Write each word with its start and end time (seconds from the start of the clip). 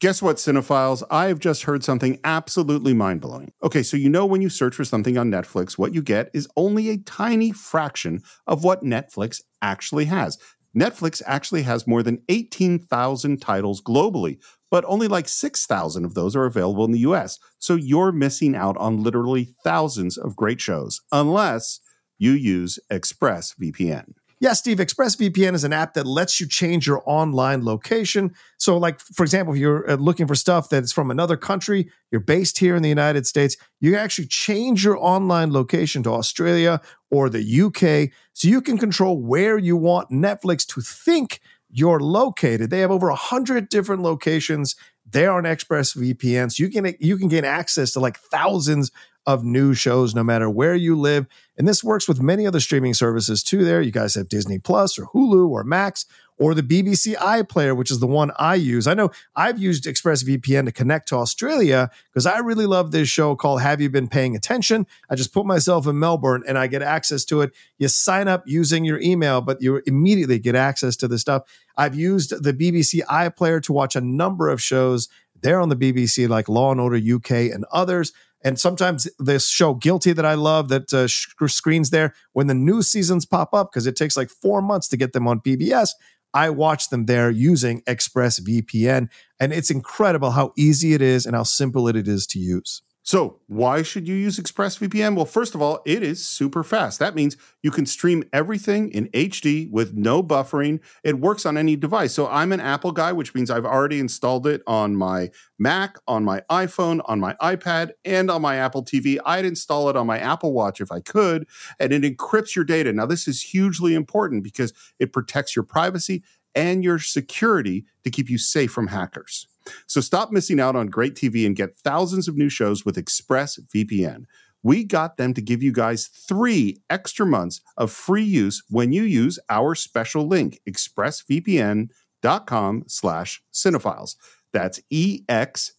Guess 0.00 0.22
what, 0.22 0.36
cinephiles? 0.36 1.02
I 1.10 1.26
have 1.26 1.40
just 1.40 1.64
heard 1.64 1.82
something 1.82 2.20
absolutely 2.22 2.94
mind 2.94 3.20
blowing. 3.20 3.50
Okay, 3.64 3.82
so 3.82 3.96
you 3.96 4.08
know 4.08 4.24
when 4.24 4.40
you 4.40 4.48
search 4.48 4.76
for 4.76 4.84
something 4.84 5.18
on 5.18 5.28
Netflix, 5.28 5.76
what 5.76 5.92
you 5.92 6.02
get 6.02 6.30
is 6.32 6.46
only 6.56 6.88
a 6.88 6.98
tiny 6.98 7.50
fraction 7.50 8.20
of 8.46 8.62
what 8.62 8.84
Netflix 8.84 9.40
actually 9.60 10.04
has. 10.04 10.38
Netflix 10.76 11.20
actually 11.26 11.62
has 11.62 11.88
more 11.88 12.04
than 12.04 12.22
18,000 12.28 13.42
titles 13.42 13.82
globally, 13.82 14.38
but 14.70 14.84
only 14.86 15.08
like 15.08 15.28
6,000 15.28 16.04
of 16.04 16.14
those 16.14 16.36
are 16.36 16.44
available 16.44 16.84
in 16.84 16.92
the 16.92 17.00
US. 17.00 17.40
So 17.58 17.74
you're 17.74 18.12
missing 18.12 18.54
out 18.54 18.76
on 18.76 19.02
literally 19.02 19.48
thousands 19.64 20.16
of 20.16 20.36
great 20.36 20.60
shows, 20.60 21.00
unless 21.10 21.80
you 22.18 22.32
use 22.32 22.78
ExpressVPN. 22.92 24.12
Yeah, 24.40 24.52
Steve, 24.52 24.78
ExpressVPN 24.78 25.54
is 25.54 25.64
an 25.64 25.72
app 25.72 25.94
that 25.94 26.06
lets 26.06 26.40
you 26.40 26.46
change 26.46 26.86
your 26.86 27.02
online 27.06 27.64
location. 27.64 28.34
So, 28.56 28.78
like, 28.78 29.00
for 29.00 29.24
example, 29.24 29.54
if 29.54 29.60
you're 29.60 29.90
uh, 29.90 29.96
looking 29.96 30.28
for 30.28 30.36
stuff 30.36 30.68
that's 30.68 30.92
from 30.92 31.10
another 31.10 31.36
country, 31.36 31.90
you're 32.12 32.20
based 32.20 32.58
here 32.58 32.76
in 32.76 32.82
the 32.82 32.88
United 32.88 33.26
States, 33.26 33.56
you 33.80 33.90
can 33.92 34.00
actually 34.00 34.28
change 34.28 34.84
your 34.84 34.96
online 34.96 35.52
location 35.52 36.04
to 36.04 36.10
Australia 36.10 36.80
or 37.10 37.28
the 37.28 37.62
UK 37.62 38.12
so 38.32 38.46
you 38.46 38.60
can 38.60 38.78
control 38.78 39.20
where 39.20 39.58
you 39.58 39.76
want 39.76 40.10
Netflix 40.10 40.64
to 40.68 40.80
think 40.80 41.40
you're 41.70 42.00
located. 42.00 42.70
They 42.70 42.80
have 42.80 42.92
over 42.92 43.08
100 43.08 43.68
different 43.68 44.02
locations 44.02 44.76
there 45.10 45.32
on 45.32 45.44
ExpressVPN. 45.44 46.52
So 46.52 46.62
you 46.62 46.70
can 46.70 46.94
you 47.00 47.16
can 47.16 47.28
gain 47.28 47.44
access 47.44 47.92
to 47.92 48.00
like 48.00 48.18
thousands 48.18 48.90
of 49.28 49.44
new 49.44 49.74
shows 49.74 50.14
no 50.14 50.24
matter 50.24 50.48
where 50.48 50.74
you 50.74 50.98
live. 50.98 51.26
And 51.58 51.68
this 51.68 51.84
works 51.84 52.08
with 52.08 52.18
many 52.18 52.46
other 52.46 52.60
streaming 52.60 52.94
services 52.94 53.42
too. 53.42 53.62
There, 53.62 53.82
you 53.82 53.90
guys 53.90 54.14
have 54.14 54.30
Disney 54.30 54.58
Plus 54.58 54.98
or 54.98 55.04
Hulu 55.04 55.50
or 55.50 55.64
Max 55.64 56.06
or 56.38 56.54
the 56.54 56.62
BBC 56.62 57.14
iPlayer, 57.16 57.76
which 57.76 57.90
is 57.90 57.98
the 57.98 58.06
one 58.06 58.30
I 58.38 58.54
use. 58.54 58.86
I 58.86 58.94
know 58.94 59.10
I've 59.36 59.58
used 59.58 59.84
ExpressVPN 59.84 60.64
to 60.64 60.72
connect 60.72 61.08
to 61.08 61.16
Australia 61.16 61.90
because 62.10 62.24
I 62.24 62.38
really 62.38 62.64
love 62.64 62.90
this 62.90 63.10
show 63.10 63.36
called 63.36 63.60
Have 63.60 63.82
You 63.82 63.90
Been 63.90 64.08
Paying 64.08 64.34
Attention? 64.34 64.86
I 65.10 65.14
just 65.14 65.34
put 65.34 65.44
myself 65.44 65.86
in 65.86 65.98
Melbourne 65.98 66.42
and 66.48 66.56
I 66.56 66.66
get 66.66 66.80
access 66.80 67.26
to 67.26 67.42
it. 67.42 67.52
You 67.76 67.88
sign 67.88 68.28
up 68.28 68.44
using 68.46 68.86
your 68.86 68.98
email, 69.00 69.42
but 69.42 69.60
you 69.60 69.82
immediately 69.84 70.38
get 70.38 70.54
access 70.54 70.96
to 70.96 71.08
the 71.08 71.18
stuff. 71.18 71.42
I've 71.76 71.94
used 71.94 72.42
the 72.42 72.54
BBC 72.54 73.04
iPlayer 73.04 73.62
to 73.64 73.74
watch 73.74 73.94
a 73.94 74.00
number 74.00 74.48
of 74.48 74.62
shows 74.62 75.10
there 75.42 75.60
on 75.60 75.68
the 75.68 75.76
BBC, 75.76 76.28
like 76.28 76.48
Law 76.48 76.72
and 76.72 76.80
Order 76.80 76.96
UK 76.96 77.52
and 77.52 77.66
others. 77.70 78.12
And 78.42 78.58
sometimes 78.58 79.08
this 79.18 79.48
show 79.48 79.74
Guilty 79.74 80.12
that 80.12 80.24
I 80.24 80.34
love 80.34 80.68
that 80.68 80.92
uh, 80.92 81.08
screens 81.08 81.90
there 81.90 82.14
when 82.32 82.46
the 82.46 82.54
new 82.54 82.82
seasons 82.82 83.26
pop 83.26 83.52
up 83.52 83.72
because 83.72 83.86
it 83.86 83.96
takes 83.96 84.16
like 84.16 84.30
four 84.30 84.62
months 84.62 84.88
to 84.88 84.96
get 84.96 85.12
them 85.12 85.26
on 85.26 85.40
PBS. 85.40 85.90
I 86.34 86.50
watch 86.50 86.90
them 86.90 87.06
there 87.06 87.30
using 87.30 87.80
ExpressVPN, 87.82 89.08
and 89.40 89.52
it's 89.52 89.70
incredible 89.70 90.32
how 90.32 90.52
easy 90.56 90.92
it 90.92 91.02
is 91.02 91.26
and 91.26 91.34
how 91.34 91.42
simple 91.42 91.88
it 91.88 91.96
is 92.06 92.26
to 92.28 92.38
use. 92.38 92.82
So, 93.08 93.40
why 93.46 93.80
should 93.80 94.06
you 94.06 94.14
use 94.14 94.38
ExpressVPN? 94.38 95.16
Well, 95.16 95.24
first 95.24 95.54
of 95.54 95.62
all, 95.62 95.80
it 95.86 96.02
is 96.02 96.22
super 96.22 96.62
fast. 96.62 96.98
That 96.98 97.14
means 97.14 97.38
you 97.62 97.70
can 97.70 97.86
stream 97.86 98.22
everything 98.34 98.90
in 98.90 99.08
HD 99.12 99.70
with 99.70 99.94
no 99.94 100.22
buffering. 100.22 100.80
It 101.02 101.18
works 101.18 101.46
on 101.46 101.56
any 101.56 101.74
device. 101.74 102.12
So, 102.12 102.28
I'm 102.28 102.52
an 102.52 102.60
Apple 102.60 102.92
guy, 102.92 103.12
which 103.12 103.34
means 103.34 103.50
I've 103.50 103.64
already 103.64 103.98
installed 103.98 104.46
it 104.46 104.60
on 104.66 104.94
my 104.94 105.30
Mac, 105.58 105.96
on 106.06 106.22
my 106.22 106.42
iPhone, 106.50 107.00
on 107.06 107.18
my 107.18 107.32
iPad, 107.40 107.92
and 108.04 108.30
on 108.30 108.42
my 108.42 108.56
Apple 108.56 108.84
TV. 108.84 109.18
I'd 109.24 109.46
install 109.46 109.88
it 109.88 109.96
on 109.96 110.06
my 110.06 110.18
Apple 110.18 110.52
Watch 110.52 110.78
if 110.78 110.92
I 110.92 111.00
could, 111.00 111.48
and 111.80 111.94
it 111.94 112.02
encrypts 112.02 112.54
your 112.54 112.66
data. 112.66 112.92
Now, 112.92 113.06
this 113.06 113.26
is 113.26 113.40
hugely 113.40 113.94
important 113.94 114.44
because 114.44 114.74
it 114.98 115.14
protects 115.14 115.56
your 115.56 115.62
privacy 115.62 116.22
and 116.54 116.84
your 116.84 116.98
security 116.98 117.86
to 118.04 118.10
keep 118.10 118.28
you 118.28 118.36
safe 118.36 118.70
from 118.70 118.88
hackers. 118.88 119.46
So 119.86 120.00
stop 120.00 120.30
missing 120.30 120.60
out 120.60 120.76
on 120.76 120.88
great 120.88 121.14
TV 121.14 121.46
and 121.46 121.56
get 121.56 121.76
thousands 121.76 122.28
of 122.28 122.36
new 122.36 122.48
shows 122.48 122.84
with 122.84 122.96
ExpressVPN. 122.96 124.24
We 124.62 124.84
got 124.84 125.16
them 125.16 125.34
to 125.34 125.40
give 125.40 125.62
you 125.62 125.72
guys 125.72 126.08
three 126.08 126.82
extra 126.90 127.24
months 127.24 127.60
of 127.76 127.92
free 127.92 128.24
use 128.24 128.62
when 128.68 128.92
you 128.92 129.04
use 129.04 129.38
our 129.48 129.74
special 129.74 130.26
link, 130.26 130.60
expressvpn.com 130.68 132.84
slash 132.86 133.42
cinephiles. 133.52 134.16
That's 134.52 134.80
E-X-P-R-E-S-S 134.90 135.78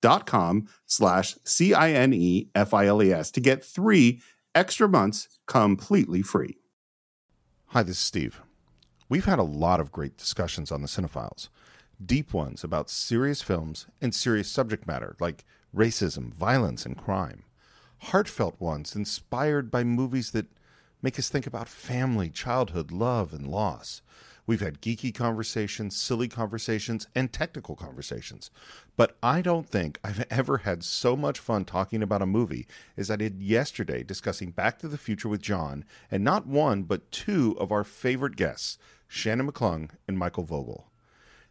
dot 0.00 0.26
com 0.26 0.68
slash 0.86 1.36
C-I-N-E-F-I-L-E-S 1.44 3.30
to 3.30 3.40
get 3.40 3.64
three 3.64 4.20
extra 4.54 4.88
months 4.88 5.28
completely 5.46 6.22
free. 6.22 6.58
Hi, 7.68 7.82
this 7.82 7.96
is 7.96 8.02
Steve. 8.02 8.43
We've 9.14 9.26
had 9.26 9.38
a 9.38 9.44
lot 9.44 9.78
of 9.78 9.92
great 9.92 10.16
discussions 10.16 10.72
on 10.72 10.82
the 10.82 10.88
Cine-Files. 10.88 11.48
Deep 12.04 12.34
ones 12.34 12.64
about 12.64 12.90
serious 12.90 13.42
films 13.42 13.86
and 14.00 14.12
serious 14.12 14.50
subject 14.50 14.88
matter 14.88 15.14
like 15.20 15.44
racism, 15.72 16.34
violence, 16.34 16.84
and 16.84 16.98
crime. 16.98 17.44
Heartfelt 18.10 18.60
ones 18.60 18.96
inspired 18.96 19.70
by 19.70 19.84
movies 19.84 20.32
that 20.32 20.48
make 21.00 21.16
us 21.16 21.28
think 21.28 21.46
about 21.46 21.68
family, 21.68 22.28
childhood, 22.28 22.90
love, 22.90 23.32
and 23.32 23.46
loss. 23.46 24.02
We've 24.46 24.60
had 24.60 24.82
geeky 24.82 25.14
conversations, 25.14 25.96
silly 25.96 26.26
conversations, 26.26 27.06
and 27.14 27.32
technical 27.32 27.76
conversations. 27.76 28.50
But 28.96 29.16
I 29.22 29.42
don't 29.42 29.68
think 29.68 30.00
I've 30.02 30.26
ever 30.30 30.58
had 30.58 30.82
so 30.82 31.14
much 31.14 31.38
fun 31.38 31.64
talking 31.64 32.02
about 32.02 32.20
a 32.20 32.26
movie 32.26 32.66
as 32.96 33.12
I 33.12 33.16
did 33.16 33.40
yesterday 33.40 34.02
discussing 34.02 34.50
Back 34.50 34.80
to 34.80 34.88
the 34.88 34.98
Future 34.98 35.28
with 35.28 35.40
John 35.40 35.84
and 36.10 36.24
not 36.24 36.48
one, 36.48 36.82
but 36.82 37.12
two 37.12 37.56
of 37.60 37.70
our 37.70 37.84
favorite 37.84 38.34
guests, 38.34 38.76
Shannon 39.08 39.50
McClung 39.50 39.90
and 40.08 40.18
Michael 40.18 40.44
Vogel. 40.44 40.90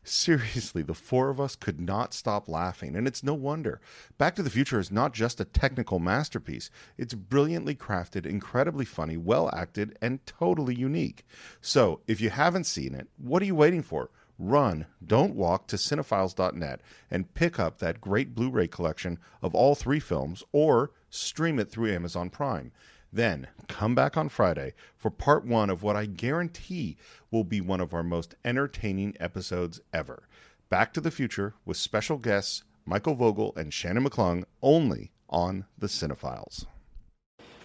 Seriously, 0.05 0.83
the 0.83 0.93
four 0.93 1.29
of 1.29 1.39
us 1.39 1.55
could 1.55 1.79
not 1.79 2.13
stop 2.13 2.49
laughing, 2.49 2.95
and 2.95 3.07
it's 3.07 3.23
no 3.23 3.33
wonder. 3.33 3.79
Back 4.17 4.35
to 4.35 4.43
the 4.43 4.49
Future 4.49 4.79
is 4.79 4.91
not 4.91 5.13
just 5.13 5.39
a 5.39 5.45
technical 5.45 5.97
masterpiece, 5.97 6.69
it's 6.97 7.13
brilliantly 7.13 7.73
crafted, 7.73 8.25
incredibly 8.25 8.83
funny, 8.83 9.15
well 9.15 9.49
acted, 9.55 9.97
and 10.01 10.25
totally 10.25 10.75
unique. 10.75 11.25
So, 11.61 12.01
if 12.05 12.19
you 12.19 12.31
haven't 12.31 12.65
seen 12.65 12.93
it, 12.93 13.07
what 13.17 13.41
are 13.41 13.45
you 13.45 13.55
waiting 13.55 13.81
for? 13.81 14.09
Run, 14.37 14.87
don't 15.05 15.35
walk 15.35 15.67
to 15.67 15.77
cine-files.net 15.77 16.81
and 17.09 17.33
pick 17.33 17.59
up 17.59 17.77
that 17.77 18.01
great 18.01 18.35
Blu 18.35 18.49
ray 18.49 18.67
collection 18.67 19.19
of 19.41 19.55
all 19.55 19.73
three 19.73 20.01
films 20.01 20.43
or 20.51 20.91
stream 21.09 21.59
it 21.59 21.71
through 21.71 21.93
Amazon 21.93 22.29
Prime. 22.29 22.73
Then 23.13 23.47
come 23.67 23.93
back 23.93 24.17
on 24.17 24.27
Friday 24.27 24.73
for 24.97 25.11
part 25.11 25.45
one 25.45 25.69
of 25.69 25.83
what 25.83 25.95
I 25.95 26.07
guarantee 26.07 26.97
will 27.29 27.43
be 27.43 27.61
one 27.61 27.79
of 27.79 27.93
our 27.93 28.01
most 28.01 28.33
entertaining 28.43 29.15
episodes 29.19 29.79
ever. 29.93 30.23
Back 30.69 30.93
to 30.93 31.01
the 31.01 31.11
Future 31.11 31.53
with 31.63 31.77
special 31.77 32.17
guests 32.17 32.63
Michael 32.85 33.13
Vogel 33.13 33.53
and 33.55 33.71
Shannon 33.71 34.03
McClung 34.03 34.45
only 34.63 35.11
on 35.29 35.65
the 35.77 35.87
Cine-Files. 35.87 36.65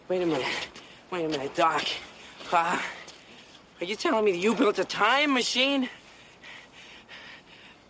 Wait 0.08 0.22
a 0.22 0.26
minute. 0.26 0.46
Wait 1.10 1.24
a 1.24 1.28
minute, 1.30 1.54
Doc. 1.54 1.82
Uh, 2.52 2.78
are 3.80 3.84
you 3.84 3.96
telling 3.96 4.26
me 4.26 4.32
that 4.32 4.38
you 4.38 4.54
built 4.54 4.78
a 4.78 4.84
time 4.84 5.32
machine? 5.32 5.88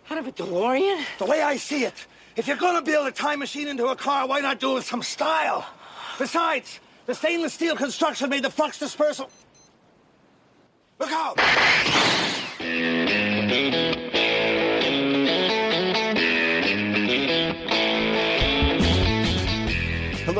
Out 0.09 0.17
of 0.17 0.27
a 0.27 0.31
DeLorean? 0.31 1.03
The 1.17 1.25
way 1.25 1.41
I 1.41 1.57
see 1.57 1.83
it, 1.83 2.07
if 2.37 2.47
you're 2.47 2.57
gonna 2.57 2.81
build 2.81 3.05
a 3.07 3.11
time 3.11 3.39
machine 3.39 3.67
into 3.67 3.87
a 3.87 3.97
car, 3.97 4.27
why 4.27 4.39
not 4.39 4.61
do 4.61 4.71
it 4.71 4.75
with 4.75 4.85
some 4.85 5.03
style? 5.03 5.65
Besides, 6.17 6.79
the 7.09 7.15
stainless 7.15 7.55
steel 7.55 7.75
construction 7.75 8.29
made 8.29 8.43
the 8.43 8.51
flux 8.51 8.77
dispersal. 8.77 9.31
Look 10.99 11.11
out! 11.11 11.39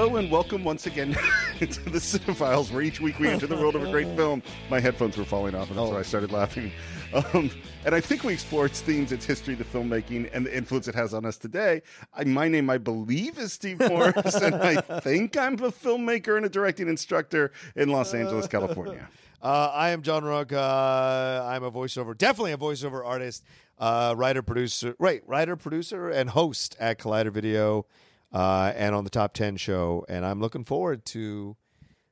Hello 0.09 0.17
and 0.17 0.31
welcome 0.31 0.63
once 0.63 0.87
again 0.87 1.11
to 1.59 1.89
the 1.91 1.99
Cine-Files, 1.99 2.71
where 2.71 2.81
each 2.81 2.99
week 2.99 3.19
we 3.19 3.27
enter 3.27 3.45
the 3.45 3.55
world 3.55 3.75
of 3.75 3.83
a 3.83 3.91
great 3.91 4.07
film. 4.15 4.41
My 4.67 4.79
headphones 4.79 5.15
were 5.15 5.23
falling 5.23 5.53
off, 5.53 5.69
and 5.69 5.77
so 5.77 5.95
I 5.95 6.01
started 6.01 6.31
laughing. 6.31 6.71
Um, 7.13 7.51
and 7.85 7.93
I 7.93 8.01
think 8.01 8.23
we 8.23 8.33
explore 8.33 8.65
its 8.65 8.81
themes, 8.81 9.11
its 9.11 9.23
history, 9.23 9.53
the 9.53 9.63
filmmaking, 9.63 10.31
and 10.33 10.47
the 10.47 10.57
influence 10.57 10.87
it 10.87 10.95
has 10.95 11.13
on 11.13 11.27
us 11.27 11.37
today. 11.37 11.83
I, 12.11 12.23
my 12.23 12.47
name, 12.47 12.71
I 12.71 12.79
believe, 12.79 13.37
is 13.37 13.53
Steve 13.53 13.79
Morris, 13.87 14.33
and 14.33 14.55
I 14.55 14.81
think 14.81 15.37
I'm 15.37 15.53
a 15.53 15.71
filmmaker 15.71 16.37
and 16.37 16.45
a 16.47 16.49
directing 16.49 16.87
instructor 16.87 17.51
in 17.75 17.89
Los 17.89 18.15
Angeles, 18.15 18.47
California. 18.47 19.07
Uh, 19.43 19.71
I 19.71 19.91
am 19.91 20.01
John 20.01 20.23
Rocha. 20.23 20.59
Uh, 20.59 21.47
I'm 21.47 21.63
a 21.63 21.71
voiceover, 21.71 22.17
definitely 22.17 22.53
a 22.53 22.57
voiceover 22.57 23.05
artist, 23.05 23.43
uh, 23.77 24.15
writer, 24.17 24.41
producer, 24.41 24.95
right, 24.97 25.21
writer, 25.27 25.55
producer, 25.55 26.09
and 26.09 26.31
host 26.31 26.75
at 26.79 26.97
Collider 26.97 27.31
Video 27.31 27.85
uh, 28.33 28.71
and 28.75 28.93
on 28.95 29.03
the 29.03 29.09
Top 29.09 29.33
10 29.33 29.57
show. 29.57 30.05
And 30.09 30.25
I'm 30.25 30.39
looking 30.39 30.63
forward 30.63 31.05
to 31.07 31.55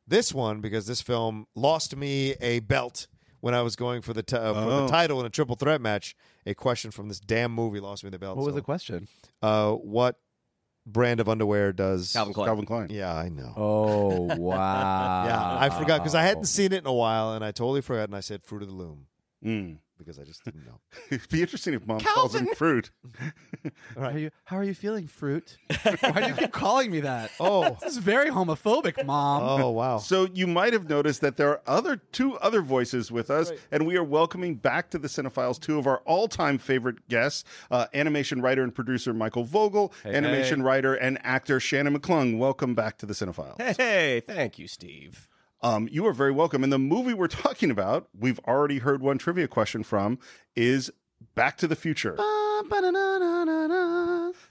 this 0.07 0.33
one 0.33 0.61
because 0.61 0.87
this 0.87 1.01
film 1.01 1.47
lost 1.55 1.95
me 1.95 2.35
a 2.41 2.59
belt 2.59 3.07
when 3.41 3.53
I 3.53 3.61
was 3.61 3.75
going 3.75 4.01
for 4.01 4.13
the, 4.13 4.23
t- 4.23 4.35
uh, 4.35 4.53
for 4.53 4.59
the 4.61 4.83
Oh. 4.83 4.87
title 4.87 5.19
in 5.19 5.25
a 5.25 5.29
triple 5.29 5.55
threat 5.55 5.81
match. 5.81 6.15
A 6.45 6.53
question 6.53 6.91
from 6.91 7.07
this 7.09 7.19
damn 7.19 7.51
movie 7.51 7.79
lost 7.79 8.03
me 8.03 8.09
the 8.09 8.17
belt. 8.19 8.37
What 8.37 8.45
was 8.45 8.53
So, 8.53 8.55
the 8.55 8.61
question? 8.63 9.07
Uh, 9.41 9.73
what 9.73 10.15
brand 10.85 11.19
of 11.19 11.27
underwear 11.27 11.73
does 11.73 12.13
Calvin 12.13 12.33
Klein. 12.33 12.47
Calvin 12.47 12.65
Klein. 12.65 12.87
Yeah, 12.89 13.13
I 13.13 13.27
know. 13.27 13.53
Oh 13.57 14.35
wow! 14.37 15.25
Yeah, 15.27 15.57
I 15.59 15.69
forgot 15.77 15.99
because 15.99 16.15
I 16.15 16.21
hadn't 16.23 16.45
seen 16.45 16.71
it 16.71 16.77
in 16.79 16.87
a 16.87 16.93
while, 16.93 17.33
and 17.33 17.43
I 17.43 17.51
totally 17.51 17.81
forgot. 17.81 18.05
And 18.07 18.15
I 18.15 18.21
said 18.21 18.43
"Fruit 18.45 18.61
of 18.61 18.69
the 18.69 18.73
Loom." 18.73 19.07
Mm. 19.43 19.79
Because 19.97 20.19
I 20.19 20.23
just 20.23 20.43
didn't 20.43 20.65
know. 20.65 20.79
It'd 21.11 21.29
be 21.29 21.41
interesting 21.41 21.73
if 21.73 21.87
mom 21.87 21.99
calls 21.99 22.35
him 22.35 22.47
fruit. 22.55 22.91
How 23.95 24.03
are 24.09 24.17
you? 24.17 24.31
How 24.45 24.57
are 24.57 24.63
you 24.63 24.73
feeling, 24.73 25.07
fruit? 25.07 25.57
Why 25.83 26.21
do 26.21 26.27
you 26.27 26.33
keep 26.35 26.51
calling 26.51 26.91
me 26.91 26.99
that? 27.01 27.31
Oh. 27.39 27.77
this 27.81 27.93
is 27.93 27.97
very 27.97 28.29
homophobic, 28.29 29.03
mom. 29.05 29.61
Oh 29.61 29.71
wow. 29.71 29.97
So 29.97 30.27
you 30.33 30.45
might 30.47 30.73
have 30.73 30.89
noticed 30.89 31.21
that 31.21 31.37
there 31.37 31.49
are 31.49 31.61
other 31.65 31.97
two 31.97 32.37
other 32.37 32.61
voices 32.61 33.11
with 33.11 33.29
us, 33.31 33.51
and 33.71 33.87
we 33.87 33.97
are 33.97 34.03
welcoming 34.03 34.55
back 34.55 34.89
to 34.91 34.97
the 34.97 35.07
Cine-Files 35.07 35.59
two 35.59 35.79
of 35.79 35.87
our 35.87 35.99
all-time 36.05 36.57
favorite 36.57 37.07
guests: 37.09 37.43
uh, 37.71 37.87
animation 37.93 38.41
writer 38.41 38.63
and 38.63 38.73
producer 38.75 39.13
Michael 39.13 39.43
Vogel, 39.43 39.93
animation 40.05 40.61
writer 40.61 40.93
and 40.93 41.17
actor 41.23 41.59
Shannon 41.59 41.97
McClung. 41.97 42.37
Welcome 42.37 42.75
back 42.75 42.97
to 42.99 43.05
the 43.05 43.13
Cine-Files. 43.13 43.57
Hey, 43.77 44.21
thank 44.25 44.59
you, 44.59 44.67
Steve. 44.67 45.27
Um, 45.61 45.87
you 45.91 46.05
are 46.05 46.13
very 46.13 46.31
welcome. 46.31 46.63
And 46.63 46.71
the 46.71 46.79
movie 46.79 47.13
we're 47.13 47.27
talking 47.27 47.71
about, 47.71 48.07
we've 48.17 48.39
already 48.47 48.79
heard 48.79 49.01
one 49.01 49.17
trivia 49.17 49.47
question 49.47 49.83
from, 49.83 50.19
is 50.55 50.91
Back 51.35 51.57
to 51.57 51.67
the 51.67 51.75
Future. 51.75 52.15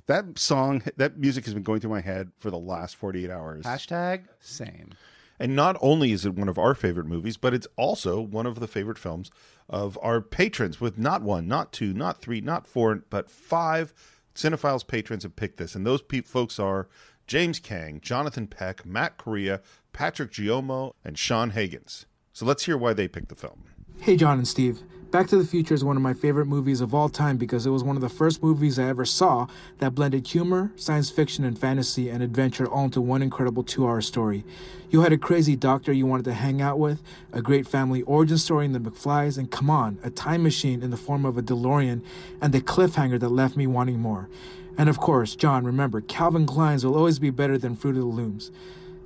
That 0.07 0.39
song, 0.39 0.83
that 0.97 1.19
music 1.19 1.45
has 1.45 1.55
been 1.55 1.63
going 1.63 1.81
through 1.81 1.91
my 1.91 2.01
head 2.01 2.31
for 2.37 2.51
the 2.51 2.59
last 2.59 2.97
48 2.97 3.31
hours. 3.31 3.65
Hashtag 3.65 4.25
same. 4.41 4.91
And 5.39 5.55
not 5.55 5.77
only 5.83 6.13
is 6.13 6.25
it 6.25 6.35
one 6.35 6.49
of 6.49 6.59
our 6.59 6.75
favorite 6.75 7.07
movies, 7.07 7.37
but 7.37 7.53
it's 7.53 7.67
also 7.77 8.21
one 8.21 8.47
of 8.47 8.59
the 8.59 8.67
favorite 8.67 8.99
films 8.99 9.31
of 9.69 9.99
our 10.01 10.21
patrons 10.23 10.81
with 10.81 10.97
not 10.99 11.23
one, 11.23 11.47
not 11.47 11.73
two, 11.73 11.93
not 11.93 12.23
three, 12.23 12.41
not 12.41 12.67
four, 12.67 13.03
but 13.11 13.31
five 13.31 13.93
Cine-Files 14.35 14.85
patrons 14.85 15.25
have 15.25 15.37
picked 15.37 15.59
this. 15.59 15.75
And 15.75 15.87
those 15.87 16.01
pe- 16.03 16.23
folks 16.23 16.59
are 16.59 16.89
James 17.27 17.59
Kang, 17.59 18.01
Jonathan 18.01 18.47
Peck, 18.47 18.87
Matt 18.87 19.19
Correa, 19.19 19.61
Patrick 19.97 20.31
Giomo, 20.31 20.93
and 21.03 21.19
Sean 21.19 21.51
Higgins. 21.51 22.05
So 22.35 22.45
let's 22.45 22.67
hear 22.67 22.77
why 22.77 22.93
they 22.93 23.09
picked 23.09 23.31
the 23.31 23.35
film. 23.35 23.65
Hey, 23.99 24.15
John 24.15 24.37
and 24.37 24.47
Steve. 24.47 24.83
Back 25.11 25.27
to 25.29 25.39
the 25.39 25.47
Future 25.47 25.73
is 25.73 25.85
one 25.85 25.97
of 25.97 26.03
my 26.03 26.13
favorite 26.13 26.45
movies 26.45 26.83
of 26.83 26.95
all 26.95 27.09
time 27.09 27.39
because 27.39 27.65
it 27.65 27.71
was 27.71 27.83
one 27.83 27.97
of 27.97 28.03
the 28.03 28.11
first 28.11 28.43
movies 28.43 28.79
I 28.79 28.89
ever 28.89 29.07
saw 29.07 29.47
that 29.79 29.95
blended 29.95 30.27
humor, 30.27 30.71
science 30.77 31.09
fiction, 31.09 31.47
and 31.47 31.59
fantasy 31.59 32.11
and 32.11 32.23
adventure 32.23 32.67
all 32.67 32.85
into 32.85 33.01
one 33.01 33.23
incredible 33.23 33.63
two 33.63 33.87
hour 33.87 34.03
story. 34.03 34.45
You 34.91 35.01
had 35.01 35.15
a 35.15 35.19
crazy 35.19 35.57
doctor 35.57 35.95
you 35.95 36.05
wanted 36.05 36.27
to 36.27 36.35
hang 36.35 36.61
out 36.61 36.79
with, 36.79 37.03
a 37.33 37.41
great 37.41 37.67
family 37.67 38.03
origin 38.03 38.37
story 38.37 38.67
in 38.67 38.73
the 38.73 38.81
McFlys, 38.81 39.39
and 39.39 39.51
come 39.51 39.71
on, 39.71 39.99
a 40.05 40.11
time 40.11 40.43
machine 40.43 40.83
in 40.83 40.91
the 40.91 40.99
form 40.99 41.25
of 41.25 41.39
a 41.39 41.43
DeLorean, 41.43 42.05
and 42.43 42.53
the 42.53 42.61
cliffhanger 42.61 43.19
that 43.19 43.31
left 43.31 43.57
me 43.57 43.67
wanting 43.67 43.99
more. 43.99 44.29
And 44.77 44.91
of 44.91 44.99
course, 44.99 45.35
John, 45.35 45.65
remember, 45.65 46.03
Calvin 46.03 46.45
Klein's 46.45 46.85
will 46.85 46.97
always 46.97 47.19
be 47.19 47.31
better 47.31 47.57
than 47.57 47.77
Fruit 47.77 47.97
of 47.97 48.03
the 48.03 48.09
Looms. 48.09 48.51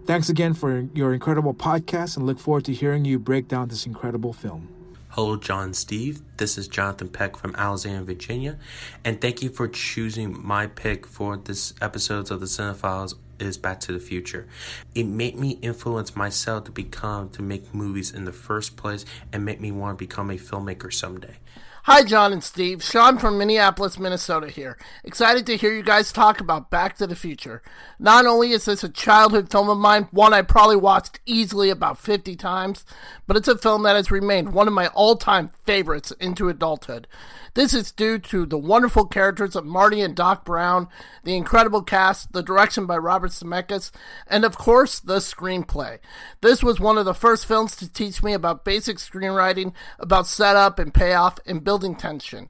Thanks 0.06 0.29
again 0.29 0.55
for 0.55 0.88
your 0.94 1.14
incredible 1.14 1.55
podcast 1.55 2.17
and 2.17 2.26
look 2.26 2.38
forward 2.38 2.64
to 2.64 2.73
hearing 2.73 3.05
you 3.05 3.19
break 3.19 3.47
down 3.47 3.69
this 3.69 3.87
incredible 3.87 4.32
film. 4.32 4.69
Hello, 5.11 5.37
John 5.37 5.75
Steve. 5.75 6.23
This 6.37 6.56
is 6.56 6.69
Jonathan 6.69 7.08
Peck 7.08 7.37
from 7.37 7.55
Alexandria, 7.56 8.05
Virginia, 8.05 8.58
and 9.05 9.20
thank 9.20 9.43
you 9.43 9.50
for 9.50 9.69
choosing 9.69 10.37
my 10.44 10.67
pick 10.67 11.06
for 11.06 11.37
this 11.37 11.75
episode 11.81 12.31
of 12.31 12.41
the 12.41 12.47
Cine-Files 12.47 13.17
is 13.41 13.56
Back 13.56 13.81
to 13.81 13.93
the 13.93 14.00
Future. 14.00 14.47
It 14.94 15.05
made 15.05 15.37
me 15.37 15.58
influence 15.62 16.14
myself 16.14 16.64
to 16.64 16.70
become 16.70 17.31
to 17.31 17.43
make 17.43 17.75
movies 17.75 18.12
in 18.12 18.25
the 18.25 18.32
first 18.32 18.76
place 18.76 19.05
and 19.32 19.44
make 19.44 19.61
me 19.61 19.73
want 19.73 19.99
to 19.99 20.05
become 20.05 20.31
a 20.31 20.35
filmmaker 20.35 20.93
someday. 20.93 21.37
Hi, 21.85 22.03
John 22.03 22.35
and 22.35 22.44
Steve. 22.44 22.85
Sean 22.85 23.17
from 23.17 23.38
Minneapolis, 23.38 23.99
Minnesota 23.99 24.49
here. 24.49 24.77
Excited 25.03 25.47
to 25.47 25.56
hear 25.56 25.73
you 25.73 25.82
guys 25.82 26.12
talk 26.12 26.38
about 26.38 26.71
Back 26.71 26.99
to 26.99 27.06
the 27.06 27.17
Future. 27.17 27.62
Not 27.99 28.27
only 28.27 28.50
is 28.50 28.67
this 28.67 28.85
a 28.85 28.91
childhood 28.91 29.50
film 29.50 29.71
of 29.71 29.79
mine, 29.79 30.06
one 30.11 30.35
I 30.35 30.43
probably 30.43 30.77
watched 30.77 31.21
easily 31.25 31.71
about 31.71 31.97
50 31.97 32.37
times, 32.37 32.85
but 33.27 33.35
it's 33.38 33.49
a 33.49 33.56
film 33.56 33.82
that 33.85 33.97
has 33.97 34.11
remained 34.11 34.53
one 34.53 34.69
of 34.69 34.75
my 34.75 34.88
all 34.88 35.17
time 35.17 35.53
favorites 35.65 36.12
into 36.21 36.50
adulthood. 36.50 37.06
This 37.55 37.75
is 37.75 37.91
due 37.91 38.19
to 38.19 38.47
the 38.47 38.58
wonderful 38.58 39.06
characters 39.06 39.56
of 39.56 39.64
Marty 39.64 40.00
and 40.00 40.14
Doc 40.14 40.44
Brown, 40.44 40.88
the 41.25 41.37
incredible 41.37 41.82
cast, 41.82 42.32
the 42.32 42.43
direction 42.43 42.87
by 42.87 42.97
Robert 42.97 43.32
Zemeckis, 43.32 43.91
and 44.26 44.44
of 44.44 44.56
course, 44.56 45.00
the 45.00 45.17
screenplay. 45.17 45.99
This 46.41 46.62
was 46.62 46.79
one 46.79 46.97
of 46.97 47.05
the 47.05 47.14
first 47.14 47.47
films 47.47 47.75
to 47.76 47.93
teach 47.93 48.23
me 48.23 48.35
about 48.35 48.64
basic 48.64 48.99
screenwriting, 48.99 49.73
about 49.99 50.29
setup 50.29 50.79
and 50.79 50.94
payoff, 50.94 51.38
and 51.44 51.64
building 51.64 51.97
tension. 51.97 52.49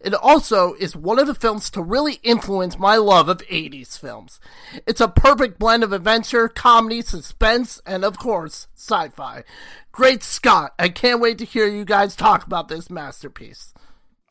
It 0.00 0.14
also 0.14 0.74
is 0.74 0.96
one 0.96 1.18
of 1.20 1.28
the 1.28 1.34
films 1.34 1.70
to 1.70 1.80
really 1.80 2.14
influence 2.24 2.78
my 2.78 2.96
love 2.96 3.28
of 3.28 3.38
80s 3.38 3.98
films. 3.98 4.40
It's 4.86 5.00
a 5.00 5.08
perfect 5.08 5.58
blend 5.58 5.84
of 5.84 5.92
adventure, 5.92 6.48
comedy, 6.48 7.02
suspense, 7.02 7.80
and 7.86 8.04
of 8.04 8.18
course, 8.18 8.66
sci 8.74 9.08
fi. 9.10 9.44
Great 9.92 10.22
Scott! 10.22 10.74
I 10.78 10.88
can't 10.88 11.20
wait 11.20 11.38
to 11.38 11.44
hear 11.44 11.66
you 11.66 11.84
guys 11.84 12.16
talk 12.16 12.44
about 12.44 12.68
this 12.68 12.90
masterpiece. 12.90 13.72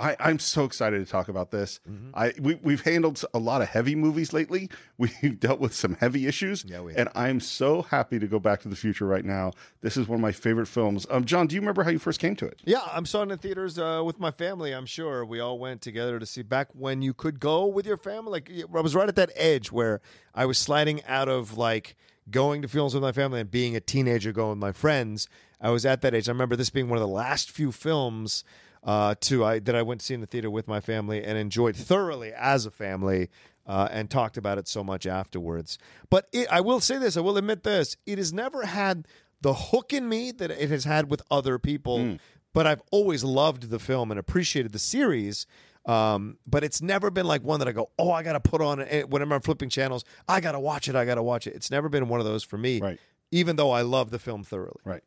I, 0.01 0.15
I'm 0.19 0.39
so 0.39 0.65
excited 0.65 1.05
to 1.05 1.09
talk 1.09 1.29
about 1.29 1.51
this. 1.51 1.79
I 2.15 2.33
we, 2.39 2.55
we've 2.55 2.81
handled 2.81 3.23
a 3.33 3.37
lot 3.39 3.61
of 3.61 3.69
heavy 3.69 3.95
movies 3.95 4.33
lately. 4.33 4.69
We've 4.97 5.39
dealt 5.39 5.59
with 5.59 5.73
some 5.73 5.95
heavy 5.95 6.27
issues, 6.27 6.63
Yeah, 6.63 6.81
we 6.81 6.93
and 6.95 7.09
I'm 7.15 7.39
so 7.39 7.81
happy 7.81 8.19
to 8.19 8.27
go 8.27 8.39
back 8.39 8.61
to 8.61 8.69
the 8.69 8.75
future 8.75 9.05
right 9.05 9.25
now. 9.25 9.51
This 9.81 9.97
is 9.97 10.07
one 10.07 10.15
of 10.15 10.21
my 10.21 10.31
favorite 10.31 10.67
films. 10.67 11.07
Um, 11.09 11.25
John, 11.25 11.47
do 11.47 11.55
you 11.55 11.61
remember 11.61 11.83
how 11.83 11.89
you 11.89 11.97
first 11.97 12.19
came 12.19 12.35
to 12.35 12.45
it? 12.45 12.59
Yeah, 12.63 12.81
I'm 12.91 13.07
saw 13.07 13.23
it 13.23 13.31
in 13.31 13.37
theaters 13.39 13.79
uh, 13.79 14.03
with 14.05 14.19
my 14.19 14.29
family. 14.29 14.73
I'm 14.73 14.85
sure 14.85 15.25
we 15.25 15.39
all 15.39 15.57
went 15.57 15.81
together 15.81 16.19
to 16.19 16.25
see 16.25 16.43
back 16.43 16.67
when 16.73 17.01
you 17.01 17.15
could 17.15 17.39
go 17.39 17.65
with 17.65 17.87
your 17.87 17.97
family. 17.97 18.31
Like 18.31 18.51
I 18.73 18.81
was 18.81 18.93
right 18.93 19.09
at 19.09 19.15
that 19.15 19.31
edge 19.35 19.71
where 19.71 20.01
I 20.35 20.45
was 20.45 20.59
sliding 20.59 21.03
out 21.05 21.29
of 21.29 21.57
like 21.57 21.95
going 22.29 22.61
to 22.61 22.67
films 22.67 22.93
with 22.93 23.01
my 23.01 23.11
family 23.11 23.39
and 23.39 23.49
being 23.49 23.75
a 23.75 23.79
teenager 23.79 24.31
going 24.31 24.51
with 24.51 24.59
my 24.59 24.71
friends. 24.71 25.27
I 25.59 25.71
was 25.71 25.85
at 25.85 26.01
that 26.01 26.13
age. 26.13 26.29
I 26.29 26.31
remember 26.31 26.55
this 26.55 26.69
being 26.69 26.89
one 26.89 26.97
of 26.97 27.07
the 27.07 27.13
last 27.13 27.49
few 27.49 27.71
films 27.71 28.43
uh, 28.83 29.15
to 29.21 29.45
I 29.45 29.59
that 29.59 29.75
I 29.75 29.81
went 29.81 30.01
to 30.01 30.05
see 30.05 30.13
in 30.13 30.21
the 30.21 30.27
theater 30.27 30.49
with 30.49 30.67
my 30.67 30.79
family 30.79 31.23
and 31.23 31.37
enjoyed 31.37 31.75
thoroughly 31.75 32.33
as 32.33 32.65
a 32.65 32.71
family. 32.71 33.29
Uh, 33.67 33.87
and 33.91 34.09
talked 34.09 34.37
about 34.37 34.57
it 34.57 34.67
so 34.67 34.83
much 34.83 35.05
afterwards. 35.05 35.77
But 36.09 36.27
it, 36.33 36.47
I 36.51 36.61
will 36.61 36.79
say 36.79 36.97
this: 36.97 37.15
I 37.15 37.19
will 37.21 37.37
admit 37.37 37.61
this: 37.61 37.95
it 38.07 38.17
has 38.17 38.33
never 38.33 38.65
had 38.65 39.07
the 39.41 39.53
hook 39.53 39.93
in 39.93 40.09
me 40.09 40.31
that 40.31 40.49
it 40.49 40.71
has 40.71 40.83
had 40.83 41.11
with 41.11 41.21
other 41.29 41.59
people. 41.59 42.17
But 42.53 42.65
I've 42.65 42.81
always 42.91 43.23
loved 43.23 43.69
the 43.69 43.77
film 43.79 44.09
and 44.11 44.19
appreciated 44.19 44.71
the 44.71 44.79
series. 44.79 45.45
Um, 45.85 46.37
but 46.45 46.63
it's 46.63 46.81
never 46.81 47.09
been 47.09 47.25
like 47.25 47.43
one 47.43 47.59
that 47.59 47.67
I 47.67 47.71
go, 47.71 47.89
oh, 47.97 48.11
I 48.11 48.23
got 48.23 48.33
to 48.33 48.39
put 48.39 48.61
on 48.61 48.79
it 48.79 49.09
whenever 49.09 49.35
I'm 49.35 49.41
flipping 49.41 49.69
channels. 49.69 50.03
I 50.27 50.41
got 50.41 50.51
to 50.51 50.59
watch 50.59 50.89
it. 50.89 50.95
I 50.95 51.05
got 51.05 51.15
to 51.15 51.23
watch 51.23 51.47
it. 51.47 51.55
It's 51.55 51.71
never 51.71 51.87
been 51.87 52.07
one 52.07 52.19
of 52.19 52.25
those 52.25 52.43
for 52.43 52.57
me. 52.57 52.81
Right. 52.81 52.99
Even 53.31 53.55
though 53.55 53.71
I 53.71 53.81
love 53.83 54.11
the 54.11 54.19
film 54.19 54.43
thoroughly. 54.43 54.81
Right. 54.83 55.03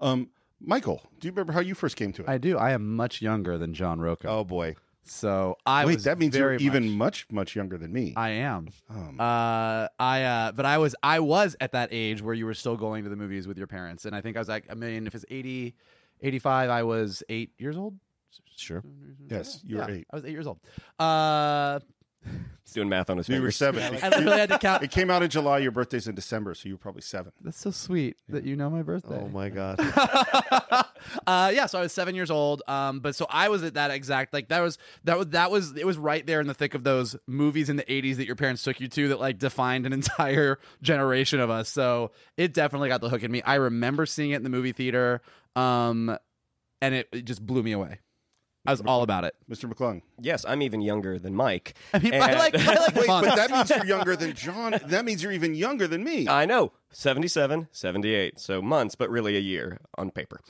Um, 0.00 0.30
Michael, 0.66 1.02
do 1.20 1.28
you 1.28 1.32
remember 1.32 1.52
how 1.52 1.60
you 1.60 1.74
first 1.74 1.96
came 1.96 2.12
to 2.14 2.22
it? 2.22 2.28
I 2.28 2.38
do. 2.38 2.56
I 2.58 2.72
am 2.72 2.96
much 2.96 3.20
younger 3.22 3.58
than 3.58 3.74
John 3.74 4.00
Rocha. 4.00 4.28
Oh 4.28 4.44
boy. 4.44 4.76
So 5.06 5.58
I 5.66 5.84
Wait, 5.84 5.98
that 6.04 6.18
means 6.18 6.34
you're 6.34 6.48
very 6.56 6.62
even 6.62 6.84
much- 6.90 7.26
much 7.28 7.32
much 7.32 7.56
younger 7.56 7.76
than 7.76 7.92
me. 7.92 8.14
I 8.16 8.30
am. 8.30 8.68
Um, 8.88 9.20
Uh, 9.20 9.88
I 9.98 10.22
uh, 10.22 10.52
but 10.52 10.64
I 10.64 10.78
was 10.78 10.94
I 11.02 11.20
was 11.20 11.56
at 11.60 11.72
that 11.72 11.90
age 11.92 12.22
where 12.22 12.34
you 12.34 12.46
were 12.46 12.54
still 12.54 12.76
going 12.76 13.04
to 13.04 13.10
the 13.10 13.16
movies 13.16 13.46
with 13.46 13.58
your 13.58 13.66
parents, 13.66 14.06
and 14.06 14.16
I 14.16 14.22
think 14.22 14.36
I 14.36 14.40
was 14.40 14.48
like, 14.48 14.64
I 14.70 14.74
mean, 14.74 15.06
if 15.06 15.14
it's 15.14 15.26
80, 15.28 15.74
85, 16.22 16.70
I 16.70 16.82
was 16.84 17.22
eight 17.28 17.50
years 17.58 17.76
old. 17.76 17.98
Sure. 18.56 18.82
yes, 19.28 19.60
you 19.64 19.76
were 19.76 19.82
Yeah, 19.88 19.96
eight. 19.96 20.06
I 20.10 20.16
was 20.16 20.24
eight 20.24 20.30
years 20.32 20.46
old. 20.46 20.58
Uh, 20.98 21.80
He's 22.64 22.72
doing 22.72 22.88
math 22.88 23.10
on 23.10 23.18
his 23.18 23.28
You 23.28 23.34
were 23.36 23.50
fingers. 23.50 23.56
seven. 23.56 23.82
I 24.02 24.08
literally 24.08 24.38
had 24.38 24.48
to 24.48 24.58
count. 24.58 24.82
It 24.82 24.90
came 24.90 25.10
out 25.10 25.22
in 25.22 25.28
July. 25.28 25.58
Your 25.58 25.70
birthday's 25.70 26.08
in 26.08 26.14
December, 26.14 26.54
so 26.54 26.66
you 26.68 26.74
were 26.74 26.78
probably 26.78 27.02
seven. 27.02 27.32
That's 27.42 27.58
so 27.58 27.70
sweet 27.70 28.16
that 28.30 28.44
you 28.44 28.56
know 28.56 28.70
my 28.70 28.82
birthday. 28.82 29.20
Oh 29.22 29.28
my 29.28 29.50
God. 29.50 29.78
uh, 31.26 31.52
yeah, 31.54 31.66
so 31.66 31.78
I 31.78 31.82
was 31.82 31.92
seven 31.92 32.14
years 32.14 32.30
old. 32.30 32.62
Um, 32.66 33.00
but 33.00 33.14
so 33.14 33.26
I 33.28 33.48
was 33.48 33.62
at 33.62 33.74
that 33.74 33.90
exact 33.90 34.32
like 34.32 34.48
that 34.48 34.60
was 34.60 34.78
that 35.04 35.18
was 35.18 35.28
that 35.28 35.50
was 35.50 35.76
it 35.76 35.86
was 35.86 35.98
right 35.98 36.26
there 36.26 36.40
in 36.40 36.46
the 36.46 36.54
thick 36.54 36.74
of 36.74 36.84
those 36.84 37.16
movies 37.26 37.68
in 37.68 37.76
the 37.76 37.84
'80s 37.84 38.16
that 38.16 38.26
your 38.26 38.36
parents 38.36 38.62
took 38.62 38.80
you 38.80 38.88
to 38.88 39.08
that 39.08 39.20
like 39.20 39.38
defined 39.38 39.84
an 39.86 39.92
entire 39.92 40.58
generation 40.82 41.40
of 41.40 41.50
us. 41.50 41.68
So 41.68 42.12
it 42.36 42.54
definitely 42.54 42.88
got 42.88 43.00
the 43.00 43.08
hook 43.10 43.22
in 43.22 43.30
me. 43.30 43.42
I 43.42 43.56
remember 43.56 44.06
seeing 44.06 44.30
it 44.30 44.36
in 44.36 44.42
the 44.42 44.50
movie 44.50 44.72
theater, 44.72 45.20
um, 45.54 46.16
and 46.80 46.94
it, 46.94 47.08
it 47.12 47.24
just 47.26 47.44
blew 47.44 47.62
me 47.62 47.72
away. 47.72 47.98
I 48.66 48.70
was 48.70 48.80
all 48.86 49.02
about 49.02 49.24
it. 49.24 49.34
Mr. 49.50 49.70
McClung. 49.70 50.00
Yes, 50.20 50.44
I'm 50.48 50.62
even 50.62 50.80
younger 50.80 51.18
than 51.18 51.34
Mike. 51.34 51.74
I 51.94 51.98
mean, 51.98 52.14
I 52.14 52.30
And- 52.30 52.38
like 52.38 52.54
I 52.56 52.74
like 52.80 52.94
Wait, 52.94 53.06
fun. 53.06 53.24
but 53.28 53.36
that 53.36 53.50
means 53.50 53.68
you're 53.70 53.84
younger 53.84 54.16
than 54.16 54.32
John. 54.34 54.78
That 54.86 55.04
means 55.04 55.22
you're 55.22 55.32
even 55.32 55.54
younger 55.54 55.86
than 55.86 56.02
me. 56.02 56.26
I 56.28 56.46
know. 56.46 56.72
77, 56.90 57.68
78. 57.72 58.38
So 58.40 58.62
months, 58.62 58.94
but 58.94 59.10
really 59.10 59.36
a 59.36 59.40
year 59.40 59.78
on 59.98 60.10
paper. 60.10 60.40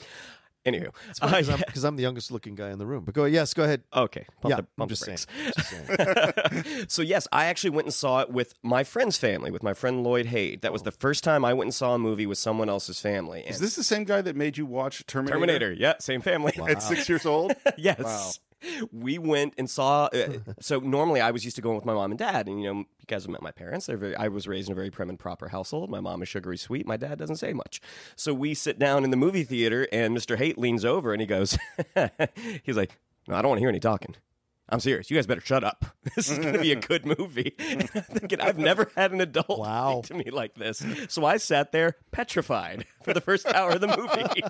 Anywho. 0.64 0.90
Because 1.20 1.48
uh, 1.50 1.52
I'm, 1.52 1.62
'cause 1.72 1.84
I'm 1.84 1.96
the 1.96 2.02
youngest 2.02 2.30
looking 2.30 2.54
guy 2.54 2.70
in 2.70 2.78
the 2.78 2.86
room. 2.86 3.04
But 3.04 3.14
go, 3.14 3.24
yes, 3.26 3.52
go 3.52 3.64
ahead. 3.64 3.82
Okay. 3.94 4.26
Pump 4.40 4.50
Yeah, 4.50 4.60
the, 4.62 4.66
I'm 4.82 4.88
just 4.88 5.04
the 5.04 5.16
saying. 5.18 5.28
brakes. 5.44 5.56
Just 5.56 6.66
saying. 6.66 6.84
so 6.88 7.02
yes, 7.02 7.28
I 7.32 7.46
actually 7.46 7.70
went 7.70 7.86
and 7.86 7.94
saw 7.94 8.20
it 8.20 8.30
with 8.30 8.54
my 8.62 8.82
friend's 8.82 9.18
family, 9.18 9.50
with 9.50 9.62
my 9.62 9.74
friend 9.74 10.02
Lloyd 10.02 10.26
Haid. 10.26 10.62
That 10.62 10.72
was 10.72 10.82
the 10.82 10.92
first 10.92 11.22
time 11.22 11.44
I 11.44 11.52
went 11.52 11.66
and 11.66 11.74
saw 11.74 11.94
a 11.94 11.98
movie 11.98 12.26
with 12.26 12.38
someone 12.38 12.68
else's 12.68 13.00
family. 13.00 13.42
Is 13.46 13.58
this 13.60 13.76
the 13.76 13.84
same 13.84 14.04
guy 14.04 14.22
that 14.22 14.36
made 14.36 14.56
you 14.56 14.64
watch 14.66 15.04
Terminator? 15.06 15.34
Terminator? 15.34 15.72
Yeah, 15.72 15.94
same 16.00 16.20
family. 16.22 16.52
At 16.66 16.82
six 16.82 17.08
years 17.08 17.26
old? 17.26 17.52
yes. 17.76 18.00
Wow. 18.00 18.30
We 18.92 19.18
went 19.18 19.54
and 19.58 19.68
saw. 19.68 20.06
Uh, 20.06 20.38
so 20.60 20.78
normally 20.80 21.20
I 21.20 21.30
was 21.30 21.44
used 21.44 21.56
to 21.56 21.62
going 21.62 21.76
with 21.76 21.84
my 21.84 21.94
mom 21.94 22.10
and 22.12 22.18
dad, 22.18 22.48
and 22.48 22.60
you 22.62 22.72
know, 22.72 22.78
you 22.80 23.06
guys 23.06 23.22
have 23.24 23.30
met 23.30 23.42
my 23.42 23.50
parents. 23.50 23.86
They're 23.86 23.96
very. 23.96 24.16
I 24.16 24.28
was 24.28 24.46
raised 24.48 24.68
in 24.68 24.72
a 24.72 24.74
very 24.76 24.90
prim 24.90 25.08
and 25.10 25.18
proper 25.18 25.48
household. 25.48 25.90
My 25.90 26.00
mom 26.00 26.22
is 26.22 26.28
sugary 26.28 26.56
sweet. 26.56 26.86
My 26.86 26.96
dad 26.96 27.18
doesn't 27.18 27.36
say 27.36 27.52
much. 27.52 27.80
So 28.16 28.32
we 28.34 28.54
sit 28.54 28.78
down 28.78 29.04
in 29.04 29.10
the 29.10 29.16
movie 29.16 29.44
theater, 29.44 29.86
and 29.92 30.16
Mr. 30.16 30.36
Haight 30.36 30.58
leans 30.58 30.84
over 30.84 31.12
and 31.12 31.20
he 31.20 31.26
goes, 31.26 31.58
he's 32.62 32.76
like, 32.76 32.98
"No, 33.28 33.34
I 33.36 33.42
don't 33.42 33.50
want 33.50 33.58
to 33.58 33.62
hear 33.62 33.68
any 33.68 33.80
talking." 33.80 34.16
I'm 34.66 34.80
serious. 34.80 35.10
You 35.10 35.16
guys 35.18 35.26
better 35.26 35.42
shut 35.42 35.62
up. 35.62 35.84
This 36.16 36.30
is 36.30 36.38
going 36.38 36.54
to 36.54 36.60
be 36.60 36.72
a 36.72 36.76
good 36.76 37.04
movie. 37.04 37.54
And 37.58 37.82
I'm 37.94 38.02
thinking, 38.02 38.40
I've 38.40 38.56
never 38.58 38.90
had 38.96 39.12
an 39.12 39.20
adult 39.20 39.58
Wow. 39.58 40.00
speak 40.02 40.18
to 40.18 40.24
me 40.24 40.30
like 40.30 40.54
this. 40.54 40.82
So 41.08 41.24
I 41.26 41.36
sat 41.36 41.70
there 41.72 41.96
petrified 42.12 42.86
for 43.02 43.12
the 43.12 43.20
first 43.20 43.46
hour 43.46 43.72
of 43.72 43.80
the 43.82 43.88
movie. 43.88 44.42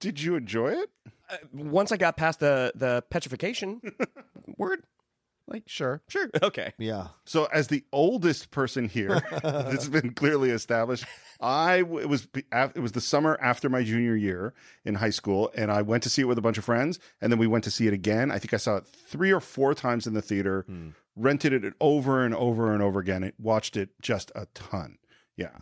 Did 0.00 0.20
you 0.20 0.36
enjoy 0.36 0.72
it? 0.72 0.90
Once 1.52 1.92
I 1.92 1.96
got 1.96 2.16
past 2.16 2.40
the 2.40 2.72
the 2.74 3.02
petrification 3.10 3.80
word, 4.58 4.82
Like, 5.48 5.64
sure. 5.66 6.02
sure, 6.08 6.28
okay. 6.42 6.72
Yeah. 6.78 7.08
So, 7.24 7.44
as 7.52 7.68
the 7.68 7.84
oldest 7.92 8.50
person 8.50 8.88
here, 8.88 9.20
this 9.42 9.84
has 9.84 9.88
been 9.88 10.12
clearly 10.14 10.50
established. 10.50 11.04
I 11.40 11.80
w- 11.80 12.00
it 12.00 12.08
was 12.08 12.26
it 12.34 12.78
was 12.80 12.92
the 12.92 13.00
summer 13.00 13.38
after 13.42 13.68
my 13.68 13.82
junior 13.84 14.16
year 14.16 14.54
in 14.84 14.96
high 14.96 15.10
school, 15.10 15.50
and 15.54 15.70
I 15.70 15.82
went 15.82 16.02
to 16.04 16.08
see 16.10 16.22
it 16.22 16.26
with 16.26 16.38
a 16.38 16.42
bunch 16.42 16.58
of 16.58 16.64
friends, 16.64 16.98
and 17.20 17.30
then 17.30 17.38
we 17.38 17.46
went 17.46 17.64
to 17.64 17.70
see 17.70 17.86
it 17.86 17.92
again. 17.92 18.30
I 18.30 18.38
think 18.38 18.54
I 18.54 18.56
saw 18.56 18.76
it 18.78 18.86
three 18.86 19.32
or 19.32 19.40
four 19.40 19.74
times 19.74 20.06
in 20.06 20.14
the 20.14 20.22
theater, 20.22 20.64
rented 21.14 21.52
it 21.52 21.74
over 21.80 22.24
and 22.24 22.34
over 22.34 22.72
and 22.72 22.82
over 22.82 22.98
again. 23.00 23.22
It 23.22 23.34
watched 23.38 23.76
it 23.76 23.90
just 24.00 24.32
a 24.34 24.46
ton. 24.54 24.98
Yeah. 25.36 25.58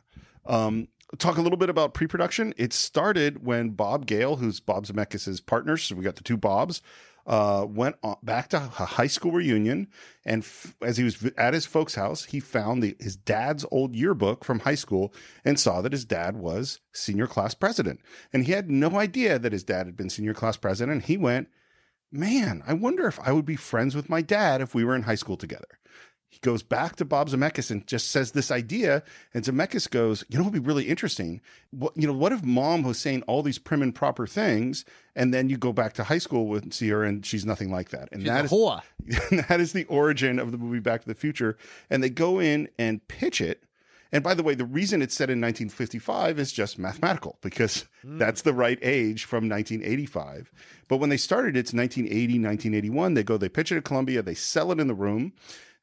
Um, 0.47 0.89
talk 1.19 1.37
a 1.37 1.43
little 1.43 1.59
bit 1.59 1.71
about 1.71 1.95
pre-production. 1.95 2.55
It 2.57 2.73
started 2.73 3.45
when 3.45 3.71
Bob 3.71 4.07
Gale, 4.07 4.37
who's 4.37 4.61
Bob 4.61 4.87
Zemeckis' 4.87 5.45
partner, 5.45 5.77
so 5.77 5.95
we 5.95 6.05
got 6.05 6.17
the 6.17 6.25
two 6.25 6.37
Bobs, 6.37 6.83
uh, 7.27 7.67
went 7.69 7.97
on, 8.03 8.17
back 8.23 8.49
to 8.49 8.57
a 8.59 8.61
high 8.61 9.07
school 9.07 9.33
reunion, 9.33 9.89
and 10.25 10.43
f- 10.43 10.77
as 10.83 10.99
he 10.99 11.05
was 11.05 11.31
at 11.39 11.55
his 11.55 11.65
folks' 11.65 11.95
house, 11.95 12.25
he 12.25 12.41
found 12.41 12.83
the, 12.83 12.97
his 13.01 13.17
dad's 13.17 13.65
old 13.71 13.95
yearbook 13.95 14.45
from 14.45 14.61
high 14.61 14.75
school 14.75 15.13
and 15.45 15.59
saw 15.59 15.81
that 15.81 15.93
his 15.93 16.05
dad 16.05 16.37
was 16.37 16.81
senior 16.93 17.27
class 17.27 17.55
president, 17.55 18.01
and 18.33 18.45
he 18.45 18.53
had 18.53 18.71
no 18.71 18.99
idea 18.99 19.39
that 19.39 19.53
his 19.53 19.65
dad 19.65 19.87
had 19.87 19.97
been 19.97 20.11
senior 20.11 20.35
class 20.35 20.57
president. 20.57 21.05
He 21.05 21.17
went, 21.17 21.49
"Man, 22.13 22.63
I 22.67 22.75
wonder 22.75 23.07
if 23.07 23.19
I 23.21 23.33
would 23.33 23.47
be 23.47 23.57
friends 23.57 23.97
with 23.97 24.11
my 24.11 24.21
dad 24.21 24.61
if 24.61 24.75
we 24.75 24.85
were 24.85 24.95
in 24.95 25.03
high 25.03 25.15
school 25.15 25.39
together." 25.39 25.79
He 26.35 26.41
goes 26.41 26.65
back 26.65 26.97
to 26.97 27.05
Bob 27.05 27.29
Zemeckis 27.29 27.71
and 27.71 27.87
just 27.87 28.11
says 28.11 28.33
this 28.33 28.51
idea, 28.51 29.05
and 29.33 29.45
Zemeckis 29.45 29.89
goes, 29.89 30.25
"You 30.29 30.37
know, 30.37 30.43
it'd 30.43 30.53
be 30.53 30.59
really 30.59 30.89
interesting. 30.89 31.41
What 31.71 31.93
you 31.97 32.09
know, 32.09 32.13
what 32.13 32.33
if 32.33 32.43
mom 32.43 32.83
was 32.83 32.99
saying 32.99 33.23
all 33.29 33.45
these 33.45 33.61
prim 33.61 33.83
and 33.83 33.95
proper 33.95 34.27
things, 34.27 34.85
and 35.15 35.33
then 35.33 35.49
you 35.49 35.57
go 35.57 35.73
back 35.73 35.93
to 35.93 36.03
high 36.03 36.19
school 36.19 36.49
with 36.49 36.73
see 36.73 36.89
her, 36.89 37.05
and 37.05 37.25
she's 37.25 37.47
nothing 37.47 37.71
like 37.71 37.91
that." 37.91 38.09
And 38.11 38.23
She's 38.23 38.31
that 38.31 38.47
is 38.47 38.51
that 39.49 39.61
is 39.61 39.73
the 39.75 39.85
origin 39.85 40.41
of 40.41 40.51
the 40.51 40.59
movie 40.59 40.81
Back 40.81 41.03
to 41.03 41.09
the 41.09 41.15
Future. 41.15 41.57
And 41.89 42.03
they 42.03 42.11
go 42.11 42.41
in 42.41 42.69
and 42.81 43.07
pitch 43.07 43.41
it. 43.41 43.63
And 44.11 44.25
by 44.25 44.35
the 44.35 44.43
way, 44.43 44.57
the 44.57 44.65
reason 44.65 45.03
it's 45.03 45.15
set 45.15 45.31
in 45.31 45.41
1955 45.41 46.41
is 46.41 46.53
just 46.53 46.81
mathematical 46.81 47.39
because 47.43 47.87
hmm. 48.03 48.19
that's 48.19 48.43
the 48.43 48.53
right 48.53 48.79
age 48.83 49.25
from 49.25 49.49
1985. 49.49 50.51
But 50.89 50.97
when 50.97 51.11
they 51.11 51.17
started, 51.17 51.57
it's 51.57 51.73
1980, 51.73 52.41
1981. 52.41 53.15
They 53.15 53.23
go, 53.23 53.37
they 53.37 53.49
pitch 53.49 53.71
it 53.71 53.77
at 53.77 53.85
Columbia, 53.85 54.21
they 54.21 54.35
sell 54.35 54.73
it 54.73 54.81
in 54.81 54.89
the 54.89 54.95
room, 54.95 55.33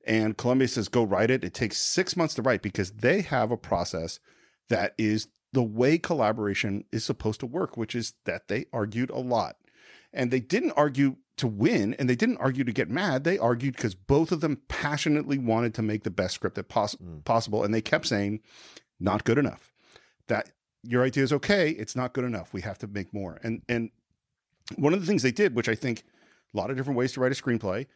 and 0.06 0.38
Columbia 0.38 0.68
says, 0.68 0.88
go 0.88 1.04
write 1.04 1.32
it. 1.32 1.44
It 1.44 1.54
takes 1.54 1.78
six 1.78 2.16
months 2.16 2.34
to 2.36 2.42
write 2.42 2.62
because 2.62 2.92
they 2.92 3.22
have 3.22 3.52
a 3.52 3.58
process 3.58 4.20
that 4.70 4.94
is 4.98 5.28
the 5.54 5.64
way 5.64 5.98
collaboration 5.98 6.86
is 6.92 7.04
supposed 7.04 7.40
to 7.42 7.46
work, 7.46 7.78
which 7.78 7.96
is 7.96 8.14
that 8.26 8.48
they 8.48 8.66
argued 8.72 9.10
a 9.10 9.20
lot. 9.20 9.58
And 10.14 10.32
they 10.32 10.40
didn't 10.40 10.72
argue 10.72 11.18
to 11.38 11.48
win 11.48 11.94
and 11.96 12.10
they 12.10 12.16
didn't 12.16 12.38
argue 12.38 12.64
to 12.64 12.72
get 12.72 12.90
mad. 12.90 13.24
They 13.24 13.38
argued 13.38 13.76
because 13.76 13.96
both 13.96 14.32
of 14.32 14.42
them 14.42 14.62
passionately 14.68 15.38
wanted 15.38 15.74
to 15.76 15.82
make 15.82 16.04
the 16.04 16.12
best 16.12 16.36
script 16.36 16.56
that 16.56 16.70
poss- 16.70 16.96
hmm. 16.96 17.20
possible. 17.20 17.64
And 17.64 17.74
they 17.74 17.82
kept 17.82 18.08
saying, 18.08 18.42
not 19.00 19.24
good 19.24 19.38
enough. 19.38 19.72
That 20.28 20.52
your 20.84 21.04
idea 21.04 21.24
is 21.24 21.34
okay. 21.34 21.72
It's 21.72 21.96
not 21.96 22.14
good 22.14 22.24
enough. 22.24 22.54
We 22.54 22.62
have 22.62 22.78
to 22.80 22.88
make 22.88 23.14
more. 23.14 23.40
And 23.44 23.62
and 23.68 23.90
one 24.78 24.94
of 24.94 25.02
the 25.02 25.06
things 25.06 25.24
they 25.24 25.32
did, 25.32 25.56
which 25.56 25.68
I 25.70 25.76
think 25.76 26.04
a 26.54 26.58
lot 26.58 26.70
of 26.70 26.78
different 26.78 26.98
ways 26.98 27.14
to 27.14 27.20
write 27.20 27.32
a 27.32 27.42
screenplay. 27.42 27.88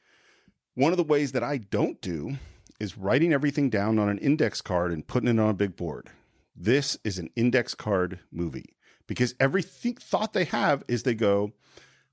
One 0.75 0.91
of 0.91 0.98
the 0.98 1.03
ways 1.05 1.32
that 1.32 1.44
I 1.44 1.58
don't 1.58 2.01
do 2.01 2.36
is 2.82 2.98
writing 2.98 3.32
everything 3.32 3.70
down 3.70 3.98
on 3.98 4.10
an 4.10 4.17
index 4.17 4.60
card 4.60 4.91
and 4.91 5.08
putting 5.08 5.29
it 5.29 5.39
on 5.39 5.50
a 5.50 5.53
big 5.53 5.77
board. 5.77 6.10
This 6.53 6.98
is 7.05 7.17
an 7.17 7.29
index 7.34 7.74
card 7.74 8.20
movie 8.29 8.75
because 9.08 9.36
every 9.39 9.63
th- 9.63 10.00
thought 10.00 10.34
they 10.34 10.44
have 10.44 10.84
is 10.89 11.03
they 11.03 11.13
go, 11.13 11.53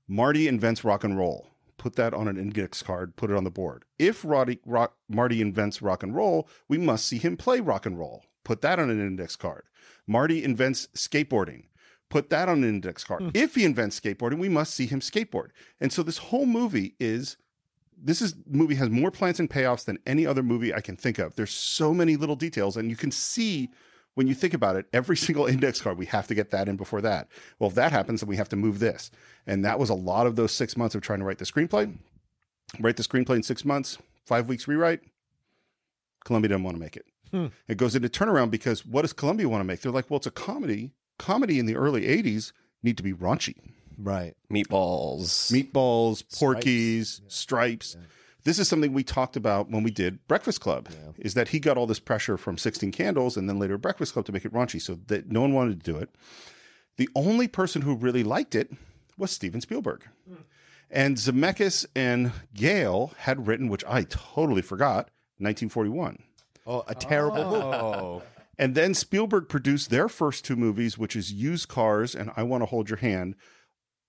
Marty 0.07 0.47
invents 0.47 0.85
rock 0.85 1.03
and 1.03 1.17
roll. 1.17 1.49
Put 1.77 1.97
that 1.97 2.13
on 2.13 2.29
an 2.29 2.37
index 2.37 2.81
card, 2.81 3.17
put 3.17 3.29
it 3.29 3.35
on 3.35 3.43
the 3.43 3.51
board. 3.51 3.83
If 3.99 4.23
Roddy, 4.23 4.59
rock, 4.65 4.95
Marty 5.09 5.41
invents 5.41 5.81
rock 5.81 6.01
and 6.01 6.15
roll, 6.15 6.47
we 6.69 6.77
must 6.77 7.05
see 7.05 7.17
him 7.17 7.35
play 7.35 7.59
rock 7.59 7.85
and 7.85 7.99
roll. 7.99 8.23
Put 8.45 8.61
that 8.61 8.79
on 8.79 8.89
an 8.89 9.05
index 9.05 9.35
card. 9.35 9.63
Marty 10.07 10.41
invents 10.41 10.87
skateboarding. 10.95 11.63
Put 12.09 12.29
that 12.29 12.47
on 12.47 12.63
an 12.63 12.69
index 12.69 13.03
card. 13.03 13.23
Hmm. 13.23 13.29
If 13.33 13.55
he 13.55 13.65
invents 13.65 13.99
skateboarding, 13.99 14.39
we 14.39 14.47
must 14.47 14.73
see 14.73 14.85
him 14.85 15.01
skateboard. 15.01 15.49
And 15.81 15.91
so 15.91 16.01
this 16.01 16.19
whole 16.19 16.45
movie 16.45 16.95
is 16.97 17.35
this 18.03 18.21
is 18.21 18.35
movie 18.47 18.75
has 18.75 18.89
more 18.89 19.11
plans 19.11 19.39
and 19.39 19.49
payoffs 19.49 19.85
than 19.85 19.97
any 20.05 20.27
other 20.27 20.43
movie 20.43 20.73
I 20.73 20.81
can 20.81 20.95
think 20.95 21.19
of. 21.19 21.35
There's 21.35 21.51
so 21.51 21.93
many 21.93 22.15
little 22.15 22.35
details, 22.35 22.77
and 22.77 22.89
you 22.89 22.95
can 22.95 23.11
see 23.11 23.69
when 24.15 24.27
you 24.27 24.35
think 24.35 24.53
about 24.53 24.75
it, 24.75 24.85
every 24.93 25.17
single 25.25 25.45
index 25.45 25.81
card, 25.81 25.97
we 25.97 26.05
have 26.07 26.27
to 26.27 26.35
get 26.35 26.51
that 26.51 26.67
in 26.67 26.75
before 26.75 27.01
that. 27.01 27.29
Well, 27.59 27.69
if 27.69 27.75
that 27.75 27.91
happens, 27.91 28.21
then 28.21 28.29
we 28.29 28.37
have 28.37 28.49
to 28.49 28.55
move 28.55 28.79
this. 28.79 29.09
And 29.47 29.63
that 29.65 29.79
was 29.79 29.89
a 29.89 29.95
lot 29.95 30.27
of 30.27 30.35
those 30.35 30.51
six 30.51 30.77
months 30.77 30.95
of 30.95 31.01
trying 31.01 31.19
to 31.19 31.25
write 31.25 31.39
the 31.39 31.45
screenplay. 31.45 31.95
Write 32.79 32.97
the 32.97 33.03
screenplay 33.03 33.37
in 33.37 33.43
six 33.43 33.65
months, 33.65 33.97
five 34.25 34.47
weeks 34.47 34.67
rewrite. 34.67 35.01
Columbia 36.25 36.49
didn't 36.49 36.63
want 36.63 36.75
to 36.77 36.81
make 36.81 36.95
it. 36.95 37.05
Hmm. 37.31 37.47
It 37.67 37.77
goes 37.77 37.95
into 37.95 38.09
turnaround 38.09 38.51
because 38.51 38.85
what 38.85 39.01
does 39.01 39.13
Columbia 39.13 39.49
want 39.49 39.61
to 39.61 39.65
make? 39.65 39.81
They're 39.81 39.91
like, 39.91 40.09
well, 40.09 40.17
it's 40.17 40.27
a 40.27 40.31
comedy. 40.31 40.91
Comedy 41.17 41.59
in 41.59 41.65
the 41.65 41.75
early 41.75 42.03
80s 42.03 42.53
need 42.81 42.97
to 42.97 43.03
be 43.03 43.13
raunchy. 43.13 43.55
Right. 43.97 44.35
Meatballs. 44.51 45.51
Meatballs, 45.51 46.23
Porky's, 46.37 47.21
stripes. 47.27 47.97
This 48.43 48.59
is 48.59 48.67
something 48.67 48.91
we 48.91 49.03
talked 49.03 49.35
about 49.35 49.69
when 49.69 49.83
we 49.83 49.91
did 49.91 50.25
Breakfast 50.27 50.59
Club. 50.59 50.89
Is 51.17 51.33
that 51.33 51.49
he 51.49 51.59
got 51.59 51.77
all 51.77 51.87
this 51.87 51.99
pressure 51.99 52.37
from 52.37 52.57
Sixteen 52.57 52.91
Candles 52.91 53.37
and 53.37 53.47
then 53.47 53.59
later 53.59 53.77
Breakfast 53.77 54.13
Club 54.13 54.25
to 54.25 54.31
make 54.31 54.45
it 54.45 54.53
raunchy, 54.53 54.81
so 54.81 54.99
that 55.07 55.31
no 55.31 55.41
one 55.41 55.53
wanted 55.53 55.83
to 55.83 55.91
do 55.91 55.97
it. 55.97 56.09
The 56.97 57.09
only 57.15 57.47
person 57.47 57.83
who 57.83 57.95
really 57.95 58.23
liked 58.23 58.53
it 58.53 58.71
was 59.17 59.31
Steven 59.31 59.61
Spielberg. 59.61 60.03
Hmm. 60.27 60.35
And 60.91 61.17
Zemeckis 61.17 61.85
and 61.95 62.31
Gale 62.53 63.13
had 63.19 63.47
written, 63.47 63.67
which 63.67 63.83
I 63.85 64.03
totally 64.03 64.61
forgot, 64.61 65.09
1941. 65.39 66.19
Oh, 66.67 66.83
a 66.87 66.93
terrible 66.93 67.45
movie. 67.45 67.63
Oh. 67.63 68.21
And 68.59 68.75
then 68.75 68.93
Spielberg 68.93 69.49
produced 69.49 69.89
their 69.89 70.07
first 70.07 70.45
two 70.45 70.55
movies, 70.55 70.97
which 70.97 71.15
is 71.15 71.33
Used 71.33 71.67
Cars 71.67 72.13
and 72.13 72.31
I 72.35 72.43
Want 72.43 72.61
to 72.61 72.67
Hold 72.67 72.89
Your 72.89 72.97
Hand, 72.97 73.35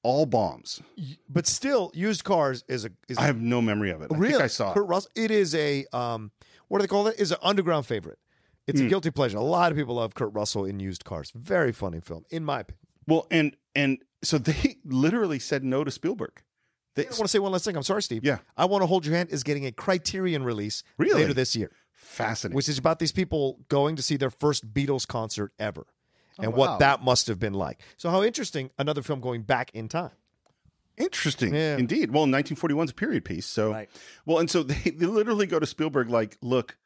all 0.04 0.24
bombs. 0.26 0.80
But 1.28 1.48
still, 1.48 1.90
used 1.94 2.22
cars 2.22 2.62
is 2.68 2.84
a 2.84 2.90
is 3.08 3.18
I 3.18 3.22
have 3.22 3.40
no 3.40 3.60
memory 3.60 3.90
of 3.90 4.02
it. 4.02 4.12
I 4.12 4.16
really 4.16 4.32
think 4.34 4.44
I 4.44 4.46
saw 4.46 4.70
it. 4.70 4.74
Kurt 4.74 4.86
Russell. 4.86 5.10
It 5.16 5.32
is 5.32 5.52
a 5.56 5.84
um, 5.92 6.30
what 6.68 6.78
do 6.78 6.82
they 6.84 6.88
call 6.88 7.08
it? 7.08 7.18
Is 7.18 7.32
an 7.32 7.38
underground 7.42 7.86
favorite. 7.86 8.18
It's 8.68 8.80
Hmm. 8.80 8.86
a 8.86 8.88
guilty 8.88 9.10
pleasure. 9.10 9.36
A 9.38 9.42
lot 9.42 9.72
of 9.72 9.76
people 9.78 9.96
love 9.96 10.14
Kurt 10.14 10.32
Russell 10.32 10.64
in 10.64 10.78
Used 10.80 11.04
Cars. 11.04 11.32
Very 11.34 11.72
funny 11.72 12.00
film, 12.00 12.24
in 12.30 12.44
my 12.44 12.60
opinion. 12.60 12.78
Well, 13.08 13.26
and 13.30 13.56
and 13.74 13.98
so 14.22 14.38
they 14.38 14.76
literally 14.84 15.38
said 15.40 15.64
no 15.64 15.82
to 15.84 15.90
Spielberg. 15.90 16.42
They, 16.96 17.02
I 17.06 17.08
want 17.10 17.22
to 17.22 17.28
say 17.28 17.40
one 17.40 17.50
last 17.50 17.64
thing. 17.64 17.76
I'm 17.76 17.82
sorry, 17.82 18.02
Steve. 18.02 18.24
Yeah. 18.24 18.38
I 18.56 18.66
want 18.66 18.82
to 18.82 18.86
hold 18.86 19.04
your 19.04 19.16
hand 19.16 19.30
is 19.30 19.42
getting 19.42 19.66
a 19.66 19.72
Criterion 19.72 20.44
release 20.44 20.84
Really? 20.96 21.22
later 21.22 21.34
this 21.34 21.56
year, 21.56 21.72
fascinating. 21.92 22.54
which 22.54 22.68
is 22.68 22.78
about 22.78 23.00
these 23.00 23.10
people 23.10 23.58
going 23.68 23.96
to 23.96 24.02
see 24.02 24.16
their 24.16 24.30
first 24.30 24.72
Beatles 24.72 25.04
concert 25.06 25.52
ever, 25.58 25.86
Oh, 26.38 26.42
and 26.44 26.52
wow. 26.52 26.58
what 26.58 26.78
that 26.80 27.02
must 27.04 27.26
have 27.28 27.38
been 27.38 27.54
like. 27.54 27.80
So 27.96 28.10
how 28.10 28.22
interesting! 28.22 28.70
Another 28.78 29.02
film 29.02 29.20
going 29.20 29.42
back 29.42 29.70
in 29.74 29.88
time. 29.88 30.10
Interesting, 30.96 31.54
Yeah. 31.54 31.76
indeed. 31.76 32.10
Well, 32.10 32.22
1941 32.22 32.84
is 32.84 32.90
a 32.90 32.94
period 32.94 33.24
piece. 33.24 33.46
So, 33.46 33.72
Right. 33.72 33.90
well, 34.26 34.38
and 34.38 34.48
so 34.50 34.62
they, 34.64 34.90
they 34.90 35.06
literally 35.06 35.46
go 35.46 35.58
to 35.58 35.66
Spielberg 35.66 36.08
like, 36.08 36.36
look, 36.40 36.76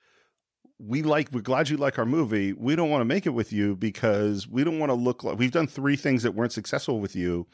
we 0.78 1.02
like, 1.02 1.28
we're 1.32 1.40
glad 1.42 1.68
you 1.68 1.76
like 1.76 1.98
our 1.98 2.06
movie. 2.06 2.52
We 2.54 2.74
don't 2.76 2.88
want 2.88 3.02
to 3.02 3.04
make 3.04 3.26
it 3.26 3.30
with 3.34 3.52
you 3.52 3.76
because 3.76 4.46
we 4.48 4.64
don't 4.64 4.78
want 4.78 4.90
to 4.90 4.94
look 4.94 5.24
like 5.24 5.38
we've 5.38 5.50
done 5.52 5.66
three 5.66 5.96
things 5.96 6.22
that 6.22 6.32
weren't 6.34 6.52
successful 6.52 7.00
with 7.00 7.14
you. 7.16 7.46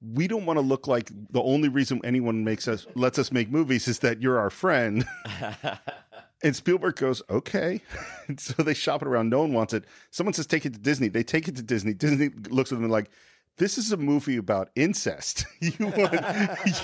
We 0.00 0.26
don't 0.26 0.44
want 0.44 0.56
to 0.58 0.60
look 0.62 0.86
like 0.86 1.10
the 1.30 1.42
only 1.42 1.68
reason 1.68 2.00
anyone 2.04 2.44
makes 2.44 2.66
us 2.68 2.86
lets 2.94 3.18
us 3.18 3.30
make 3.30 3.50
movies 3.50 3.86
is 3.88 4.00
that 4.00 4.20
you're 4.20 4.38
our 4.38 4.50
friend. 4.50 5.04
and 6.46 6.54
Spielberg 6.56 6.96
goes, 6.96 7.22
okay. 7.28 7.80
So 8.38 8.62
they 8.64 8.74
shop 8.74 9.02
it 9.02 9.08
around. 9.08 9.30
No 9.30 9.40
one 9.40 9.52
wants 9.52 9.72
it. 9.72 9.84
Someone 10.10 10.32
says, 10.32 10.48
take 10.48 10.66
it 10.66 10.72
to 10.72 10.80
Disney. 10.80 11.06
They 11.06 11.22
take 11.22 11.46
it 11.46 11.54
to 11.56 11.62
Disney. 11.62 11.94
Disney 11.94 12.30
looks 12.48 12.72
at 12.72 12.80
them 12.80 12.88
like, 12.90 13.08
this 13.56 13.78
is 13.78 13.92
a 13.92 13.96
movie 13.96 14.36
about 14.36 14.70
incest. 14.74 15.46
you 15.60 15.72
want, 15.80 16.12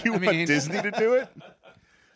you 0.05 0.13
want 0.13 0.23
mean- 0.23 0.47
Disney 0.47 0.81
to 0.81 0.91
do 0.93 1.15
it? 1.15 1.29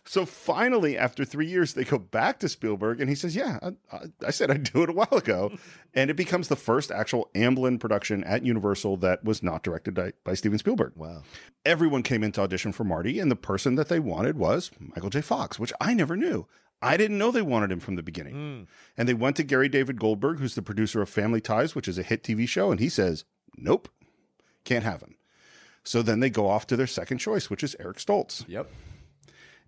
So 0.08 0.24
finally, 0.24 0.96
after 0.96 1.24
three 1.24 1.46
years, 1.48 1.74
they 1.74 1.82
go 1.82 1.98
back 1.98 2.38
to 2.38 2.48
Spielberg, 2.48 3.00
and 3.00 3.10
he 3.10 3.16
says, 3.16 3.34
"Yeah, 3.34 3.58
I, 3.60 3.72
I, 3.92 4.00
I 4.28 4.30
said 4.30 4.52
I'd 4.52 4.62
do 4.72 4.84
it 4.84 4.88
a 4.88 4.92
while 4.92 5.08
ago," 5.10 5.50
and 5.94 6.10
it 6.10 6.14
becomes 6.14 6.46
the 6.46 6.54
first 6.54 6.92
actual 6.92 7.28
Amblin 7.34 7.80
production 7.80 8.22
at 8.22 8.46
Universal 8.46 8.98
that 8.98 9.24
was 9.24 9.42
not 9.42 9.64
directed 9.64 9.94
by, 9.94 10.12
by 10.22 10.34
Steven 10.34 10.58
Spielberg. 10.60 10.92
Wow. 10.94 11.24
Everyone 11.64 12.04
came 12.04 12.22
in 12.22 12.30
to 12.32 12.42
audition 12.42 12.70
for 12.70 12.84
Marty, 12.84 13.18
and 13.18 13.32
the 13.32 13.36
person 13.36 13.74
that 13.74 13.88
they 13.88 13.98
wanted 13.98 14.38
was 14.38 14.70
Michael 14.78 15.10
J. 15.10 15.22
Fox, 15.22 15.58
which 15.58 15.72
I 15.80 15.92
never 15.92 16.16
knew. 16.16 16.46
I 16.82 16.96
didn't 16.96 17.18
know 17.18 17.30
they 17.30 17.42
wanted 17.42 17.72
him 17.72 17.80
from 17.80 17.96
the 17.96 18.02
beginning. 18.02 18.68
And 18.96 19.08
they 19.08 19.14
went 19.14 19.36
to 19.36 19.42
Gary 19.42 19.68
David 19.68 19.98
Goldberg, 19.98 20.38
who's 20.38 20.54
the 20.54 20.62
producer 20.62 21.00
of 21.02 21.08
Family 21.08 21.40
Ties, 21.40 21.74
which 21.74 21.88
is 21.88 21.98
a 21.98 22.02
hit 22.02 22.22
TV 22.22 22.46
show, 22.48 22.70
and 22.70 22.78
he 22.80 22.88
says, 22.88 23.24
"Nope, 23.56 23.88
can't 24.64 24.84
have 24.84 25.00
him." 25.02 25.14
So 25.84 26.02
then 26.02 26.20
they 26.20 26.30
go 26.30 26.48
off 26.48 26.66
to 26.68 26.76
their 26.76 26.86
second 26.86 27.18
choice, 27.18 27.48
which 27.48 27.62
is 27.64 27.76
Eric 27.80 27.98
Stoltz 27.98 28.44
Yep. 28.48 28.70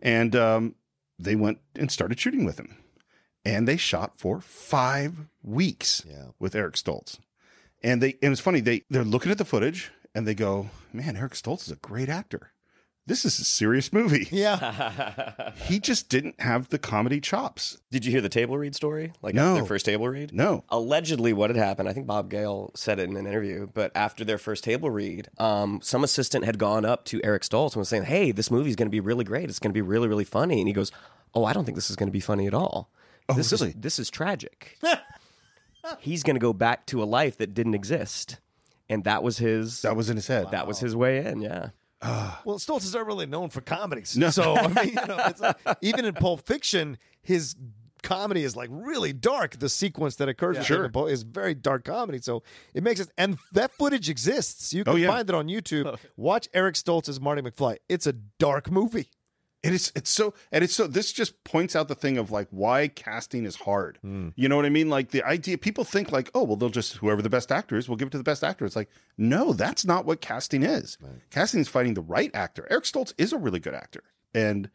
and 0.03 0.35
um, 0.37 0.75
they 1.19 1.35
went 1.37 1.59
and 1.75 1.91
started 1.91 2.19
shooting 2.21 2.45
with 2.45 2.59
him 2.59 2.77
and 3.45 3.67
they 3.69 3.77
shot 3.77 4.19
for 4.19 4.41
five 4.41 5.29
weeks 5.43 6.03
Yeah. 6.09 6.27
with 6.38 6.55
eric 6.55 6.75
stoltz 6.75 7.19
and 7.83 8.03
they 8.03 8.17
and 8.23 8.33
it's 8.33 8.41
funny 8.41 8.61
they 8.61 8.83
they're 8.91 9.05
looking 9.05 9.31
at 9.33 9.38
the 9.38 9.45
footage 9.45 9.91
and 10.15 10.27
they 10.27 10.35
go 10.35 10.71
man 10.93 11.17
eric 11.17 11.33
stoltz 11.35 11.62
is 11.62 11.71
a 11.71 11.77
great 11.77 12.09
actor 12.09 12.50
this 13.09 13.25
is 13.25 13.38
a 13.41 13.45
serious 13.45 13.93
movie 13.93 14.29
Yeah. 14.33 15.53
he 15.65 15.81
just 15.81 16.09
didn't 16.09 16.41
have 16.41 16.69
the 16.69 16.79
comedy 16.79 17.21
chops 17.21 17.79
Did 17.91 18.05
you 18.05 18.12
hear 18.12 18.21
the 18.21 18.29
table 18.29 18.57
read 18.57 18.75
story? 18.75 19.12
Like 19.23 19.35
No. 19.35 19.55
their 19.55 19.65
first 19.65 19.85
table 19.87 20.09
read? 20.09 20.33
no 20.33 20.62
Allegedly, 20.69 21.33
what 21.33 21.50
had 21.50 21.57
happened, 21.57 21.88
I 21.88 21.93
think 21.93 22.07
Bob 22.07 22.31
Gale 22.31 22.71
said 22.75 22.99
it 23.00 23.09
in 23.09 23.17
an 23.17 23.27
interview, 23.27 23.69
but 23.75 23.91
after 23.97 24.25
their 24.25 24.38
first 24.38 24.62
table 24.65 24.91
read, 24.91 25.29
um, 25.38 25.81
some 25.83 26.05
assistant 26.05 26.45
had 26.45 26.59
gone 26.59 26.85
up 26.85 27.05
to 27.07 27.21
Eric 27.25 27.43
Stoltz 27.43 27.73
and 27.73 27.81
was 27.81 27.88
saying, 27.88 28.05
Hey, 28.05 28.31
this 28.31 28.50
movie's 28.50 28.77
going 28.77 28.87
to 28.88 28.91
be 28.91 29.00
really 29.00 29.25
great. 29.25 29.49
It's 29.49 29.59
going 29.59 29.71
to 29.73 29.75
be 29.75 29.83
really, 29.83 30.07
really 30.09 30.25
funny. 30.25 30.61
And 30.61 30.69
he 30.69 30.73
goes, 30.75 30.93
Oh, 31.35 31.45
I 31.45 31.53
don't 31.53 31.65
think 31.65 31.77
this 31.77 31.91
is 31.91 31.97
going 31.97 32.09
to 32.09 32.12
be 32.12 32.21
funny 32.21 32.47
at 32.47 32.55
all. 32.55 32.91
Oh, 33.29 33.35
this 33.35 33.53
really? 33.53 33.71
Is, 33.71 33.75
this 33.79 33.99
is 33.99 34.11
tragic. 34.11 34.79
He's 36.00 36.23
going 36.23 36.37
to 36.37 36.41
go 36.41 36.53
back 36.53 36.87
to 36.87 37.03
a 37.03 37.05
life 37.05 37.38
that 37.38 37.55
didn't 37.55 37.75
exist. 37.75 38.38
And 38.91 39.05
that 39.05 39.23
was 39.23 39.38
his. 39.38 39.83
that 39.83 39.97
was 39.97 40.09
in 40.11 40.17
his 40.17 40.27
head 40.27 40.50
that 40.50 40.67
was 40.67 40.79
his 40.81 40.97
way 40.97 41.25
in. 41.25 41.43
Yeah. 41.43 41.69
Ah. 42.00 42.43
Well, 42.45 42.59
Stoltz 42.59 42.85
is 42.85 42.95
not 42.95 43.07
really 43.07 43.26
known 43.26 43.50
for 43.50 43.61
comedies. 43.61 44.17
No. 44.17 44.31
So, 44.31 44.57
I 44.57 44.69
mean, 44.69 44.88
you 44.88 45.07
know, 45.07 45.19
it's 45.26 45.40
like, 45.40 45.57
even 45.83 46.05
in 46.05 46.14
Pulp 46.14 46.47
Fiction, 46.47 46.97
his 47.23 47.57
comedy 48.02 48.45
is 48.45 48.55
like 48.55 48.69
really 48.73 49.12
dark. 49.12 49.59
The 49.59 49.69
sequence 49.69 50.17
that 50.17 50.28
occurs 50.28 50.57
with 50.57 50.67
Sure. 50.67 50.88
Pulp 50.88 51.11
is 51.11 51.25
very 51.25 51.55
dark 51.55 51.85
comedy. 51.85 52.19
So 52.21 52.43
it 52.75 52.83
makes 52.85 53.00
it, 53.00 53.11
and 53.19 53.38
that 53.52 53.73
footage 53.73 54.09
exists. 54.09 54.73
You 54.73 54.83
oh, 54.83 54.85
can 54.85 54.93
Oh, 54.93 54.97
yeah. 54.97 55.09
find 55.09 55.28
it 55.28 55.35
on 55.35 55.49
YouTube. 55.49 55.99
Watch 56.17 56.49
Eric 56.55 56.76
Stoltz 56.76 57.09
as 57.09 57.21
Marty 57.21 57.43
McFly. 57.43 57.78
It's 57.88 58.07
a 58.07 58.12
dark 58.12 58.71
movie. 58.71 59.11
It 59.62 59.73
is. 59.73 59.91
It's 59.97 60.11
so, 60.11 60.35
and 60.53 60.62
it's 60.62 60.75
so. 60.75 60.87
This 60.87 61.11
just 61.11 61.43
points 61.43 61.75
out 61.75 61.88
the 61.88 61.97
thing 61.97 62.17
of 62.17 62.31
like 62.31 62.47
why 62.50 62.87
casting 62.87 63.45
is 63.45 63.57
hard. 63.57 63.99
Hmm. 64.03 64.29
You 64.37 64.49
know 64.49 64.55
what 64.55 64.65
I 64.65 64.71
mean? 64.71 64.88
Like 64.88 65.11
the 65.11 65.25
idea, 65.25 65.59
people 65.59 65.83
think 65.83 66.12
like, 66.12 66.31
oh, 66.33 66.45
well, 66.45 66.55
they'll 66.55 66.69
just 66.69 66.99
whoever 66.99 67.23
the 67.23 67.29
best 67.29 67.50
actor 67.50 67.77
is, 67.77 67.88
we'll 67.88 67.97
give 67.97 68.07
it 68.07 68.12
to 68.12 68.19
the 68.19 68.25
best 68.25 68.45
actor. 68.45 68.65
It's 68.65 68.77
like, 68.77 68.91
no, 69.17 69.53
that's 69.53 69.85
not 69.85 70.05
what 70.05 70.21
casting 70.21 70.62
is. 70.62 70.97
Casting 71.31 71.61
is 71.61 71.69
finding 71.69 71.95
the 71.95 72.00
right 72.00 72.31
actor. 72.35 72.69
Eric 72.71 72.85
Stoltz 72.85 73.12
is 73.19 73.33
a 73.33 73.38
really 73.38 73.59
good 73.59 73.75
actor, 73.75 74.05
and 74.33 74.71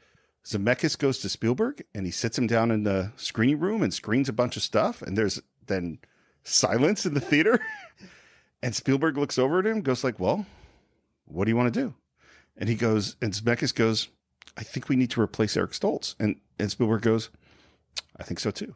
Zemeckis 0.45 0.97
goes 0.97 1.19
to 1.19 1.29
Spielberg 1.29 1.83
and 1.95 2.05
he 2.05 2.11
sits 2.11 2.37
him 2.37 2.47
down 2.47 2.69
in 2.69 2.83
the 2.83 3.13
screening 3.15 3.59
room 3.59 3.81
and 3.81 3.93
screens 3.93 4.27
a 4.27 4.33
bunch 4.33 4.57
of 4.57 4.63
stuff, 4.63 5.01
and 5.01 5.17
there's 5.17 5.41
then 5.65 5.99
silence 6.43 7.05
in 7.05 7.13
the 7.13 7.21
theater, 7.21 7.61
and 8.61 8.75
Spielberg 8.75 9.17
looks 9.17 9.37
over 9.37 9.59
at 9.59 9.65
him, 9.65 9.81
goes 9.81 10.03
like, 10.03 10.19
well, 10.19 10.45
what 11.25 11.45
do 11.45 11.51
you 11.51 11.55
want 11.55 11.73
to 11.73 11.79
do? 11.79 11.93
And 12.57 12.67
he 12.67 12.75
goes, 12.75 13.15
and 13.21 13.33
Zemeckis 13.33 13.73
goes, 13.73 14.09
I 14.57 14.63
think 14.63 14.89
we 14.89 14.95
need 14.95 15.09
to 15.11 15.21
replace 15.21 15.57
Eric 15.57 15.71
Stoltz. 15.71 16.15
And, 16.19 16.37
and 16.59 16.69
Spielberg 16.71 17.01
goes, 17.01 17.29
I 18.17 18.23
think 18.23 18.39
so 18.39 18.51
too. 18.51 18.75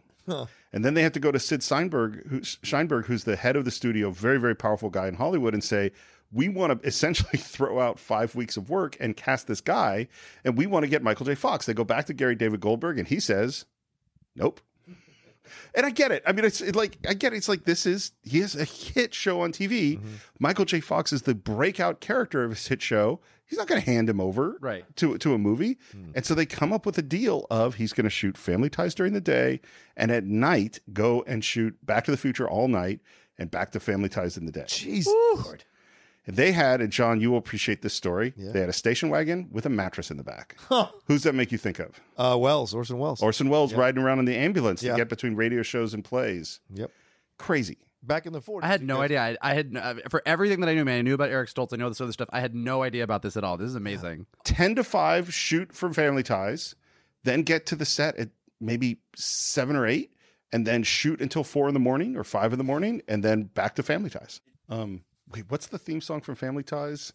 And 0.73 0.83
then 0.83 0.93
they 0.93 1.03
have 1.03 1.13
to 1.13 1.19
go 1.19 1.31
to 1.31 1.39
Sid 1.39 1.63
Steinberg, 1.63 2.27
who's, 2.27 2.57
Scheinberg, 2.57 3.05
who's 3.05 3.23
the 3.23 3.35
head 3.37 3.55
of 3.55 3.65
the 3.65 3.71
studio, 3.71 4.11
very, 4.11 4.39
very 4.39 4.55
powerful 4.55 4.89
guy 4.89 5.07
in 5.07 5.15
Hollywood, 5.15 5.53
and 5.53 5.63
say, 5.63 5.91
we 6.31 6.49
want 6.49 6.81
to 6.81 6.87
essentially 6.87 7.37
throw 7.37 7.79
out 7.79 7.99
five 7.99 8.35
weeks 8.35 8.57
of 8.57 8.69
work 8.69 8.97
and 8.99 9.15
cast 9.15 9.47
this 9.47 9.61
guy, 9.61 10.07
and 10.43 10.57
we 10.57 10.67
want 10.67 10.83
to 10.83 10.89
get 10.89 11.01
Michael 11.01 11.25
J. 11.25 11.35
Fox. 11.35 11.65
They 11.65 11.73
go 11.73 11.83
back 11.83 12.05
to 12.07 12.13
Gary 12.13 12.35
David 12.35 12.59
Goldberg, 12.59 12.99
and 12.99 13.07
he 13.07 13.19
says, 13.19 13.65
nope. 14.35 14.59
And 15.73 15.85
I 15.85 15.91
get 15.91 16.11
it. 16.11 16.23
I 16.27 16.33
mean, 16.33 16.43
it's 16.43 16.59
it 16.59 16.75
like 16.75 16.97
I 17.07 17.13
get 17.13 17.31
it. 17.31 17.37
It's 17.37 17.47
like 17.47 17.63
this 17.63 17.85
is 17.85 18.11
he 18.21 18.39
has 18.39 18.53
a 18.53 18.65
hit 18.65 19.13
show 19.13 19.39
on 19.39 19.53
TV. 19.53 19.95
Mm-hmm. 19.95 20.15
Michael 20.39 20.65
J. 20.65 20.81
Fox 20.81 21.13
is 21.13 21.21
the 21.21 21.35
breakout 21.35 22.01
character 22.01 22.43
of 22.43 22.51
his 22.51 22.67
hit 22.67 22.81
show. 22.81 23.21
He's 23.47 23.57
not 23.57 23.67
going 23.67 23.81
to 23.81 23.85
hand 23.89 24.09
him 24.09 24.19
over 24.19 24.57
Right. 24.59 24.83
to 24.97 25.17
to 25.17 25.33
a 25.33 25.37
movie. 25.37 25.77
And 26.13 26.25
so 26.25 26.35
they 26.35 26.45
come 26.45 26.71
up 26.73 26.85
with 26.85 26.97
a 26.97 27.01
deal 27.01 27.47
of 27.49 27.75
he's 27.75 27.93
going 27.93 28.03
to 28.03 28.09
shoot 28.09 28.37
Family 28.37 28.69
Ties 28.69 28.93
during 28.93 29.13
the 29.13 29.21
day, 29.21 29.61
and 29.95 30.11
at 30.11 30.25
night 30.25 30.79
go 30.93 31.23
and 31.25 31.43
shoot 31.43 31.77
Back 31.85 32.03
to 32.05 32.11
the 32.11 32.17
Future 32.17 32.47
all 32.47 32.67
night, 32.67 32.99
and 33.37 33.49
Back 33.49 33.71
to 33.71 33.79
Family 33.79 34.09
Ties 34.09 34.35
in 34.37 34.45
the 34.45 34.51
day. 34.51 34.65
Jeez. 34.67 35.05
And 36.25 36.35
they 36.35 36.51
had, 36.51 36.81
and 36.81 36.91
John, 36.91 37.21
you 37.21 37.31
will 37.31 37.37
appreciate 37.37 37.81
this 37.81 37.93
story. 37.93 38.33
They 38.35 38.59
had 38.59 38.67
a 38.67 38.73
station 38.73 39.07
wagon 39.09 39.47
with 39.49 39.65
a 39.65 39.69
mattress 39.69 40.11
in 40.11 40.17
the 40.17 40.23
back. 40.25 40.57
Who's 41.07 41.23
that 41.23 41.33
make 41.33 41.53
you 41.53 41.57
think 41.57 41.79
of? 41.79 42.01
Uh, 42.17 42.35
Welles, 42.37 42.73
Orson 42.73 42.97
Welles. 42.97 43.21
Orson 43.23 43.47
Welles 43.49 43.73
riding 43.73 44.03
around 44.03 44.19
in 44.19 44.25
the 44.25 44.35
ambulance 44.35 44.83
Yeah. 44.83 44.91
to 44.91 44.97
get 44.97 45.07
between 45.09 45.35
radio 45.35 45.61
shows 45.63 45.93
and 45.93 46.03
plays. 46.03 46.59
yep. 46.73 46.91
Crazy. 47.37 47.77
Back 48.07 48.25
in 48.25 48.33
the 48.33 48.39
40s. 48.41 48.63
I 48.63 48.67
had 48.67 48.81
no 48.81 49.01
idea. 49.01 49.21
I, 49.21 49.37
I 49.41 49.53
had 49.53 49.73
no- 49.73 49.99
for 50.09 50.21
everything 50.25 50.61
that 50.61 50.69
I 50.69 50.73
knew, 50.73 50.85
man. 50.85 50.99
I 50.99 51.01
knew 51.01 51.13
about 51.13 51.29
Eric 51.29 51.49
Stoltz. 51.49 51.73
I 51.73 51.75
know 51.75 51.89
this 51.89 51.99
other 52.01 52.13
stuff. 52.13 52.29
I 52.31 52.39
had 52.39 52.55
no 52.55 52.81
idea 52.81 53.03
about 53.03 53.21
this 53.21 53.35
at 53.35 53.43
all. 53.43 53.57
This 53.57 53.69
is 53.69 53.75
amazing. 53.75 54.25
10 54.45 54.75
to 54.75 54.83
5 54.83 55.33
shoot 55.33 55.73
from 55.73 55.93
family 55.93 56.23
ties 56.23 56.73
then 57.23 57.41
get 57.41 57.65
to 57.65 57.75
the 57.75 57.83
set 57.85 58.15
at 58.17 58.29
maybe 58.61 59.01
7 59.15 59.75
or 59.75 59.85
8 59.85 60.11
and 60.53 60.65
then 60.65 60.83
shoot 60.83 61.19
until 61.19 61.43
4 61.43 61.67
in 61.67 61.73
the 61.73 61.79
morning 61.79 62.15
or 62.15 62.23
5 62.23 62.53
in 62.53 62.57
the 62.57 62.63
morning 62.63 63.01
and 63.07 63.21
then 63.23 63.43
back 63.43 63.75
to 63.75 63.83
family 63.83 64.09
ties 64.09 64.39
um 64.69 65.03
wait 65.29 65.43
what's 65.49 65.67
the 65.67 65.77
theme 65.77 65.99
song 65.99 66.21
from 66.21 66.35
family 66.35 66.63
ties 66.63 67.11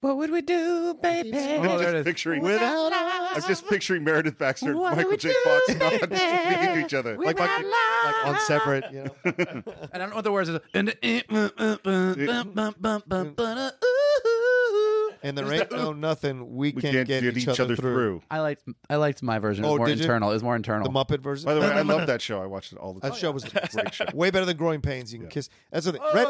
What 0.00 0.16
would 0.18 0.30
we 0.30 0.42
do, 0.42 0.94
baby? 1.02 1.36
i'm 1.36 1.62
there 1.62 1.64
it 1.64 1.82
just 1.82 1.94
is. 1.96 2.04
picturing 2.04 2.42
Without 2.42 2.92
i'm 2.94 3.42
just 3.42 3.66
picturing 3.66 4.04
meredith 4.04 4.38
baxter 4.38 4.70
and 4.70 4.78
What 4.78 4.96
michael 4.96 5.10
would 5.10 5.20
j. 5.20 5.30
you 5.30 5.44
fox 5.44 5.78
not 5.80 5.92
speaking 5.92 6.74
to 6.74 6.78
each 6.84 6.94
other. 6.94 7.16
Like, 7.18 7.38
like, 7.38 7.50
like 7.64 8.26
on 8.26 8.38
separate, 8.40 8.84
you 8.92 9.04
know. 9.04 9.14
And 9.92 9.94
I 9.94 9.98
don't 9.98 10.10
know 10.10 10.16
what 10.16 10.24
the 10.24 10.32
words 10.32 10.48
are. 10.50 10.60
And 10.72 10.94
And 15.22 15.36
there 15.36 15.52
ain't 15.52 15.70
no 15.72 15.92
nothing 15.92 16.54
we, 16.54 16.72
we 16.72 16.82
can't, 16.82 16.94
can't 16.94 17.08
get, 17.08 17.22
get 17.22 17.36
each, 17.36 17.48
other, 17.48 17.74
through. 17.76 18.22
I 18.30 18.40
liked 18.40 18.64
I 18.88 18.96
liked 18.96 19.22
my 19.22 19.38
version. 19.38 19.64
It 19.64 19.68
Oh, 19.68 19.72
was 19.72 19.78
more 19.78 19.86
did 19.88 19.98
you? 19.98 20.04
internal. 20.04 20.30
It 20.30 20.34
was 20.34 20.42
more 20.42 20.56
internal. 20.56 20.90
The 20.90 20.92
Muppet 21.04 21.20
version. 21.20 21.46
by 21.46 21.54
the 21.54 21.60
way 21.60 21.66
i 21.66 21.82
love 21.82 22.06
that 22.06 22.20
show 22.22 22.40
i 22.42 22.46
watched 22.46 22.72
it 22.72 22.78
all 22.78 22.94
the 22.94 23.00
time 23.00 23.10
That 23.10 23.16
show 23.18 23.30
was 23.30 23.44
great 23.44 23.94
show 23.94 24.04
way 24.14 24.30
better 24.30 24.46
than 24.46 24.56
Growing 24.56 24.80
Pains. 24.80 25.12
You 25.12 25.18
can 25.20 25.28
kiss. 25.28 25.48
That's 25.72 25.86
the 25.86 25.92
thing. 25.92 26.02
Red, 26.14 26.26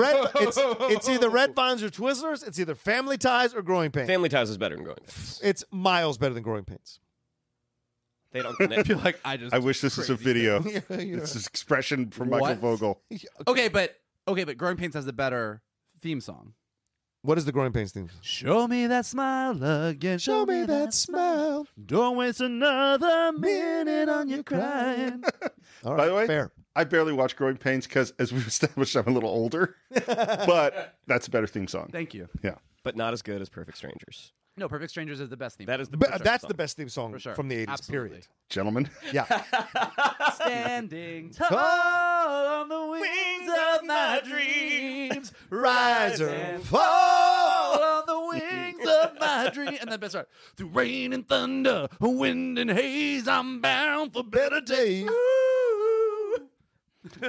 red. 0.00 0.30
It's 0.36 0.58
oh! 0.58 0.76
it's 0.90 1.08
either 1.08 1.28
Red 1.28 1.54
Vines 1.54 1.82
or 1.82 1.90
Twizzlers. 1.90 2.46
It's 2.46 2.58
either 2.58 2.74
Family 2.74 3.18
Ties 3.18 3.54
or 3.54 3.62
Growing 3.62 3.90
Pains. 3.90 4.08
Family 4.08 4.28
Ties 4.28 4.50
is 4.50 4.56
better 4.58 4.74
than 4.76 4.84
Growing 4.84 4.98
Pains. 5.06 5.40
It's 5.42 5.64
miles 5.70 6.18
better 6.18 6.34
than 6.34 6.42
Growing 6.42 6.64
Pains. 6.64 7.00
They 8.32 8.42
don't 8.42 8.52
I 8.60 8.64
connect. 8.66 8.86
feel 8.88 8.98
like 8.98 9.18
I 9.24 9.36
just. 9.36 9.52
i 9.54 9.58
wish 9.58 9.80
this 9.80 9.96
was 9.96 10.08
a 10.08 10.14
video 10.14 10.62
Yeah, 10.64 10.80
you 11.00 11.14
know. 11.16 11.20
this 11.20 11.34
is 11.34 11.46
expression 11.46 12.10
from 12.10 12.30
michael 12.30 12.46
What? 12.48 12.58
vogel 12.58 13.02
Okay, 13.48 13.68
but 13.68 13.96
okay, 14.28 14.44
but 14.44 14.56
Growing 14.56 14.76
Pains 14.76 14.94
has 14.94 15.04
the 15.04 15.12
better 15.12 15.62
theme 16.00 16.20
song. 16.20 16.54
What 17.22 17.36
is 17.36 17.44
the 17.44 17.52
Growing 17.52 17.72
Pains 17.72 17.92
theme? 17.92 18.08
Show 18.22 18.66
me 18.66 18.86
that 18.86 19.04
smile 19.04 19.62
again. 19.88 20.18
Show, 20.18 20.46
me 20.46 20.64
that 20.64 20.94
smile. 20.94 21.66
Don't 21.84 22.16
waste 22.16 22.40
another 22.40 23.32
minute 23.32 24.08
on 24.08 24.28
your 24.28 24.42
crying. 24.42 25.22
All 25.84 25.92
right, 25.92 25.98
By 25.98 26.06
the 26.06 26.14
way, 26.14 26.26
fair. 26.26 26.50
I 26.74 26.84
barely 26.84 27.12
watch 27.12 27.36
Growing 27.36 27.58
Pains 27.58 27.86
because, 27.86 28.12
as 28.18 28.32
we've 28.32 28.46
established, 28.46 28.96
I'm 28.96 29.06
a 29.06 29.10
little 29.10 29.28
older. 29.28 29.76
but 30.06 30.96
that's 31.06 31.26
a 31.26 31.30
better 31.30 31.46
theme 31.46 31.68
song. 31.68 31.90
Thank 31.92 32.14
you. 32.14 32.28
Yeah. 32.42 32.54
but 32.84 32.96
not 32.96 33.12
as 33.12 33.20
good 33.20 33.42
as 33.42 33.50
Perfect 33.50 33.76
Strangers. 33.76 34.32
No, 34.56 34.68
Perfect 34.68 34.90
Strangers 34.90 35.20
is 35.20 35.28
the 35.30 35.36
best 35.36 35.56
theme. 35.56 35.66
That 35.66 35.80
is 35.80 35.88
the 35.88 35.96
But 35.96 36.08
uh, 36.08 36.12
perfect 36.12 36.24
that's 36.24 36.40
song. 36.42 36.48
the 36.48 36.54
best 36.54 36.76
theme 36.76 36.88
song 36.88 37.12
For 37.12 37.18
sure. 37.18 37.34
from 37.34 37.48
the 37.48 37.64
80s, 37.66 37.68
Absolutely. 37.68 38.08
period. 38.10 38.26
Gentlemen, 38.50 38.90
Yeah. 39.12 39.24
standing 40.34 41.30
tall 41.34 41.56
on 41.56 42.68
the 42.68 42.86
wings 42.90 43.50
of 43.76 43.84
my 43.86 44.20
dreams, 44.24 45.32
rise 45.50 46.20
and 46.20 46.62
fall 46.62 47.82
on 47.82 48.02
the 48.06 48.28
wings 48.28 48.88
of 48.88 49.18
my 49.20 49.50
dreams. 49.54 49.78
And 49.80 49.90
then 49.92 50.00
best 50.00 50.14
part, 50.14 50.28
through 50.56 50.68
rain 50.68 51.12
and 51.12 51.26
thunder, 51.28 51.88
wind 52.00 52.58
and 52.58 52.70
haze, 52.70 53.28
I'm 53.28 53.60
bound 53.60 54.12
for 54.12 54.24
better 54.24 54.60
days. 54.60 55.08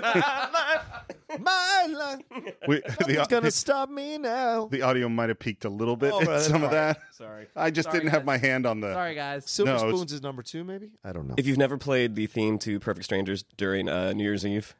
My 1.39 1.87
life. 1.89 2.19
my 2.29 2.51
we, 2.67 2.81
Nothing's 2.87 3.27
gonna 3.27 3.41
the, 3.43 3.51
stop 3.51 3.89
me 3.89 4.17
now. 4.17 4.65
the 4.67 4.81
audio 4.81 5.07
might 5.07 5.29
have 5.29 5.39
peaked 5.39 5.63
a 5.65 5.69
little 5.69 5.95
bit 5.95 6.11
Oh, 6.13 6.19
in 6.19 6.25
that's 6.25 6.47
some 6.47 6.55
of 6.63 6.71
fine. 6.71 6.71
that. 6.71 6.99
Sorry. 7.13 7.47
I 7.55 7.71
just 7.71 7.87
Sorry, 7.87 7.99
didn't 7.99 8.11
have 8.11 8.21
guys. 8.21 8.25
my 8.27 8.37
hand 8.37 8.65
on 8.65 8.81
the. 8.81 8.93
Sorry, 8.93 9.15
guys. 9.15 9.49
Silver 9.49 9.71
No, 9.71 9.77
it's- 9.77 9.91
Spoons 9.95 10.11
is 10.13 10.21
number 10.21 10.43
two, 10.43 10.63
maybe? 10.65 10.89
I 11.05 11.13
don't 11.13 11.27
know. 11.29 11.35
If 11.37 11.47
you've 11.47 11.57
never 11.57 11.77
played 11.77 12.15
the 12.15 12.27
theme 12.27 12.59
to 12.59 12.79
Perfect 12.81 13.05
Strangers 13.05 13.43
during 13.57 13.87
uh, 13.87 14.11
New 14.13 14.23
Year's 14.23 14.45
Eve, 14.45 14.75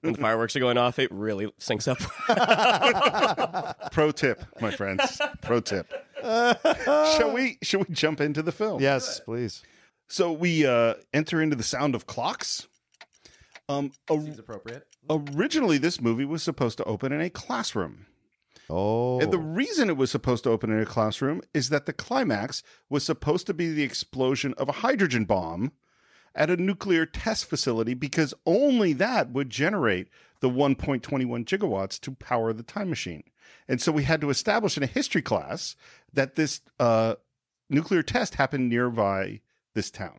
when 0.00 0.12
the 0.14 0.20
fireworks 0.20 0.56
are 0.56 0.60
going 0.60 0.76
off, 0.78 0.98
it 0.98 1.10
really 1.12 1.46
syncs 1.60 1.86
up. 1.86 1.98
Pro 3.92 4.10
tip, 4.10 4.42
my 4.60 4.72
friends. 4.72 5.20
Pro 5.40 5.60
tip. 5.60 5.92
shall 6.22 7.32
we? 7.32 7.58
Shall 7.62 7.80
we 7.80 7.86
jump 7.94 8.20
into 8.20 8.42
the 8.42 8.52
film? 8.52 8.80
Yes, 8.82 9.20
please. 9.20 9.62
So 10.08 10.32
we 10.32 10.66
uh, 10.66 10.94
enter 11.14 11.40
into 11.40 11.54
the 11.56 11.62
sound 11.62 11.94
of 11.94 12.06
clocks. 12.06 12.66
Um, 13.72 13.92
Seems 14.08 14.38
appropriate. 14.38 14.86
originally, 15.08 15.78
this 15.78 16.00
movie 16.00 16.24
was 16.24 16.42
supposed 16.42 16.78
to 16.78 16.84
open 16.84 17.12
in 17.12 17.20
a 17.20 17.30
classroom. 17.30 18.06
Oh, 18.70 19.20
And 19.20 19.32
the 19.32 19.38
reason 19.38 19.88
it 19.90 19.96
was 19.96 20.10
supposed 20.10 20.44
to 20.44 20.50
open 20.50 20.70
in 20.70 20.80
a 20.80 20.86
classroom 20.86 21.42
is 21.52 21.68
that 21.68 21.86
the 21.86 21.92
climax 21.92 22.62
was 22.88 23.04
supposed 23.04 23.46
to 23.46 23.54
be 23.54 23.72
the 23.72 23.82
explosion 23.82 24.54
of 24.56 24.68
a 24.68 24.72
hydrogen 24.72 25.24
bomb 25.24 25.72
at 26.34 26.50
a 26.50 26.56
nuclear 26.56 27.04
test 27.04 27.44
facility 27.44 27.94
because 27.94 28.32
only 28.46 28.92
that 28.94 29.30
would 29.30 29.50
generate 29.50 30.08
the 30.40 30.48
1.21 30.48 31.00
gigawatts 31.44 32.00
to 32.00 32.12
power 32.12 32.52
the 32.52 32.62
time 32.62 32.88
machine. 32.88 33.24
And 33.68 33.80
so 33.80 33.92
we 33.92 34.04
had 34.04 34.20
to 34.22 34.30
establish 34.30 34.76
in 34.76 34.82
a 34.82 34.86
history 34.86 35.22
class 35.22 35.76
that 36.12 36.36
this 36.36 36.60
uh, 36.80 37.16
nuclear 37.68 38.02
test 38.02 38.36
happened 38.36 38.68
nearby 38.68 39.40
this 39.74 39.90
town. 39.90 40.18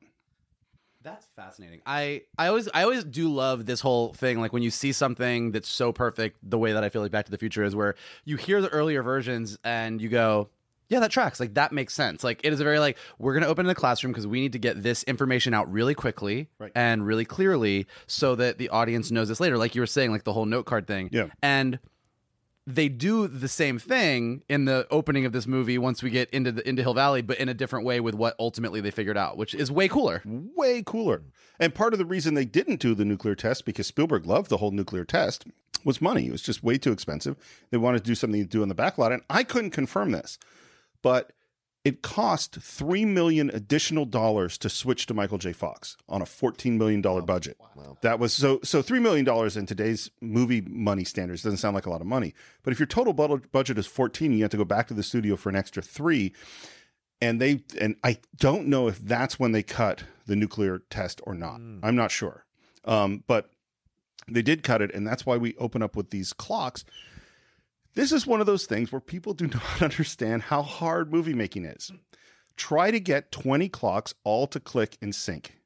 That's 1.04 1.26
fascinating. 1.36 1.82
I 1.86 2.22
I 2.38 2.48
always 2.48 2.70
I 2.74 2.84
always 2.84 3.04
do 3.04 3.28
love 3.28 3.66
this 3.66 3.82
whole 3.82 4.14
thing. 4.14 4.40
Like 4.40 4.54
when 4.54 4.64
you 4.64 4.72
see 4.72 4.92
something 4.92 5.52
that's 5.52 5.68
so 5.70 5.92
perfect, 5.92 6.38
the 6.42 6.58
way 6.58 6.72
that 6.74 6.84
I 6.84 6.90
feel 6.90 7.02
like 7.02 7.12
Back 7.12 7.26
to 7.26 7.32
the 7.32 7.38
Future 7.38 7.64
is, 7.64 7.76
where 7.76 7.96
you 8.26 8.38
hear 8.38 8.62
the 8.62 8.70
earlier 8.70 9.04
versions 9.04 9.58
and 9.64 10.02
you 10.02 10.10
go, 10.10 10.50
"Yeah, 10.90 11.00
that 11.02 11.12
tracks. 11.12 11.40
Like 11.40 11.56
that 11.56 11.72
makes 11.72 11.94
sense." 11.94 12.24
Like 12.24 12.40
it 12.44 12.54
is 12.54 12.60
a 12.60 12.64
very 12.64 12.80
like 12.80 12.98
we're 13.20 13.34
gonna 13.34 13.48
open 13.48 13.66
in 13.66 13.68
the 13.68 13.76
classroom 13.76 14.14
because 14.14 14.26
we 14.28 14.40
need 14.42 14.54
to 14.54 14.60
get 14.60 14.82
this 14.82 15.04
information 15.04 15.54
out 15.54 15.72
really 15.72 15.94
quickly 15.96 16.48
Right. 16.60 16.72
and 16.76 17.06
really 17.06 17.26
clearly 17.26 17.88
so 18.08 18.36
that 18.36 18.58
the 18.58 18.70
audience 18.70 19.12
knows 19.12 19.28
this 19.28 19.40
later. 19.40 19.58
Like 19.58 19.76
you 19.76 19.82
were 19.82 19.88
saying, 19.88 20.12
like 20.12 20.24
the 20.24 20.34
whole 20.34 20.46
note 20.46 20.66
card 20.66 20.88
thing. 20.88 21.10
Yeah. 21.12 21.28
and 21.42 21.80
they 22.66 22.88
do 22.88 23.28
the 23.28 23.48
same 23.48 23.78
thing 23.78 24.44
in 24.48 24.66
the 24.66 24.88
opening 24.90 25.26
of 25.26 25.34
this 25.34 25.46
movie 25.46 25.78
once 25.78 26.02
we 26.02 26.10
get 26.10 26.30
into 26.30 26.52
the 26.52 26.68
into 26.68 26.82
Hill 26.82 26.94
Valley, 26.94 27.22
but 27.22 27.38
in 27.38 27.50
a 27.50 27.54
different 27.54 27.86
way 27.86 28.00
with 28.00 28.16
what 28.16 28.36
ultimately 28.40 28.80
they 28.80 28.92
figured 28.92 29.18
out, 29.18 29.38
which 29.38 29.54
is 29.54 29.70
way 29.70 29.88
cooler. 29.88 30.22
way 30.26 30.82
cooler. 30.86 31.24
And 31.60 31.76
part 31.76 31.94
of 31.94 32.00
the 32.00 32.06
reason 32.06 32.34
they 32.34 32.46
didn't 32.46 32.80
do 32.80 32.96
the 32.96 33.06
nuclear 33.06 33.36
test, 33.36 33.66
because 33.66 33.88
Spielberg 33.88 34.26
loved 34.26 34.50
the 34.50 34.58
whole 34.58 34.72
nuclear 34.72 35.04
test, 35.04 35.46
was 35.84 36.02
money. 36.02 36.28
It 36.28 36.32
was 36.32 36.42
just 36.42 36.64
way 36.64 36.78
too 36.78 36.94
expensive. 36.94 37.36
They 37.70 37.78
wanted 37.78 38.00
to 38.00 38.10
do 38.10 38.16
something 38.16 38.42
to 38.42 38.48
do 38.48 38.64
in 38.64 38.70
the 38.70 38.76
backlot. 38.76 39.14
And 39.14 39.24
I 39.30 39.44
couldn't 39.44 39.72
confirm 39.72 40.12
this, 40.12 40.40
but 41.02 41.34
it 41.86 42.02
cost 42.02 42.56
three 42.56 43.06
million 43.06 43.50
additional 43.50 44.06
dollars 44.06 44.58
to 44.60 44.70
switch 44.70 45.06
to 45.08 45.14
Michael 45.14 45.38
J. 45.38 45.54
Fox 45.54 45.98
on 46.08 46.22
a 46.22 46.26
fourteen 46.26 46.78
million 46.78 47.02
dollar 47.02 47.22
budget. 47.22 47.58
That 48.02 48.20
was 48.20 48.34
so 48.34 48.60
so 48.64 48.82
three 48.82 49.00
million 49.00 49.26
dollars 49.26 49.58
in 49.58 49.66
today's 49.66 50.10
movie 50.22 50.62
money 50.62 51.04
standards 51.04 51.44
doesn't 51.44 51.58
sound 51.58 51.76
like 51.76 51.86
a 51.86 51.90
lot 51.90 52.02
of 52.02 52.08
money. 52.08 52.34
But 52.64 52.74
if 52.74 52.80
your 52.80 52.88
total 52.88 53.14
budget 53.14 53.78
is 53.78 53.88
fourteen, 53.88 54.34
you 54.34 54.44
have 54.44 54.52
to 54.52 54.58
go 54.58 54.66
back 54.66 54.88
to 54.88 54.94
the 54.94 55.04
studio 55.04 55.36
for 55.36 55.50
an 55.50 55.56
extra 55.56 55.84
three 55.84 56.34
and 57.24 57.40
they 57.40 57.64
and 57.80 57.96
I 58.04 58.18
don't 58.38 58.68
know 58.68 58.90
if 58.90 59.00
that's 59.00 59.40
when 59.40 59.54
they 59.54 59.64
cut 59.64 60.04
the 60.26 60.36
nuclear 60.36 60.80
test 60.90 61.22
or 61.24 61.34
not. 61.34 61.56
I'm 61.82 61.96
not 61.96 62.12
sure, 62.12 62.46
um, 62.84 63.24
but 63.28 63.50
they 64.28 64.42
did 64.42 64.62
cut 64.62 64.82
it, 64.82 64.94
and 64.94 65.08
that's 65.08 65.26
why 65.26 65.38
we 65.38 65.56
open 65.56 65.82
up 65.82 65.96
with 65.96 66.10
these 66.10 66.34
clocks. 66.34 66.84
This 67.96 68.12
is 68.12 68.26
one 68.26 68.40
of 68.40 68.46
those 68.46 68.66
things 68.66 68.92
where 68.92 69.02
people 69.02 69.34
do 69.34 69.48
not 69.54 69.82
understand 69.82 70.44
how 70.44 70.62
hard 70.62 71.12
movie 71.12 71.34
making 71.34 71.66
is. 71.66 71.92
Try 72.56 72.92
to 72.92 73.00
get 73.00 73.32
20 73.32 73.70
clocks 73.70 74.14
all 74.24 74.48
to 74.48 74.60
click 74.60 74.98
in 75.02 75.14
sync. 75.14 75.58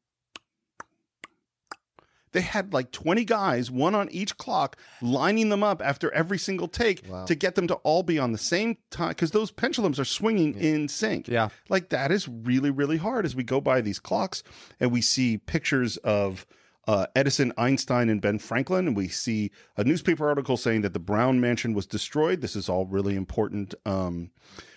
They 2.33 2.41
had 2.41 2.73
like 2.73 2.91
20 2.91 3.25
guys, 3.25 3.71
one 3.71 3.95
on 3.95 4.09
each 4.11 4.37
clock, 4.37 4.77
lining 5.01 5.49
them 5.49 5.63
up 5.63 5.81
after 5.81 6.11
every 6.11 6.37
single 6.37 6.67
take 6.67 7.01
to 7.25 7.35
get 7.35 7.55
them 7.55 7.67
to 7.67 7.75
all 7.75 8.03
be 8.03 8.19
on 8.19 8.31
the 8.31 8.37
same 8.37 8.77
time 8.91 9.09
because 9.09 9.31
those 9.31 9.49
pendulums 9.49 9.99
are 9.99 10.05
swinging 10.05 10.53
in 10.53 10.87
sync. 10.87 11.27
Yeah. 11.27 11.49
Like 11.69 11.89
that 11.89 12.11
is 12.11 12.27
really, 12.27 12.69
really 12.69 12.97
hard 12.97 13.25
as 13.25 13.35
we 13.35 13.43
go 13.43 13.59
by 13.61 13.81
these 13.81 13.99
clocks 13.99 14.43
and 14.79 14.91
we 14.91 15.01
see 15.01 15.37
pictures 15.37 15.97
of 15.97 16.45
uh, 16.87 17.07
Edison, 17.15 17.53
Einstein, 17.57 18.09
and 18.09 18.21
Ben 18.21 18.39
Franklin. 18.39 18.87
And 18.87 18.95
we 18.95 19.09
see 19.09 19.51
a 19.75 19.83
newspaper 19.83 20.27
article 20.27 20.57
saying 20.57 20.81
that 20.81 20.93
the 20.93 20.99
Brown 20.99 21.39
Mansion 21.39 21.73
was 21.73 21.85
destroyed. 21.85 22.41
This 22.41 22.55
is 22.55 22.69
all 22.69 22.85
really 22.85 23.15
important 23.15 23.75
um, 23.85 24.31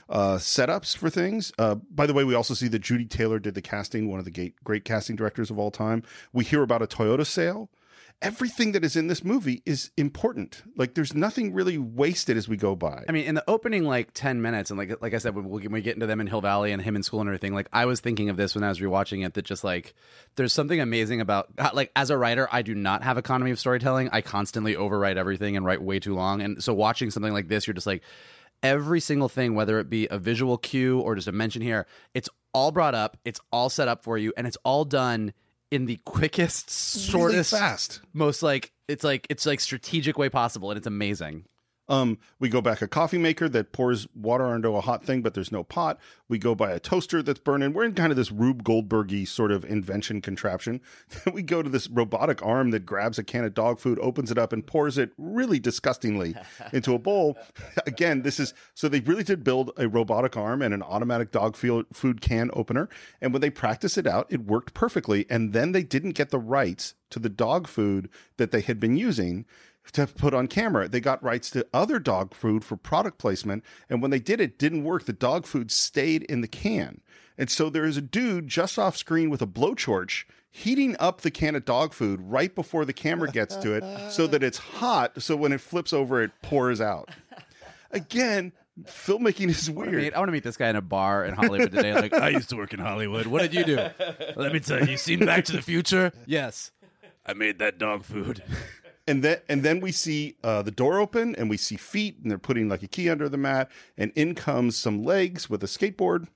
uh, 0.08 0.36
setups 0.36 0.96
for 0.96 1.08
things. 1.08 1.52
Uh, 1.58 1.76
by 1.76 2.06
the 2.06 2.12
way, 2.12 2.24
we 2.24 2.34
also 2.34 2.54
see 2.54 2.68
that 2.68 2.80
Judy 2.80 3.06
Taylor 3.06 3.38
did 3.38 3.54
the 3.54 3.62
casting, 3.62 4.10
one 4.10 4.18
of 4.18 4.24
the 4.24 4.30
great, 4.30 4.62
great 4.64 4.84
casting 4.84 5.16
directors 5.16 5.50
of 5.50 5.58
all 5.58 5.70
time. 5.70 6.02
We 6.32 6.44
hear 6.44 6.62
about 6.62 6.82
a 6.82 6.86
Toyota 6.86 7.24
sale. 7.24 7.70
Everything 8.22 8.72
that 8.72 8.84
is 8.84 8.96
in 8.96 9.06
this 9.06 9.24
movie 9.24 9.62
is 9.64 9.90
important. 9.96 10.62
Like 10.76 10.94
there's 10.94 11.14
nothing 11.14 11.54
really 11.54 11.78
wasted 11.78 12.36
as 12.36 12.48
we 12.48 12.58
go 12.58 12.76
by. 12.76 13.04
I 13.08 13.12
mean, 13.12 13.24
in 13.24 13.34
the 13.34 13.44
opening 13.48 13.84
like 13.84 14.10
ten 14.12 14.42
minutes, 14.42 14.70
and 14.70 14.78
like 14.78 15.00
like 15.00 15.14
I 15.14 15.18
said, 15.18 15.34
when 15.34 15.48
we, 15.48 15.62
when 15.62 15.72
we 15.72 15.80
get 15.80 15.94
into 15.94 16.06
them 16.06 16.20
in 16.20 16.26
Hill 16.26 16.42
Valley 16.42 16.72
and 16.72 16.82
him 16.82 16.96
in 16.96 17.02
school 17.02 17.20
and 17.20 17.28
everything, 17.28 17.54
like 17.54 17.68
I 17.72 17.86
was 17.86 18.00
thinking 18.00 18.28
of 18.28 18.36
this 18.36 18.54
when 18.54 18.62
I 18.62 18.68
was 18.68 18.78
rewatching 18.78 19.24
it. 19.24 19.32
That 19.34 19.46
just 19.46 19.64
like 19.64 19.94
there's 20.36 20.52
something 20.52 20.80
amazing 20.80 21.22
about 21.22 21.48
uh, 21.56 21.70
like 21.72 21.92
as 21.96 22.10
a 22.10 22.18
writer, 22.18 22.46
I 22.52 22.60
do 22.60 22.74
not 22.74 23.02
have 23.02 23.16
economy 23.16 23.52
of 23.52 23.58
storytelling. 23.58 24.10
I 24.12 24.20
constantly 24.20 24.74
overwrite 24.74 25.16
everything 25.16 25.56
and 25.56 25.64
write 25.64 25.80
way 25.80 25.98
too 25.98 26.14
long. 26.14 26.42
And 26.42 26.62
so 26.62 26.74
watching 26.74 27.10
something 27.10 27.32
like 27.32 27.48
this, 27.48 27.66
you're 27.66 27.74
just 27.74 27.86
like 27.86 28.02
every 28.62 29.00
single 29.00 29.28
thing, 29.28 29.54
whether 29.54 29.78
it 29.78 29.88
be 29.88 30.08
a 30.10 30.18
visual 30.18 30.58
cue 30.58 31.00
or 31.00 31.14
just 31.14 31.28
a 31.28 31.32
mention 31.32 31.62
here, 31.62 31.86
it's 32.14 32.28
all 32.52 32.72
brought 32.72 32.94
up, 32.94 33.16
it's 33.24 33.40
all 33.52 33.70
set 33.70 33.88
up 33.88 34.04
for 34.04 34.18
you, 34.18 34.32
and 34.36 34.46
it's 34.46 34.58
all 34.64 34.84
done 34.84 35.32
in 35.70 35.86
the 35.86 35.98
quickest, 36.04 36.96
Really 36.96 37.06
shortest, 37.08 37.50
fast. 37.52 38.00
most 38.12 38.42
like 38.42 38.72
it's 38.88 39.04
like 39.04 39.26
it's 39.30 39.46
like 39.46 39.60
strategic 39.60 40.18
way 40.18 40.28
possible, 40.28 40.70
and 40.70 40.78
it's 40.78 40.86
amazing. 40.86 41.44
Um, 41.90 42.18
we 42.38 42.48
go 42.48 42.60
back 42.60 42.80
a 42.80 42.88
coffee 42.88 43.18
maker 43.18 43.48
that 43.48 43.72
pours 43.72 44.06
water 44.14 44.54
into 44.54 44.76
a 44.76 44.80
hot 44.80 45.04
thing, 45.04 45.22
but 45.22 45.34
there's 45.34 45.50
no 45.50 45.64
pot. 45.64 45.98
We 46.28 46.38
go 46.38 46.54
by 46.54 46.70
a 46.70 46.78
toaster 46.78 47.20
that's 47.20 47.40
burning. 47.40 47.72
We're 47.72 47.84
in 47.84 47.94
kind 47.94 48.12
of 48.12 48.16
this 48.16 48.30
Rube 48.30 48.62
Goldbergy 48.62 49.26
sort 49.26 49.50
of 49.50 49.64
invention 49.64 50.20
contraption. 50.20 50.80
Then 51.24 51.34
we 51.34 51.42
go 51.42 51.62
to 51.62 51.68
this 51.68 51.88
robotic 51.90 52.46
arm 52.46 52.70
that 52.70 52.86
grabs 52.86 53.18
a 53.18 53.24
can 53.24 53.44
of 53.44 53.54
dog 53.54 53.80
food, 53.80 53.98
opens 54.00 54.30
it 54.30 54.38
up, 54.38 54.52
and 54.52 54.64
pours 54.64 54.98
it 54.98 55.10
really 55.18 55.58
disgustingly 55.58 56.36
into 56.72 56.94
a 56.94 56.98
bowl. 56.98 57.36
Again, 57.84 58.22
this 58.22 58.38
is 58.38 58.54
so 58.72 58.88
they 58.88 59.00
really 59.00 59.24
did 59.24 59.42
build 59.42 59.72
a 59.76 59.88
robotic 59.88 60.36
arm 60.36 60.62
and 60.62 60.72
an 60.72 60.84
automatic 60.84 61.32
dog 61.32 61.56
food 61.56 62.20
can 62.20 62.50
opener. 62.52 62.88
And 63.20 63.32
when 63.32 63.42
they 63.42 63.50
practiced 63.50 63.98
it 63.98 64.06
out, 64.06 64.28
it 64.30 64.46
worked 64.46 64.74
perfectly. 64.74 65.26
And 65.28 65.52
then 65.52 65.72
they 65.72 65.82
didn't 65.82 66.12
get 66.12 66.30
the 66.30 66.38
rights 66.38 66.94
to 67.10 67.18
the 67.18 67.28
dog 67.28 67.66
food 67.66 68.08
that 68.36 68.52
they 68.52 68.60
had 68.60 68.78
been 68.78 68.96
using 68.96 69.44
to 69.92 70.06
put 70.06 70.34
on 70.34 70.46
camera. 70.46 70.88
They 70.88 71.00
got 71.00 71.22
rights 71.22 71.50
to 71.50 71.66
other 71.72 71.98
dog 71.98 72.34
food 72.34 72.64
for 72.64 72.76
product 72.76 73.18
placement. 73.18 73.64
And 73.88 74.00
when 74.02 74.10
they 74.10 74.18
did 74.18 74.40
it, 74.40 74.58
didn't 74.58 74.84
work. 74.84 75.04
The 75.06 75.12
dog 75.12 75.46
food 75.46 75.70
stayed 75.70 76.22
in 76.24 76.40
the 76.40 76.48
can. 76.48 77.00
And 77.38 77.50
so 77.50 77.70
there 77.70 77.84
is 77.84 77.96
a 77.96 78.02
dude 78.02 78.48
just 78.48 78.78
off 78.78 78.96
screen 78.96 79.30
with 79.30 79.40
a 79.42 79.46
blowtorch 79.46 80.24
heating 80.50 80.96
up 80.98 81.20
the 81.20 81.30
can 81.30 81.54
of 81.54 81.64
dog 81.64 81.92
food 81.92 82.20
right 82.20 82.54
before 82.54 82.84
the 82.84 82.92
camera 82.92 83.30
gets 83.30 83.54
to 83.56 83.72
it 83.72 83.84
so 84.10 84.26
that 84.26 84.42
it's 84.42 84.58
hot. 84.58 85.22
So 85.22 85.36
when 85.36 85.52
it 85.52 85.60
flips 85.60 85.92
over, 85.92 86.22
it 86.22 86.32
pours 86.42 86.80
out. 86.80 87.10
Again, 87.92 88.52
filmmaking 88.84 89.48
is 89.48 89.68
I 89.68 89.72
wanna 89.72 89.90
weird. 89.90 90.02
meet- 90.04 90.14
I 90.14 90.18
want 90.18 90.28
to 90.28 90.32
meet 90.32 90.42
this 90.44 90.56
guy 90.56 90.68
in 90.68 90.76
a 90.76 90.80
bar 90.82 91.24
in 91.24 91.34
Hollywood 91.34 91.72
today. 91.72 91.92
Like, 91.94 92.12
I 92.14 92.28
used 92.28 92.48
to 92.50 92.56
work 92.56 92.72
in 92.74 92.80
Hollywood. 92.80 93.26
What 93.26 93.42
did 93.42 93.54
you 93.54 93.64
do? 93.64 93.76
Let 94.36 94.52
me 94.52 94.60
tell 94.60 94.80
you. 94.80 94.92
You 94.92 94.96
seen 94.96 95.24
Back 95.24 95.44
to 95.46 95.52
the 95.52 95.62
Future? 95.62 96.12
Yes. 96.26 96.70
I 97.26 97.32
made 97.34 97.58
that 97.58 97.78
dog 97.78 98.04
food. 98.04 98.42
And 99.10 99.24
then 99.24 99.38
and 99.48 99.62
then 99.64 99.80
we 99.80 99.90
see 99.90 100.36
uh, 100.44 100.62
the 100.62 100.70
door 100.70 101.00
open 101.00 101.34
and 101.34 101.50
we 101.50 101.56
see 101.56 101.76
feet 101.76 102.18
and 102.22 102.30
they're 102.30 102.38
putting 102.38 102.68
like 102.68 102.82
a 102.84 102.88
key 102.88 103.10
under 103.10 103.28
the 103.28 103.36
mat 103.36 103.68
and 103.98 104.12
in 104.14 104.36
comes 104.36 104.76
some 104.76 105.02
legs 105.02 105.50
with 105.50 105.62
a 105.64 105.66
skateboard. 105.66 106.28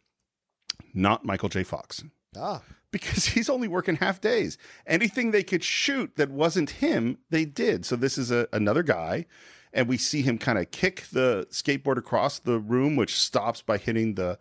Not 0.93 1.25
michael 1.25 1.49
j. 1.49 1.63
Fox. 1.63 2.03
Ah. 2.37 2.63
because 2.91 3.27
he's 3.35 3.49
only 3.49 3.69
working 3.69 3.97
half 3.97 4.21
days. 4.21 4.59
Anything 4.89 5.31
they 5.31 5.45
could 5.45 5.63
shoot 5.63 6.17
that 6.17 6.31
wasn't 6.31 6.71
him 6.71 7.19
they 7.31 7.45
did. 7.45 7.87
So 7.87 7.95
this 7.95 8.19
is 8.19 8.33
a, 8.33 8.49
another 8.53 8.83
guy 8.83 9.27
and 9.73 9.89
we 9.89 9.97
see 9.97 10.23
him 10.23 10.37
kind 10.37 10.59
of 10.59 10.73
kick 10.73 11.05
the 11.13 11.47
skateboard 11.51 11.97
across 11.97 12.41
the 12.41 12.59
room 12.59 12.97
which 12.97 13.17
stops 13.17 13.63
by 13.63 13.79
hitting 13.79 14.15
the 14.15 14.37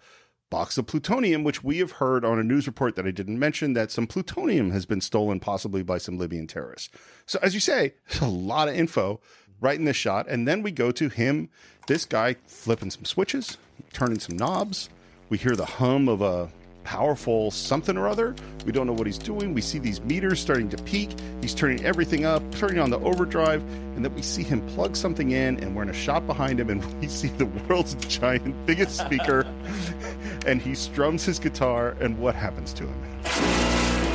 box 0.54 0.78
of 0.78 0.86
plutonium, 0.86 1.44
which 1.44 1.64
we 1.64 1.80
have 1.80 1.94
heard 1.94 2.24
on 2.24 2.38
a 2.38 2.44
news 2.44 2.68
report 2.68 2.96
that 2.96 3.08
I 3.08 3.12
didn't 3.12 3.40
mention 3.40 3.74
that 3.74 3.90
some 3.90 4.06
plutonium 4.06 4.70
has 4.70 4.86
been 4.86 5.02
stolen, 5.02 5.40
possibly 5.40 5.82
by 5.82 5.98
some 5.98 6.20
Libyan 6.20 6.46
terrorists. 6.46 6.90
So, 7.26 7.40
as 7.42 7.56
you 7.56 7.60
say, 7.60 7.96
a 8.22 8.28
lot 8.28 8.70
of 8.70 8.76
info 8.76 9.20
right 9.60 9.80
in 9.80 9.86
this 9.86 9.98
shot. 9.98 10.28
And 10.30 10.48
then 10.48 10.62
we 10.62 10.70
go 10.70 10.92
to 10.92 11.10
him, 11.10 11.50
this 11.88 12.06
guy 12.06 12.36
flipping 12.46 12.92
some 12.92 13.04
switches, 13.04 13.58
turning 13.94 14.20
some 14.20 14.38
knobs. 14.38 14.90
We 15.30 15.40
hear 15.40 15.56
the 15.56 15.66
hum 15.66 16.08
of 16.08 16.22
a 16.22 16.52
powerful 16.84 17.52
something 17.52 17.98
or 17.98 18.08
other. 18.08 18.36
We 18.66 18.72
don't 18.72 18.88
know 18.88 18.94
what 18.94 19.08
he's 19.08 19.18
doing. 19.18 19.54
We 19.54 19.62
see 19.62 19.80
these 19.80 20.02
meters 20.02 20.40
starting 20.40 20.70
to 20.70 20.82
peak. 20.84 21.12
He's 21.42 21.54
turning 21.54 21.84
everything 21.86 22.26
up, 22.26 22.44
turning 22.52 22.80
on 22.80 22.90
the 22.90 23.00
overdrive, 23.00 23.62
and 23.96 24.04
then 24.04 24.14
we 24.14 24.22
see 24.22 24.44
him 24.44 24.66
plug 24.68 24.96
something 24.96 25.32
in, 25.32 25.60
and 25.64 25.76
we're 25.76 25.84
in 25.84 25.90
a 25.90 25.94
shot 25.94 26.28
behind 26.28 26.60
him, 26.60 26.70
and 26.70 26.84
we 27.02 27.08
see 27.08 27.30
the 27.30 27.46
world's 27.46 27.96
giant, 28.06 28.66
biggest 28.66 28.98
speaker, 28.98 29.44
and 30.46 30.62
he 30.62 30.76
strums 30.76 31.24
his 31.26 31.40
guitar, 31.40 31.96
and 32.00 32.18
what 32.20 32.36
happens 32.36 32.74
to 32.74 32.84
him? 32.86 34.14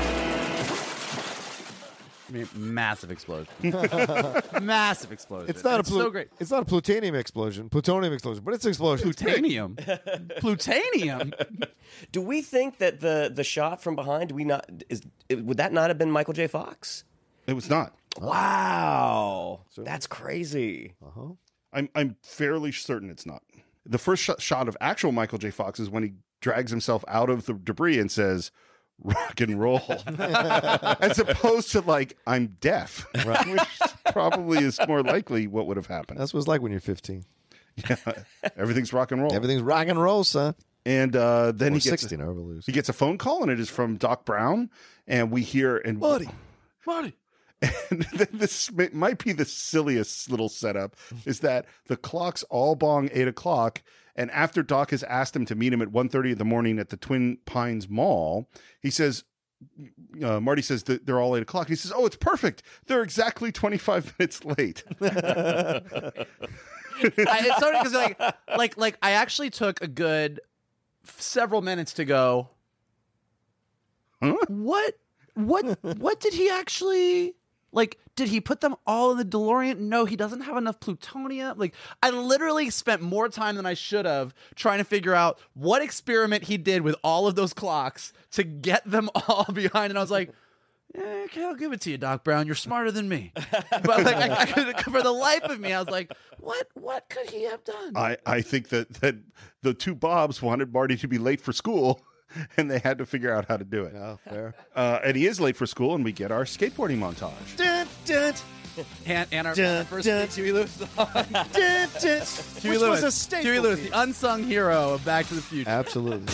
I 2.29 2.33
mean, 2.33 2.49
massive 2.55 3.11
explosion. 3.11 3.49
massive 4.61 5.13
explosion. 5.13 5.49
It's 5.49 5.65
not 5.65 5.81
a 5.81 5.83
plu- 5.83 6.03
so 6.03 6.11
great. 6.11 6.29
It's 6.39 6.51
not 6.51 6.63
a 6.63 6.67
plutonium 6.67 7.15
explosion, 7.15 7.71
plutonium 7.71 8.13
explosion, 8.13 8.45
but 8.45 8.53
it's 8.53 8.65
an 8.67 8.71
explosion. 8.71 9.11
Plutonium. 9.11 9.77
Plutonium. 10.39 11.33
Do 12.13 12.21
we 12.21 12.43
think 12.43 12.79
that 12.79 13.01
the 13.01 13.31
the 13.35 13.45
shot 13.45 13.83
from 13.83 13.97
behind? 13.97 14.29
Do 14.29 14.35
we 14.35 14.45
not 14.45 14.69
is 14.91 15.01
would 15.31 15.57
that 15.57 15.73
not 15.73 15.89
have 15.89 15.97
been 15.97 16.11
Michael 16.11 16.35
J. 16.35 16.49
Fox? 16.49 17.05
It 17.47 17.55
was 17.55 17.71
not. 17.71 17.95
Wow, 18.21 19.61
that's 19.77 20.07
crazy. 20.07 20.93
Uh 21.03 21.11
huh. 21.15 21.33
I'm 21.73 21.89
I'm 21.95 22.17
fairly 22.23 22.73
certain 22.73 23.09
it's 23.09 23.25
not. 23.25 23.43
The 23.89 23.99
first 23.99 24.23
sh- 24.23 24.31
shot 24.39 24.69
of 24.69 24.77
actual 24.81 25.13
Michael 25.13 25.39
J. 25.39 25.51
Fox 25.51 25.81
is 25.81 25.89
when 25.89 26.03
he 26.03 26.13
drags 26.41 26.71
himself 26.71 27.05
out 27.09 27.31
of 27.31 27.47
the 27.47 27.55
debris 27.55 27.99
and 27.99 28.11
says, 28.13 28.51
"Rock 29.03 29.41
and 29.41 29.59
roll," 29.59 29.81
as 31.01 31.19
opposed 31.19 31.73
to 31.73 31.81
like, 31.81 32.17
"I'm 32.27 32.57
deaf," 32.61 33.07
which 33.25 33.61
probably 34.13 34.59
is 34.65 34.79
more 34.87 35.03
likely 35.03 35.47
what 35.47 35.67
would 35.67 35.77
have 35.79 35.87
happened. 35.87 36.21
That's 36.21 36.35
what 36.35 36.41
it's 36.41 36.49
like 36.49 36.61
when 36.61 36.71
you're 36.71 36.81
15. 36.81 37.25
Yeah, 37.89 37.97
everything's 38.57 38.93
rock 38.93 39.13
and 39.13 39.23
roll. 39.23 39.33
Everything's 39.33 39.63
rock 39.63 39.87
and 39.89 40.01
roll, 40.03 40.25
son. 40.25 40.55
And 40.85 41.15
uh, 41.15 41.53
then 41.53 41.73
Or 41.73 41.77
he 41.77 41.81
gets 41.81 42.03
16, 42.03 42.19
however 42.19 42.41
loose. 42.41 42.67
he 42.67 42.73
gets 42.73 42.89
a 42.89 42.93
phone 42.93 43.19
call, 43.19 43.43
and 43.43 43.51
it 43.53 43.61
is 43.61 43.69
from 43.71 43.97
Doc 43.97 44.25
Brown, 44.25 44.71
and 45.07 45.31
we 45.31 45.43
hear 45.43 45.77
and 45.77 46.01
Buddy. 46.01 46.29
Buddy. 46.87 47.15
And 47.61 48.03
then 48.15 48.29
this 48.33 48.71
might 48.93 49.23
be 49.23 49.33
the 49.33 49.45
silliest 49.45 50.31
little 50.31 50.49
setup 50.49 50.97
is 51.25 51.41
that 51.41 51.67
the 51.87 51.97
clocks 51.97 52.43
all 52.45 52.75
bong 52.75 53.09
eight 53.13 53.29
o'clock. 53.29 53.83
And 54.15 54.31
after 54.33 54.63
Doc 54.63 54.91
has 54.91 55.03
asked 55.05 55.35
him 55.35 55.47
to 55.47 55.55
meet 55.55 55.73
him 55.73 55.81
at 55.81 55.89
1.30 55.89 56.33
in 56.33 56.39
the 56.39 56.45
morning 56.45 56.79
at 56.79 56.89
the 56.89 56.97
Twin 56.97 57.39
Pines 57.47 57.89
Mall, 57.89 58.49
he 58.81 58.91
says, 58.91 59.25
uh, 60.23 60.41
Marty 60.41 60.63
says 60.63 60.85
that 60.85 61.07
they're 61.07 61.21
all 61.21 61.37
eight 61.37 61.43
o'clock. 61.43 61.69
He 61.69 61.75
says, 61.75 61.93
Oh, 61.95 62.07
it's 62.07 62.17
perfect. 62.17 62.63
They're 62.87 63.03
exactly 63.03 63.53
25 63.53 64.15
minutes 64.19 64.45
late. 64.45 64.85
I, 65.01 66.13
it's 67.01 67.61
funny 67.61 67.79
because 67.79 67.95
like, 67.95 68.21
like, 68.57 68.77
like 68.77 68.99
I 69.03 69.13
actually 69.13 69.51
took 69.51 69.81
a 69.83 69.89
good 69.89 70.41
several 71.05 71.63
minutes 71.63 71.95
to 71.95 72.05
go. 72.05 72.51
What, 74.21 74.99
what, 75.35 75.79
what 75.83 76.21
did 76.21 76.35
he 76.35 76.51
actually 76.51 77.35
like? 77.73 77.99
Did 78.17 78.29
he 78.29 78.41
put 78.41 78.61
them 78.61 78.75
all 78.85 79.13
in 79.13 79.19
the 79.19 79.25
DeLorean? 79.25 79.79
No, 79.79 80.05
he 80.05 80.17
doesn't 80.17 80.41
have 80.41 80.57
enough 80.57 80.81
plutonium. 80.81 81.57
Like, 81.57 81.75
I 82.03 82.11
literally 82.11 82.69
spent 82.71 83.01
more 83.01 83.29
time 83.29 83.55
than 83.55 83.65
I 83.65 83.75
should 83.75 84.07
have 84.07 84.35
trying 84.57 84.79
to 84.79 84.85
figure 84.85 85.15
out 85.15 85.39
what 85.55 85.83
experiment 85.83 86.45
he 86.45 86.57
did 86.57 86.83
with 86.83 86.97
all 87.05 87.29
of 87.29 87.37
those 87.37 87.53
clocks 87.53 88.13
to 88.33 88.43
get 88.43 88.85
them 88.85 89.09
all 89.29 89.47
behind. 89.53 89.91
And 89.91 89.99
I 89.99 90.03
was 90.03 90.11
like. 90.11 90.31
"Eh, 90.95 91.25
okay, 91.27 91.45
I'll 91.45 91.55
give 91.55 91.73
it 91.73 91.83
to 91.83 91.91
you, 91.91 91.99
Doc 91.99 92.25
Brown. 92.25 92.47
You're 92.47 92.57
smarter 92.57 92.91
than 92.91 93.09
me. 93.09 93.33
But 93.71 94.05
like, 94.05 94.17
I, 94.17 94.43
I 94.43 94.47
could, 94.47 94.81
for 94.81 95.03
the 95.03 95.13
life 95.13 95.45
of 95.45 95.61
me, 95.61 95.73
I 95.73 95.79
was 95.79 95.91
like, 95.91 96.13
"What? 96.41 96.67
What 96.75 97.09
could 97.11 97.31
he 97.31 97.45
have 97.45 97.63
done?" 97.63 97.93
I, 97.95 98.17
I 98.27 98.41
think 98.41 98.71
that, 98.71 98.95
that 99.01 99.17
the 99.63 99.75
two 99.75 99.95
Bobs 99.95 100.41
wanted 100.43 100.73
Marty 100.73 100.97
to 100.97 101.07
be 101.07 101.19
late 101.19 101.41
for 101.41 101.53
school, 101.53 102.01
and 102.57 102.71
they 102.71 102.79
had 102.79 102.99
to 102.99 103.07
figure 103.07 103.33
out 103.33 103.47
how 103.49 103.57
to 103.57 103.65
do 103.65 103.85
it. 103.85 103.95
Oh, 103.97 104.19
fair. 104.29 104.55
Uh, 104.75 105.01
and 105.05 105.17
he 105.17 105.27
is 105.27 105.41
late 105.41 105.57
for 105.57 105.67
school, 105.67 105.95
and 105.95 106.05
we 106.05 106.13
get 106.13 106.31
our 106.31 106.45
skateboarding 106.45 106.99
montage. 106.99 107.57
Dun, 107.57 107.87
dun, 108.05 108.35
and, 109.07 109.29
and 109.33 109.47
our 109.47 109.55
Dun, 109.55 109.85
first 109.87 110.07
dun. 110.07 110.29
Huey 110.29 110.53
Lewis. 110.53 110.71
song. 110.73 111.09
dun, 111.15 111.25
dun. 111.33 111.89
Huey 112.03 112.73
Which 112.73 112.81
Lewis, 112.81 112.83
was 112.83 113.03
a 113.05 113.13
staple 113.13 113.45
Huey 113.45 113.59
Lewis, 113.61 113.81
the 113.81 114.01
unsung 114.01 114.45
hero 114.45 114.95
of 114.95 115.05
Back 115.05 115.27
to 115.27 115.35
the 115.35 115.43
Future. 115.43 115.71
Absolutely. 115.71 116.27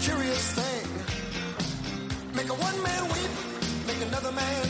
curious 0.00 0.52
thing. 0.52 2.34
Make 2.34 2.48
a 2.48 2.54
one 2.54 2.82
man 2.82 3.04
weep, 3.04 3.30
make 3.86 4.00
another 4.08 4.32
man 4.32 4.64
sing. 4.64 4.69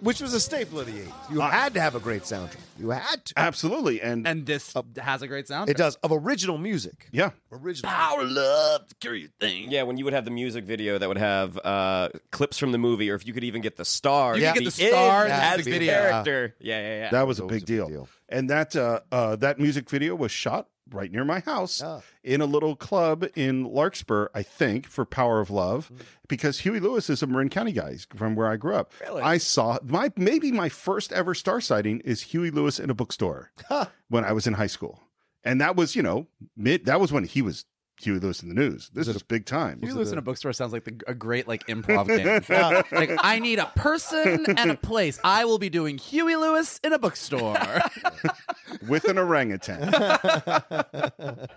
Which 0.00 0.20
was 0.20 0.32
a 0.34 0.40
staple 0.40 0.80
of 0.80 0.86
the 0.86 0.92
80s. 0.92 1.12
You 1.30 1.40
had 1.40 1.74
to 1.74 1.80
have 1.80 1.94
a 1.94 2.00
great 2.00 2.22
soundtrack. 2.22 2.56
You 2.78 2.90
had 2.90 3.24
to. 3.26 3.34
Absolutely. 3.36 4.00
And, 4.00 4.26
and 4.26 4.46
this 4.46 4.74
has 5.00 5.20
a 5.22 5.28
great 5.28 5.46
sound. 5.48 5.68
It 5.68 5.76
does. 5.76 5.96
Of 5.96 6.10
original 6.12 6.56
music. 6.58 7.08
yeah, 7.12 7.30
Original. 7.52 7.92
Power, 7.92 8.24
love, 8.24 8.82
curious 9.00 9.30
thing. 9.40 9.70
Yeah, 9.70 9.82
when 9.82 9.98
you 9.98 10.04
would 10.04 10.14
have 10.14 10.24
the 10.24 10.30
music 10.30 10.64
video 10.64 10.96
that 10.98 11.06
would 11.08 11.18
have 11.18 11.58
uh, 11.62 12.08
clips 12.32 12.56
from 12.58 12.72
the 12.72 12.78
movie, 12.78 13.10
or 13.10 13.14
if 13.14 13.26
you 13.26 13.32
could 13.34 13.44
even 13.44 13.60
get 13.60 13.76
the 13.76 13.84
star, 13.84 14.36
You 14.36 14.46
to 14.46 14.46
could 14.52 14.54
get 14.54 14.60
be 14.60 14.64
the 14.64 14.70
star 14.70 15.26
in 15.26 15.30
in 15.32 15.36
the 15.36 15.42
as 15.44 15.64
the 15.64 15.70
video. 15.70 15.92
character. 15.92 16.54
Yeah, 16.60 16.80
yeah, 16.80 16.98
yeah. 17.00 17.10
that 17.10 17.26
was 17.26 17.38
a 17.38 17.42
always 17.42 17.60
big 17.62 17.66
deal. 17.66 18.08
And 18.28 18.48
that 18.48 18.74
uh, 18.76 19.00
uh, 19.12 19.36
that 19.36 19.58
music 19.58 19.90
video 19.90 20.14
was 20.14 20.30
shot 20.32 20.68
right 20.92 21.10
near 21.12 21.24
my 21.24 21.40
house 21.40 21.80
Ah. 21.82 22.00
in 22.24 22.40
a 22.40 22.46
little 22.46 22.76
club 22.76 23.24
in 23.36 23.64
Larkspur, 23.64 24.28
I 24.34 24.42
think, 24.42 24.86
for 24.86 25.04
Power 25.04 25.40
of 25.40 25.50
Love, 25.50 25.90
because 26.28 26.60
Huey 26.60 26.80
Lewis 26.80 27.08
is 27.10 27.22
a 27.22 27.26
Marin 27.26 27.48
County 27.48 27.72
guy 27.72 27.92
he's 27.92 28.06
from 28.14 28.34
where 28.34 28.48
I 28.48 28.56
grew 28.56 28.74
up. 28.74 28.92
Really? 29.00 29.22
I 29.22 29.38
saw 29.38 29.78
my 29.84 30.10
maybe 30.16 30.50
my 30.52 30.68
first 30.68 31.12
ever 31.12 31.34
star 31.34 31.60
sighting 31.60 32.00
is 32.00 32.22
Huey 32.22 32.50
Lewis 32.50 32.78
in 32.78 32.90
a 32.90 32.94
bookstore 32.94 33.52
when 34.08 34.24
I 34.24 34.32
was 34.32 34.46
in 34.46 34.54
high 34.54 34.66
school, 34.66 35.00
and 35.44 35.60
that 35.60 35.76
was 35.76 35.94
you 35.96 36.02
know 36.02 36.26
mid 36.56 36.86
that 36.86 37.00
was 37.00 37.12
when 37.12 37.24
he 37.24 37.42
was 37.42 37.64
Huey 38.02 38.18
Lewis 38.18 38.40
and 38.40 38.50
the 38.50 38.54
News. 38.54 38.90
This 38.94 39.08
is 39.08 39.22
big 39.22 39.44
time. 39.44 39.78
Huey 39.80 39.92
Lewis 39.92 40.10
in 40.10 40.16
a 40.16 40.22
bookstore 40.22 40.54
sounds 40.54 40.72
like 40.72 40.84
the, 40.84 40.98
a 41.06 41.12
great 41.14 41.46
like 41.46 41.66
improv 41.66 42.06
game. 42.48 42.86
like 42.92 43.10
I 43.22 43.38
need 43.40 43.58
a 43.58 43.66
person 43.76 44.46
and 44.56 44.70
a 44.70 44.76
place. 44.76 45.20
I 45.22 45.44
will 45.44 45.58
be 45.58 45.68
doing 45.68 45.98
Huey 45.98 46.34
Lewis 46.36 46.80
in 46.82 46.94
a 46.94 46.98
bookstore. 46.98 47.58
with 48.90 49.04
an 49.04 49.18
orangutan. 49.18 49.94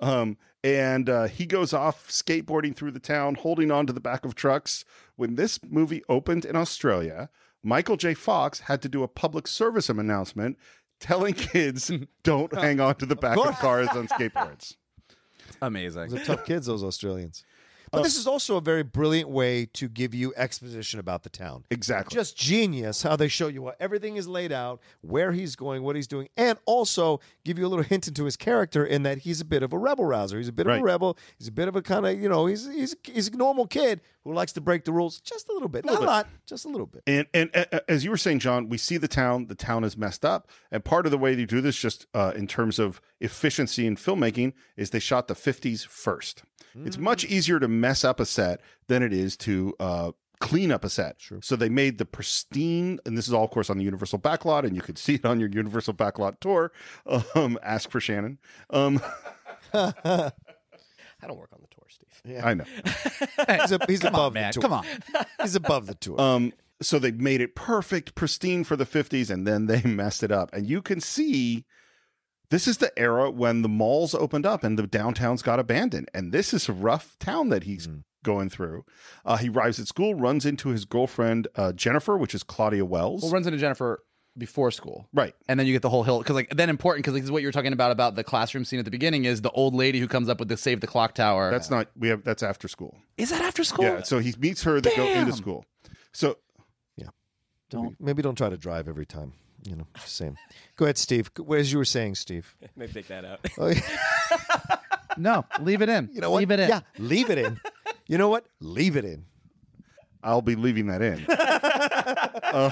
um, 0.00 0.36
and 0.62 1.08
uh, 1.08 1.24
he 1.24 1.46
goes 1.46 1.72
off 1.72 2.08
skateboarding 2.08 2.74
through 2.74 2.90
the 2.90 3.00
town, 3.00 3.36
holding 3.36 3.70
on 3.70 3.86
to 3.86 3.92
the 3.92 4.00
back 4.00 4.24
of 4.24 4.34
trucks. 4.34 4.84
When 5.14 5.36
this 5.36 5.60
movie 5.64 6.02
opened 6.08 6.44
in 6.44 6.56
Australia, 6.56 7.30
Michael 7.62 7.96
J. 7.96 8.14
Fox 8.14 8.60
had 8.60 8.82
to 8.82 8.88
do 8.88 9.02
a 9.02 9.08
public 9.08 9.46
service 9.46 9.88
announcement 9.88 10.58
telling 11.00 11.34
kids 11.34 11.90
don't 12.22 12.52
hang 12.54 12.80
on 12.80 12.96
to 12.96 13.06
the 13.06 13.16
back 13.16 13.38
of 13.38 13.58
cars 13.58 13.88
on 13.88 14.08
skateboards. 14.08 14.76
Amazing. 15.62 16.10
Those 16.10 16.20
are 16.20 16.24
tough 16.24 16.44
kids, 16.44 16.66
those 16.66 16.82
Australians. 16.82 17.44
But 17.92 18.02
this 18.02 18.16
is 18.16 18.26
also 18.26 18.56
a 18.56 18.60
very 18.60 18.82
brilliant 18.82 19.28
way 19.28 19.66
to 19.74 19.88
give 19.88 20.14
you 20.14 20.32
exposition 20.36 21.00
about 21.00 21.22
the 21.22 21.28
town. 21.28 21.64
Exactly. 21.70 22.14
Just 22.14 22.36
genius 22.36 23.02
how 23.02 23.16
they 23.16 23.28
show 23.28 23.48
you 23.48 23.62
what 23.62 23.76
everything 23.80 24.16
is 24.16 24.26
laid 24.28 24.52
out, 24.52 24.80
where 25.00 25.32
he's 25.32 25.56
going, 25.56 25.82
what 25.82 25.96
he's 25.96 26.06
doing, 26.06 26.28
and 26.36 26.58
also 26.66 27.20
give 27.44 27.58
you 27.58 27.66
a 27.66 27.68
little 27.68 27.84
hint 27.84 28.08
into 28.08 28.24
his 28.24 28.36
character 28.36 28.84
in 28.84 29.02
that 29.04 29.18
he's 29.18 29.40
a 29.40 29.44
bit 29.44 29.62
of 29.62 29.72
a 29.72 29.78
rebel 29.78 30.04
rouser. 30.04 30.38
He's 30.38 30.48
a 30.48 30.52
bit 30.52 30.66
of 30.66 30.78
a 30.78 30.82
rebel. 30.82 31.16
He's 31.38 31.48
a 31.48 31.52
bit 31.52 31.68
of 31.68 31.76
a 31.76 31.82
kind 31.82 32.06
of 32.06 32.20
you 32.20 32.28
know 32.28 32.46
he's 32.46 32.66
he's 32.66 32.96
he's 33.04 33.28
a 33.28 33.36
normal 33.36 33.66
kid 33.66 34.00
who 34.24 34.34
likes 34.34 34.52
to 34.52 34.60
break 34.60 34.84
the 34.84 34.92
rules 34.92 35.20
just 35.20 35.48
a 35.48 35.52
little 35.52 35.68
bit, 35.68 35.84
not 35.84 35.92
little 35.92 36.04
a 36.04 36.06
bit. 36.06 36.12
lot, 36.12 36.28
just 36.46 36.64
a 36.64 36.68
little 36.68 36.86
bit. 36.86 37.02
And, 37.06 37.26
and 37.32 37.50
uh, 37.54 37.78
as 37.88 38.04
you 38.04 38.10
were 38.10 38.16
saying, 38.16 38.40
John, 38.40 38.68
we 38.68 38.76
see 38.76 38.96
the 38.96 39.08
town. 39.08 39.46
The 39.46 39.54
town 39.54 39.84
is 39.84 39.96
messed 39.96 40.24
up, 40.24 40.50
and 40.70 40.84
part 40.84 41.06
of 41.06 41.12
the 41.12 41.18
way 41.18 41.34
they 41.34 41.44
do 41.44 41.60
this, 41.60 41.76
just 41.76 42.06
uh, 42.12 42.32
in 42.34 42.46
terms 42.46 42.78
of 42.78 43.00
efficiency 43.20 43.86
in 43.86 43.96
filmmaking, 43.96 44.52
is 44.76 44.90
they 44.90 44.98
shot 44.98 45.28
the 45.28 45.34
'50s 45.34 45.86
first. 45.86 46.42
It's 46.84 46.98
much 46.98 47.24
easier 47.24 47.58
to 47.60 47.68
mess 47.68 48.04
up 48.04 48.20
a 48.20 48.26
set 48.26 48.60
than 48.88 49.02
it 49.02 49.12
is 49.12 49.36
to 49.38 49.74
uh, 49.80 50.12
clean 50.40 50.70
up 50.70 50.84
a 50.84 50.90
set. 50.90 51.16
So 51.40 51.56
they 51.56 51.68
made 51.68 51.98
the 51.98 52.04
pristine, 52.04 52.98
and 53.06 53.16
this 53.16 53.26
is 53.28 53.34
all, 53.34 53.44
of 53.44 53.50
course, 53.50 53.70
on 53.70 53.78
the 53.78 53.84
Universal 53.84 54.18
backlot, 54.18 54.64
and 54.64 54.76
you 54.76 54.82
could 54.82 54.98
see 54.98 55.14
it 55.14 55.24
on 55.24 55.40
your 55.40 55.48
Universal 55.48 55.94
backlot 55.94 56.40
tour. 56.40 56.72
Um, 57.34 57.58
ask 57.62 57.90
for 57.90 58.00
Shannon. 58.00 58.38
Um, 58.70 59.00
I 59.74 61.26
don't 61.26 61.38
work 61.38 61.50
on 61.52 61.60
the 61.62 61.68
tour, 61.68 61.86
Steve. 61.88 62.44
I 62.44 62.54
know. 62.54 62.64
He's, 63.62 63.72
a, 63.72 63.78
he's 63.86 64.00
Come 64.00 64.14
on, 64.14 64.20
above 64.20 64.34
man. 64.34 64.48
the 64.50 64.52
tour. 64.52 64.62
Come 64.62 64.72
on. 64.72 64.84
He's 65.40 65.54
above 65.56 65.86
the 65.86 65.94
tour. 65.94 66.20
Um, 66.20 66.52
so 66.82 66.98
they 66.98 67.10
made 67.10 67.40
it 67.40 67.54
perfect, 67.54 68.14
pristine 68.14 68.64
for 68.64 68.76
the 68.76 68.84
50s, 68.84 69.30
and 69.30 69.46
then 69.46 69.66
they 69.66 69.82
messed 69.82 70.22
it 70.22 70.30
up. 70.30 70.52
And 70.52 70.66
you 70.68 70.82
can 70.82 71.00
see 71.00 71.64
this 72.50 72.68
is 72.68 72.78
the 72.78 72.96
era 72.98 73.30
when 73.30 73.62
the 73.62 73.68
malls 73.68 74.14
opened 74.14 74.46
up 74.46 74.62
and 74.64 74.78
the 74.78 74.84
downtowns 74.84 75.42
got 75.42 75.58
abandoned. 75.58 76.08
And 76.14 76.32
this 76.32 76.54
is 76.54 76.68
a 76.68 76.72
rough 76.72 77.16
town 77.18 77.48
that 77.50 77.64
he's 77.64 77.88
going 78.22 78.48
through. 78.50 78.84
Uh, 79.24 79.36
he 79.36 79.48
arrives 79.48 79.78
at 79.78 79.86
school, 79.86 80.14
runs 80.14 80.44
into 80.44 80.70
his 80.70 80.84
girlfriend, 80.84 81.48
uh, 81.56 81.72
Jennifer, 81.72 82.16
which 82.16 82.34
is 82.34 82.42
Claudia 82.42 82.84
Wells. 82.84 83.22
Well, 83.22 83.32
runs 83.32 83.46
into 83.46 83.58
Jennifer 83.58 84.02
before 84.38 84.70
school. 84.70 85.08
right. 85.14 85.34
And 85.48 85.58
then 85.58 85.66
you 85.66 85.72
get 85.72 85.80
the 85.80 85.88
whole 85.88 86.02
hill 86.02 86.18
because 86.18 86.34
like 86.34 86.50
then 86.54 86.68
important 86.68 87.04
because 87.04 87.14
like, 87.14 87.22
this 87.22 87.28
is 87.28 87.32
what 87.32 87.40
you 87.40 87.48
were 87.48 87.52
talking 87.52 87.72
about 87.72 87.90
about 87.90 88.16
the 88.16 88.24
classroom 88.24 88.66
scene 88.66 88.78
at 88.78 88.84
the 88.84 88.90
beginning 88.90 89.24
is 89.24 89.40
the 89.40 89.50
old 89.52 89.74
lady 89.74 89.98
who 89.98 90.06
comes 90.06 90.28
up 90.28 90.38
with 90.38 90.48
the 90.48 90.58
save 90.58 90.80
the 90.80 90.86
clock 90.86 91.14
tower. 91.14 91.50
That's 91.50 91.70
not, 91.70 91.88
we 91.96 92.08
have, 92.08 92.22
that's 92.22 92.42
after 92.42 92.68
school. 92.68 92.98
is 93.16 93.30
that 93.30 93.40
after 93.40 93.64
school? 93.64 93.86
Yeah. 93.86 94.02
So 94.02 94.18
he 94.18 94.34
meets 94.38 94.64
her, 94.64 94.80
they 94.80 94.94
go 94.94 95.06
into 95.06 95.32
school. 95.32 95.64
So 96.12 96.36
yeah. 96.96 97.08
Don't. 97.70 97.96
Maybe 97.98 98.20
don't 98.20 98.36
try 98.36 98.50
to 98.50 98.58
drive 98.58 98.88
every 98.88 99.06
time. 99.06 99.32
You 99.66 99.76
know, 99.76 99.86
just 99.96 100.16
saying. 100.16 100.36
Go 100.76 100.84
ahead, 100.84 100.98
Steve. 100.98 101.30
As 101.54 101.72
you 101.72 101.78
were 101.78 101.84
saying, 101.84 102.14
Steve. 102.14 102.54
Maybe 102.76 102.92
take 102.92 103.08
that 103.08 103.24
out. 103.24 103.40
Oh, 103.58 103.68
yeah. 103.68 103.80
No, 105.18 105.46
leave 105.60 105.80
it 105.80 105.88
in. 105.88 106.10
You 106.12 106.20
know 106.20 106.30
what? 106.30 106.40
Leave 106.40 106.50
it 106.50 106.60
in. 106.60 106.68
Yeah, 106.68 106.80
leave 106.98 107.30
it 107.30 107.38
in. 107.38 107.58
You 108.06 108.18
know 108.18 108.28
what? 108.28 108.44
Leave 108.60 108.96
it 108.98 109.04
in. 109.06 109.24
I'll 110.22 110.42
be 110.42 110.56
leaving 110.56 110.88
that 110.88 111.00
in. 111.00 111.26
Uh, 112.46 112.70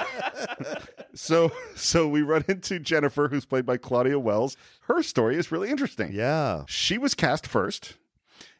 so, 1.15 1.51
so 1.75 2.09
we 2.09 2.23
run 2.23 2.45
into 2.49 2.79
Jennifer, 2.79 3.29
who's 3.29 3.45
played 3.45 3.67
by 3.67 3.77
Claudia 3.77 4.19
Wells. 4.19 4.57
Her 4.83 5.03
story 5.03 5.37
is 5.37 5.51
really 5.53 5.69
interesting. 5.69 6.13
Yeah. 6.13 6.63
She 6.69 6.97
was 6.97 7.15
cast 7.15 7.47
first, 7.47 7.95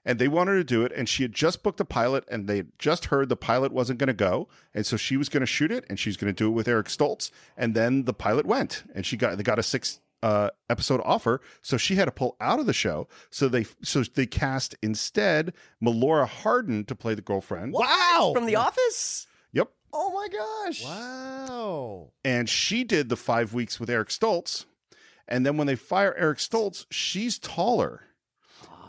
and 0.05 0.19
they 0.19 0.29
wanted 0.29 0.55
to 0.55 0.65
do 0.65 0.85
it. 0.85 0.93
And 0.95 1.09
she 1.09 1.23
had 1.23 1.33
just 1.33 1.63
booked 1.63 1.81
a 1.81 1.85
pilot, 1.85 2.25
and 2.31 2.47
they 2.49 2.59
had 2.59 2.73
just 2.79 3.07
heard 3.07 3.29
the 3.29 3.37
pilot 3.37 3.73
wasn't 3.73 3.99
going 3.99 4.09
to 4.09 4.13
go, 4.15 4.49
and 4.75 4.85
so 4.85 4.97
she 4.97 5.17
was 5.17 5.29
going 5.29 5.41
to 5.41 5.47
shoot 5.47 5.73
it, 5.73 5.85
and 5.89 5.99
she's 5.99 6.17
going 6.17 6.33
to 6.33 6.37
do 6.37 6.49
it 6.49 6.53
with 6.53 6.69
Eric 6.69 6.87
Stoltz. 6.87 7.31
And 7.57 7.75
then 7.75 8.05
the 8.05 8.15
pilot 8.15 8.47
went, 8.47 8.85
and 8.95 9.05
she 9.07 9.17
got 9.17 9.37
they 9.37 9.43
got 9.43 9.59
a 9.59 9.63
six 9.63 10.01
uh, 10.23 10.49
episode 10.71 11.03
offer, 11.05 11.41
so 11.61 11.77
she 11.77 11.97
had 11.97 12.07
to 12.07 12.11
pull 12.11 12.37
out 12.41 12.59
of 12.59 12.67
the 12.67 12.73
show. 12.73 13.07
So 13.31 13.49
they 13.49 13.67
so 13.83 14.03
they 14.03 14.27
cast 14.27 14.75
instead 14.83 15.53
Melora 15.83 16.27
Hardin 16.27 16.85
to 16.87 16.95
play 16.95 17.15
the 17.15 17.21
girlfriend. 17.23 17.73
Wow. 17.75 18.33
From 18.35 18.47
The 18.47 18.57
Office? 18.57 19.27
Yep. 19.53 19.71
Oh 19.93 20.11
my 20.13 20.29
gosh. 20.29 20.83
Wow. 20.85 22.11
and 22.25 22.49
she 22.49 22.85
did 22.85 23.09
the 23.09 23.17
five 23.17 23.53
weeks 23.55 23.79
with 23.79 23.91
Eric 23.91 24.09
Stoltz. 24.09 24.65
And 25.29 25.45
then 25.47 25.57
when 25.57 25.67
they 25.67 25.77
fire 25.77 26.15
Eric 26.19 26.39
Stoltz, 26.39 26.87
she's 26.91 27.39
taller. 27.39 28.03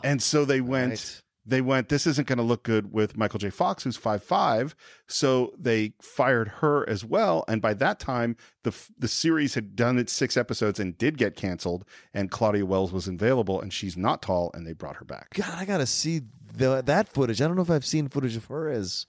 And 0.06 0.22
so 0.22 0.44
they 0.44 0.60
went, 0.60 0.90
Right. 0.92 1.22
they 1.44 1.60
went, 1.60 1.88
this 1.88 2.06
isn't 2.06 2.26
going 2.28 2.38
to 2.38 2.44
look 2.44 2.62
good 2.62 2.92
with 2.92 3.16
Michael 3.16 3.38
J. 3.38 3.50
Fox, 3.50 3.84
who's 3.84 3.96
five 3.96 4.22
five. 4.22 4.74
So 5.06 5.52
they 5.58 5.92
fired 6.00 6.48
her 6.60 6.88
as 6.88 7.04
well. 7.04 7.44
And 7.48 7.60
by 7.60 7.74
that 7.74 7.98
time, 7.98 8.36
the 8.62 8.70
f- 8.70 8.90
the 8.98 9.08
series 9.08 9.54
had 9.54 9.76
done 9.76 9.98
its 9.98 10.12
six 10.12 10.36
episodes 10.36 10.78
and 10.80 10.96
did 10.96 11.18
get 11.18 11.36
canceled. 11.36 11.84
And 12.14 12.30
Claudia 12.30 12.64
Wells 12.66 12.92
was 12.92 13.06
available, 13.08 13.60
and 13.60 13.72
she's 13.72 13.96
not 13.96 14.22
tall, 14.22 14.50
and 14.54 14.66
they 14.66 14.72
brought 14.72 14.96
her 14.96 15.04
back. 15.04 15.34
God, 15.34 15.54
I 15.54 15.64
gotta 15.64 15.86
see 15.86 16.22
the, 16.54 16.82
that 16.82 17.08
footage. 17.08 17.42
I 17.42 17.46
don't 17.46 17.56
know 17.56 17.62
if 17.62 17.70
I've 17.70 17.84
seen 17.86 18.08
footage 18.08 18.36
of 18.36 18.46
her 18.46 18.68
as 18.70 19.06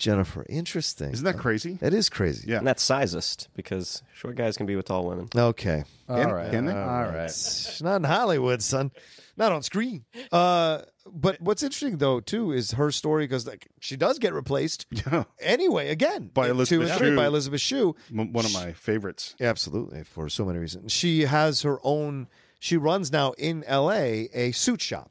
Jennifer. 0.00 0.44
Interesting. 0.48 1.12
Isn't 1.12 1.24
that 1.24 1.38
crazy? 1.38 1.74
That 1.74 1.94
is 1.94 2.08
crazy. 2.08 2.48
Yeah. 2.50 2.58
And 2.58 2.66
that's 2.66 2.82
sizest 2.82 3.48
because 3.54 4.02
short 4.14 4.34
guys 4.34 4.56
can 4.56 4.66
be 4.66 4.74
with 4.74 4.86
tall 4.86 5.06
women. 5.06 5.28
Okay. 5.36 5.84
All 6.08 6.16
Can- 6.16 6.32
right. 6.32 6.50
can 6.50 6.64
they? 6.66 6.72
All 6.72 7.04
right. 7.04 7.24
It's 7.26 7.80
not 7.80 7.96
in 7.96 8.04
Hollywood, 8.04 8.62
son. 8.62 8.90
Not 9.36 9.52
on 9.52 9.62
screen. 9.62 10.04
Uh, 10.32 10.82
but 11.10 11.40
what's 11.40 11.62
interesting 11.62 11.96
though 11.98 12.20
too 12.20 12.52
is 12.52 12.72
her 12.72 12.90
story 12.90 13.24
because 13.24 13.46
like 13.46 13.68
she 13.80 13.96
does 13.96 14.18
get 14.18 14.34
replaced 14.34 14.86
Yeah. 14.90 15.24
anyway 15.40 15.88
again 15.88 16.30
By 16.34 16.48
in 16.48 16.48
two 16.50 16.56
Elizabeth 16.56 16.90
and 16.90 16.98
three 16.98 17.08
Shue. 17.10 17.16
by 17.16 17.26
Elizabeth 17.26 17.60
Shue. 17.60 17.96
M- 18.16 18.32
One 18.32 18.44
of 18.44 18.52
my 18.52 18.72
favorites. 18.72 19.34
Absolutely, 19.40 20.04
for 20.04 20.28
so 20.28 20.44
many 20.44 20.58
reasons. 20.58 20.92
She 20.92 21.22
has 21.22 21.62
her 21.62 21.78
own. 21.82 22.28
She 22.58 22.76
runs 22.76 23.10
now 23.10 23.32
in 23.38 23.64
L.A. 23.64 24.28
a 24.34 24.52
suit 24.52 24.82
shop. 24.82 25.10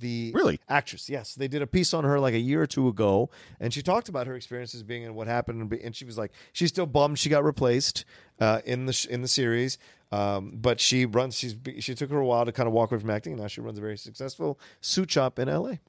The 0.00 0.32
Really? 0.34 0.58
actress, 0.68 1.08
yes, 1.10 1.34
they 1.34 1.48
did 1.48 1.60
a 1.62 1.66
piece 1.66 1.92
on 1.92 2.04
her 2.04 2.18
like 2.18 2.32
a 2.34 2.38
year 2.38 2.62
or 2.62 2.66
two 2.66 2.88
ago, 2.88 3.30
and 3.60 3.74
she 3.74 3.82
talked 3.82 4.08
about 4.08 4.26
her 4.26 4.34
experiences 4.34 4.82
being 4.82 5.02
in 5.02 5.14
what 5.14 5.26
happened, 5.26 5.70
and 5.72 5.94
she 5.94 6.04
was 6.04 6.16
like, 6.16 6.32
she's 6.52 6.70
still 6.70 6.86
bummed 6.86 7.18
she 7.18 7.28
got 7.28 7.44
replaced 7.44 8.04
uh, 8.40 8.60
in 8.64 8.86
the 8.86 8.92
sh- 8.94 9.04
in 9.06 9.20
the 9.22 9.28
series, 9.28 9.76
um, 10.10 10.52
but 10.56 10.80
she 10.80 11.04
runs. 11.04 11.36
She's 11.38 11.54
she 11.80 11.94
took 11.94 12.10
her 12.10 12.18
a 12.18 12.24
while 12.24 12.44
to 12.46 12.52
kind 12.52 12.66
of 12.66 12.72
walk 12.72 12.90
away 12.90 13.00
from 13.00 13.10
acting, 13.10 13.34
and 13.34 13.42
now 13.42 13.48
she 13.48 13.60
runs 13.60 13.76
a 13.78 13.80
very 13.82 13.98
successful 13.98 14.58
suit 14.80 15.10
shop 15.10 15.38
in 15.38 15.48
L.A. 15.48 15.80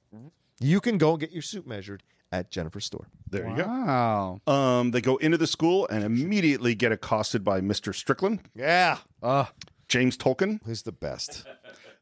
You 0.60 0.80
can 0.82 0.98
go 0.98 1.12
and 1.12 1.20
get 1.20 1.32
your 1.32 1.42
suit 1.42 1.66
measured 1.66 2.04
at 2.32 2.52
Jennifer's 2.52 2.86
store. 2.86 3.08
There 3.30 3.48
you 3.48 3.64
Wow. 3.64 4.42
go. 4.46 4.52
Um, 4.52 4.92
they 4.92 5.02
go 5.02 5.18
into 5.18 5.38
the 5.38 5.48
school 5.48 5.88
and 5.90 6.04
immediately 6.04 6.76
get 6.76 6.92
accosted 6.92 7.44
by 7.44 7.62
Mr. 7.62 7.94
Strickland, 7.96 8.42
Yeah, 8.56 8.98
Uh, 9.22 9.46
James 9.88 10.18
Tolkan. 10.18 10.60
who's 10.66 10.82
the 10.84 10.92
best? 10.92 11.46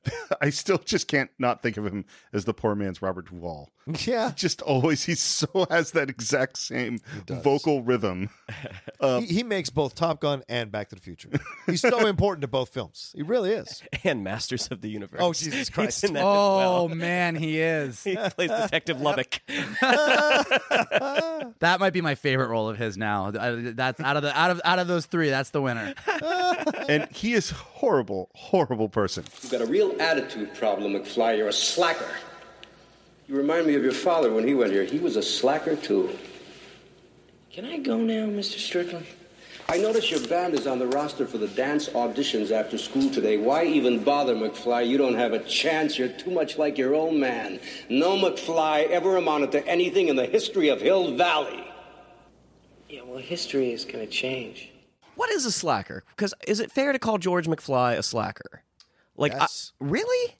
I 0.41 0.49
still 0.49 0.77
just 0.79 1.07
can't 1.07 1.29
not 1.37 1.61
think 1.61 1.77
of 1.77 1.85
him 1.85 2.05
as 2.33 2.45
the 2.45 2.53
poor 2.53 2.75
man's 2.75 3.01
Robert 3.01 3.29
Duvall. 3.29 3.71
Yeah, 4.05 4.31
Just 4.35 4.61
always, 4.61 5.05
he 5.05 5.15
so 5.15 5.65
has 5.71 5.91
that 5.91 6.07
exact 6.09 6.57
same 6.57 6.99
vocal 7.27 7.81
rhythm. 7.81 8.29
he, 9.01 9.25
he 9.25 9.43
makes 9.43 9.71
both 9.71 9.95
Top 9.95 10.21
Gun 10.21 10.43
and 10.47 10.71
Back 10.71 10.89
to 10.89 10.95
the 10.95 11.01
Future. 11.01 11.29
He's 11.65 11.81
so 11.81 12.05
important 12.07 12.41
to 12.43 12.47
both 12.47 12.69
films. 12.69 13.11
He 13.15 13.23
really 13.23 13.51
is. 13.51 13.81
And 14.03 14.23
Masters 14.23 14.67
of 14.69 14.81
the 14.81 14.89
Universe. 14.89 15.19
Oh, 15.21 15.33
Jesus 15.33 15.69
Christ. 15.71 16.03
in 16.03 16.13
that 16.13 16.19
as 16.19 16.25
oh 16.25 16.57
well. 16.57 16.89
man, 16.89 17.35
he 17.35 17.59
is. 17.59 18.03
He 18.03 18.15
plays 18.15 18.51
Detective 18.51 18.97
Lubic. 18.97 19.39
That 21.59 21.79
might 21.79 21.93
be 21.93 22.01
my 22.01 22.15
favorite 22.15 22.47
role 22.49 22.69
of 22.69 22.77
his 22.77 22.97
now. 22.97 23.31
That's 23.31 23.99
out 23.99 24.15
of 24.15 24.23
the 24.23 24.37
out 24.37 24.51
of 24.51 24.61
out 24.63 24.79
of 24.79 24.87
those 24.87 25.05
three. 25.07 25.29
That's 25.29 25.49
the 25.49 25.61
winner. 25.61 25.93
And 26.87 27.07
he 27.11 27.33
is 27.33 27.49
horrible, 27.51 28.29
horrible 28.35 28.89
person. 28.89 29.25
You've 29.41 29.51
got 29.51 29.61
a 29.61 29.65
real 29.65 29.90
attitude 29.99 30.53
problem, 30.55 30.93
McFly. 30.93 31.37
You're 31.37 31.47
a 31.47 31.53
slacker. 31.53 32.15
You 33.27 33.35
remind 33.35 33.67
me 33.67 33.75
of 33.75 33.83
your 33.83 33.93
father 33.93 34.31
when 34.31 34.47
he 34.47 34.53
went 34.53 34.71
here. 34.71 34.83
He 34.83 34.99
was 34.99 35.15
a 35.15 35.23
slacker, 35.23 35.75
too. 35.75 36.17
Can 37.51 37.65
I 37.65 37.77
go 37.77 37.97
now, 37.97 38.25
Mr. 38.27 38.59
Strickland? 38.59 39.05
I 39.69 39.77
notice 39.77 40.11
your 40.11 40.25
band 40.27 40.53
is 40.53 40.67
on 40.67 40.79
the 40.79 40.87
roster 40.87 41.25
for 41.25 41.37
the 41.37 41.47
dance 41.47 41.87
auditions 41.89 42.51
after 42.51 42.77
school 42.77 43.09
today. 43.09 43.37
Why 43.37 43.63
even 43.63 44.03
bother, 44.03 44.35
McFly? 44.35 44.85
You 44.87 44.97
don't 44.97 45.15
have 45.15 45.31
a 45.31 45.39
chance. 45.39 45.97
You're 45.97 46.09
too 46.09 46.31
much 46.31 46.57
like 46.57 46.77
your 46.77 46.93
old 46.93 47.15
man. 47.15 47.59
No 47.87 48.17
McFly 48.17 48.89
ever 48.89 49.15
amounted 49.15 49.53
to 49.53 49.65
anything 49.65 50.09
in 50.09 50.17
the 50.17 50.25
history 50.25 50.67
of 50.67 50.81
Hill 50.81 51.15
Valley. 51.15 51.63
Yeah, 52.89 53.03
well, 53.05 53.19
history 53.19 53.71
is 53.71 53.85
going 53.85 54.05
to 54.05 54.11
change. 54.11 54.71
What 55.15 55.29
is 55.29 55.45
a 55.45 55.51
slacker? 55.51 56.03
Because 56.09 56.33
is 56.47 56.59
it 56.59 56.71
fair 56.71 56.91
to 56.91 56.99
call 56.99 57.17
George 57.17 57.47
McFly 57.47 57.97
a 57.97 58.03
slacker? 58.03 58.63
Like, 59.21 59.33
I- 59.39 59.47
really? 59.79 60.35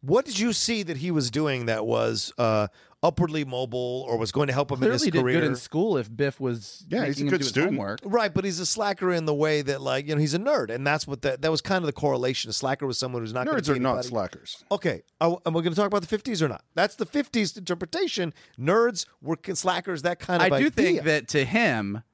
What 0.00 0.24
did 0.24 0.38
you 0.38 0.52
see 0.52 0.84
that 0.84 0.98
he 0.98 1.10
was 1.10 1.28
doing 1.28 1.66
that 1.66 1.84
was 1.84 2.32
uh, 2.38 2.68
upwardly 3.02 3.44
mobile 3.44 4.04
or 4.08 4.16
was 4.16 4.30
going 4.30 4.46
to 4.46 4.52
help 4.52 4.70
him 4.70 4.80
in 4.80 4.92
his 4.92 5.02
Clearly 5.02 5.10
did 5.10 5.20
career? 5.22 5.40
good 5.40 5.46
in 5.48 5.56
school 5.56 5.96
if 5.96 6.08
Biff 6.14 6.38
was 6.38 6.86
Yeah, 6.88 7.04
he's 7.04 7.18
a 7.18 7.22
him 7.24 7.28
good 7.30 7.38
do 7.38 7.42
his 7.42 7.48
student. 7.48 7.72
homework. 7.72 7.98
Right, 8.04 8.32
but 8.32 8.44
he's 8.44 8.60
a 8.60 8.66
slacker 8.66 9.12
in 9.12 9.24
the 9.24 9.34
way 9.34 9.60
that, 9.62 9.82
like, 9.82 10.06
you 10.06 10.14
know, 10.14 10.20
he's 10.20 10.34
a 10.34 10.38
nerd, 10.38 10.70
and 10.70 10.86
that's 10.86 11.04
what 11.08 11.22
that 11.22 11.42
that 11.42 11.50
was 11.50 11.60
kind 11.60 11.82
of 11.82 11.86
the 11.86 11.92
correlation. 11.92 12.48
A 12.48 12.52
slacker 12.52 12.86
was 12.86 12.96
someone 12.96 13.22
who's 13.22 13.32
not 13.32 13.44
gonna 13.46 13.58
Nerds 13.58 13.66
be 13.66 13.72
are 13.72 13.78
not 13.80 13.88
anybody. 13.94 14.08
slackers. 14.08 14.64
Okay, 14.70 15.02
are, 15.20 15.36
am 15.44 15.52
we 15.52 15.62
going 15.62 15.72
to 15.72 15.76
talk 15.76 15.88
about 15.88 16.02
the 16.02 16.06
fifties 16.08 16.40
or 16.44 16.48
not? 16.48 16.62
That's 16.76 16.94
the 16.94 17.04
fifties 17.06 17.56
interpretation. 17.56 18.32
Nerds 18.56 19.04
were 19.20 19.36
slackers. 19.52 20.02
That 20.02 20.20
kind 20.20 20.40
of 20.42 20.46
I 20.52 20.60
do 20.60 20.66
idea. 20.66 20.70
think 20.70 21.02
that 21.02 21.26
to 21.28 21.44
him, 21.44 22.04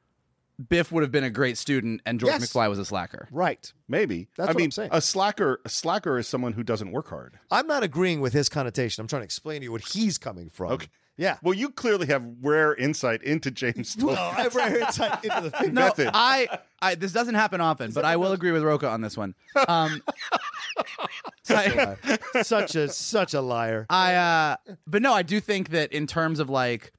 Biff 0.69 0.93
would 0.93 1.03
have 1.03 1.11
been 1.11 1.25
a 1.25 1.31
great 1.31 1.59
student, 1.59 2.01
and 2.07 2.21
George 2.21 2.33
Yes. 2.33 2.53
McFly 2.53 2.69
was 2.69 2.79
a 2.79 2.85
slacker. 2.85 3.29
right. 3.33 3.73
Maybe. 3.89 4.29
That's 4.37 4.49
I 4.49 4.51
what 4.53 4.57
mean, 4.57 4.67
I'm 4.67 4.71
saying. 4.71 4.89
a 4.93 5.01
slacker, 5.01 5.61
a 5.65 5.69
slacker 5.69 6.17
is 6.19 6.27
someone 6.29 6.53
who 6.53 6.63
doesn't 6.63 6.91
work 6.93 7.09
hard. 7.09 7.39
I'm 7.51 7.67
not 7.67 7.83
agreeing 7.83 8.21
with 8.21 8.33
his 8.33 8.49
connotation. 8.49 9.01
I'm 9.03 9.09
trying 9.09 9.21
to 9.23 9.25
explain 9.25 9.61
to 9.61 9.65
you 9.65 9.73
what 9.73 9.83
he's 9.83 10.17
coming 10.17 10.49
from. 10.51 10.73
Okay. 10.73 10.87
Yeah. 11.17 11.37
Well, 11.43 11.55
you 11.55 11.71
clearly 11.71 12.07
have 12.09 12.27
rare 12.43 12.75
insight 12.75 13.23
into 13.23 13.51
James. 13.53 13.97
Well, 14.01 14.17
I 14.17 14.43
have 14.43 14.55
rare 14.57 14.79
insight 14.81 15.25
into 15.25 15.41
the 15.43 15.51
thing. 15.51 15.73
No, 15.75 15.83
Method. 15.83 16.11
I, 16.13 16.59
I 16.83 16.95
this 16.97 17.13
doesn't 17.13 17.37
happen 17.37 17.61
often, 17.61 17.93
but 17.93 18.05
I 18.05 18.17
will 18.17 18.33
agree 18.33 18.51
with 18.51 18.63
Rocha 18.65 18.89
on 18.89 19.01
this 19.01 19.17
one. 19.17 19.35
Um, 19.69 20.03
I, 21.49 21.97
such 22.43 22.75
a 22.75 22.89
such 22.89 23.35
a 23.35 23.41
liar. 23.41 23.87
I 23.91 24.15
uh 24.15 24.57
but 24.87 25.03
no, 25.03 25.13
I 25.13 25.23
do 25.23 25.41
think 25.41 25.71
that 25.71 25.93
in 25.93 26.07
terms 26.07 26.41
of 26.41 26.51
like 26.51 26.93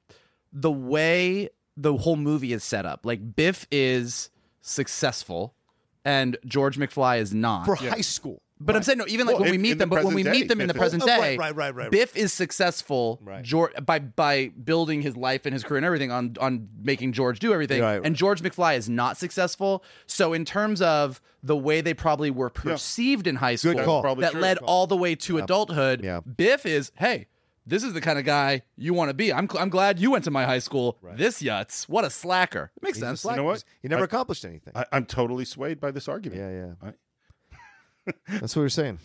the 0.54 0.72
way 0.72 1.50
the 1.78 1.94
whole 1.98 2.16
movie 2.16 2.54
is 2.54 2.64
set 2.64 2.86
up, 2.86 3.06
like 3.06 3.36
Biff 3.36 3.68
is 3.72 4.30
successful 4.62 5.56
and 6.04 6.38
George 6.46 6.78
McFly 6.78 7.20
is 7.20 7.34
not. 7.34 7.66
For 7.66 7.76
high 7.76 8.02
school. 8.02 8.42
But 8.58 8.78
I'm 8.78 8.84
saying 8.84 9.00
no, 9.00 9.06
even 9.10 9.28
like 9.28 9.34
Well, 9.34 9.42
when 9.44 9.50
we 9.52 9.56
in- 9.58 9.62
meet 9.62 9.78
them, 9.80 9.90
but 9.90 10.06
when 10.06 10.14
we 10.14 10.24
meet 10.24 10.48
them 10.48 10.62
in 10.62 10.68
the 10.68 10.74
Biff 10.74 10.82
is- 10.84 10.92
present 10.92 11.04
Oh, 11.04 11.08
day, 11.08 11.18
right, 11.36 11.38
right, 11.40 11.56
right, 11.56 11.76
right. 11.76 11.92
Biff 11.92 12.16
is 12.16 12.32
successful 12.32 13.20
Right. 13.22 13.44
George, 13.44 13.74
by 13.86 14.00
by 14.00 14.48
building 14.64 15.02
his 15.02 15.18
life 15.18 15.46
and 15.46 15.52
his 15.54 15.64
career 15.66 15.78
and 15.80 15.86
everything 15.86 16.10
on 16.10 16.36
on 16.40 16.70
making 16.82 17.12
George 17.12 17.40
do 17.40 17.52
everything. 17.52 17.82
Right. 17.82 18.00
And 18.02 18.16
George 18.16 18.42
McFly 18.42 18.78
is 18.78 18.88
not 18.88 19.18
successful. 19.18 19.84
So 20.08 20.32
in 20.32 20.46
terms 20.46 20.82
of 20.82 21.20
the 21.44 21.58
way 21.58 21.82
they 21.82 21.94
probably 21.94 22.32
were 22.32 22.50
perceived 22.50 23.28
in 23.28 23.36
high 23.36 23.56
school, 23.56 23.74
that 24.20 24.32
true. 24.32 24.42
led 24.42 24.58
all 24.60 24.88
the 24.88 24.96
way 24.98 25.16
to 25.16 25.38
adulthood, 25.40 26.02
Yeah. 26.02 26.22
Biff 26.22 26.66
is 26.66 26.94
hey. 26.96 27.28
This 27.68 27.84
is 27.84 27.94
the 27.94 28.02
kind 28.02 28.20
of 28.20 28.26
guy 28.26 28.62
you 28.78 28.94
want 28.94 29.10
to 29.10 29.14
be. 29.16 29.34
I'm, 29.34 29.48
I'm 29.58 29.70
glad 29.70 29.98
you 30.00 30.12
went 30.12 30.24
to 30.26 30.32
my 30.32 30.46
high 30.46 30.60
school. 30.60 30.98
This 31.16 31.42
Yutz, 31.42 31.90
what 31.90 32.06
a 32.06 32.10
slacker. 32.12 32.72
It 32.78 32.84
makes 32.84 32.98
He's 32.98 33.04
sense. 33.06 33.22
slacker. 33.22 33.38
know 33.38 33.44
what? 33.46 33.64
He 33.82 33.88
never 33.88 34.04
I- 34.04 34.06
accomplished 34.06 34.46
anything. 34.46 34.74
I, 34.76 34.86
I'm 34.92 35.06
totally 35.06 35.46
swayed 35.46 35.80
by 35.80 35.90
this 35.92 36.08
argument. 36.08 36.42
yeah, 36.42 36.68
yeah. 36.68 36.90
I- 36.90 38.14
That's 38.40 38.56
what 38.56 38.62
we're 38.62 38.70
saying. 38.70 39.00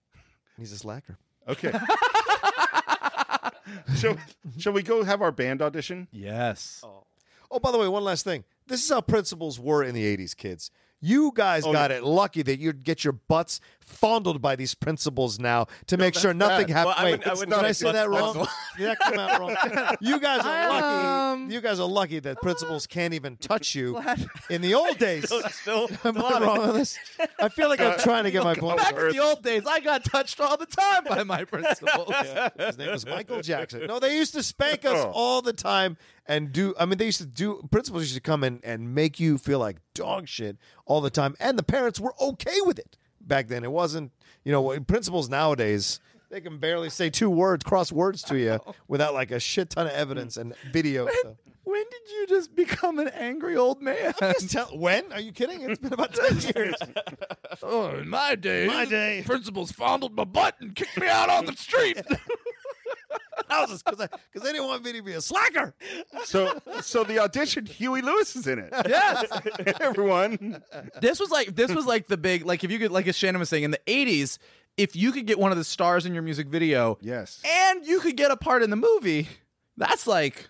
He's 0.58 0.72
a 0.72 0.78
slacker. 0.78 1.18
Okay. 1.46 1.72
shall, 3.96 4.16
shall 4.58 4.72
we 4.72 4.82
go 4.82 5.04
have 5.04 5.22
our 5.22 5.32
band 5.32 5.62
audition? 5.62 6.08
Yes. 6.10 6.82
Oh, 7.50 7.58
by 7.58 7.70
the 7.72 7.78
way, 7.78 7.88
one 7.88 8.04
last 8.04 8.24
thing. 8.24 8.44
This 8.66 8.82
is 8.84 8.90
how 8.90 9.00
principals 9.00 9.58
were 9.58 9.82
in 9.82 9.94
the 9.94 10.16
80s, 10.16 10.36
kids. 10.36 10.70
You 11.00 11.32
guys 11.34 11.64
Oh, 11.64 11.72
got 11.72 11.90
it 11.92 12.02
lucky 12.02 12.42
that 12.42 12.58
you'd 12.58 12.82
get 12.84 13.04
your 13.04 13.12
butts 13.12 13.60
fondled 13.80 14.42
by 14.42 14.54
these 14.56 14.74
principals 14.74 15.38
now 15.38 15.66
to 15.86 15.96
make 15.96 16.14
sure 16.14 16.34
nothing 16.34 16.68
happens. 16.68 16.72
happened. 16.72 16.86
Well, 16.86 16.94
I 16.98 17.04
Wait, 17.04 17.10
wouldn't- 17.12 17.26
I 17.26 17.30
did 17.30 17.38
wouldn't 17.38 17.64
I 17.64 17.72
say 17.72 17.86
say 17.86 17.92
that 17.92 18.08
wrong? 18.10 18.48
Did 18.76 18.88
that 18.88 18.98
come 19.00 19.18
out 19.18 19.40
wrong? 19.40 19.96
You 20.00 20.20
guys 20.20 20.40
are 20.44 20.68
lucky. 20.68 21.06
Um, 21.42 21.50
you 21.50 21.60
guys 21.60 21.80
are 21.80 21.88
lucky 21.88 22.18
that 22.18 22.42
principals 22.42 22.86
can't 22.86 23.14
even 23.14 23.36
touch 23.36 23.74
you. 23.74 23.98
In 24.50 24.60
the 24.60 24.74
old 24.74 24.98
days, 24.98 25.32
Still, 25.52 25.88
am 26.04 26.18
I 26.18 26.40
wrong 26.40 26.58
on 26.58 26.74
this? 26.74 26.98
I 27.38 27.48
feel 27.48 27.68
like 27.68 27.80
I'm 27.80 27.98
trying 28.00 28.24
to 28.24 28.30
get 28.30 28.42
my 28.44 28.54
point. 28.54 28.78
Back 28.78 28.94
in 28.98 29.10
the 29.12 29.20
old 29.20 29.42
days, 29.42 29.62
I 29.66 29.80
got 29.80 30.04
touched 30.04 30.40
all 30.40 30.56
the 30.56 30.66
time 30.66 31.04
by 31.04 31.22
my 31.22 31.44
principals. 31.44 32.12
His 32.58 32.76
name 32.76 32.90
was 32.90 33.06
Michael 33.06 33.40
Jackson. 33.40 33.86
No, 33.86 33.98
they 34.00 34.16
used 34.16 34.34
to 34.34 34.42
spank 34.42 34.84
us 34.84 34.98
Oh. 34.98 35.12
all 35.14 35.42
the 35.42 35.52
time 35.52 35.96
and 36.28 36.52
do. 36.52 36.74
I 36.78 36.84
mean, 36.84 36.98
they 36.98 37.06
used 37.06 37.18
to 37.20 37.26
do. 37.26 37.66
Principals 37.70 38.02
used 38.04 38.14
to 38.14 38.20
come 38.20 38.44
in 38.44 38.60
and 38.62 38.94
make 38.94 39.18
you 39.18 39.38
feel 39.38 39.58
like 39.58 39.78
dog 39.94 40.28
shit 40.28 40.56
all 40.86 41.00
the 41.00 41.10
time, 41.10 41.34
and 41.40 41.58
the 41.58 41.62
parents 41.62 41.98
were 41.98 42.14
okay 42.20 42.60
with 42.64 42.78
it 42.78 42.96
back 43.20 43.48
then. 43.48 43.64
It 43.64 43.72
wasn't, 43.72 44.12
you 44.44 44.52
know, 44.52 44.78
principals 44.80 45.28
nowadays. 45.28 45.98
They 46.30 46.42
can 46.42 46.58
barely 46.58 46.90
say 46.90 47.08
two 47.08 47.30
words, 47.30 47.64
cross 47.64 47.90
words 47.90 48.22
to 48.24 48.36
you 48.38 48.60
without 48.88 49.14
like 49.14 49.30
a 49.30 49.40
shit 49.40 49.70
ton 49.70 49.86
of 49.86 49.92
evidence 49.92 50.36
and 50.36 50.54
video. 50.72 51.08
stuff. 51.08 51.36
When 51.64 51.84
did 51.84 52.10
you 52.12 52.26
just 52.28 52.54
become 52.54 52.98
an 52.98 53.08
angry 53.08 53.54
old 53.56 53.82
man? 53.82 54.14
Just 54.20 54.50
tell- 54.50 54.76
when? 54.78 55.10
Are 55.12 55.20
you 55.20 55.32
kidding? 55.32 55.60
It's 55.62 55.78
been 55.78 55.92
about 55.92 56.14
10 56.14 56.52
years. 56.56 56.74
oh, 57.62 57.88
in 57.90 58.08
my 58.08 58.34
day, 58.36 58.66
My 58.66 58.86
day. 58.86 59.22
principals 59.26 59.70
fondled 59.72 60.14
my 60.16 60.24
butt 60.24 60.54
and 60.60 60.74
kicked 60.74 60.98
me 60.98 61.08
out 61.08 61.28
on 61.28 61.44
the 61.44 61.54
street. 61.56 62.00
That 63.48 63.68
was 63.68 63.82
because 63.82 64.08
they 64.34 64.52
didn't 64.52 64.66
want 64.66 64.84
me 64.84 64.92
to 64.92 65.02
be 65.02 65.12
a 65.12 65.20
slacker. 65.20 65.74
So, 66.24 66.60
so 66.82 67.04
the 67.04 67.18
audition, 67.20 67.66
Huey 67.66 68.02
Lewis 68.02 68.36
is 68.36 68.46
in 68.46 68.58
it. 68.58 68.72
yes. 68.88 69.24
Everyone. 69.80 70.62
this 71.00 71.18
was 71.20 71.30
like 71.30 71.54
this 71.56 71.72
was 71.74 71.86
like 71.86 72.06
the 72.08 72.16
big 72.16 72.44
like 72.44 72.64
if 72.64 72.70
you 72.70 72.78
could 72.78 72.90
like 72.90 73.06
as 73.08 73.16
Shannon 73.16 73.38
was 73.38 73.48
saying 73.48 73.64
in 73.64 73.70
the 73.70 73.80
80s 73.86 74.38
if 74.76 74.94
you 74.94 75.10
could 75.12 75.26
get 75.26 75.38
one 75.38 75.50
of 75.50 75.58
the 75.58 75.64
stars 75.64 76.06
in 76.06 76.14
your 76.14 76.22
music 76.22 76.46
video 76.48 76.98
Yes. 77.00 77.42
and 77.44 77.84
you 77.86 78.00
could 78.00 78.16
get 78.16 78.30
a 78.30 78.36
part 78.36 78.62
in 78.62 78.70
the 78.70 78.76
movie 78.76 79.28
that's 79.76 80.06
like 80.06 80.48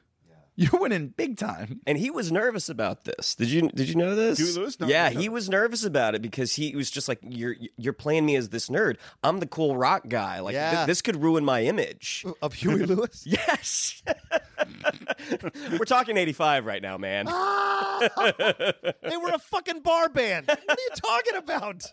you're 0.61 0.81
winning 0.81 1.09
big 1.17 1.37
time 1.39 1.81
And 1.87 1.97
he 1.97 2.11
was 2.11 2.33
nervous 2.33 2.69
about 2.69 3.05
this. 3.05 3.35
Did 3.37 3.49
you 3.51 3.69
did 3.71 3.89
you 3.89 3.95
know 3.95 4.15
this? 4.17 4.39
Huey 4.39 4.53
Lewis? 4.53 4.79
No, 4.81 4.89
yeah, 4.89 5.09
no. 5.09 5.21
he 5.21 5.29
was 5.29 5.49
nervous 5.49 5.85
about 5.85 6.15
it 6.17 6.21
because 6.23 6.55
he 6.55 6.75
was 6.75 6.91
just 6.91 7.07
like, 7.09 7.21
"You're 7.23 7.55
you're 7.77 7.93
playing 7.93 8.27
me 8.27 8.35
as 8.37 8.49
this 8.49 8.69
nerd. 8.69 8.97
I'm 9.23 9.39
the 9.39 9.47
cool 9.47 9.77
rock 9.77 10.09
guy. 10.09 10.41
Like 10.41 10.55
Yeah. 10.55 10.75
th- 10.75 10.87
this 10.89 11.01
could 11.01 11.17
ruin 11.23 11.45
my 11.45 11.63
image." 11.63 12.25
Of 12.43 12.55
Huey 12.55 12.85
Lewis? 12.85 13.23
yes. 13.27 14.03
We're 15.71 15.85
talking 15.85 16.17
85 16.17 16.67
right 16.67 16.83
now, 16.83 16.99
man. 16.99 17.27
they 17.27 19.17
were 19.17 19.31
a 19.31 19.39
fucking 19.39 19.81
bar 19.81 20.09
band. 20.09 20.47
What 20.49 20.59
are 20.69 20.77
you 20.77 20.91
talking 20.97 21.37
about? 21.37 21.85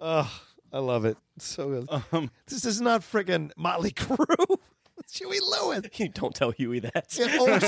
Oh, 0.00 0.40
I 0.72 0.78
love 0.78 1.04
it. 1.04 1.16
So 1.38 1.68
good. 1.86 2.00
Um, 2.12 2.30
this 2.46 2.64
is 2.64 2.80
not 2.80 3.02
freaking 3.02 3.50
Motley 3.56 3.90
Crue. 3.92 4.56
It's 5.10 5.18
Huey 5.18 5.40
Lewis. 5.40 5.80
You 5.98 6.08
don't 6.08 6.34
tell 6.34 6.52
Huey 6.52 6.78
that. 6.80 7.06
Yeah, 7.18 7.26
oh, 7.32 7.58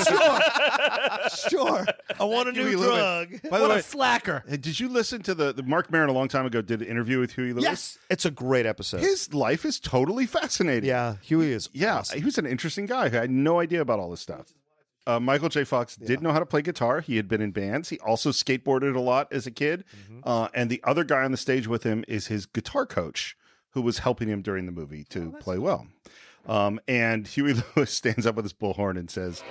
sure. 1.51 1.51
sure. 1.51 1.87
I 2.21 2.25
want 2.25 2.49
a 2.49 2.53
new 2.53 2.67
Huey 2.67 2.77
Lewis. 2.77 3.29
drug. 3.29 3.51
By 3.51 3.59
the 3.59 3.65
what 3.65 3.71
way, 3.71 3.79
a 3.79 3.83
slacker 3.83 4.45
Did 4.49 4.79
you 4.79 4.89
listen 4.89 5.23
to 5.25 5.35
the, 5.35 5.53
the 5.53 5.65
Marc 5.65 5.91
Maron 5.91 6.09
a 6.09 6.13
long 6.13 6.29
time 6.29 6.47
ago? 6.47 6.63
Did 6.63 6.83
an 6.83 6.89
interview 6.89 7.19
with 7.19 7.33
Huey 7.33 7.53
Lewis? 7.53 7.65
Yes. 7.65 7.99
It's 8.09 8.25
a 8.25 8.31
great 8.31 8.65
episode. 8.65 9.01
His 9.01 9.35
life 9.35 9.65
is 9.65 9.81
totally 9.81 10.25
fascinating. 10.27 10.89
yeah, 10.89 11.17
Huey 11.23 11.53
is. 11.53 11.69
Yeah, 11.73 11.99
awesome. 11.99 12.19
he 12.21 12.25
was 12.25 12.39
an 12.39 12.47
interesting 12.47 12.87
guy. 12.87 13.07
I 13.07 13.09
had 13.09 13.31
no 13.31 13.59
idea 13.59 13.81
about 13.81 13.99
all 13.99 14.11
this 14.11 14.21
stuff. 14.21 14.55
Uh, 15.05 15.19
Michael 15.19 15.49
J. 15.49 15.65
Fox 15.65 15.97
did 15.97 16.23
know 16.23 16.31
how 16.31 16.39
to 16.39 16.47
play 16.47 16.63
guitar. 16.63 17.01
He 17.01 17.17
had 17.17 17.27
been 17.27 17.41
in 17.41 17.51
bands. 17.51 17.89
He 17.89 17.99
also 17.99 18.31
skateboarded 18.31 18.95
a 18.95 19.01
lot 19.01 19.33
as 19.33 19.49
a 19.49 19.51
kid. 19.51 19.83
Mm-hmm. 20.05 20.21
Uh, 20.23 20.47
and 20.55 20.71
the 20.71 20.81
other 20.85 21.03
guy 21.03 21.25
on 21.25 21.33
the 21.33 21.37
stage 21.37 21.67
with 21.67 21.83
him 21.83 22.05
is 22.07 22.29
his 22.29 22.47
guitar 22.47 22.87
coach, 22.87 23.37
who 23.71 23.83
was 23.83 23.99
helping 23.99 24.29
him 24.29 24.43
during 24.43 24.67
the 24.67 24.73
movie 24.73 25.03
to 25.11 25.33
play 25.41 25.59
well. 25.59 25.89
Um, 26.47 26.81
and 26.89 27.27
Huey 27.27 27.55
Lewis 27.77 27.93
stands 27.93 28.27
up 28.27 28.35
with 28.35 28.45
his 28.45 28.53
bullhorn 28.53 28.99
and 28.99 29.11
says, 29.11 29.43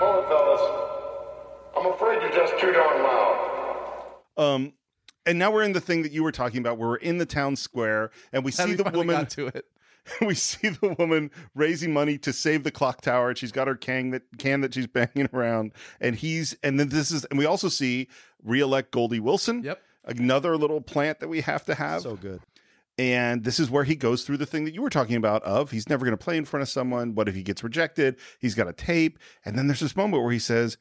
Oh, 0.00 0.24
fellas, 0.28 1.86
I'm 1.86 1.92
afraid 1.92 2.22
you're 2.22 2.32
just 2.46 2.58
too 2.60 2.72
darn 2.72 3.02
loud. 3.02 4.14
um, 4.36 4.72
and 5.26 5.38
now 5.38 5.50
we're 5.50 5.62
in 5.64 5.72
the 5.72 5.80
thing 5.80 6.02
that 6.04 6.12
you 6.12 6.22
were 6.22 6.32
talking 6.32 6.58
about, 6.60 6.78
where 6.78 6.88
we're 6.88 6.96
in 6.96 7.18
the 7.18 7.26
town 7.26 7.56
square 7.56 8.10
and 8.32 8.44
we 8.44 8.50
see 8.50 8.64
We 8.66 8.74
the 8.76 8.84
woman 8.84 9.16
got 9.16 9.30
to 9.30 9.48
it 9.48 9.66
we 10.22 10.34
see 10.34 10.70
the 10.70 10.94
woman 10.98 11.30
raising 11.54 11.92
money 11.92 12.16
to 12.18 12.32
save 12.32 12.64
the 12.64 12.70
clock 12.70 13.02
tower 13.02 13.28
and 13.30 13.36
she's 13.36 13.52
got 13.52 13.68
her 13.68 13.74
can 13.76 14.08
that 14.10 14.22
can 14.38 14.62
that 14.62 14.72
she's 14.72 14.86
banging 14.86 15.28
around 15.34 15.72
and 16.00 16.16
he's 16.16 16.56
and 16.62 16.80
then 16.80 16.88
this 16.88 17.10
is 17.10 17.26
and 17.26 17.38
we 17.38 17.44
also 17.44 17.68
see 17.68 18.08
re-elect 18.42 18.90
Goldie 18.90 19.20
Wilson 19.20 19.62
Yep. 19.64 19.82
another 20.04 20.56
little 20.56 20.80
plant 20.80 21.20
that 21.20 21.28
we 21.28 21.42
have 21.42 21.64
to 21.66 21.74
have 21.74 22.00
So 22.02 22.16
good. 22.16 22.40
And 22.98 23.44
this 23.44 23.60
is 23.60 23.70
where 23.70 23.84
he 23.84 23.94
goes 23.94 24.24
through 24.24 24.36
the 24.36 24.46
thing 24.46 24.64
that 24.64 24.74
you 24.74 24.82
were 24.82 24.90
talking 24.90 25.16
about 25.16 25.42
of 25.44 25.70
he's 25.70 25.88
never 25.88 26.04
going 26.04 26.16
to 26.16 26.22
play 26.22 26.36
in 26.36 26.44
front 26.44 26.62
of 26.62 26.68
someone 26.68 27.14
what 27.14 27.28
if 27.28 27.34
he 27.34 27.42
gets 27.42 27.62
rejected 27.62 28.16
he's 28.40 28.54
got 28.54 28.66
a 28.68 28.72
tape 28.72 29.18
and 29.44 29.56
then 29.56 29.66
there's 29.68 29.80
this 29.80 29.96
moment 29.96 30.22
where 30.22 30.32
he 30.32 30.38
says 30.38 30.76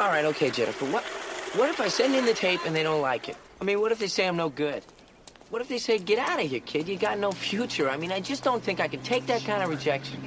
All 0.00 0.08
right, 0.08 0.24
okay, 0.26 0.50
Jennifer. 0.50 0.84
What 0.86 1.04
what 1.54 1.68
if 1.68 1.80
I 1.80 1.88
send 1.88 2.14
in 2.14 2.26
the 2.26 2.34
tape 2.34 2.60
and 2.64 2.74
they 2.76 2.82
don't 2.82 3.00
like 3.00 3.28
it? 3.28 3.36
I 3.60 3.64
mean, 3.64 3.80
what 3.80 3.90
if 3.92 3.98
they 3.98 4.06
say 4.06 4.26
I'm 4.28 4.36
no 4.36 4.48
good? 4.48 4.84
What 5.50 5.60
if 5.60 5.68
they 5.68 5.78
say, 5.78 5.98
get 5.98 6.20
out 6.20 6.40
of 6.40 6.48
here, 6.48 6.60
kid? 6.60 6.86
You 6.88 6.96
got 6.96 7.18
no 7.18 7.32
future. 7.32 7.90
I 7.90 7.96
mean, 7.96 8.12
I 8.12 8.20
just 8.20 8.44
don't 8.44 8.62
think 8.62 8.78
I 8.78 8.86
can 8.86 9.02
take 9.02 9.26
that 9.26 9.42
kind 9.42 9.64
of 9.64 9.68
rejection. 9.68 10.22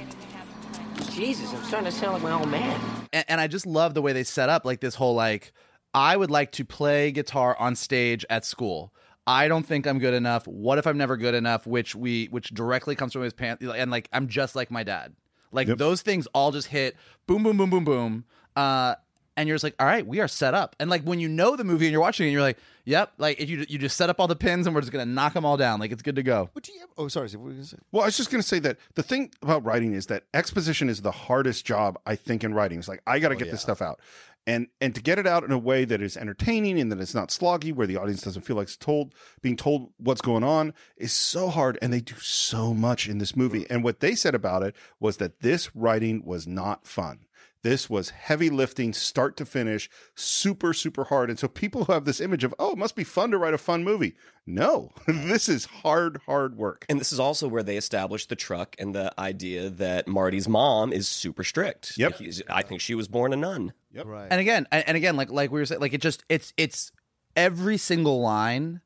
Jesus, 1.12 1.50
I'm 1.54 1.64
starting 1.64 1.90
to 1.90 1.96
sound 1.96 2.12
like 2.14 2.22
my 2.22 2.32
old 2.32 2.48
man. 2.50 2.78
and, 3.12 3.24
and 3.28 3.40
I 3.40 3.46
just 3.46 3.64
love 3.64 3.94
the 3.94 4.02
way 4.02 4.12
they 4.12 4.24
set 4.24 4.50
up 4.50 4.66
like 4.66 4.80
this 4.80 4.94
whole 4.94 5.14
like 5.14 5.52
I 5.94 6.14
would 6.14 6.30
like 6.30 6.52
to 6.52 6.64
play 6.64 7.10
guitar 7.10 7.56
on 7.58 7.74
stage 7.74 8.26
at 8.28 8.44
school. 8.44 8.92
I 9.26 9.48
don't 9.48 9.64
think 9.64 9.86
I'm 9.86 9.98
good 9.98 10.14
enough. 10.14 10.46
What 10.46 10.78
if 10.78 10.86
I'm 10.86 10.98
never 10.98 11.16
good 11.16 11.34
enough? 11.34 11.66
Which 11.66 11.94
we 11.94 12.26
which 12.26 12.50
directly 12.50 12.94
comes 12.94 13.12
from 13.12 13.22
his 13.22 13.32
pants 13.32 13.64
and 13.64 13.90
like 13.90 14.08
I'm 14.12 14.28
just 14.28 14.54
like 14.54 14.70
my 14.70 14.82
dad. 14.82 15.14
Like 15.50 15.68
Yep. 15.68 15.78
those 15.78 16.02
things 16.02 16.26
all 16.34 16.52
just 16.52 16.68
hit 16.68 16.96
boom 17.26 17.42
boom 17.42 17.56
boom 17.56 17.70
boom 17.70 17.84
boom. 17.84 18.24
Uh 18.56 18.96
and 19.36 19.48
you're 19.48 19.56
just 19.56 19.64
like, 19.64 19.74
all 19.80 19.86
right, 19.86 20.06
we 20.06 20.20
are 20.20 20.28
set 20.28 20.54
up. 20.54 20.76
And 20.78 20.88
like 20.88 21.02
when 21.02 21.18
you 21.18 21.28
know 21.28 21.56
the 21.56 21.64
movie 21.64 21.86
and 21.86 21.92
you're 21.92 22.00
watching 22.00 22.28
it, 22.28 22.30
you're 22.30 22.40
like, 22.40 22.56
yep, 22.84 23.12
like 23.18 23.40
if 23.40 23.48
you 23.50 23.64
you 23.68 23.78
just 23.78 23.96
set 23.96 24.08
up 24.10 24.20
all 24.20 24.28
the 24.28 24.36
pins 24.36 24.66
and 24.66 24.74
we're 24.74 24.80
just 24.82 24.92
gonna 24.92 25.06
knock 25.06 25.32
them 25.32 25.44
all 25.44 25.56
down. 25.56 25.80
Like 25.80 25.90
it's 25.90 26.02
good 26.02 26.14
to 26.16 26.22
go. 26.22 26.50
What 26.52 26.62
do 26.62 26.72
you? 26.72 26.84
Oh, 26.96 27.08
sorry. 27.08 27.26
What 27.30 27.40
were 27.40 27.48
you 27.48 27.54
gonna 27.56 27.64
say? 27.66 27.78
Well, 27.90 28.02
I 28.02 28.06
was 28.06 28.16
just 28.16 28.30
going 28.30 28.40
to 28.42 28.46
say 28.46 28.60
that 28.60 28.76
the 28.94 29.02
thing 29.02 29.32
about 29.42 29.64
writing 29.64 29.94
is 29.94 30.06
that 30.06 30.22
exposition 30.34 30.88
is 30.88 31.00
the 31.02 31.10
hardest 31.10 31.64
job 31.64 31.98
I 32.06 32.14
think 32.14 32.44
in 32.44 32.54
writing. 32.54 32.78
It's 32.78 32.86
like 32.86 33.02
I 33.08 33.18
got 33.18 33.30
to 33.30 33.36
get 33.36 33.50
this 33.50 33.60
stuff 33.62 33.82
out, 33.82 33.98
and 34.46 34.68
and 34.80 34.94
to 34.94 35.02
get 35.02 35.18
it 35.18 35.26
out 35.26 35.44
in 35.44 35.52
a 35.52 35.58
way 35.58 35.84
that 35.84 36.02
is 36.02 36.16
entertaining 36.16 36.78
and 36.78 36.90
that 36.92 37.00
it's 37.00 37.14
not 37.14 37.30
sloggy, 37.30 37.72
where 37.72 37.86
the 37.86 37.96
audience 37.96 38.22
doesn't 38.22 38.42
feel 38.42 38.56
like 38.56 38.64
it's 38.64 38.76
told 38.76 39.14
being 39.40 39.56
told 39.56 39.92
what's 39.96 40.20
going 40.20 40.44
on, 40.44 40.74
is 40.96 41.12
so 41.12 41.48
hard. 41.48 41.78
And 41.80 41.92
they 41.92 42.00
do 42.00 42.16
so 42.20 42.74
much 42.74 43.08
in 43.08 43.18
this 43.18 43.36
movie. 43.36 43.62
Mm. 43.62 43.70
And 43.70 43.84
what 43.84 44.00
they 44.00 44.14
said 44.14 44.34
about 44.34 44.62
it 44.62 44.74
was 45.00 45.16
that 45.18 45.40
this 45.40 45.74
writing 45.74 46.24
was 46.24 46.46
not 46.46 46.86
fun. 46.86 47.26
This 47.64 47.88
was 47.88 48.10
heavy 48.10 48.50
lifting, 48.50 48.92
start 48.92 49.38
to 49.38 49.46
finish, 49.46 49.88
super, 50.14 50.74
super 50.74 51.04
hard. 51.04 51.30
And 51.30 51.38
so 51.38 51.48
people 51.48 51.84
who 51.84 51.94
have 51.94 52.04
this 52.04 52.20
image 52.20 52.44
of, 52.44 52.54
oh, 52.58 52.72
it 52.72 52.78
must 52.78 52.94
be 52.94 53.04
fun 53.04 53.30
to 53.30 53.38
write 53.38 53.54
a 53.54 53.58
fun 53.58 53.82
movie. 53.82 54.16
No, 54.46 54.92
this 55.06 55.48
is 55.48 55.64
hard, 55.64 56.20
hard 56.26 56.58
work. 56.58 56.84
And 56.90 57.00
this 57.00 57.10
is 57.10 57.18
also 57.18 57.48
where 57.48 57.62
they 57.62 57.78
established 57.78 58.28
the 58.28 58.36
truck 58.36 58.76
and 58.78 58.94
the 58.94 59.18
idea 59.18 59.70
that 59.70 60.06
Marty's 60.06 60.46
mom 60.46 60.92
is 60.92 61.08
super 61.08 61.42
strict. 61.42 61.96
Yep. 61.96 62.20
I 62.50 62.60
think 62.60 62.82
she 62.82 62.94
was 62.94 63.08
born 63.08 63.32
a 63.32 63.36
nun. 63.36 63.72
Yep. 63.94 64.06
Right. 64.06 64.28
and 64.30 64.40
again 64.40 64.66
and 64.72 64.84
and 64.86 64.96
again 64.96 65.16
like 65.16 65.30
like 65.30 65.50
we 65.50 65.60
were 65.60 65.66
saying 65.66 65.80
like 65.80 65.94
it 65.94 66.00
just 66.00 66.24
it's 66.28 66.52
it's 66.56 66.92
every 67.36 67.76
single 67.78 68.20
line 68.20 68.80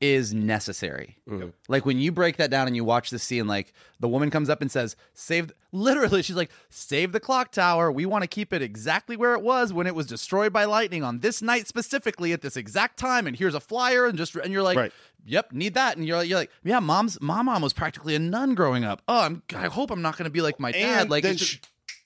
is 0.00 0.32
necessary. 0.32 1.18
Mm-hmm. 1.28 1.50
Like 1.68 1.84
when 1.84 1.98
you 1.98 2.10
break 2.10 2.38
that 2.38 2.50
down 2.50 2.66
and 2.66 2.74
you 2.74 2.84
watch 2.84 3.10
the 3.10 3.18
scene 3.18 3.46
like 3.46 3.74
the 4.00 4.08
woman 4.08 4.30
comes 4.30 4.48
up 4.48 4.62
and 4.62 4.70
says 4.70 4.96
save 5.12 5.52
literally 5.72 6.22
she's 6.22 6.36
like 6.36 6.50
save 6.70 7.12
the 7.12 7.20
clock 7.20 7.52
tower. 7.52 7.92
We 7.92 8.06
want 8.06 8.22
to 8.22 8.26
keep 8.28 8.52
it 8.54 8.62
exactly 8.62 9.16
where 9.16 9.34
it 9.34 9.42
was 9.42 9.74
when 9.74 9.86
it 9.86 9.94
was 9.94 10.06
destroyed 10.06 10.54
by 10.54 10.64
lightning 10.64 11.04
on 11.04 11.18
this 11.20 11.42
night 11.42 11.66
specifically 11.66 12.32
at 12.32 12.40
this 12.40 12.56
exact 12.56 12.98
time 12.98 13.26
and 13.26 13.36
here's 13.36 13.54
a 13.54 13.60
flyer 13.60 14.06
and 14.06 14.16
just 14.16 14.34
and 14.36 14.52
you're 14.52 14.62
like 14.62 14.78
Right. 14.78 14.92
yep 15.26 15.52
need 15.52 15.74
that. 15.74 15.98
And 15.98 16.06
you're, 16.06 16.22
you're 16.24 16.38
like 16.38 16.50
yeah 16.64 16.80
mom's 16.80 17.20
my 17.20 17.42
mom 17.42 17.60
was 17.60 17.74
practically 17.74 18.14
a 18.14 18.18
nun 18.18 18.54
growing 18.54 18.84
up. 18.84 19.02
Oh 19.06 19.20
i'm 19.20 19.42
i 19.54 19.66
hope 19.66 19.90
i'm 19.90 20.00
not 20.02 20.16
going 20.16 20.24
to 20.24 20.30
be 20.30 20.40
like 20.40 20.58
my 20.58 20.72
dad. 20.72 21.02
and 21.02 21.10
like 21.10 21.24
then 21.24 21.36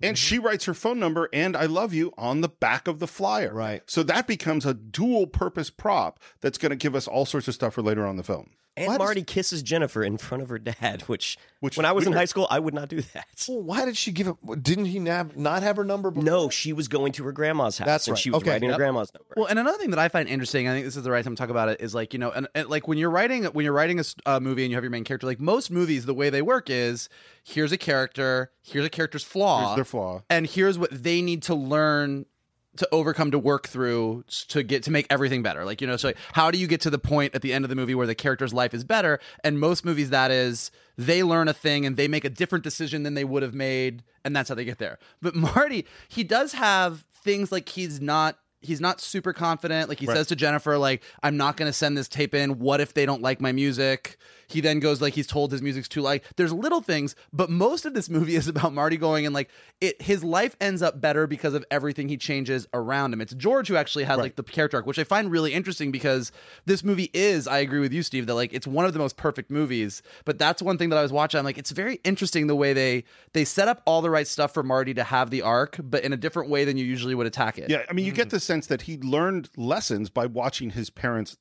it's 0.01 0.21
just- 0.21 0.29
she, 0.29 0.37
and 0.37 0.41
mm-hmm. 0.41 0.45
she 0.45 0.49
writes 0.49 0.65
her 0.67 0.75
phone 0.75 0.99
number 0.99 1.29
and 1.33 1.57
I 1.57 1.67
love 1.67 1.95
you 1.95 2.13
on 2.17 2.41
the 2.41 2.49
back 2.49 2.89
of 2.89 2.99
the 2.99 3.07
flyer. 3.07 3.53
Right. 3.53 3.83
So 3.87 4.03
that 4.05 4.27
becomes 4.27 4.67
a 4.67 4.75
dual 4.75 5.27
purpose 5.27 5.71
prop 5.71 6.21
that's 6.41 6.59
going 6.59 6.71
to 6.71 6.77
give 6.77 6.95
us 6.95 7.09
all 7.09 7.27
sorts 7.27 7.49
of 7.49 7.55
stuff 7.55 7.75
for 7.75 7.83
later 7.83 8.07
on 8.07 8.17
the 8.17 8.23
film. 8.23 8.51
And 8.77 8.89
Why 8.89 8.95
does- 8.95 8.99
Marty 8.99 9.23
kisses 9.23 9.63
Jennifer 9.63 10.03
in 10.03 10.19
front 10.19 10.43
of 10.43 10.49
her 10.49 10.59
dad, 10.59 11.03
which, 11.07 11.39
Which 11.61 11.77
when 11.77 11.87
I 11.87 11.93
was 11.93 12.07
in 12.09 12.13
high 12.13 12.25
school, 12.25 12.49
I 12.51 12.59
would 12.59 12.75
not 12.75 12.89
do 12.89 13.01
that. 13.15 13.27
Well, 13.49 13.63
why 13.63 13.85
did 13.85 13.97
she 13.97 14.11
give 14.11 14.27
it? 14.27 14.63
Didn't 14.63 14.87
he 14.87 14.99
not, 14.99 15.37
not 15.37 15.63
have 15.63 15.77
her 15.77 15.85
number? 15.85 16.11
Before? 16.11 16.25
No, 16.25 16.49
she 16.49 16.73
was 16.73 16.89
going 16.89 17.13
to 17.13 17.25
her 17.25 17.31
grandma's 17.33 17.79
house. 17.79 17.87
That's 17.87 18.07
and 18.09 18.15
right. 18.15 18.21
she 18.21 18.31
was 18.31 18.43
Okay. 18.43 18.51
writing 18.51 18.69
Yep. 18.71 18.75
her 18.75 18.79
grandma's 18.83 19.13
number. 19.15 19.33
Well, 19.37 19.47
and 19.47 19.59
another 19.61 19.79
thing 19.79 19.91
that 19.91 19.99
I 20.01 20.09
find 20.09 20.29
interesting, 20.29 20.67
I 20.69 20.73
think 20.73 20.85
this 20.87 20.97
is 20.97 21.05
the 21.05 21.11
right 21.13 21.23
time 21.25 21.37
to 21.37 21.41
talk 21.41 21.51
about 21.51 21.69
it, 21.69 21.81
is 21.81 21.95
like 21.95 22.13
you 22.13 22.19
know, 22.19 22.31
and, 22.33 22.49
and 22.55 22.69
like 22.69 22.89
when 22.89 22.99
you're 22.99 23.11
writing 23.11 23.45
when 23.45 23.65
you're 23.65 23.73
writing 23.73 24.01
a 24.01 24.05
uh, 24.27 24.41
movie 24.41 24.65
and 24.65 24.71
you 24.73 24.77
have 24.77 24.83
your 24.85 24.91
main 24.91 25.05
character, 25.05 25.27
like 25.27 25.39
most 25.41 25.71
movies, 25.71 26.05
the 26.07 26.15
way 26.15 26.29
they 26.31 26.43
work 26.43 26.69
is 26.69 27.09
here's 27.45 27.71
a 27.71 27.79
character, 27.79 28.51
here's 28.63 28.85
a 28.85 28.91
character's 28.91 29.23
flaw, 29.25 29.67
Here's 29.67 29.77
their 29.77 29.85
flaw. 29.85 30.23
and 30.29 30.47
here's 30.47 30.79
what 30.79 30.91
they 30.91 31.23
need 31.23 31.43
to 31.45 31.55
learn 31.55 32.27
to 32.77 32.89
overcome 32.93 33.31
to 33.31 33.39
work 33.39 33.69
through 33.69 34.25
to 34.49 34.63
get 34.63 34.83
to 34.85 34.91
make 34.91 35.07
everything 35.11 35.43
better. 35.43 35.65
Like 35.65 35.81
you 35.81 35.87
know 35.87 35.97
so 35.97 36.09
like, 36.09 36.17
how 36.33 36.51
do 36.51 36.59
you 36.59 36.67
get 36.67 36.81
to 36.83 36.91
the 36.91 36.99
point 36.99 37.35
at 37.35 37.43
the 37.43 37.53
end 37.53 37.65
of 37.65 37.69
the 37.69 37.77
movie 37.77 37.95
where 37.95 38.07
the 38.07 38.15
character's 38.15 38.53
life 38.53 38.75
is 38.75 38.85
better? 38.85 39.21
And 39.45 39.61
most 39.61 39.85
movies 39.85 40.11
that 40.11 40.31
is 40.31 40.71
they 40.99 41.23
learn 41.23 41.49
a 41.49 41.53
thing 41.53 41.87
and 41.87 41.97
they 41.97 42.09
make 42.09 42.25
a 42.25 42.31
different 42.31 42.65
decision 42.65 43.03
than 43.03 43.15
they 43.15 43.25
would 43.25 43.43
have 43.43 43.55
made 43.55 44.03
and 44.25 44.35
that's 44.35 44.49
how 44.49 44.55
they 44.55 44.65
get 44.65 44.79
there. 44.79 44.99
But 45.23 45.35
marty 45.57 45.87
he 46.09 46.25
does 46.25 46.53
have 46.53 47.05
things 47.25 47.51
like 47.53 47.69
he's 47.69 48.01
not 48.01 48.39
he's 48.61 48.81
not 48.81 49.01
super 49.01 49.33
confident. 49.33 49.89
Like 49.89 50.01
he 50.01 50.07
Right. 50.07 50.17
says 50.17 50.27
to 50.29 50.37
jennifer 50.37 50.77
like 50.79 51.03
i'm 51.23 51.37
not 51.37 51.57
going 51.57 51.69
to 51.69 51.73
send 51.73 51.97
this 51.97 52.09
tape 52.09 52.35
in. 52.35 52.59
What 52.59 52.81
if 52.81 52.95
they 52.95 53.07
don't 53.07 53.23
like 53.23 53.41
my 53.41 53.53
music 53.53 54.17
he 54.49 54.61
then 54.61 54.81
goes 54.81 55.01
like 55.01 55.15
he's 55.15 55.27
told 55.27 55.53
his 55.53 55.63
music's 55.63 55.89
too 55.89 56.01
light. 56.01 56.25
There's 56.37 56.53
little 56.53 56.81
things, 56.81 57.15
but 57.33 57.51
most 57.51 57.85
of 57.85 57.95
this 57.95 58.09
movie 58.09 58.37
is 58.37 58.49
about 58.49 58.73
Marty 58.73 58.97
going 58.97 59.27
and 59.27 59.35
like 59.35 59.51
it. 59.81 60.01
His 60.01 60.23
life 60.25 60.57
ends 60.61 60.83
up 60.83 61.01
better 61.01 61.27
because 61.27 61.55
of 61.55 61.65
everything 61.71 62.09
he 62.09 62.17
changes 62.17 62.67
around 62.75 63.13
him. 63.13 63.21
It's 63.21 63.35
George 63.35 63.69
who 63.69 63.77
actually 63.77 64.05
has 64.05 64.19
like 64.19 64.37
the 64.37 64.43
character 64.43 64.77
arc, 64.77 64.87
which 64.87 64.99
I 64.99 65.05
find 65.05 65.31
really 65.31 65.53
interesting 65.53 65.91
because 65.91 66.33
this 66.67 66.85
movie 66.85 67.11
is. 67.13 67.47
I 67.47 67.59
agree 67.59 67.81
with 67.81 67.93
you, 67.93 68.03
Steve, 68.03 68.27
that 68.27 68.35
like 68.35 68.53
it's 68.53 68.67
one 68.67 68.85
of 68.85 68.93
the 68.93 68.99
most 68.99 69.17
perfect 69.17 69.51
movies. 69.51 70.03
But 70.25 70.39
that's 70.39 70.63
one 70.63 70.79
thing 70.79 70.91
that 70.91 70.99
I 70.99 71.03
was 71.03 71.13
watching. 71.13 71.39
I'm 71.39 71.45
like, 71.45 71.59
it's 71.59 71.71
very 71.71 72.01
interesting 72.05 72.47
the 72.47 72.57
way 72.57 72.73
they 72.73 73.05
they 73.33 73.45
set 73.45 73.69
up 73.69 73.83
all 73.87 74.03
the 74.03 74.11
right 74.11 74.27
stuff 74.27 74.53
for 74.55 74.63
Marty 74.63 74.95
to 74.95 75.05
have 75.05 75.31
the 75.31 75.43
arc, 75.43 75.79
but 75.83 76.05
in 76.05 76.13
a 76.13 76.17
different 76.17 76.51
way 76.51 76.65
than 76.65 76.77
you 76.77 76.85
usually 76.85 77.15
would 77.15 77.27
attack 77.27 77.59
it. 77.59 77.71
Yeah, 77.71 77.83
I 77.89 77.93
mean, 77.93 78.05
you 78.05 78.13
get 78.13 78.29
mm-hmm. 78.29 78.37
the 78.37 78.41
sense 78.41 78.67
that 78.67 78.83
he 78.83 78.99
learned 78.99 79.51
lessons 79.57 80.11
by 80.11 80.27
watching 80.27 80.71
his 80.71 80.91
parents 80.91 81.37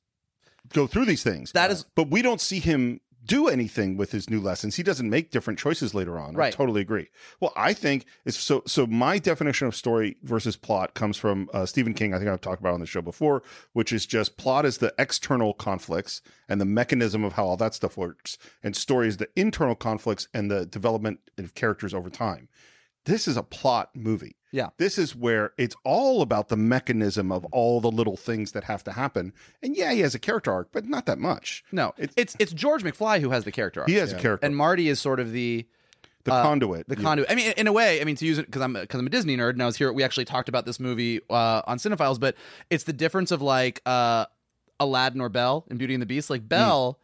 go 0.72 0.86
through 0.86 1.04
these 1.06 1.22
things. 1.22 1.52
That 1.52 1.70
is- 1.70 1.84
but 1.94 2.10
we 2.10 2.22
don't 2.22 2.40
see 2.40 2.58
him 2.60 3.00
do 3.26 3.48
anything 3.48 3.96
with 3.96 4.12
his 4.12 4.28
new 4.28 4.38
lessons. 4.38 4.76
He 4.76 4.82
doesn't 4.82 5.08
make 5.08 5.30
different 5.30 5.58
choices 5.58 5.94
later 5.94 6.18
on. 6.18 6.36
I 6.36 6.38
Right. 6.38 6.52
totally 6.52 6.82
agree. 6.82 7.08
Well, 7.40 7.54
I 7.56 7.72
think 7.72 8.04
it's 8.26 8.36
so. 8.36 8.62
So 8.66 8.86
my 8.86 9.18
definition 9.18 9.66
of 9.66 9.74
story 9.74 10.18
versus 10.22 10.56
plot 10.56 10.92
comes 10.92 11.16
from 11.16 11.48
uh, 11.54 11.64
Stephen 11.64 11.94
King. 11.94 12.12
I 12.12 12.18
think 12.18 12.28
I've 12.28 12.42
talked 12.42 12.60
about 12.60 12.74
on 12.74 12.80
the 12.80 12.86
show 12.86 13.00
before, 13.00 13.42
which 13.72 13.94
is 13.94 14.04
just 14.04 14.36
plot 14.36 14.66
is 14.66 14.76
the 14.76 14.92
external 14.98 15.54
conflicts 15.54 16.20
and 16.50 16.60
the 16.60 16.66
mechanism 16.66 17.24
of 17.24 17.32
how 17.32 17.46
all 17.46 17.56
that 17.56 17.72
stuff 17.72 17.96
works, 17.96 18.36
and 18.62 18.76
story 18.76 19.08
is 19.08 19.16
the 19.16 19.30
internal 19.36 19.74
conflicts 19.74 20.28
and 20.34 20.50
the 20.50 20.66
development 20.66 21.20
of 21.38 21.54
characters 21.54 21.94
over 21.94 22.10
time. 22.10 22.48
This 23.04 23.28
is 23.28 23.36
a 23.36 23.42
plot 23.42 23.90
movie. 23.94 24.36
Yeah. 24.50 24.68
This 24.78 24.98
is 24.98 25.16
where 25.16 25.52
it's 25.58 25.74
all 25.84 26.22
about 26.22 26.48
the 26.48 26.56
mechanism 26.56 27.32
of 27.32 27.44
all 27.46 27.80
the 27.80 27.90
little 27.90 28.16
things 28.16 28.52
that 28.52 28.64
have 28.64 28.84
to 28.84 28.92
happen. 28.92 29.32
And 29.62 29.76
yeah, 29.76 29.92
he 29.92 30.00
has 30.00 30.14
a 30.14 30.18
character 30.18 30.52
arc, 30.52 30.68
but 30.70 30.86
not 30.86 31.06
that 31.06 31.18
much. 31.18 31.64
No, 31.72 31.92
it's 31.98 32.36
it's, 32.38 32.52
George 32.52 32.84
McFly 32.84 33.20
who 33.20 33.30
has 33.30 33.42
the 33.44 33.50
character 33.52 33.80
arc. 33.80 33.90
He 33.90 33.96
has 33.96 34.12
a 34.12 34.16
character 34.18 34.46
and 34.46 34.56
Marty 34.56 34.88
is 34.88 35.00
sort 35.00 35.18
of 35.18 35.32
the 35.32 35.66
The 36.22 36.32
uh, 36.32 36.42
conduit. 36.42 36.88
The 36.88 36.96
Yeah. 36.96 37.02
conduit. 37.02 37.30
I 37.30 37.34
mean, 37.34 37.52
in 37.56 37.66
a 37.66 37.72
way, 37.72 38.00
I 38.00 38.04
mean 38.04 38.14
to 38.16 38.24
use 38.26 38.38
it 38.38 38.46
because 38.46 38.62
I'm 38.62 38.74
because 38.74 39.00
I'm 39.00 39.06
a 39.06 39.10
Disney 39.10 39.36
nerd 39.36 39.50
and 39.50 39.62
I 39.62 39.66
was 39.66 39.76
here. 39.76 39.92
We 39.92 40.04
actually 40.04 40.24
talked 40.24 40.48
about 40.48 40.66
this 40.66 40.78
movie 40.78 41.20
uh, 41.28 41.62
on 41.66 41.78
Cine-Files, 41.78 42.20
but 42.20 42.36
it's 42.70 42.84
the 42.84 42.92
difference 42.92 43.32
of 43.32 43.42
like 43.42 43.82
uh, 43.84 44.26
Aladdin 44.78 45.20
or 45.20 45.28
Belle 45.28 45.64
in 45.68 45.78
Beauty 45.78 45.94
and 45.94 46.00
the 46.00 46.06
Beast. 46.06 46.30
Like 46.30 46.48
Belle 46.48 46.98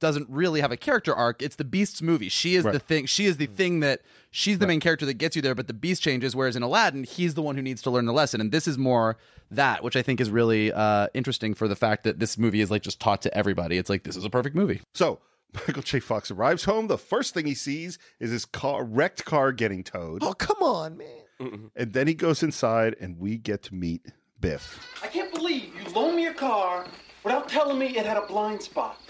doesn't 0.00 0.28
really 0.28 0.60
have 0.60 0.70
a 0.72 0.76
character 0.76 1.14
arc. 1.14 1.42
It's 1.42 1.56
the 1.56 1.64
Beast's 1.64 2.02
movie. 2.02 2.28
She 2.28 2.56
is 2.56 2.64
the 2.64 2.78
thing. 2.78 3.06
She 3.06 3.24
is 3.24 3.38
the 3.38 3.46
thing 3.46 3.80
that 3.80 4.02
she's 4.34 4.58
the 4.58 4.66
main 4.66 4.80
character 4.80 5.06
that 5.06 5.14
gets 5.14 5.36
you 5.36 5.42
there. 5.42 5.54
But 5.54 5.68
the 5.68 5.74
Beast 5.74 6.02
changes. 6.02 6.34
Whereas 6.36 6.56
in 6.56 6.62
Aladdin, 6.62 7.04
he's 7.04 7.34
the 7.34 7.42
one 7.42 7.56
who 7.56 7.62
needs 7.62 7.80
to 7.82 7.90
learn 7.90 8.04
the 8.04 8.12
lesson. 8.12 8.40
And 8.40 8.52
this 8.52 8.66
is 8.68 8.76
more 8.76 9.16
that, 9.50 9.82
which 9.82 9.96
I 9.96 10.02
think 10.02 10.20
is 10.20 10.30
really 10.30 10.72
uh, 10.72 11.08
interesting 11.14 11.54
for 11.54 11.68
the 11.68 11.76
fact 11.76 12.04
that 12.04 12.18
this 12.18 12.36
movie 12.36 12.60
is 12.60 12.70
like 12.70 12.82
just 12.82 13.00
taught 13.00 13.22
to 13.22 13.34
everybody. 13.36 13.78
It's 13.78 13.88
like 13.88 14.02
this 14.02 14.16
is 14.16 14.24
a 14.24 14.30
perfect 14.30 14.56
movie. 14.56 14.80
So 14.94 15.20
Michael 15.54 15.82
J. 15.82 16.00
Fox 16.00 16.30
arrives 16.30 16.64
home. 16.64 16.88
The 16.88 16.98
first 16.98 17.32
thing 17.32 17.46
he 17.46 17.54
sees 17.54 17.98
is 18.18 18.30
his 18.30 18.44
car, 18.44 18.84
wrecked 18.84 19.24
car 19.24 19.52
getting 19.52 19.84
towed. 19.84 20.22
Oh, 20.22 20.34
come 20.34 20.62
on, 20.62 20.98
man. 20.98 21.70
And 21.76 21.92
then 21.92 22.06
he 22.06 22.14
goes 22.14 22.42
inside, 22.42 22.96
and 23.00 23.18
we 23.18 23.36
get 23.36 23.62
to 23.64 23.74
meet 23.74 24.06
Biff. 24.40 24.80
I 25.02 25.08
can't 25.08 25.32
believe 25.34 25.72
you 25.74 25.92
loaned 25.92 26.16
me 26.16 26.26
a 26.26 26.32
car 26.32 26.86
without 27.22 27.48
telling 27.48 27.78
me 27.78 27.96
it 27.96 28.06
had 28.06 28.16
a 28.16 28.26
blind 28.26 28.62
spot. 28.62 29.00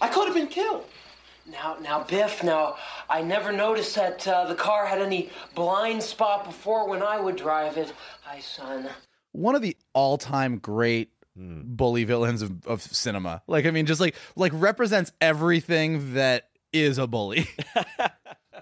I 0.00 0.08
could 0.08 0.26
have 0.26 0.34
been 0.34 0.48
killed. 0.48 0.84
Now, 1.50 1.76
now, 1.80 2.02
Biff. 2.04 2.42
Now, 2.42 2.76
I 3.08 3.22
never 3.22 3.52
noticed 3.52 3.94
that 3.94 4.26
uh, 4.26 4.46
the 4.46 4.54
car 4.54 4.86
had 4.86 5.00
any 5.00 5.30
blind 5.54 6.02
spot 6.02 6.44
before 6.44 6.88
when 6.88 7.02
I 7.02 7.20
would 7.20 7.36
drive 7.36 7.76
it. 7.76 7.92
Hi, 8.22 8.40
son. 8.40 8.88
one 9.32 9.54
of 9.54 9.62
the 9.62 9.76
all-time 9.92 10.58
great 10.58 11.10
bully 11.36 12.04
villains 12.04 12.42
of, 12.42 12.66
of 12.66 12.82
cinema. 12.82 13.42
Like 13.46 13.66
I 13.66 13.70
mean, 13.70 13.86
just 13.86 14.00
like 14.00 14.14
like 14.36 14.52
represents 14.54 15.12
everything 15.20 16.14
that 16.14 16.48
is 16.72 16.98
a 16.98 17.06
bully. 17.06 17.48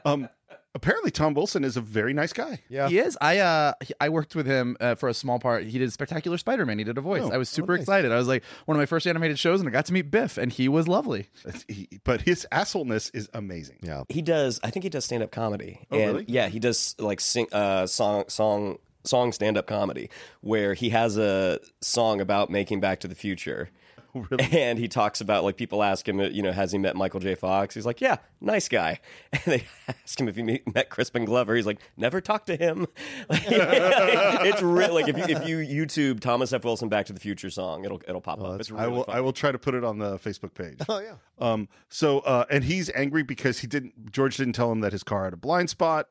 Um, 0.07 0.29
apparently, 0.75 1.11
Tom 1.11 1.35
Wilson 1.35 1.65
is 1.65 1.77
a 1.77 1.81
very 1.81 2.13
nice 2.13 2.33
guy. 2.33 2.61
Yeah. 2.69 2.89
He 2.89 2.99
is. 2.99 3.17
I 3.21 3.39
uh 3.39 3.73
he- 3.81 3.95
I 4.01 4.09
worked 4.09 4.35
with 4.35 4.47
him 4.47 4.77
uh, 4.81 4.95
for 4.95 5.09
a 5.09 5.15
small 5.15 5.39
part. 5.39 5.65
He 5.65 5.79
did 5.79 5.93
Spectacular 5.93 6.39
Spider-Man. 6.39 6.79
He 6.79 6.85
did 6.85 6.99
a 6.99 7.01
voice. 7.01 7.23
Oh, 7.25 7.31
I 7.33 7.37
was 7.39 7.53
oh, 7.53 7.57
super 7.57 7.73
nice. 7.73 7.83
excited. 7.83 8.13
I 8.13 8.17
was 8.17 8.29
like 8.29 8.43
one 8.67 8.77
of 8.77 8.81
my 8.81 8.87
first 8.87 9.07
animated 9.07 9.39
shows, 9.39 9.61
and 9.61 9.69
I 9.69 9.73
got 9.73 9.87
to 9.87 9.93
meet 9.93 10.11
Biff, 10.11 10.39
and 10.39 10.53
he 10.53 10.69
was 10.69 10.89
lovely. 10.89 11.29
He- 11.69 11.89
but 12.05 12.23
his 12.23 12.47
assholeness 12.53 13.11
is 13.15 13.29
amazing. 13.35 13.79
Yeah. 13.83 14.05
He 14.09 14.23
does. 14.23 14.61
I 14.63 14.71
think 14.71 14.83
he 14.83 14.91
does 14.91 15.05
stand 15.05 15.23
up 15.23 15.31
comedy. 15.31 15.81
Oh, 15.91 15.99
and 15.99 16.13
really? 16.13 16.25
Yeah, 16.29 16.49
he 16.49 16.59
does 16.59 16.95
like 16.99 17.21
sing, 17.21 17.47
uh, 17.53 17.87
song, 17.87 18.25
song, 18.29 18.79
song 19.05 19.33
stand 19.33 19.57
up 19.59 19.67
comedy 19.67 20.11
where 20.41 20.75
he 20.75 20.91
has 20.91 21.17
a 21.17 21.61
song 21.81 22.21
about 22.21 22.51
making 22.51 22.81
Back 22.81 23.01
to 23.01 23.09
the 23.09 23.15
Future. 23.15 23.71
Really? 24.31 24.45
And 24.53 24.79
he 24.79 24.87
talks 24.87 25.21
about 25.21 25.43
like 25.43 25.57
people 25.57 25.83
ask 25.83 26.09
him, 26.09 26.21
you 26.21 26.41
know, 26.43 26.53
has 26.53 26.71
he 26.71 26.79
met 26.79 26.95
Michael 26.95 27.19
J. 27.19 27.35
Fox? 27.35 27.75
He's 27.75 27.85
like, 27.85 28.01
yeah, 28.01 28.19
nice 28.41 28.69
guy. 28.69 29.01
And 29.33 29.43
they 29.45 29.67
ask 29.89 30.21
him 30.21 30.29
if 30.29 30.37
he 30.37 30.43
meet, 30.45 30.73
met 30.73 30.89
Crispin 30.89 31.25
Glover. 31.25 31.57
He's 31.57 31.67
like, 31.67 31.81
never 31.97 32.21
talked 32.21 32.47
to 32.47 32.57
him. 32.57 32.87
it's 33.29 34.63
really 34.63 35.03
like 35.03 35.09
if 35.09 35.19
you, 35.19 35.37
if 35.37 35.49
you 35.49 35.59
YouTube 35.59 36.21
Thomas 36.21 36.53
F. 36.53 36.63
Wilson 36.65 36.89
Back 36.89 37.07
to 37.07 37.13
the 37.13 37.19
Future 37.19 37.51
song, 37.51 37.85
it'll 37.85 38.01
it'll 38.07 38.21
pop 38.21 38.41
up. 38.41 38.61
It's 38.61 38.71
really 38.71 38.85
I 38.85 38.87
will. 38.87 39.05
funny. 39.05 39.19
I 39.19 39.21
will 39.21 39.33
try 39.33 39.51
to 39.51 39.59
put 39.59 39.75
it 39.75 39.83
on 39.83 39.99
the 39.99 40.17
Facebook 40.19 40.55
page. 40.55 40.79
Oh 40.89 41.01
yeah. 41.01 41.15
Um. 41.39 41.69
So, 41.89 42.21
uh, 42.21 42.45
and 42.51 42.63
he's 42.63 42.91
angry 42.95 43.25
because 43.25 43.59
he 43.59 43.67
didn't. 43.67 44.13
George 44.13 44.37
didn't 44.37 44.53
tell 44.53 44.71
him 44.71 44.81
that 44.81 44.93
his 44.93 45.03
car 45.03 45.25
had 45.25 45.33
a 45.33 45.37
blind 45.37 45.71
spot. 45.71 46.09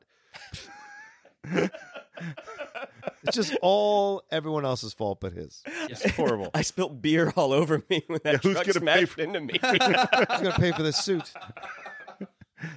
It's 3.26 3.36
just 3.36 3.56
all 3.62 4.22
everyone 4.30 4.64
else's 4.64 4.92
fault 4.92 5.18
but 5.20 5.32
his. 5.32 5.62
It's 5.88 6.08
horrible. 6.12 6.50
I 6.54 6.62
spilt 6.62 7.00
beer 7.00 7.32
all 7.36 7.52
over 7.52 7.82
me 7.90 8.04
when 8.06 8.20
that 8.24 8.32
Yeah, 8.34 8.38
who's 8.42 8.54
truck 8.54 8.66
gonna 8.66 8.80
pay 8.80 9.04
smashed 9.06 9.12
for- 9.12 9.20
into 9.22 9.40
me. 9.40 9.58
Who's 9.62 9.78
gonna 9.78 10.52
pay 10.58 10.72
for 10.72 10.82
this 10.82 10.98
suit? 10.98 11.32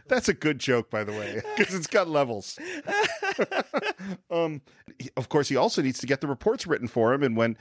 That's 0.07 0.27
a 0.27 0.33
good 0.33 0.59
joke, 0.59 0.89
by 0.89 1.03
the 1.03 1.11
way, 1.13 1.41
because 1.57 1.73
it's 1.73 1.88
got 1.88 2.09
levels. 2.09 2.57
um, 4.31 4.61
he- 4.99 5.09
of 5.15 5.29
course, 5.29 5.49
he 5.49 5.55
also 5.55 5.81
needs 5.81 5.99
to 5.99 6.07
get 6.07 6.21
the 6.21 6.27
reports 6.27 6.67
written 6.67 6.88
for 6.88 7.13
him, 7.13 7.23
and 7.23 7.38
when 7.38 7.57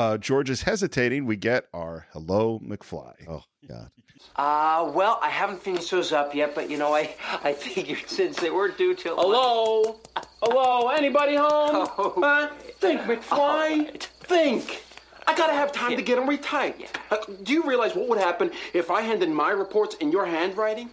uh, 0.00 0.16
George 0.16 0.48
is 0.48 0.62
hesitating, 0.62 1.26
we 1.26 1.36
get 1.36 1.66
our 1.74 2.06
"Hello, 2.12 2.58
McFly." 2.60 3.14
Oh 3.28 3.44
God. 3.68 3.90
Uh, 4.36 4.90
well, 4.94 5.18
I 5.22 5.28
haven't 5.28 5.62
finished 5.62 5.90
those 5.90 6.12
up 6.12 6.34
yet, 6.34 6.54
but 6.54 6.70
you 6.70 6.78
know, 6.78 6.94
I, 6.94 7.14
I 7.44 7.52
figured 7.52 8.04
since 8.06 8.38
they 8.38 8.50
were 8.50 8.68
due 8.68 8.94
till. 8.94 9.16
Hello? 9.16 10.00
Hello? 10.42 10.88
Anybody 10.88 11.36
home? 11.36 11.86
Oh. 11.98 12.14
Huh? 12.16 12.48
Think, 12.78 13.02
McFly. 13.02 13.32
All 13.32 13.58
right. 13.58 14.08
Think. 14.20 14.84
I 15.26 15.36
gotta 15.36 15.52
have 15.52 15.70
time 15.70 15.96
to 15.96 16.02
get 16.02 16.16
them 16.16 16.26
retyped. 16.26 16.88
Uh, 17.10 17.18
do 17.42 17.52
you 17.52 17.62
realize 17.62 17.94
what 17.94 18.08
would 18.08 18.18
happen 18.18 18.50
if 18.72 18.90
I 18.90 19.02
handed 19.02 19.28
my 19.28 19.50
reports 19.50 19.96
in 19.96 20.10
your 20.10 20.24
handwriting? 20.24 20.88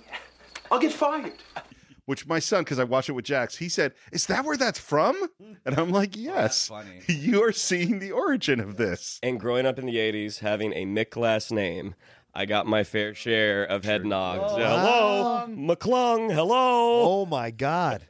I'll 0.70 0.80
get 0.80 0.92
fired. 0.92 1.32
Which 2.08 2.26
my 2.26 2.40
son, 2.40 2.64
because 2.64 2.80
I 2.80 2.86
watch 2.86 3.10
it 3.10 3.12
with 3.12 3.26
Jax, 3.26 3.58
he 3.58 3.68
said, 3.68 3.94
"Is 4.14 4.28
that 4.28 4.46
where 4.46 4.56
that's 4.56 4.80
from?" 4.80 5.28
And 5.66 5.78
I'm 5.78 5.92
like, 5.92 6.14
oh, 6.16 6.20
"Yes." 6.20 6.70
funny. 6.70 7.02
You 7.10 7.44
are 7.44 7.52
seeing 7.52 8.00
the 8.00 8.14
origin 8.14 8.62
of 8.62 8.78
this. 8.78 9.20
And 9.22 9.38
growing 9.38 9.66
up 9.66 9.78
in 9.78 9.86
the 9.86 9.98
80s, 9.98 10.40
having 10.40 10.72
a 10.72 10.86
Mick 10.86 11.18
last 11.18 11.52
name, 11.52 11.96
I 12.34 12.46
got 12.46 12.66
my 12.66 12.86
fair 12.86 13.14
share 13.14 13.66
of 13.66 13.84
head 13.84 14.06
nods. 14.06 14.54
Oh, 14.54 14.56
hello, 14.56 15.48
McClung. 15.50 16.34
Hello. 16.34 17.02
Oh 17.04 17.26
my 17.26 17.52
God. 17.52 18.08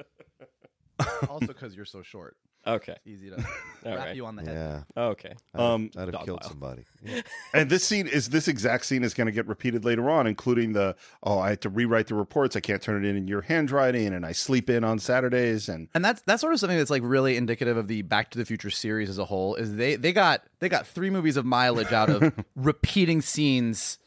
also, 1.28 1.48
because 1.48 1.76
you're 1.76 1.84
so 1.86 2.04
short, 2.04 2.38
Okay. 2.68 2.92
it's 2.92 3.08
easy 3.08 3.30
to 3.30 3.38
wrap 3.86 3.98
right. 4.00 4.16
you 4.16 4.26
on 4.26 4.36
the 4.36 4.44
head. 4.44 4.84
Yeah. 4.96 5.02
Okay. 5.02 5.34
Um, 5.56 5.90
I'd 5.98 6.14
have 6.14 6.26
killed 6.26 6.42
pile. 6.42 6.50
somebody. 6.50 6.86
Yeah. 7.04 7.22
And 7.54 7.70
this 7.70 7.86
scene 7.86 8.08
is 8.08 8.30
this 8.30 8.48
exact 8.50 8.86
scene 8.86 9.04
is 9.04 9.14
going 9.14 9.28
to 9.28 9.32
get 9.32 9.48
repeated 9.48 9.86
later 9.86 10.10
on, 10.10 10.28
including 10.28 10.74
the 10.74 10.96
oh, 11.24 11.40
I 11.40 11.50
had 11.50 11.62
to 11.62 11.70
rewrite 11.70 12.08
the 12.08 12.16
reports. 12.16 12.56
I 12.56 12.60
can't 12.60 12.82
turn 12.82 13.06
it 13.06 13.08
in 13.08 13.16
in 13.16 13.28
your 13.28 13.42
handwriting, 13.42 14.14
and 14.14 14.26
I 14.26 14.34
sleep 14.34 14.70
in 14.70 14.84
on 14.84 15.00
Saturdays. 15.00 15.70
And 15.70 15.88
and 15.94 16.04
that's 16.04 16.22
that's 16.24 16.42
sort 16.42 16.54
of 16.54 16.60
something 16.60 16.78
that's 16.78 16.90
like 16.90 17.04
really 17.06 17.38
indicative 17.38 17.78
of 17.78 17.88
the 17.88 18.02
Back 18.02 18.32
to 18.32 18.38
the 18.38 18.46
Future 18.46 18.70
series 18.72 19.10
as 19.10 19.20
a 19.20 19.26
whole. 19.26 19.56
Is 19.56 19.76
they 19.76 19.96
they 19.96 20.12
got 20.12 20.44
they 20.60 20.68
got 20.68 20.86
three 20.86 21.10
movies 21.10 21.38
of 21.38 21.46
mileage 21.46 21.94
out 21.94 22.10
of 22.10 22.34
repeating 22.56 23.22
scenes 23.22 24.00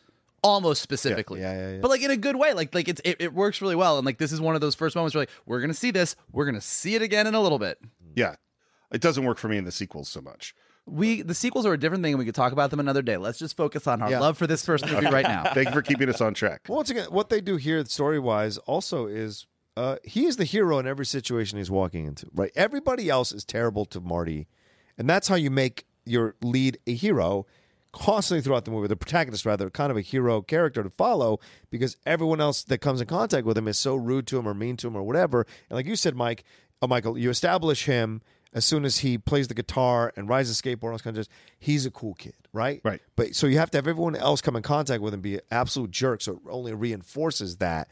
almost 0.43 0.83
specifically. 0.83 1.41
Yeah, 1.41 1.53
yeah, 1.53 1.71
yeah. 1.75 1.81
But 1.81 1.91
like 1.91 2.03
in 2.03 2.11
a 2.11 2.17
good 2.17 2.37
way. 2.37 2.53
Like 2.53 2.75
like 2.75 2.89
it's 2.89 3.01
it, 3.05 3.17
it 3.21 3.33
works 3.33 3.63
really 3.63 3.77
well. 3.77 3.97
And 3.99 4.05
like 4.05 4.19
this 4.19 4.33
is 4.33 4.41
one 4.41 4.55
of 4.55 4.61
those 4.61 4.75
first 4.75 4.97
moments 4.97 5.15
where 5.15 5.23
like 5.23 5.31
we're 5.47 5.61
gonna 5.61 5.75
see 5.75 5.91
this, 5.91 6.17
we're 6.33 6.45
gonna 6.47 6.61
see 6.61 6.95
it 6.95 7.03
again 7.03 7.27
in 7.27 7.35
a 7.35 7.41
little 7.41 7.59
bit. 7.59 7.79
yeah, 8.15 8.35
it 8.93 9.01
doesn't 9.01 9.25
work 9.25 9.39
for 9.39 9.49
me 9.49 9.57
in 9.57 9.65
the 9.65 9.73
sequels 9.73 10.09
so 10.09 10.21
much. 10.21 10.55
We 10.87 11.23
the 11.23 11.35
sequels 11.35 11.67
are 11.67 11.73
a 11.73 11.79
different 11.79 12.03
thing 12.03 12.15
and 12.15 12.19
we 12.19 12.25
could 12.25 12.35
talk 12.35 12.53
about 12.53 12.71
them 12.71 12.81
another 12.81 13.03
day. 13.03 13.17
Let's 13.17 13.39
just 13.39 13.57
focus 13.57 13.87
on 13.87 14.03
our 14.03 14.11
Yeah. 14.11 14.19
love 14.21 14.37
for 14.39 14.47
this 14.47 14.65
first 14.65 14.85
movie 14.91 15.07
right 15.07 15.25
now. 15.27 15.45
Thank 15.55 15.69
you 15.69 15.75
for 15.75 15.83
keeping 15.83 16.09
us 16.09 16.21
on 16.21 16.35
track. 16.35 16.63
Well, 16.69 16.77
once 16.77 16.91
again, 16.91 17.07
what 17.11 17.29
they 17.29 17.41
do 17.41 17.57
here, 17.57 17.85
story 17.85 18.19
wise, 18.19 18.59
also 18.59 19.07
is 19.07 19.47
uh, 19.77 19.97
he 20.05 20.27
is 20.27 20.37
the 20.37 20.45
hero 20.45 20.79
in 20.79 20.87
every 20.87 21.07
situation 21.07 21.59
he's 21.59 21.71
walking 21.71 22.07
into. 22.07 22.27
Right, 22.35 22.51
everybody 22.57 23.09
else 23.09 23.31
is 23.33 23.45
terrible 23.45 23.85
to 23.87 24.01
Marty, 24.01 24.49
and 24.99 25.09
that's 25.09 25.29
how 25.29 25.37
you 25.37 25.51
make 25.51 25.87
your 26.05 26.35
lead 26.43 26.79
a 26.87 26.95
hero. 26.95 27.47
Constantly 27.93 28.41
throughout 28.41 28.65
the 28.65 28.71
movie, 28.71 28.87
the 28.87 28.95
protagonist 28.97 29.45
rather, 29.45 29.69
kind 29.69 29.91
of 29.91 29.97
a 29.97 30.01
hero 30.01 30.43
character 30.43 30.81
to 30.83 30.91
follow 30.91 31.41
because 31.71 31.97
everyone 32.07 32.41
else 32.41 32.63
that 32.63 32.79
comes 32.79 33.01
in 33.01 33.09
contact 33.09 33.45
with 33.45 33.59
him 33.59 33.67
is 33.67 33.77
so 33.79 33.97
rude 33.97 34.29
to 34.29 34.39
him 34.39 34.47
or 34.47 34.55
mean 34.55 34.77
to 34.77 34.87
him 34.87 34.95
or 34.95 35.03
whatever. 35.03 35.45
And 35.69 35.77
like 35.77 35.87
you 35.87 35.97
said, 35.97 36.15
Mike, 36.15 36.45
uh, 36.81 36.87
Michael, 36.87 37.19
you 37.19 37.31
establish 37.31 37.87
him 37.87 38.23
as 38.53 38.65
soon 38.65 38.85
as 38.85 38.99
he 38.99 39.17
plays 39.17 39.49
the 39.49 39.55
guitar 39.55 40.13
and 40.17 40.29
rides 40.29 40.49
the 40.49 40.61
skateboard, 40.61 40.93
all 40.93 40.99
kinds 40.99 41.19
of 41.19 41.25
stuff, 41.25 41.37
he's 41.59 41.87
a 41.87 41.91
cool 41.91 42.15
kid, 42.15 42.35
right? 42.53 42.81
Right. 42.83 43.01
But 43.17 43.35
so 43.35 43.47
you 43.47 43.59
have 43.59 43.71
to 43.71 43.79
have 43.79 43.87
everyone 43.87 44.17
else 44.17 44.41
come 44.41 44.57
in 44.57 44.63
contact 44.63 45.03
with 45.03 45.15
him 45.15 45.21
be 45.21 45.37
an 45.37 45.41
absolute 45.51 45.91
jerk, 45.91 46.21
so 46.21 46.33
it 46.33 46.39
only 46.49 46.75
reinforces 46.75 47.59
that. 47.59 47.89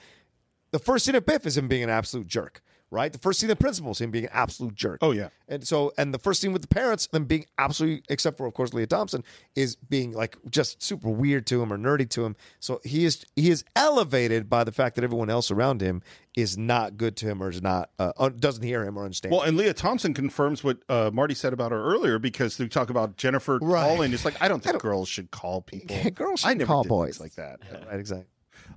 The 0.70 0.78
first 0.78 1.04
scene 1.04 1.14
of 1.14 1.24
Biff 1.24 1.46
is 1.46 1.56
him 1.56 1.68
being 1.68 1.84
an 1.84 1.90
absolute 1.90 2.26
jerk, 2.26 2.62
right? 2.90 3.12
The 3.12 3.18
first 3.18 3.40
scene 3.40 3.50
of 3.50 3.58
Principal 3.58 3.90
is 3.92 4.00
him 4.00 4.10
being 4.10 4.24
an 4.24 4.30
absolute 4.32 4.74
jerk. 4.74 4.98
Oh, 5.02 5.10
yeah. 5.12 5.28
And 5.46 5.66
so, 5.66 5.92
and 5.98 6.12
the 6.12 6.18
first 6.18 6.40
scene 6.40 6.52
with 6.52 6.62
the 6.62 6.68
parents, 6.68 7.06
them 7.08 7.24
being 7.24 7.46
absolutely, 7.58 8.02
except 8.08 8.36
for 8.36 8.46
of 8.46 8.54
course 8.54 8.72
Lea 8.74 8.86
Thompson, 8.86 9.24
is 9.54 9.76
being 9.76 10.12
like 10.12 10.36
just 10.50 10.82
super 10.82 11.08
weird 11.08 11.46
to 11.46 11.62
him 11.62 11.72
or 11.72 11.78
nerdy 11.78 12.08
to 12.10 12.24
him. 12.24 12.36
So 12.60 12.80
he 12.84 13.04
is 13.04 13.24
he 13.36 13.50
is 13.50 13.64
elevated 13.76 14.48
by 14.50 14.64
the 14.64 14.72
fact 14.72 14.94
that 14.96 15.04
everyone 15.04 15.30
else 15.30 15.50
around 15.50 15.80
him 15.80 16.02
is 16.36 16.56
not 16.58 16.96
good 16.96 17.16
to 17.16 17.26
him 17.26 17.42
or 17.42 17.48
is 17.50 17.62
not 17.62 17.90
uh, 17.98 18.28
doesn't 18.28 18.62
hear 18.62 18.84
him 18.84 18.98
or 18.98 19.04
understand. 19.04 19.32
Well, 19.32 19.42
and 19.42 19.56
Lea 19.56 19.72
Thompson 19.72 20.12
confirms 20.14 20.62
what 20.62 20.78
uh, 20.88 21.10
Marty 21.12 21.34
said 21.34 21.52
about 21.52 21.72
her 21.72 21.82
earlier 21.82 22.18
because 22.18 22.56
they 22.58 22.68
talk 22.68 22.90
about 22.90 23.16
Jennifer 23.16 23.58
Right. 23.60 23.82
calling. 23.82 24.12
It's 24.12 24.24
like 24.24 24.40
I 24.40 24.48
don't 24.48 24.62
think 24.62 24.80
girls 24.80 25.08
should 25.08 25.30
call 25.30 25.62
people. 25.62 25.96
girls 26.14 26.44
I 26.44 26.50
should 26.50 26.58
never 26.58 26.68
call 26.68 26.84
boys 26.84 27.20
like 27.20 27.34
that. 27.36 27.60
right, 27.90 27.98
exactly. 27.98 28.26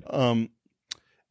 Um, 0.09 0.49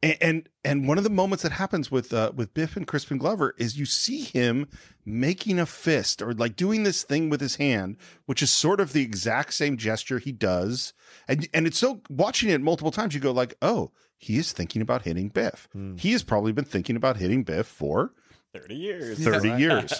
and, 0.03 0.17
and 0.21 0.49
and 0.63 0.87
one 0.87 0.97
of 0.97 1.03
the 1.03 1.09
moments 1.09 1.43
that 1.43 1.51
happens 1.53 1.91
with 1.91 2.13
uh, 2.13 2.31
with 2.35 2.53
Biff 2.53 2.75
and 2.75 2.87
Crispin 2.87 3.17
Glover 3.17 3.53
is 3.57 3.77
you 3.77 3.85
see 3.85 4.21
him 4.21 4.67
making 5.05 5.59
a 5.59 5.65
fist 5.65 6.21
or 6.21 6.33
like 6.33 6.55
doing 6.55 6.83
this 6.83 7.03
thing 7.03 7.29
with 7.29 7.41
his 7.41 7.57
hand, 7.57 7.97
which 8.25 8.41
is 8.41 8.51
sort 8.51 8.79
of 8.79 8.93
the 8.93 9.01
exact 9.01 9.53
same 9.53 9.77
gesture 9.77 10.19
he 10.19 10.31
does, 10.31 10.93
and 11.27 11.47
and 11.53 11.67
it's 11.67 11.77
so 11.77 12.01
watching 12.09 12.49
it 12.49 12.61
multiple 12.61 12.91
times 12.91 13.13
you 13.13 13.19
go 13.19 13.31
like, 13.31 13.55
oh, 13.61 13.91
he 14.17 14.37
is 14.37 14.51
thinking 14.51 14.81
about 14.81 15.03
hitting 15.03 15.29
Biff. 15.29 15.67
He 15.97 16.11
has 16.13 16.23
probably 16.23 16.51
been 16.51 16.65
thinking 16.65 16.95
about 16.95 17.17
hitting 17.17 17.43
Biff 17.43 17.67
for 17.67 18.13
30 18.53 18.75
years. 18.75 19.23
thirty 19.23 19.49
years, 19.51 19.93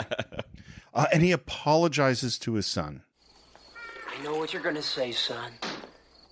uh, 0.93 1.05
and 1.13 1.21
he 1.23 1.31
apologizes 1.31 2.37
to 2.39 2.53
his 2.53 2.65
son. 2.65 3.03
I 4.07 4.23
know 4.23 4.37
what 4.37 4.53
you're 4.53 4.61
gonna 4.63 4.81
say, 4.81 5.11
son. 5.11 5.51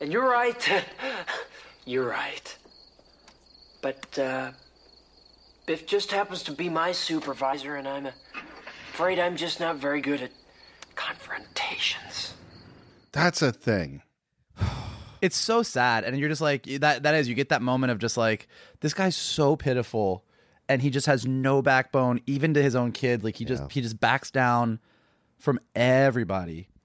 And 0.01 0.11
you're 0.11 0.29
right. 0.29 0.83
you're 1.85 2.07
right. 2.07 2.57
But, 3.81 4.19
uh, 4.19 4.51
Biff 5.65 5.85
just 5.85 6.11
happens 6.11 6.43
to 6.43 6.51
be 6.51 6.67
my 6.67 6.91
supervisor, 6.91 7.75
and 7.75 7.87
I'm 7.87 8.07
afraid 8.93 9.19
I'm 9.19 9.37
just 9.37 9.59
not 9.59 9.77
very 9.77 10.01
good 10.01 10.21
at 10.21 10.31
confrontations. 10.95 12.33
That's 13.11 13.41
a 13.41 13.51
thing. 13.51 14.01
it's 15.21 15.37
so 15.37 15.61
sad 15.61 16.03
and 16.03 16.17
you're 16.17 16.29
just 16.29 16.41
like 16.41 16.63
that 16.63 17.03
that 17.03 17.15
is 17.15 17.27
you 17.27 17.35
get 17.35 17.49
that 17.49 17.61
moment 17.61 17.91
of 17.91 17.99
just 17.99 18.17
like 18.17 18.47
this 18.79 18.93
guy's 18.93 19.15
so 19.15 19.55
pitiful 19.55 20.23
and 20.67 20.81
he 20.81 20.89
just 20.89 21.07
has 21.07 21.25
no 21.25 21.61
backbone 21.61 22.21
even 22.25 22.53
to 22.53 22.63
his 22.63 22.75
own 22.75 22.91
kid 22.91 23.23
like 23.23 23.35
he 23.35 23.45
just 23.45 23.71
he 23.71 23.81
just 23.81 23.99
backs 23.99 24.31
down 24.31 24.79
from 25.37 25.59
everybody 25.75 26.61
S- 26.61 26.78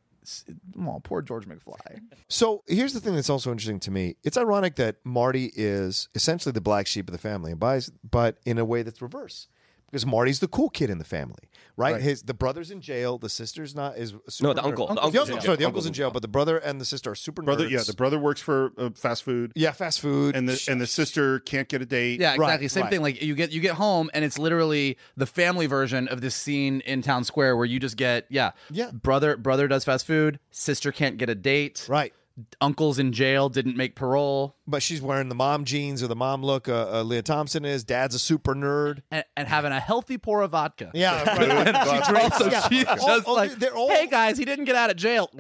oh, 0.87 1.01
poor 1.03 1.23
george 1.23 1.47
mcfly 1.47 2.01
So 2.29 2.65
here's 2.67 2.93
the 2.95 3.01
thing 3.01 3.15
that's 3.15 3.31
also 3.31 3.53
interesting 3.53 3.81
to 3.81 3.91
me. 3.91 4.17
It's 4.25 4.37
ironic 4.37 4.77
that 4.77 4.97
Marty 5.05 5.53
is 5.55 6.09
essentially 6.15 6.53
the 6.53 6.61
black 6.61 6.87
sheep 6.87 7.09
of 7.09 7.13
the 7.13 7.19
family, 7.19 7.53
and 7.53 7.61
buys, 7.61 7.91
but 8.09 8.39
in 8.45 8.59
a 8.59 8.65
way 8.65 8.83
that's 8.83 9.01
reverse. 9.01 9.47
Because 9.95 10.07
Marty's 10.07 10.41
the 10.41 10.49
cool 10.49 10.71
kid 10.71 10.91
in 10.91 10.99
the 10.99 11.05
family, 11.05 11.49
right? 11.77 11.93
Right. 11.93 12.03
His 12.03 12.23
the 12.25 12.35
brother's 12.35 12.73
in 12.73 12.81
jail, 12.81 13.17
the 13.17 13.29
sister's 13.29 13.77
not 13.77 13.97
is 13.97 14.11
a 14.13 14.43
No, 14.43 14.53
the 14.53 14.61
nerd. 14.61 14.65
uncle. 14.65 14.87
The 14.89 14.95
the 14.95 15.01
uncle's 15.03 15.05
uncle- 15.05 15.21
in 15.21 15.27
sorry, 15.29 15.41
jail. 15.41 15.57
the 15.57 15.65
uncle's 15.67 15.87
in 15.87 15.93
jail, 15.93 16.11
but 16.11 16.21
the 16.23 16.27
brother 16.29 16.59
and 16.59 16.81
the 16.81 16.85
sister 16.85 17.13
are 17.13 17.15
super 17.15 17.43
Brother, 17.43 17.67
nerds. 17.67 17.71
yeah, 17.71 17.83
the 17.87 17.93
brother 17.95 18.19
works 18.19 18.41
for 18.41 18.73
uh, 18.77 18.91
fast 18.97 19.23
food. 19.23 19.53
yeah, 19.55 19.71
fast 19.71 20.01
food, 20.01 20.35
and 20.35 20.49
the 20.49 20.61
and 20.69 20.81
the 20.81 20.89
sister 20.89 21.39
can't 21.39 21.69
get 21.69 21.81
a 21.81 21.87
date. 21.87 22.19
yeah 22.21 22.35
exactly 22.35 22.65
Right, 22.65 22.71
same 22.73 22.83
right. 22.83 22.91
thing 22.91 23.03
like 23.03 23.23
you 23.23 23.37
get 23.37 23.53
you 23.53 23.61
get 23.61 23.75
home 23.77 24.11
and 24.13 24.25
it's 24.25 24.37
literally 24.37 24.99
the 25.17 25.27
family 25.27 25.67
version 25.67 26.09
of 26.09 26.21
this 26.21 26.35
scene 26.35 26.81
in 26.81 27.01
town 27.01 27.23
square 27.23 27.57
where 27.57 27.65
you 27.67 27.79
just 27.79 27.97
get 27.97 28.27
yeah 28.31 28.51
Yeah. 28.73 28.91
brother 28.91 29.37
brother 29.37 29.69
does 29.69 29.85
fast 29.85 30.07
food 30.09 30.41
sister 30.51 30.91
can't 30.91 31.19
get 31.19 31.29
a 31.29 31.37
date 31.37 31.87
right. 31.89 32.13
Uncle's 32.61 32.99
in 32.99 33.13
jail 33.13 33.49
didn't 33.49 33.77
make 33.77 33.95
parole 33.95 34.57
But 34.67 34.83
she's 34.83 35.01
wearing 35.01 35.29
the 35.29 35.37
mom 35.37 35.65
jeans 35.65 36.03
or 36.03 36.09
the 36.09 36.17
mom 36.17 36.43
look. 36.43 36.69
Uh, 36.69 36.89
uh, 36.93 37.03
Lea 37.05 37.23
Thompson 37.23 37.65
is. 37.65 37.85
Dad's 37.85 38.15
a 38.15 38.19
super 38.19 38.55
nerd. 38.57 39.03
and, 39.13 39.25
and 39.37 39.47
having 39.47 39.71
a 39.71 39.79
healthy 39.79 40.19
pour 40.19 40.43
of 40.43 40.51
vodka 40.51 40.91
Yeah, 40.95 41.23
and 41.39 41.77
she 42.05 42.13
drinks, 42.13 42.39
so 42.39 42.51
Yeah. 42.51 42.69
she's 42.69 42.85
All- 42.87 42.97
just 42.97 43.27
all- 43.29 43.37
like, 43.37 43.53
they're 43.53 43.75
all- 43.77 43.89
"Hey 43.89 44.09
guys, 44.09 44.37
he 44.37 44.45
didn't 44.45 44.65
get 44.65 44.75
out 44.75 44.91
of 44.91 44.97
jail." 44.97 45.31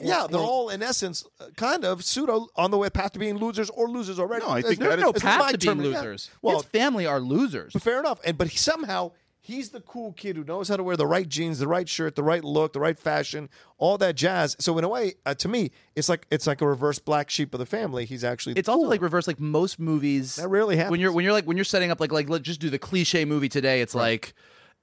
Yeah, 0.00 0.26
they're 0.30 0.38
all 0.40 0.68
in 0.68 0.80
essence 0.82 1.24
uh, 1.40 1.46
kind 1.56 1.84
of 1.84 2.04
pseudo 2.04 2.46
on 2.54 2.70
the 2.70 2.78
way 2.78 2.88
path 2.88 3.12
to 3.12 3.18
being 3.18 3.36
losers 3.38 3.68
or 3.70 3.88
losers 3.88 4.20
already. 4.20 4.44
No, 4.46 4.52
I 4.52 4.62
think 4.62 4.78
There's 4.78 4.90
that 4.96 4.96
There's 5.00 5.16
is- 5.16 5.24
no 5.24 5.28
path 5.30 5.50
to 5.52 5.58
being 5.58 5.76
term- 5.76 5.84
yeah. 5.92 5.98
losers. 5.98 6.30
Well, 6.40 6.58
His 6.58 6.66
family 6.66 7.06
are 7.06 7.18
losers. 7.20 7.72
But 7.72 7.82
fair 7.82 7.98
enough. 7.98 8.20
And 8.24 8.38
but 8.38 8.46
he, 8.48 8.56
somehow 8.58 9.10
he's 9.48 9.70
the 9.70 9.80
cool 9.80 10.12
kid 10.12 10.36
who 10.36 10.44
knows 10.44 10.68
how 10.68 10.76
to 10.76 10.82
wear 10.82 10.96
the 10.96 11.06
right 11.06 11.26
jeans, 11.26 11.58
the 11.58 11.66
right 11.66 11.88
shirt, 11.88 12.14
the 12.14 12.22
right 12.22 12.44
look, 12.44 12.74
the 12.74 12.80
right 12.80 12.98
fashion, 12.98 13.48
all 13.78 13.96
that 13.96 14.14
jazz. 14.14 14.54
So 14.60 14.76
in 14.76 14.84
a 14.84 14.88
way, 14.88 15.14
uh, 15.24 15.34
to 15.34 15.48
me, 15.48 15.70
it's 15.96 16.08
like 16.08 16.26
it's 16.30 16.46
like 16.46 16.60
a 16.60 16.68
reverse 16.68 16.98
black 16.98 17.30
sheep 17.30 17.54
of 17.54 17.58
the 17.58 17.66
family. 17.66 18.04
He's 18.04 18.22
actually 18.22 18.52
the 18.52 18.60
It's 18.60 18.68
also 18.68 18.86
like 18.86 19.00
reverse. 19.00 19.26
Like 19.26 19.40
most 19.40 19.80
movies, 19.80 20.36
That 20.36 20.48
rarely 20.48 20.76
happens. 20.76 20.90
When 20.92 21.00
you're 21.00 21.12
when 21.12 21.24
you're 21.24 21.32
like 21.32 21.46
when 21.46 21.56
you're 21.56 21.64
setting 21.64 21.90
up 21.90 21.98
like 21.98 22.12
like 22.12 22.28
let's 22.28 22.44
just 22.44 22.60
do 22.60 22.70
the 22.70 22.78
cliche 22.78 23.24
movie 23.24 23.48
today. 23.48 23.80
It's 23.80 23.94
like 23.94 24.34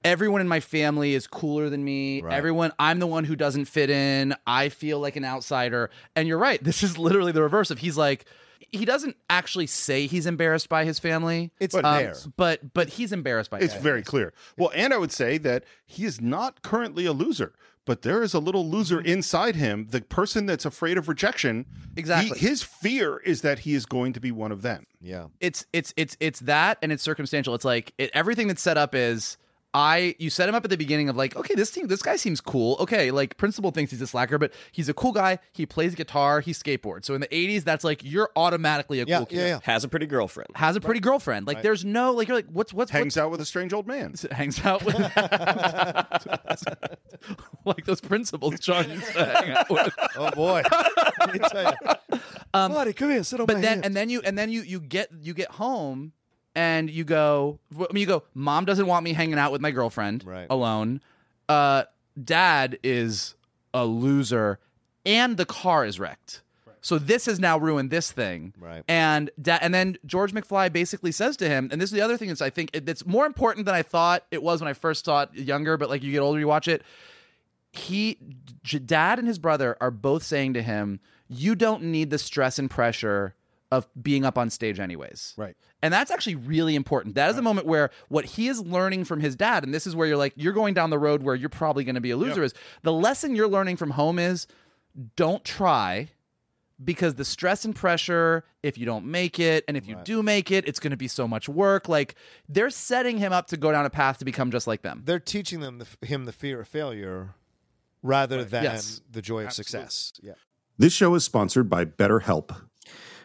everyone 0.04 0.40
in 0.40 0.48
my 0.48 0.60
family 0.60 1.14
is 1.14 1.26
cooler 1.26 1.70
than 1.70 1.84
me. 1.84 2.22
Right. 2.22 2.34
Everyone, 2.34 2.72
I'm 2.78 2.98
the 2.98 3.06
one 3.06 3.24
who 3.24 3.36
doesn't 3.36 3.66
fit 3.66 3.88
in. 3.88 4.34
I 4.46 4.68
feel 4.68 4.98
like 4.98 5.16
an 5.16 5.24
outsider. 5.24 5.90
And 6.14 6.26
you're 6.28 6.38
right. 6.38 6.62
This 6.62 6.82
is 6.82 6.98
literally 6.98 7.32
the 7.32 7.42
reverse 7.42 7.70
of 7.70 7.78
he's 7.78 7.96
like. 7.96 8.26
He 8.72 8.84
doesn't 8.84 9.16
actually 9.30 9.66
say 9.66 10.06
he's 10.06 10.26
embarrassed 10.26 10.68
by 10.68 10.84
his 10.84 10.98
family. 10.98 11.52
It's 11.60 11.74
um, 11.74 11.82
there. 11.82 12.14
but 12.36 12.72
but 12.74 12.88
he's 12.90 13.12
embarrassed 13.12 13.50
by. 13.50 13.58
It's 13.60 13.74
his 13.74 13.82
very 13.82 14.02
clear. 14.02 14.32
Well, 14.56 14.70
and 14.74 14.92
I 14.92 14.98
would 14.98 15.12
say 15.12 15.38
that 15.38 15.64
he 15.86 16.04
is 16.04 16.20
not 16.20 16.62
currently 16.62 17.06
a 17.06 17.12
loser, 17.12 17.52
but 17.84 18.02
there 18.02 18.22
is 18.22 18.34
a 18.34 18.38
little 18.38 18.68
loser 18.68 19.00
inside 19.00 19.54
him, 19.56 19.88
the 19.90 20.00
person 20.00 20.46
that's 20.46 20.64
afraid 20.64 20.98
of 20.98 21.08
rejection. 21.08 21.66
Exactly. 21.96 22.38
He- 22.38 22.46
his 22.46 22.62
fear 22.62 23.18
is 23.18 23.42
that 23.42 23.60
he 23.60 23.74
is 23.74 23.86
going 23.86 24.12
to 24.12 24.20
be 24.20 24.32
one 24.32 24.52
of 24.52 24.62
them. 24.62 24.86
yeah. 25.00 25.26
it's 25.40 25.64
it's 25.72 25.94
it's 25.96 26.16
it's 26.20 26.40
that 26.40 26.78
and 26.82 26.92
it's 26.92 27.02
circumstantial 27.02 27.54
it's 27.54 27.64
like 27.64 27.92
it, 27.98 28.10
everything 28.12 28.48
that's 28.48 28.62
set 28.62 28.76
up 28.76 28.94
is 28.94 29.36
I 29.74 30.14
you 30.18 30.30
set 30.30 30.48
him 30.48 30.54
up 30.54 30.64
at 30.64 30.70
the 30.70 30.78
beginning 30.78 31.10
of 31.10 31.16
like 31.16 31.36
okay 31.36 31.54
this 31.54 31.70
team 31.70 31.86
this 31.86 32.00
guy 32.00 32.16
seems 32.16 32.40
cool 32.40 32.76
okay 32.80 33.10
like 33.10 33.36
principal 33.36 33.72
thinks 33.72 33.90
he's 33.90 34.00
a 34.00 34.06
slacker 34.06 34.38
but 34.38 34.54
he's 34.72 34.88
a 34.88 34.94
cool 34.94 35.12
guy 35.12 35.38
he 35.52 35.66
plays 35.66 35.94
guitar 35.94 36.40
he 36.40 36.52
skateboards 36.52 37.04
so 37.04 37.14
in 37.14 37.20
the 37.20 37.28
80s 37.28 37.62
that's 37.64 37.84
like 37.84 38.02
you're 38.02 38.30
automatically 38.36 39.00
a 39.00 39.04
Yeah, 39.04 39.18
cool 39.18 39.26
kid 39.26 39.36
yeah, 39.36 39.46
yeah. 39.46 39.58
Has 39.64 39.84
a 39.84 39.88
pretty 39.88 40.06
girlfriend. 40.06 40.48
has 40.54 40.76
a 40.76 40.80
pretty 40.80 41.00
girlfriend 41.00 41.46
like 41.46 41.60
there's 41.60 41.84
no 41.84 42.12
like 42.12 42.26
you're 42.28 42.38
like 42.38 42.46
what's 42.50 42.72
what's 42.72 42.90
Hangs 42.90 43.18
out 43.18 43.30
with 43.30 43.42
a 43.42 43.44
strange 43.44 43.74
old 43.74 43.86
man. 43.86 44.12
what's 44.12 44.22
hangs 44.32 44.64
out 44.64 44.82
with 44.82 44.96
like 47.64 47.84
those 47.84 48.00
principals 48.00 48.58
John 48.60 48.88
used 48.90 49.12
to 49.12 49.24
hang 49.26 49.50
out 49.50 49.68
with 49.70 49.92
Oh 50.16 50.30
boy. 50.30 50.62
Let 51.20 51.32
me 51.32 51.38
tell 51.50 51.74
you. 51.82 52.18
Um, 52.54 52.72
Buddy, 52.72 52.92
come 52.92 53.10
here, 53.10 53.22
sit 53.24 53.40
on 53.40 53.46
but 53.46 53.56
my 53.56 53.60
then 53.60 53.72
hand. 53.74 53.84
and 53.86 53.96
then 53.96 54.08
you 54.08 54.22
and 54.24 54.38
then 54.38 54.50
you 54.50 54.62
you 54.62 54.80
get 54.80 55.10
you 55.20 55.34
get 55.34 55.50
home 55.52 56.12
and 56.56 56.90
you 56.90 57.04
go 57.04 57.60
I 57.72 57.92
mean 57.92 58.00
you 58.00 58.06
go 58.06 58.24
mom 58.34 58.64
doesn't 58.64 58.86
want 58.88 59.04
me 59.04 59.12
hanging 59.12 59.38
out 59.38 59.52
with 59.52 59.60
my 59.60 59.70
girlfriend 59.70 60.24
Right. 60.24 60.48
alone. 60.50 61.00
Uh 61.48 61.84
dad 62.22 62.78
is 62.82 63.34
a 63.72 63.84
loser 63.84 64.58
and 65.04 65.36
the 65.36 65.46
car 65.46 65.84
is 65.86 66.00
wrecked. 66.00 66.42
So 66.80 66.98
this 66.98 67.26
has 67.26 67.40
now 67.40 67.58
ruined 67.58 67.90
this 67.90 68.12
thing. 68.12 68.54
Right. 68.60 68.84
and 68.88 69.28
da- 69.40 69.58
and 69.60 69.74
then 69.74 69.98
george 70.06 70.32
mcfly 70.32 70.72
basically 70.72 71.12
says 71.12 71.36
to 71.38 71.48
him 71.48 71.68
and 71.72 71.80
this 71.80 71.88
is 71.90 71.94
the 71.94 72.00
other 72.00 72.16
thing 72.16 72.28
that's 72.28 72.40
i 72.42 72.50
think 72.50 72.70
it, 72.72 72.88
it's 72.88 73.04
more 73.04 73.26
important 73.26 73.66
than 73.66 73.74
i 73.74 73.82
thought 73.82 74.24
it 74.30 74.42
was 74.42 74.60
when 74.60 74.68
i 74.68 74.72
first 74.72 75.04
saw 75.04 75.22
it 75.22 75.34
younger 75.34 75.76
but 75.76 75.88
like 75.90 76.02
you 76.04 76.12
get 76.12 76.20
older 76.20 76.38
you 76.40 76.46
watch 76.48 76.68
it. 76.68 76.82
He 77.72 78.18
J- 78.62 78.78
dad 78.78 79.18
and 79.18 79.28
his 79.28 79.38
brother 79.38 79.76
are 79.80 79.90
both 79.90 80.22
saying 80.22 80.54
to 80.54 80.62
him 80.62 81.00
you 81.28 81.54
don't 81.54 81.82
need 81.82 82.10
the 82.10 82.18
stress 82.18 82.58
and 82.58 82.70
pressure 82.70 83.34
of 83.72 83.86
being 84.00 84.24
up 84.24 84.38
on 84.38 84.48
stage 84.50 84.78
anyways 84.78 85.34
Right. 85.36 85.56
and 85.82 85.92
that's 85.92 86.10
actually 86.10 86.36
really 86.36 86.74
important 86.76 87.14
that 87.16 87.30
is 87.30 87.36
a 87.36 87.42
moment 87.42 87.66
where 87.66 87.90
what 88.08 88.24
he 88.24 88.46
is 88.48 88.60
learning 88.60 89.04
from 89.04 89.20
his 89.20 89.34
dad 89.34 89.64
and 89.64 89.74
this 89.74 89.86
is 89.86 89.96
where 89.96 90.06
you're 90.06 90.16
like 90.16 90.32
you're 90.36 90.52
going 90.52 90.72
down 90.74 90.90
the 90.90 90.98
road 90.98 91.22
where 91.22 91.34
you're 91.34 91.48
probably 91.48 91.82
going 91.84 91.94
to 91.96 92.00
be 92.00 92.10
a 92.12 92.16
loser 92.16 92.42
is 92.44 92.54
the 92.82 92.92
lesson 92.92 93.34
you're 93.34 93.48
learning 93.48 93.76
from 93.76 93.90
home 93.90 94.18
is 94.18 94.46
don't 95.16 95.44
try 95.44 96.08
because 96.84 97.14
the 97.14 97.24
stress 97.24 97.64
and 97.64 97.74
pressure 97.74 98.44
if 98.62 98.76
you 98.78 98.84
don't 98.86 99.04
make 99.06 99.40
it 99.40 99.64
and 99.66 99.76
if 99.76 99.86
you 99.88 99.96
do 100.04 100.22
make 100.22 100.50
it 100.50 100.68
it's 100.68 100.78
going 100.78 100.90
to 100.90 100.96
be 100.96 101.08
so 101.08 101.26
much 101.26 101.48
work 101.48 101.88
like 101.88 102.14
they're 102.48 102.70
setting 102.70 103.18
him 103.18 103.32
up 103.32 103.46
to 103.48 103.56
go 103.56 103.72
down 103.72 103.84
a 103.86 103.90
path 103.90 104.18
to 104.18 104.24
become 104.24 104.50
just 104.50 104.66
like 104.66 104.82
them 104.82 105.02
They're 105.04 105.18
teaching 105.18 105.60
them 105.60 105.78
the, 105.78 106.06
him 106.06 106.24
the 106.26 106.32
fear 106.32 106.60
of 106.60 106.68
failure 106.68 107.34
rather 108.02 108.44
than 108.44 108.62
Yes. 108.62 109.00
the 109.10 109.22
joy 109.22 109.46
of 109.46 109.52
success. 109.52 110.12
Yeah. 110.22 110.34
This 110.78 110.92
show 110.92 111.14
is 111.14 111.24
sponsored 111.24 111.68
by 111.70 111.86
BetterHelp. 111.86 112.54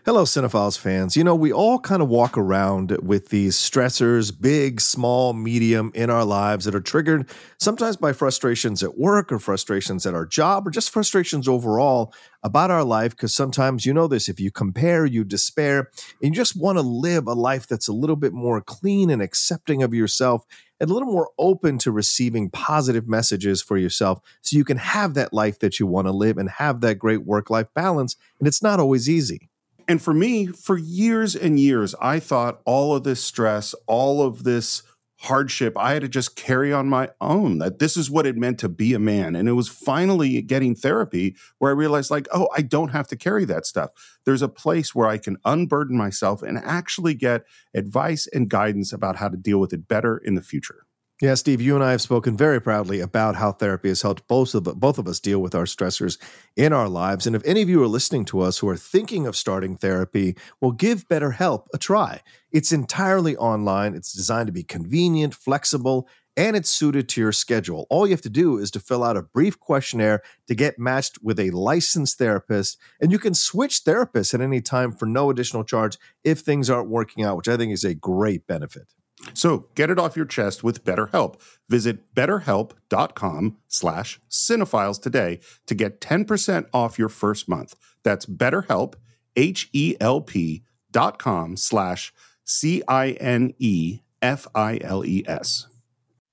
Hello, 0.03 0.23
Cine-Files 0.23 0.77
fans. 0.77 1.15
You 1.15 1.23
know, 1.23 1.35
we 1.35 1.53
all 1.53 1.77
kind 1.77 2.01
of 2.01 2.07
walk 2.09 2.35
around 2.35 2.89
with 3.03 3.29
these 3.29 3.55
stressors, 3.55 4.33
big, 4.41 4.81
small, 4.81 5.31
medium, 5.33 5.91
in 5.93 6.09
our 6.09 6.25
lives 6.25 6.65
that 6.65 6.73
are 6.73 6.81
triggered 6.81 7.29
sometimes 7.59 7.97
by 7.97 8.11
frustrations 8.11 8.81
at 8.81 8.97
work 8.97 9.31
or 9.31 9.37
frustrations 9.37 10.07
at 10.07 10.15
our 10.15 10.25
job 10.25 10.65
or 10.65 10.71
just 10.71 10.89
frustrations 10.89 11.47
overall 11.47 12.11
about 12.41 12.71
our 12.71 12.83
life. 12.83 13.11
Because 13.11 13.35
sometimes 13.35 13.85
you 13.85 13.93
know 13.93 14.07
this 14.07 14.27
if 14.27 14.39
you 14.39 14.49
compare, 14.49 15.05
you 15.05 15.23
despair, 15.23 15.91
and 16.19 16.33
you 16.33 16.35
just 16.35 16.59
want 16.59 16.79
to 16.79 16.81
live 16.81 17.27
a 17.27 17.33
life 17.33 17.67
that's 17.67 17.87
a 17.87 17.93
little 17.93 18.15
bit 18.15 18.33
more 18.33 18.59
clean 18.59 19.11
and 19.11 19.21
accepting 19.21 19.83
of 19.83 19.93
yourself 19.93 20.45
and 20.79 20.89
a 20.89 20.93
little 20.93 21.11
more 21.11 21.29
open 21.37 21.77
to 21.77 21.91
receiving 21.91 22.49
positive 22.49 23.07
messages 23.07 23.61
for 23.61 23.77
yourself 23.77 24.19
so 24.41 24.57
you 24.57 24.65
can 24.65 24.77
have 24.77 25.13
that 25.13 25.31
life 25.31 25.59
that 25.59 25.79
you 25.79 25.85
want 25.85 26.07
to 26.07 26.11
live 26.11 26.39
and 26.39 26.49
have 26.49 26.81
that 26.81 26.95
great 26.95 27.23
work 27.23 27.51
life 27.51 27.67
balance. 27.75 28.15
And 28.39 28.47
it's 28.47 28.63
not 28.63 28.79
always 28.79 29.07
easy. 29.07 29.50
And 29.91 30.01
for 30.01 30.13
me, 30.13 30.47
for 30.47 30.77
years 30.77 31.35
and 31.35 31.59
years, 31.59 31.93
I 32.01 32.21
thought 32.21 32.61
all 32.63 32.95
of 32.95 33.03
this 33.03 33.21
stress, 33.21 33.75
all 33.87 34.25
of 34.25 34.45
this 34.45 34.83
hardship, 35.17 35.73
I 35.77 35.91
had 35.91 36.03
to 36.03 36.07
just 36.07 36.37
carry 36.37 36.71
on 36.71 36.87
my 36.87 37.09
own, 37.19 37.57
that 37.57 37.79
this 37.79 37.97
is 37.97 38.09
what 38.09 38.25
it 38.25 38.37
meant 38.37 38.57
to 38.59 38.69
be 38.69 38.93
a 38.93 38.99
man. 38.99 39.35
And 39.35 39.49
it 39.49 39.51
was 39.51 39.67
finally 39.67 40.41
getting 40.43 40.75
therapy 40.75 41.35
where 41.57 41.71
I 41.71 41.75
realized, 41.75 42.09
like, 42.09 42.29
oh, 42.33 42.47
I 42.55 42.61
don't 42.61 42.91
have 42.91 43.07
to 43.07 43.17
carry 43.17 43.43
that 43.43 43.65
stuff. 43.65 43.89
There's 44.23 44.41
a 44.41 44.47
place 44.47 44.95
where 44.95 45.09
I 45.09 45.17
can 45.17 45.35
unburden 45.43 45.97
myself 45.97 46.41
and 46.41 46.57
actually 46.57 47.13
get 47.13 47.43
advice 47.73 48.27
and 48.27 48.49
guidance 48.49 48.93
about 48.93 49.17
how 49.17 49.27
to 49.27 49.35
deal 49.35 49.59
with 49.59 49.73
it 49.73 49.89
better 49.89 50.17
in 50.17 50.35
the 50.35 50.41
future. 50.41 50.85
Yeah, 51.21 51.35
Steve, 51.35 51.61
you 51.61 51.75
and 51.75 51.83
I 51.83 51.91
have 51.91 52.01
spoken 52.01 52.35
very 52.35 52.59
proudly 52.59 52.99
about 52.99 53.35
how 53.35 53.51
therapy 53.51 53.89
has 53.89 54.01
helped 54.01 54.27
both 54.27 54.55
of 54.55 54.63
both 54.63 54.97
of 54.97 55.07
us 55.07 55.19
deal 55.19 55.37
with 55.39 55.53
our 55.53 55.65
stressors 55.65 56.17
in 56.55 56.73
our 56.73 56.89
lives. 56.89 57.27
And 57.27 57.35
if 57.35 57.45
any 57.45 57.61
of 57.61 57.69
you 57.69 57.83
are 57.83 57.87
listening 57.87 58.25
to 58.25 58.39
us 58.39 58.57
who 58.57 58.67
are 58.67 58.75
thinking 58.75 59.27
of 59.27 59.35
starting 59.35 59.77
therapy, 59.77 60.35
well, 60.59 60.71
give 60.71 61.07
BetterHelp 61.07 61.67
a 61.75 61.77
try. 61.77 62.21
It's 62.51 62.71
entirely 62.71 63.37
online. 63.37 63.93
It's 63.93 64.11
designed 64.11 64.47
to 64.47 64.51
be 64.51 64.63
convenient, 64.63 65.35
flexible, 65.35 66.07
and 66.35 66.55
it's 66.55 66.71
suited 66.71 67.07
to 67.09 67.21
your 67.21 67.33
schedule. 67.33 67.85
All 67.91 68.07
you 68.07 68.13
have 68.13 68.21
to 68.21 68.29
do 68.29 68.57
is 68.57 68.71
to 68.71 68.79
fill 68.79 69.03
out 69.03 69.15
a 69.15 69.21
brief 69.21 69.59
questionnaire 69.59 70.23
to 70.47 70.55
get 70.55 70.79
matched 70.79 71.21
with 71.21 71.39
a 71.39 71.51
licensed 71.51 72.17
therapist, 72.17 72.79
and 72.99 73.11
you 73.11 73.19
can 73.19 73.35
switch 73.35 73.83
therapists 73.83 74.33
at 74.33 74.41
any 74.41 74.59
time 74.59 74.91
for 74.91 75.05
no 75.05 75.29
additional 75.29 75.65
charge 75.65 75.99
if 76.23 76.39
things 76.39 76.67
aren't 76.67 76.89
working 76.89 77.23
out, 77.23 77.37
which 77.37 77.47
I 77.47 77.57
think 77.57 77.71
is 77.71 77.83
a 77.83 77.93
great 77.93 78.47
benefit. 78.47 78.87
So 79.33 79.67
get 79.75 79.89
it 79.89 79.99
off 79.99 80.15
your 80.15 80.25
chest 80.25 80.63
with 80.63 80.83
BetterHelp. 80.83 81.39
Visit 81.69 82.13
betterhelp.com 82.15 83.57
slash 83.67 84.19
cinefiles 84.29 85.01
today 85.01 85.39
to 85.67 85.75
get 85.75 86.01
10% 86.01 86.67
off 86.73 86.99
your 86.99 87.09
first 87.09 87.47
month. 87.47 87.75
That's 88.03 88.25
betterhelp, 88.25 88.95
H-E-L-P 89.35 90.63
dot 90.91 91.19
com 91.19 91.55
slash 91.55 92.13
C-I-N-E-F-I-L-E-S. 92.43 94.01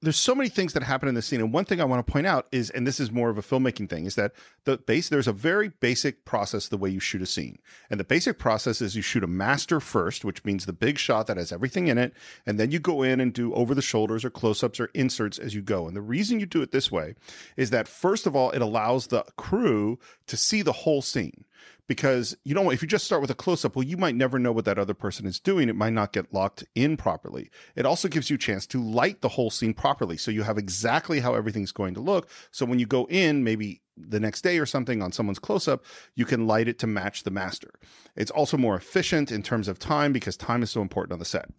There's 0.00 0.16
so 0.16 0.34
many 0.34 0.48
things 0.48 0.74
that 0.74 0.82
happen 0.82 1.08
in 1.08 1.14
the 1.14 1.22
scene 1.22 1.40
and 1.40 1.52
one 1.52 1.64
thing 1.64 1.80
i 1.80 1.84
want 1.84 2.04
to 2.04 2.12
point 2.12 2.26
out 2.26 2.46
is 2.52 2.70
and 2.70 2.86
this 2.86 3.00
is 3.00 3.10
more 3.10 3.30
of 3.30 3.38
a 3.38 3.42
filmmaking 3.42 3.88
thing 3.88 4.04
is 4.04 4.14
that 4.14 4.32
the 4.68 4.76
base 4.76 5.08
there's 5.08 5.26
a 5.26 5.32
very 5.32 5.68
basic 5.68 6.24
process 6.24 6.68
the 6.68 6.76
way 6.76 6.90
you 6.90 7.00
shoot 7.00 7.22
a 7.22 7.26
scene. 7.26 7.58
And 7.88 7.98
the 7.98 8.04
basic 8.04 8.38
process 8.38 8.82
is 8.82 8.94
you 8.94 9.00
shoot 9.00 9.24
a 9.24 9.28
master 9.28 9.80
first 9.80 10.26
which 10.26 10.44
means 10.44 10.66
the 10.66 10.74
big 10.74 10.98
shot 10.98 11.26
that 11.26 11.38
has 11.38 11.52
everything 11.52 11.86
in 11.88 11.96
it 11.96 12.12
and 12.44 12.60
then 12.60 12.70
you 12.70 12.78
go 12.78 13.02
in 13.02 13.18
and 13.20 13.32
do 13.32 13.54
over 13.54 13.74
the 13.74 13.80
shoulders 13.80 14.24
or 14.26 14.30
close-ups 14.30 14.78
or 14.78 14.90
inserts 14.94 15.38
as 15.38 15.54
you 15.54 15.62
go. 15.62 15.86
And 15.86 15.96
the 15.96 16.02
reason 16.02 16.38
you 16.38 16.46
do 16.46 16.60
it 16.60 16.70
this 16.70 16.92
way 16.92 17.14
is 17.56 17.70
that 17.70 17.88
first 17.88 18.26
of 18.26 18.36
all 18.36 18.50
it 18.50 18.60
allows 18.60 19.06
the 19.06 19.24
crew 19.36 19.98
to 20.26 20.36
see 20.36 20.60
the 20.60 20.72
whole 20.72 21.00
scene 21.00 21.44
because 21.88 22.36
you 22.44 22.54
know 22.54 22.70
if 22.70 22.82
you 22.82 22.86
just 22.86 23.06
start 23.06 23.20
with 23.20 23.30
a 23.30 23.34
close 23.34 23.64
up 23.64 23.74
well 23.74 23.84
you 23.84 23.96
might 23.96 24.14
never 24.14 24.38
know 24.38 24.52
what 24.52 24.64
that 24.66 24.78
other 24.78 24.94
person 24.94 25.26
is 25.26 25.40
doing. 25.40 25.68
It 25.68 25.74
might 25.74 25.92
not 25.92 26.12
get 26.12 26.32
locked 26.32 26.64
in 26.74 26.96
properly. 26.96 27.50
It 27.74 27.86
also 27.86 28.06
gives 28.06 28.30
you 28.30 28.36
a 28.36 28.38
chance 28.38 28.66
to 28.68 28.82
light 28.82 29.20
the 29.20 29.30
whole 29.30 29.50
scene 29.50 29.74
properly 29.74 30.16
so 30.16 30.30
you 30.30 30.44
have 30.44 30.58
exactly 30.58 31.18
how 31.20 31.34
everything's 31.34 31.72
going 31.72 31.94
to 31.94 32.00
look. 32.00 32.30
So 32.52 32.64
when 32.64 32.78
you 32.78 32.86
go 32.86 33.06
in 33.06 33.42
maybe 33.42 33.82
the 33.96 34.20
next 34.20 34.42
day 34.42 34.58
or 34.58 34.66
something 34.66 35.02
on 35.02 35.10
someone's 35.10 35.40
close 35.40 35.66
up 35.66 35.84
you 36.14 36.24
can 36.24 36.46
light 36.46 36.68
it 36.68 36.78
to 36.78 36.86
match 36.86 37.24
the 37.24 37.30
master. 37.30 37.70
It's 38.14 38.30
also 38.30 38.56
more 38.56 38.76
efficient 38.76 39.32
in 39.32 39.42
terms 39.42 39.66
of 39.66 39.78
time 39.78 40.12
because 40.12 40.36
time 40.36 40.62
is 40.62 40.70
so 40.70 40.82
important 40.82 41.14
on 41.14 41.18
the 41.18 41.24
set 41.24 41.50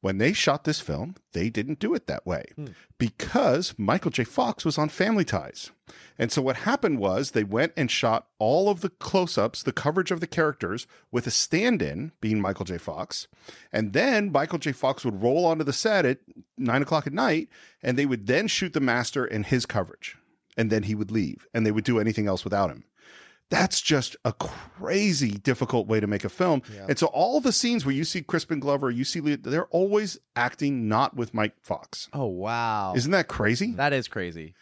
when 0.00 0.18
they 0.18 0.32
shot 0.32 0.64
this 0.64 0.80
film, 0.80 1.16
they 1.32 1.50
didn't 1.50 1.80
do 1.80 1.94
it 1.94 2.06
that 2.06 2.26
way 2.26 2.44
hmm. 2.54 2.66
because 2.98 3.74
Michael 3.76 4.10
J. 4.10 4.24
Fox 4.24 4.64
was 4.64 4.78
on 4.78 4.88
Family 4.88 5.24
Ties. 5.24 5.70
And 6.18 6.30
so 6.30 6.42
what 6.42 6.56
happened 6.56 6.98
was 6.98 7.30
they 7.30 7.44
went 7.44 7.72
and 7.76 7.90
shot 7.90 8.26
all 8.38 8.68
of 8.68 8.80
the 8.80 8.90
close 8.90 9.38
ups, 9.38 9.62
the 9.62 9.72
coverage 9.72 10.10
of 10.10 10.20
the 10.20 10.26
characters 10.26 10.86
with 11.10 11.26
a 11.26 11.30
stand 11.30 11.82
in, 11.82 12.12
being 12.20 12.40
Michael 12.40 12.64
J. 12.64 12.78
Fox. 12.78 13.26
And 13.72 13.92
then 13.92 14.30
Michael 14.30 14.58
J. 14.58 14.72
Fox 14.72 15.04
would 15.04 15.22
roll 15.22 15.44
onto 15.44 15.64
the 15.64 15.72
set 15.72 16.04
at 16.04 16.18
nine 16.56 16.82
o'clock 16.82 17.06
at 17.06 17.12
night 17.12 17.48
and 17.82 17.96
they 17.96 18.06
would 18.06 18.26
then 18.26 18.48
shoot 18.48 18.72
the 18.72 18.80
master 18.80 19.24
and 19.24 19.46
his 19.46 19.66
coverage. 19.66 20.16
And 20.56 20.70
then 20.70 20.84
he 20.84 20.94
would 20.94 21.10
leave 21.10 21.46
and 21.54 21.64
they 21.64 21.70
would 21.70 21.84
do 21.84 22.00
anything 22.00 22.26
else 22.26 22.44
without 22.44 22.70
him 22.70 22.84
that's 23.50 23.80
just 23.80 24.14
a 24.24 24.32
crazy 24.32 25.30
difficult 25.32 25.86
way 25.86 26.00
to 26.00 26.06
make 26.06 26.24
a 26.24 26.28
film. 26.28 26.62
And 26.88 26.98
so 26.98 27.06
all 27.08 27.40
the 27.40 27.52
scenes 27.52 27.84
where 27.86 27.94
you 27.94 28.04
see 28.04 28.20
Crispin 28.22 28.60
Glover, 28.60 28.90
you 28.90 29.04
see 29.04 29.20
Lee, 29.20 29.36
they're 29.36 29.66
always 29.66 30.18
acting 30.36 30.88
not 30.88 31.16
with 31.16 31.32
Mike 31.34 31.54
Fox. 31.62 32.08
Oh 32.12 32.26
wow. 32.26 32.92
Isn't 32.94 33.12
that 33.12 33.28
crazy? 33.28 33.72
That 33.72 33.92
is 33.92 34.08
crazy. 34.08 34.54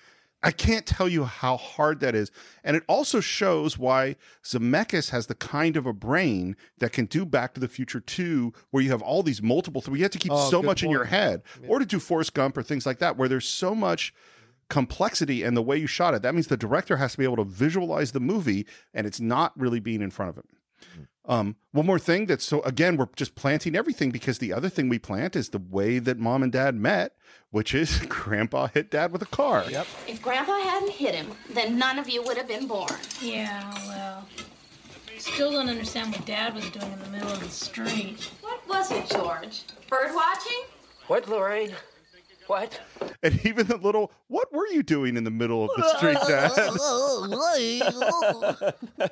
I 0.42 0.52
can't 0.52 0.86
tell 0.86 1.08
you 1.08 1.24
how 1.24 1.56
hard 1.56 1.98
that 2.00 2.14
is. 2.14 2.30
And 2.62 2.76
it 2.76 2.84
also 2.86 3.18
shows 3.20 3.76
why 3.78 4.14
Zemeckis 4.44 5.10
has 5.10 5.26
the 5.26 5.34
kind 5.34 5.76
of 5.76 5.86
a 5.86 5.92
brain 5.92 6.54
that 6.78 6.92
can 6.92 7.06
do 7.06 7.24
Back 7.24 7.54
to 7.54 7.60
the 7.60 7.66
Future 7.66 7.98
2, 7.98 8.52
where 8.70 8.82
you 8.82 8.90
have 8.90 9.02
all 9.02 9.24
these 9.24 9.42
multiple, 9.42 9.82
where 9.86 9.96
you 9.96 10.04
have 10.04 10.12
to 10.12 10.18
keep 10.18 10.30
Oh, 10.30 10.50
so 10.50 10.62
much 10.62 10.84
in 10.84 10.90
your 10.90 11.00
point. 11.00 11.10
head, 11.10 11.42
or 11.66 11.80
to 11.80 11.86
do 11.86 11.98
Forrest 11.98 12.34
Gump 12.34 12.56
or 12.56 12.62
things 12.62 12.86
like 12.86 12.98
that, 12.98 13.16
where 13.16 13.28
there's 13.28 13.48
so 13.48 13.74
much 13.74 14.14
complexity 14.68 15.42
and 15.42 15.56
the 15.56 15.62
way 15.62 15.76
you 15.76 15.86
shot 15.86 16.14
it. 16.14 16.22
That 16.22 16.34
means 16.34 16.48
the 16.48 16.56
director 16.56 16.96
has 16.96 17.12
to 17.12 17.18
be 17.18 17.24
able 17.24 17.36
to 17.36 17.44
visualize 17.44 18.12
the 18.12 18.20
movie 18.20 18.66
and 18.92 19.06
it's 19.06 19.20
not 19.20 19.52
really 19.58 19.80
being 19.80 20.02
in 20.02 20.10
front 20.10 20.30
of 20.30 20.36
him. 20.36 20.48
Um, 21.28 21.56
one 21.72 21.86
more 21.86 21.98
thing 21.98 22.26
that's 22.26 22.44
so 22.44 22.60
again, 22.62 22.96
we're 22.96 23.08
just 23.16 23.34
planting 23.34 23.74
everything 23.74 24.10
because 24.10 24.38
the 24.38 24.52
other 24.52 24.68
thing 24.68 24.88
we 24.88 24.98
plant 24.98 25.34
is 25.34 25.48
the 25.48 25.58
way 25.58 25.98
that 25.98 26.18
mom 26.18 26.42
and 26.44 26.52
dad 26.52 26.76
met, 26.76 27.12
which 27.50 27.74
is 27.74 27.98
grandpa 28.08 28.68
hit 28.68 28.90
dad 28.90 29.12
with 29.12 29.22
a 29.22 29.26
car. 29.26 29.64
Yep. 29.68 29.86
If 30.06 30.22
Grandpa 30.22 30.60
hadn't 30.60 30.92
hit 30.92 31.14
him, 31.14 31.32
then 31.50 31.78
none 31.78 31.98
of 31.98 32.08
you 32.08 32.22
would 32.22 32.36
have 32.36 32.46
been 32.46 32.68
born. 32.68 32.92
Yeah, 33.20 33.72
well. 33.88 34.26
Still 35.18 35.50
don't 35.50 35.68
understand 35.68 36.12
what 36.12 36.26
Dad 36.26 36.54
was 36.54 36.68
doing 36.70 36.92
in 36.92 36.98
the 37.00 37.08
middle 37.08 37.30
of 37.30 37.40
the 37.40 37.48
street. 37.48 38.30
What 38.42 38.68
was 38.68 38.92
it, 38.92 39.08
George? 39.08 39.62
Bird 39.88 40.14
watching? 40.14 40.62
What, 41.06 41.28
Lorraine? 41.28 41.72
What? 42.46 42.80
And 43.22 43.44
even 43.44 43.66
the 43.66 43.76
little, 43.76 44.12
what 44.28 44.52
were 44.52 44.66
you 44.68 44.82
doing 44.82 45.16
in 45.16 45.24
the 45.24 45.30
middle 45.30 45.64
of 45.64 45.70
the 45.76 45.96
street, 45.96 46.18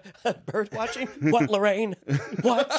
dad? 0.07 0.37
Bird 0.47 0.69
watching? 0.73 1.09
What, 1.21 1.51
Lorraine? 1.51 1.95
What? 2.43 2.71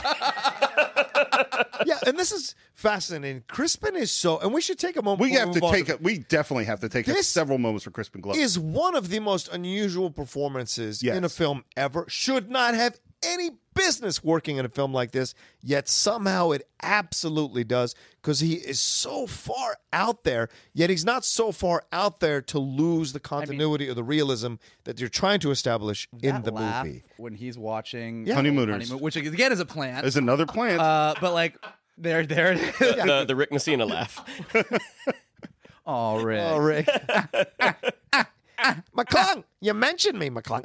yeah, 1.86 1.98
and 2.06 2.18
this 2.18 2.32
is 2.32 2.56
fascinating. 2.74 3.44
Crispin 3.48 3.96
is 3.96 4.12
so, 4.12 4.40
and 4.40 4.54
we 4.54 4.62
should 4.62 4.80
take 4.80 4.96
a 4.98 5.02
moment. 5.02 5.22
we 5.22 5.34
have 5.34 5.52
to 5.52 5.60
take 5.60 5.90
it. 5.90 6.02
We 6.02 6.20
definitely 6.20 6.66
have 6.66 6.80
to 6.82 6.90
take 6.90 7.06
This 7.06 7.28
several 7.28 7.58
moments 7.58 7.84
for 7.84 7.92
Crispin 7.92 8.22
Glover. 8.22 8.40
is 8.40 8.58
one 8.58 8.96
of 8.96 9.10
the 9.10 9.20
most 9.20 9.50
unusual 9.52 10.10
performances 10.12 11.02
in 11.04 11.24
a 11.24 11.30
film 11.30 11.66
ever. 11.76 12.06
Should 12.08 12.50
not 12.50 12.76
have 12.76 12.98
any 13.26 13.52
business 13.74 14.24
working 14.24 14.58
in 14.58 14.66
a 14.66 14.70
film 14.70 14.94
like 14.94 15.12
this, 15.12 15.34
yet 15.62 15.90
somehow 15.90 16.52
it 16.52 16.62
absolutely 16.82 17.64
does 17.64 17.94
because 18.22 18.40
he 18.40 18.54
is 18.54 18.80
so 18.80 19.28
far 19.28 19.78
out 19.92 20.24
there, 20.24 20.48
yet 20.74 20.90
he's 20.90 21.04
not 21.04 21.26
so 21.26 21.52
far 21.52 21.84
out 21.92 22.20
there 22.22 22.42
to 22.44 22.60
lose 22.60 23.12
the 23.14 23.20
continuity 23.20 23.90
or 23.90 23.94
the 23.94 24.04
realism 24.04 24.56
that 24.86 25.00
you're 25.00 25.10
trying 25.10 25.40
to 25.42 25.52
establish 25.52 26.08
in 26.22 26.42
the 26.44 26.52
laugh 26.52 26.86
movie. 26.86 27.04
when 27.18 27.34
he's 27.36 27.58
watching 27.58 28.26
Yeah. 28.26 28.36
Honeymooners. 28.36 28.88
Honeymoon- 28.90 29.04
which 29.04 29.16
again 29.16 29.52
is 29.52 29.60
a 29.60 29.66
plant. 29.66 30.02
There's 30.04 30.16
another 30.18 30.46
plant. 30.46 30.80
Uh, 30.80 31.16
but 31.20 31.34
like 31.34 31.58
there, 31.98 32.26
there 32.26 32.54
it 32.54 32.60
is. 32.60 32.78
the, 32.80 33.26
the 33.28 33.36
Rick 33.36 33.52
Messina 33.52 33.86
laugh. 33.86 34.24
Oh, 35.88 36.24
Rick. 36.24 36.42
Oh, 36.44 36.58
Rick. 36.58 36.88
McClung, 38.98 39.44
you 39.62 39.72
mentioned 39.76 40.18
me, 40.18 40.32
McClung. 40.32 40.64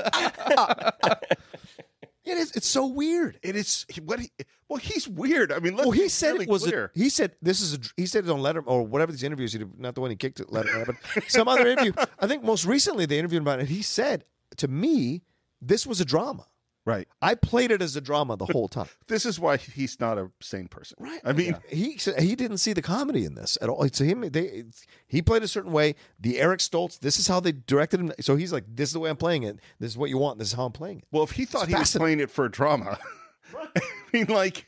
It 2.30 2.38
is. 2.38 2.52
It's 2.52 2.66
so 2.66 2.86
weird. 2.86 3.38
It 3.42 3.56
is 3.56 3.86
what 4.04 4.20
he. 4.20 4.30
Well, 4.68 4.78
he's 4.78 5.08
weird. 5.08 5.52
I 5.52 5.58
mean, 5.58 5.74
let's 5.76 5.86
well, 5.86 5.90
he 5.90 6.08
said 6.08 6.32
really 6.32 6.44
it 6.44 6.50
was. 6.50 6.70
A, 6.70 6.90
he 6.94 7.08
said 7.08 7.32
this 7.42 7.60
is. 7.60 7.74
A, 7.74 7.78
he 7.96 8.06
said 8.06 8.24
it 8.24 8.30
on 8.30 8.40
Letter 8.40 8.60
or 8.60 8.86
whatever 8.86 9.12
these 9.12 9.22
interviews. 9.22 9.52
He 9.52 9.58
did, 9.58 9.78
not 9.78 9.94
the 9.94 10.00
one 10.00 10.10
he 10.10 10.16
kicked 10.16 10.40
it, 10.40 10.52
Letter, 10.52 10.84
but 10.86 10.96
some 11.28 11.48
other 11.48 11.66
interview. 11.66 11.92
I 12.18 12.26
think 12.26 12.44
most 12.44 12.64
recently 12.64 13.06
they 13.06 13.18
interviewed 13.18 13.42
him 13.42 13.46
about 13.46 13.60
it. 13.60 13.68
He 13.68 13.82
said 13.82 14.24
to 14.58 14.68
me, 14.68 15.22
this 15.60 15.86
was 15.86 16.00
a 16.00 16.04
drama. 16.04 16.46
Right. 16.86 17.06
I 17.20 17.34
played 17.34 17.70
it 17.70 17.82
as 17.82 17.94
a 17.94 18.00
drama 18.00 18.36
the 18.36 18.46
whole 18.46 18.68
time. 18.68 18.88
This 19.06 19.26
is 19.26 19.40
why 19.40 19.56
he's 19.56 19.98
not 19.98 20.18
a 20.18 20.30
sane 20.40 20.68
person. 20.68 20.96
Right. 21.00 21.20
I 21.24 21.32
mean, 21.32 21.56
he 21.68 21.98
he 22.18 22.36
didn't 22.36 22.58
see 22.58 22.72
the 22.72 22.82
comedy 22.82 23.24
in 23.24 23.34
this 23.34 23.58
at 23.60 23.68
all. 23.68 23.88
To 23.88 24.04
him, 24.04 24.20
they 24.20 24.64
he 25.06 25.20
played 25.20 25.42
a 25.42 25.48
certain 25.48 25.72
way. 25.72 25.96
The 26.18 26.38
Eric 26.38 26.60
Stoltz, 26.60 27.00
this 27.00 27.18
is 27.18 27.26
how 27.26 27.40
they 27.40 27.52
directed 27.52 28.00
him. 28.00 28.12
So 28.20 28.36
he's 28.36 28.52
like, 28.52 28.64
"This 28.68 28.90
is 28.90 28.92
the 28.92 29.00
way 29.00 29.10
I'm 29.10 29.16
playing 29.16 29.42
it. 29.42 29.58
This 29.80 29.90
is 29.90 29.98
what 29.98 30.10
you 30.10 30.18
want. 30.18 30.38
This 30.38 30.48
is 30.48 30.54
how 30.54 30.66
I'm 30.66 30.72
playing 30.72 30.98
it." 30.98 31.04
well, 31.10 31.24
if 31.24 31.32
he 31.32 31.44
thought 31.44 31.64
It's 31.64 31.72
he 31.72 31.78
was 31.78 31.96
playing 31.96 32.20
it 32.20 32.30
for 32.30 32.44
a 32.44 32.50
drama, 32.50 32.98
I 33.54 33.80
mean, 34.12 34.26
like, 34.26 34.64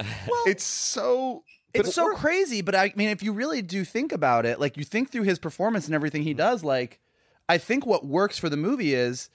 it's 0.46 0.64
so. 0.64 1.44
it's 1.72 1.90
it 1.90 1.92
so 1.92 2.06
works. 2.06 2.20
crazy, 2.20 2.62
but 2.62 2.74
I 2.74 2.92
mean, 2.96 3.10
if 3.10 3.22
you 3.22 3.32
really 3.32 3.62
do 3.62 3.84
think 3.84 4.12
about 4.12 4.44
it, 4.44 4.58
like 4.58 4.76
you 4.76 4.84
think 4.84 5.10
through 5.10 5.22
his 5.22 5.38
performance 5.38 5.86
and 5.86 5.94
everything 5.94 6.24
he 6.24 6.34
mm. 6.34 6.38
does, 6.38 6.64
like 6.64 7.00
I 7.48 7.58
think 7.58 7.86
what 7.86 8.04
works 8.04 8.38
for 8.38 8.48
the 8.48 8.56
movie 8.56 8.94
is 8.94 9.30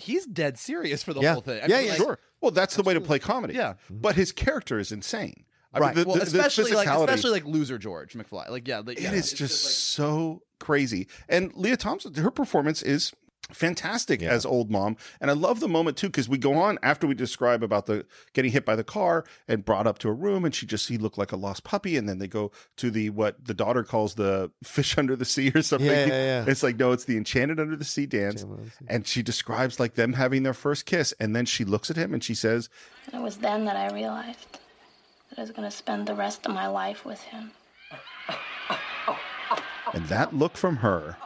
he's 0.00 0.26
dead 0.26 0.58
serious 0.58 1.02
for 1.02 1.12
the 1.14 1.20
whole 1.20 1.40
thing. 1.40 1.62
I 1.62 1.66
yeah, 1.66 1.76
mean, 1.76 1.84
yeah, 1.84 1.90
like- 1.92 1.98
sure. 1.98 2.18
Well, 2.40 2.50
that's 2.50 2.74
the 2.74 2.82
way 2.82 2.94
to 2.94 3.00
play 3.00 3.18
comedy. 3.18 3.54
Yeah. 3.54 3.72
Mm-hmm. 3.72 3.98
but 4.00 4.16
his 4.16 4.32
character 4.32 4.78
is 4.78 4.92
insane. 4.92 5.44
I 5.72 5.78
right. 5.78 5.94
mean, 5.94 6.04
the, 6.04 6.08
well, 6.08 6.18
the- 6.18 6.24
the 6.24 6.38
especially 6.40 6.72
like 6.72 6.88
especially 6.88 7.30
like 7.30 7.44
loser 7.44 7.78
George 7.78 8.14
McFly. 8.14 8.48
Like 8.48 8.66
yeah, 8.66 8.78
like, 8.78 8.98
It 8.98 9.04
yeah, 9.04 9.12
is 9.12 9.32
it's 9.32 9.32
just, 9.32 9.90
so 9.90 10.42
crazy. 10.58 11.06
And 11.28 11.52
Lea 11.54 11.76
Thompson, 11.76 12.14
her 12.14 12.30
performance 12.30 12.82
is 12.82 13.12
fantastic 13.52 14.22
as 14.22 14.44
old 14.46 14.70
mom. 14.70 14.96
And 15.20 15.30
I 15.30 15.34
love 15.34 15.60
the 15.60 15.68
moment 15.68 15.96
too, 15.96 16.08
because 16.08 16.28
we 16.28 16.38
go 16.38 16.54
on 16.54 16.78
after 16.82 17.06
we 17.06 17.14
describe 17.14 17.62
about 17.62 17.86
the 17.86 18.06
getting 18.32 18.52
hit 18.52 18.64
by 18.64 18.76
the 18.76 18.84
car 18.84 19.24
and 19.48 19.64
brought 19.64 19.86
up 19.86 19.98
to 19.98 20.08
a 20.08 20.12
room 20.12 20.44
and 20.44 20.54
she 20.54 20.66
just 20.66 20.88
he 20.88 20.98
looked 20.98 21.18
like 21.18 21.32
a 21.32 21.36
lost 21.36 21.64
puppy. 21.64 21.96
And 21.96 22.08
then 22.08 22.18
they 22.18 22.28
go 22.28 22.52
to 22.76 22.90
the 22.90 23.10
what 23.10 23.44
the 23.44 23.54
daughter 23.54 23.82
calls 23.82 24.14
the 24.14 24.50
fish 24.64 24.96
under 24.98 25.16
the 25.16 25.24
sea 25.24 25.52
or 25.54 25.62
something. 25.62 25.88
Yeah, 25.88 26.06
yeah, 26.06 26.44
yeah. 26.44 26.44
It's 26.46 26.62
like, 26.62 26.78
no, 26.78 26.92
it's 26.92 27.04
the 27.04 27.16
enchanted 27.16 27.60
under 27.60 27.76
the 27.76 27.84
sea 27.84 28.06
dance. 28.06 28.44
And 28.88 29.06
she 29.06 29.22
describes 29.22 29.80
like 29.80 29.94
them 29.94 30.14
having 30.14 30.42
their 30.42 30.54
first 30.54 30.86
kiss. 30.86 31.12
And 31.20 31.34
then 31.34 31.46
she 31.46 31.64
looks 31.64 31.90
at 31.90 31.96
him 31.96 32.14
and 32.14 32.22
she 32.22 32.34
says, 32.34 32.68
And 33.06 33.20
it 33.20 33.24
was 33.24 33.38
then 33.38 33.64
that 33.66 33.76
I 33.76 33.92
realized 33.94 34.58
that 35.30 35.38
I 35.38 35.42
was 35.42 35.50
going 35.50 35.68
to 35.68 35.76
spend 35.76 36.06
the 36.06 36.14
rest 36.14 36.46
of 36.46 36.54
my 36.54 36.66
life 36.66 37.04
with 37.04 37.20
him. 37.22 37.52
And 39.92 40.06
that 40.06 40.34
look 40.34 40.56
from 40.56 40.76
her 40.76 41.16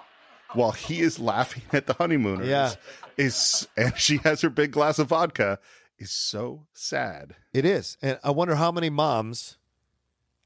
while 0.55 0.73
he 0.73 1.01
is 1.01 1.19
laughing 1.19 1.63
at 1.73 1.87
the 1.87 1.95
honeymooners 1.95 2.49
Yeah. 2.49 2.75
is 3.17 3.69
and 3.77 3.97
she 3.99 4.19
has 4.19 4.41
her 4.41 4.51
big 4.51 4.73
glass 4.73 4.99
of 4.99 5.09
vodka 5.09 5.59
is 5.99 6.11
so 6.11 6.67
sad. 6.73 7.37
It 7.53 7.65
is. 7.65 7.97
And 8.03 8.19
I 8.25 8.31
wonder 8.31 8.57
how 8.57 8.73
many 8.73 8.91
moms 8.91 9.57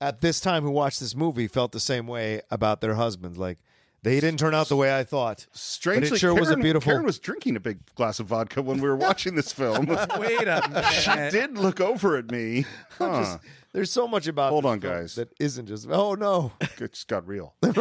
at 0.01 0.21
this 0.21 0.41
time 0.41 0.63
who 0.63 0.71
watched 0.71 1.01
this 1.01 1.15
movie 1.17 1.49
felt 1.49 1.73
the 1.73 1.81
same 1.81 2.07
way 2.07 2.43
about 2.51 2.81
their 2.81 2.95
husbands. 2.95 3.39
Like, 3.39 3.59
they 4.03 4.21
didn't 4.21 4.39
turn 4.39 4.55
out 4.55 4.69
the 4.69 4.77
way 4.77 4.97
I 4.97 5.05
thought. 5.05 5.47
Strangely, 5.53 6.11
but 6.11 6.17
it 6.17 6.19
sure 6.19 6.35
was 6.35 6.49
a 6.49 6.53
Karen- 6.53 6.63
beautiful. 6.63 6.91
Karen 6.93 7.05
was 7.05 7.19
drinking 7.19 7.57
a 7.57 7.61
big 7.61 7.79
glass 7.95 8.21
of 8.21 8.27
vodka 8.27 8.63
when 8.63 8.81
we 8.81 8.89
were 8.89 8.97
watching 8.97 9.35
this 9.35 9.53
film. 9.53 9.87
Wait 10.19 10.49
a 10.49 10.63
minute! 10.69 10.85
she 10.93 11.11
did 11.37 11.59
look 11.59 11.81
over 11.81 12.17
at 12.17 12.31
me. 12.31 12.65
Huh. 12.99 13.21
Just- 13.23 13.39
there's 13.73 13.91
so 13.91 14.09
much 14.09 14.27
about 14.27 14.51
Hold 14.51 14.65
this 14.65 14.71
on, 14.71 14.81
film 14.81 14.93
guys. 14.95 15.15
that 15.17 15.33
isn't 15.39 15.67
just 15.67 15.87
oh 15.91 16.15
no 16.15 16.53
it 16.61 16.71
just 16.93 17.07
got 17.07 17.27
real 17.27 17.55
there's 17.61 17.75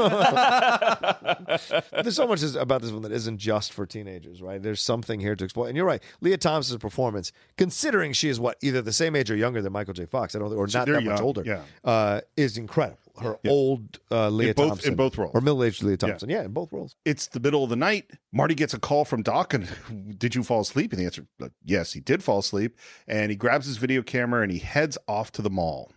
so 2.15 2.27
much 2.27 2.43
about 2.55 2.81
this 2.81 2.91
one 2.91 3.01
that 3.03 3.11
isn't 3.11 3.37
just 3.37 3.73
for 3.73 3.85
teenagers 3.85 4.41
right 4.41 4.61
there's 4.61 4.81
something 4.81 5.19
here 5.19 5.35
to 5.35 5.43
explore 5.43 5.67
and 5.67 5.75
you're 5.77 5.85
right 5.85 6.03
lea 6.21 6.37
thompson's 6.37 6.79
performance 6.79 7.31
considering 7.57 8.13
she 8.13 8.29
is 8.29 8.39
what 8.39 8.57
either 8.61 8.81
the 8.81 8.93
same 8.93 9.15
age 9.15 9.31
or 9.31 9.35
younger 9.35 9.61
than 9.61 9.71
michael 9.71 9.93
j 9.93 10.05
fox 10.05 10.35
i 10.35 10.39
don't 10.39 10.53
or 10.53 10.67
not 10.67 10.85
they're 10.85 10.95
that 10.95 11.03
much 11.03 11.21
older 11.21 11.43
yeah. 11.45 11.61
uh, 11.83 12.21
is 12.35 12.57
incredible 12.57 12.99
her 13.21 13.37
Yeah. 13.43 13.51
old 13.51 13.99
uh, 14.11 14.29
lea 14.29 14.49
in 14.49 14.53
both 14.53 14.67
thompson 14.69 14.91
in 14.91 14.95
both 14.95 15.17
roles 15.17 15.31
or 15.33 15.41
middle-aged 15.41 15.83
lea 15.83 15.97
thompson 15.97 16.29
yeah, 16.29 16.43
in 16.43 16.51
both 16.51 16.71
roles 16.71 16.95
It's 17.05 17.27
the 17.27 17.39
middle 17.39 17.63
of 17.63 17.69
the 17.69 17.75
night. 17.75 18.11
Marty 18.31 18.55
gets 18.55 18.73
a 18.73 18.79
call 18.79 19.05
from 19.05 19.21
Doc, 19.23 19.53
and 19.53 19.67
did 20.17 20.35
you 20.35 20.43
fall 20.43 20.61
asleep? 20.61 20.91
And 20.93 21.01
the 21.01 21.05
answer, 21.05 21.25
uh, 21.41 21.49
yes, 21.63 21.93
he 21.93 21.99
did 21.99 22.23
fall 22.23 22.39
asleep. 22.39 22.77
And 23.07 23.29
he 23.31 23.35
grabs 23.35 23.65
his 23.65 23.77
video 23.77 24.01
camera 24.03 24.41
and 24.43 24.51
he 24.51 24.59
heads 24.59 24.97
off 25.07 25.31
to 25.33 25.41
the 25.41 25.49
mall. 25.49 25.91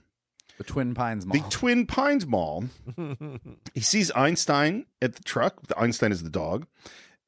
the 0.58 0.64
Twin 0.64 0.94
Pines 0.94 1.26
Mall. 1.26 1.38
The 1.38 1.48
Twin 1.50 1.86
Pines 1.86 2.26
Mall. 2.26 2.64
he 3.74 3.80
sees 3.80 4.10
Einstein 4.12 4.86
at 5.02 5.14
the 5.16 5.22
truck. 5.22 5.66
The 5.66 5.78
Einstein 5.78 6.12
is 6.12 6.22
the 6.22 6.30
dog. 6.30 6.66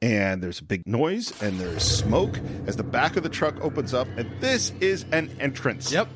And 0.01 0.43
there's 0.43 0.59
a 0.59 0.65
big 0.65 0.83
noise 0.85 1.33
and 1.41 1.61
there's 1.61 1.85
smoke 1.85 2.37
as 2.67 2.75
the 2.75 2.83
back 2.83 3.17
of 3.17 3.23
the 3.23 3.29
truck 3.29 3.55
opens 3.63 3.95
up. 3.95 4.09
And 4.17 4.29
this 4.41 4.73
is 4.81 5.05
an 5.13 5.31
entrance. 5.39 5.93
Yep. 5.93 6.09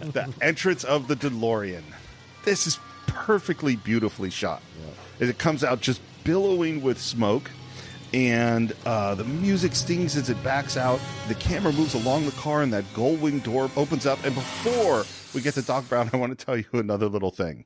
the 0.00 0.32
entrance 0.40 0.84
of 0.84 1.06
the 1.08 1.16
DeLorean. 1.16 1.82
This 2.44 2.66
is 2.66 2.78
perfectly 3.16 3.76
beautifully 3.76 4.30
shot. 4.30 4.62
As 5.20 5.28
it 5.28 5.38
comes 5.38 5.64
out 5.64 5.80
just 5.80 6.00
billowing 6.24 6.82
with 6.82 7.00
smoke. 7.00 7.50
And 8.12 8.72
uh, 8.86 9.14
the 9.14 9.24
music 9.24 9.74
stings 9.74 10.16
as 10.16 10.30
it 10.30 10.42
backs 10.44 10.76
out. 10.76 11.00
The 11.28 11.34
camera 11.34 11.72
moves 11.72 11.94
along 11.94 12.24
the 12.24 12.32
car, 12.32 12.62
and 12.62 12.72
that 12.72 12.84
gull 12.94 13.16
wing 13.16 13.40
door 13.40 13.68
opens 13.76 14.06
up. 14.06 14.24
And 14.24 14.34
before 14.34 15.04
we 15.34 15.40
get 15.40 15.54
to 15.54 15.62
Doc 15.62 15.88
Brown, 15.88 16.08
I 16.14 16.16
want 16.16 16.38
to 16.38 16.44
tell 16.44 16.56
you 16.56 16.66
another 16.72 17.08
little 17.08 17.32
thing. 17.32 17.64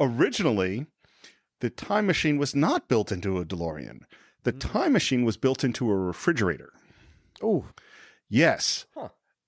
Originally, 0.00 0.86
the 1.60 1.70
time 1.70 2.06
machine 2.06 2.38
was 2.38 2.54
not 2.54 2.88
built 2.88 3.12
into 3.12 3.38
a 3.38 3.44
DeLorean. 3.44 4.00
The 4.42 4.52
time 4.52 4.92
machine 4.92 5.24
was 5.24 5.36
built 5.36 5.62
into 5.64 5.90
a 5.90 5.96
refrigerator. 5.96 6.72
Oh, 7.42 7.66
yes. 8.28 8.86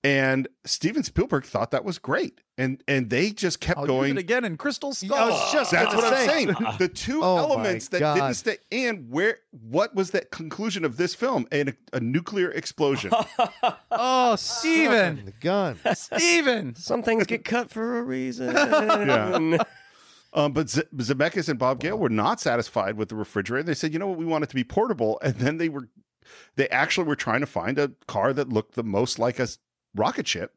And 0.03 0.47
Steven 0.65 1.03
Spielberg 1.03 1.45
thought 1.45 1.69
that 1.71 1.85
was 1.85 1.99
great, 1.99 2.41
and 2.57 2.83
and 2.87 3.11
they 3.11 3.29
just 3.29 3.61
kept 3.61 3.77
I'll 3.81 3.85
going 3.85 4.09
use 4.09 4.17
it 4.17 4.19
again 4.21 4.43
in 4.45 4.57
Crystal 4.57 4.93
Skull. 4.95 5.15
I 5.15 5.29
was 5.29 5.51
just 5.53 5.69
That's 5.69 5.93
gonna 5.93 5.97
what 6.07 6.13
I'm 6.15 6.27
saying. 6.27 6.55
The 6.79 6.87
two 6.87 7.21
Oh, 7.23 7.37
elements 7.37 7.89
that 7.89 7.99
God. 7.99 8.15
didn't 8.15 8.33
stay, 8.33 8.57
and 8.71 9.11
where 9.11 9.37
what 9.51 9.93
was 9.93 10.09
that 10.11 10.31
conclusion 10.31 10.85
of 10.85 10.97
this 10.97 11.13
film? 11.13 11.45
And 11.51 11.69
a, 11.69 11.73
a 11.93 11.99
nuclear 11.99 12.49
explosion. 12.49 13.11
Oh, 13.91 14.35
Steven. 14.37 15.25
the 15.25 15.31
gun 15.33 15.77
Steven. 15.93 16.75
Some 16.75 17.03
things 17.03 17.27
get 17.27 17.45
cut 17.45 17.69
for 17.69 17.99
a 17.99 18.01
reason. 18.03 18.55
Yeah. 18.55 19.57
Um, 20.33 20.53
but 20.53 20.69
Z- 20.69 20.83
Zemeckis 20.95 21.49
and 21.49 21.59
Bob 21.59 21.79
Gale 21.81 21.97
were 21.97 22.09
not 22.09 22.39
satisfied 22.39 22.95
with 22.97 23.09
the 23.09 23.15
refrigerator. 23.15 23.63
They 23.63 23.73
said, 23.73 23.93
"You 23.93 23.99
know 23.99 24.07
what? 24.07 24.17
We 24.17 24.25
want 24.25 24.43
it 24.45 24.49
to 24.49 24.55
be 24.55 24.63
portable." 24.63 25.19
And 25.21 25.35
then 25.35 25.57
they 25.57 25.67
were, 25.69 25.89
they 26.55 26.69
actually 26.69 27.05
were 27.05 27.17
trying 27.17 27.41
to 27.41 27.45
find 27.45 27.77
a 27.77 27.91
car 28.07 28.31
that 28.33 28.49
looked 28.49 28.75
the 28.75 28.83
most 28.83 29.19
like 29.19 29.39
a 29.39 29.43
s- 29.43 29.57
rocket 29.95 30.27
ship, 30.27 30.55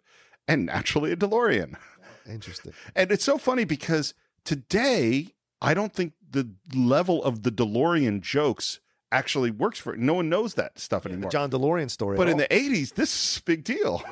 and 0.49 0.67
naturally 0.67 1.13
a 1.13 1.17
DeLorean. 1.17 1.77
interesting 2.29 2.73
And 2.97 3.11
it's 3.11 3.25
so 3.25 3.39
funny 3.39 3.65
because 3.65 4.15
today, 4.45 5.35
I 5.61 5.75
don't 5.75 5.93
think 5.93 6.13
the 6.31 6.51
level 6.75 7.23
of 7.23 7.43
the 7.43 7.51
DeLorean 7.51 8.21
jokes 8.21 8.81
actually 9.13 9.51
works 9.51 9.79
for 9.79 9.95
it. 9.95 10.01
No 10.01 10.15
one 10.15 10.29
knows 10.29 10.55
that 10.55 10.79
stuff 10.79 11.05
the 11.05 11.11
anymore. 11.11 11.31
The 11.31 11.33
John 11.33 11.51
delorean 11.51 11.91
story 11.91 12.17
but 12.17 12.29
in 12.29 12.35
all. 12.35 12.41
the 12.41 12.49
80s, 12.49 12.95
this 12.95 13.13
is 13.15 13.39
a 13.39 13.43
big 13.43 13.65
deal. 13.65 14.03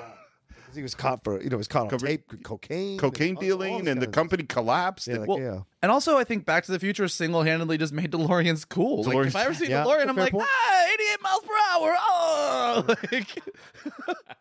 He 0.75 0.83
was 0.83 0.95
caught 0.95 1.23
for 1.25 1.41
you 1.43 1.51
know 1.51 1.57
he 1.57 1.59
was 1.59 1.69
caught 1.69 1.83
on 1.85 1.89
Cover- 1.91 2.07
tape 2.07 2.43
cocaine 2.43 2.99
Cocaine 2.99 3.37
all- 3.37 3.43
all 3.43 3.49
dealing, 3.49 3.79
this 3.85 3.93
and 3.93 4.01
the 4.01 4.07
kind 4.07 4.09
of- 4.09 4.13
company 4.13 4.43
collapsed. 4.45 5.07
yeah, 5.09 5.15
and- 5.17 5.27
like, 5.29 5.39
yeah 5.41 5.61
And 5.83 5.91
also, 5.93 6.17
I 6.19 6.25
think 6.25 6.45
Back 6.47 6.65
to 6.65 6.73
the 6.73 6.79
Future 6.79 7.09
single 7.09 7.43
handedly 7.43 7.77
just 7.79 7.93
made 7.93 8.11
DeLoreans 8.13 8.69
cool. 8.69 9.03
Like, 9.05 9.27
if 9.27 9.37
I 9.37 9.45
ever 9.45 9.55
see 9.55 9.69
Yeah, 9.69 9.85
DeLorean, 9.85 10.09
I'm 10.09 10.15
fair 10.15 10.25
like, 10.25 10.33
point. 10.33 10.47
ah, 10.49 10.87
88 10.95 11.23
miles 11.23 11.43
per 11.43 11.55
hour. 11.73 11.97
Oh, 11.99 12.85
like, 13.13 13.43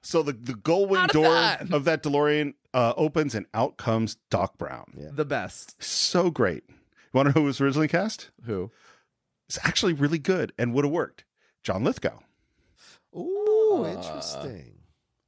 So 0.02 0.24
the, 0.24 0.34
the 0.34 0.54
gull 0.56 0.86
wing 0.88 1.02
Out 1.02 1.10
of 1.10 1.14
door 1.14 1.26
time. 1.34 1.70
of 1.74 1.84
that 1.86 2.04
DeLorean 2.04 2.54
uh, 2.74 2.94
opens, 2.98 3.36
and 3.36 3.46
out 3.54 3.78
comes 3.78 4.16
Doc 4.30 4.58
Brown. 4.58 4.94
the 5.14 5.26
best. 5.26 5.82
So 5.84 6.30
great. 6.32 6.64
You 6.70 6.74
want 7.18 7.28
to 7.28 7.34
know 7.36 7.42
who 7.42 7.48
was 7.48 7.60
originally 7.60 7.88
cast? 7.90 8.30
Who? 8.46 8.72
It's 9.50 9.60
actually 9.64 9.94
really 9.94 10.20
good 10.20 10.54
and 10.58 10.74
would 10.74 10.86
have 10.86 10.94
worked. 10.94 11.26
John 11.64 11.84
Lithgow. 11.84 12.20
Ooh, 13.16 13.86
interesting. 13.86 14.71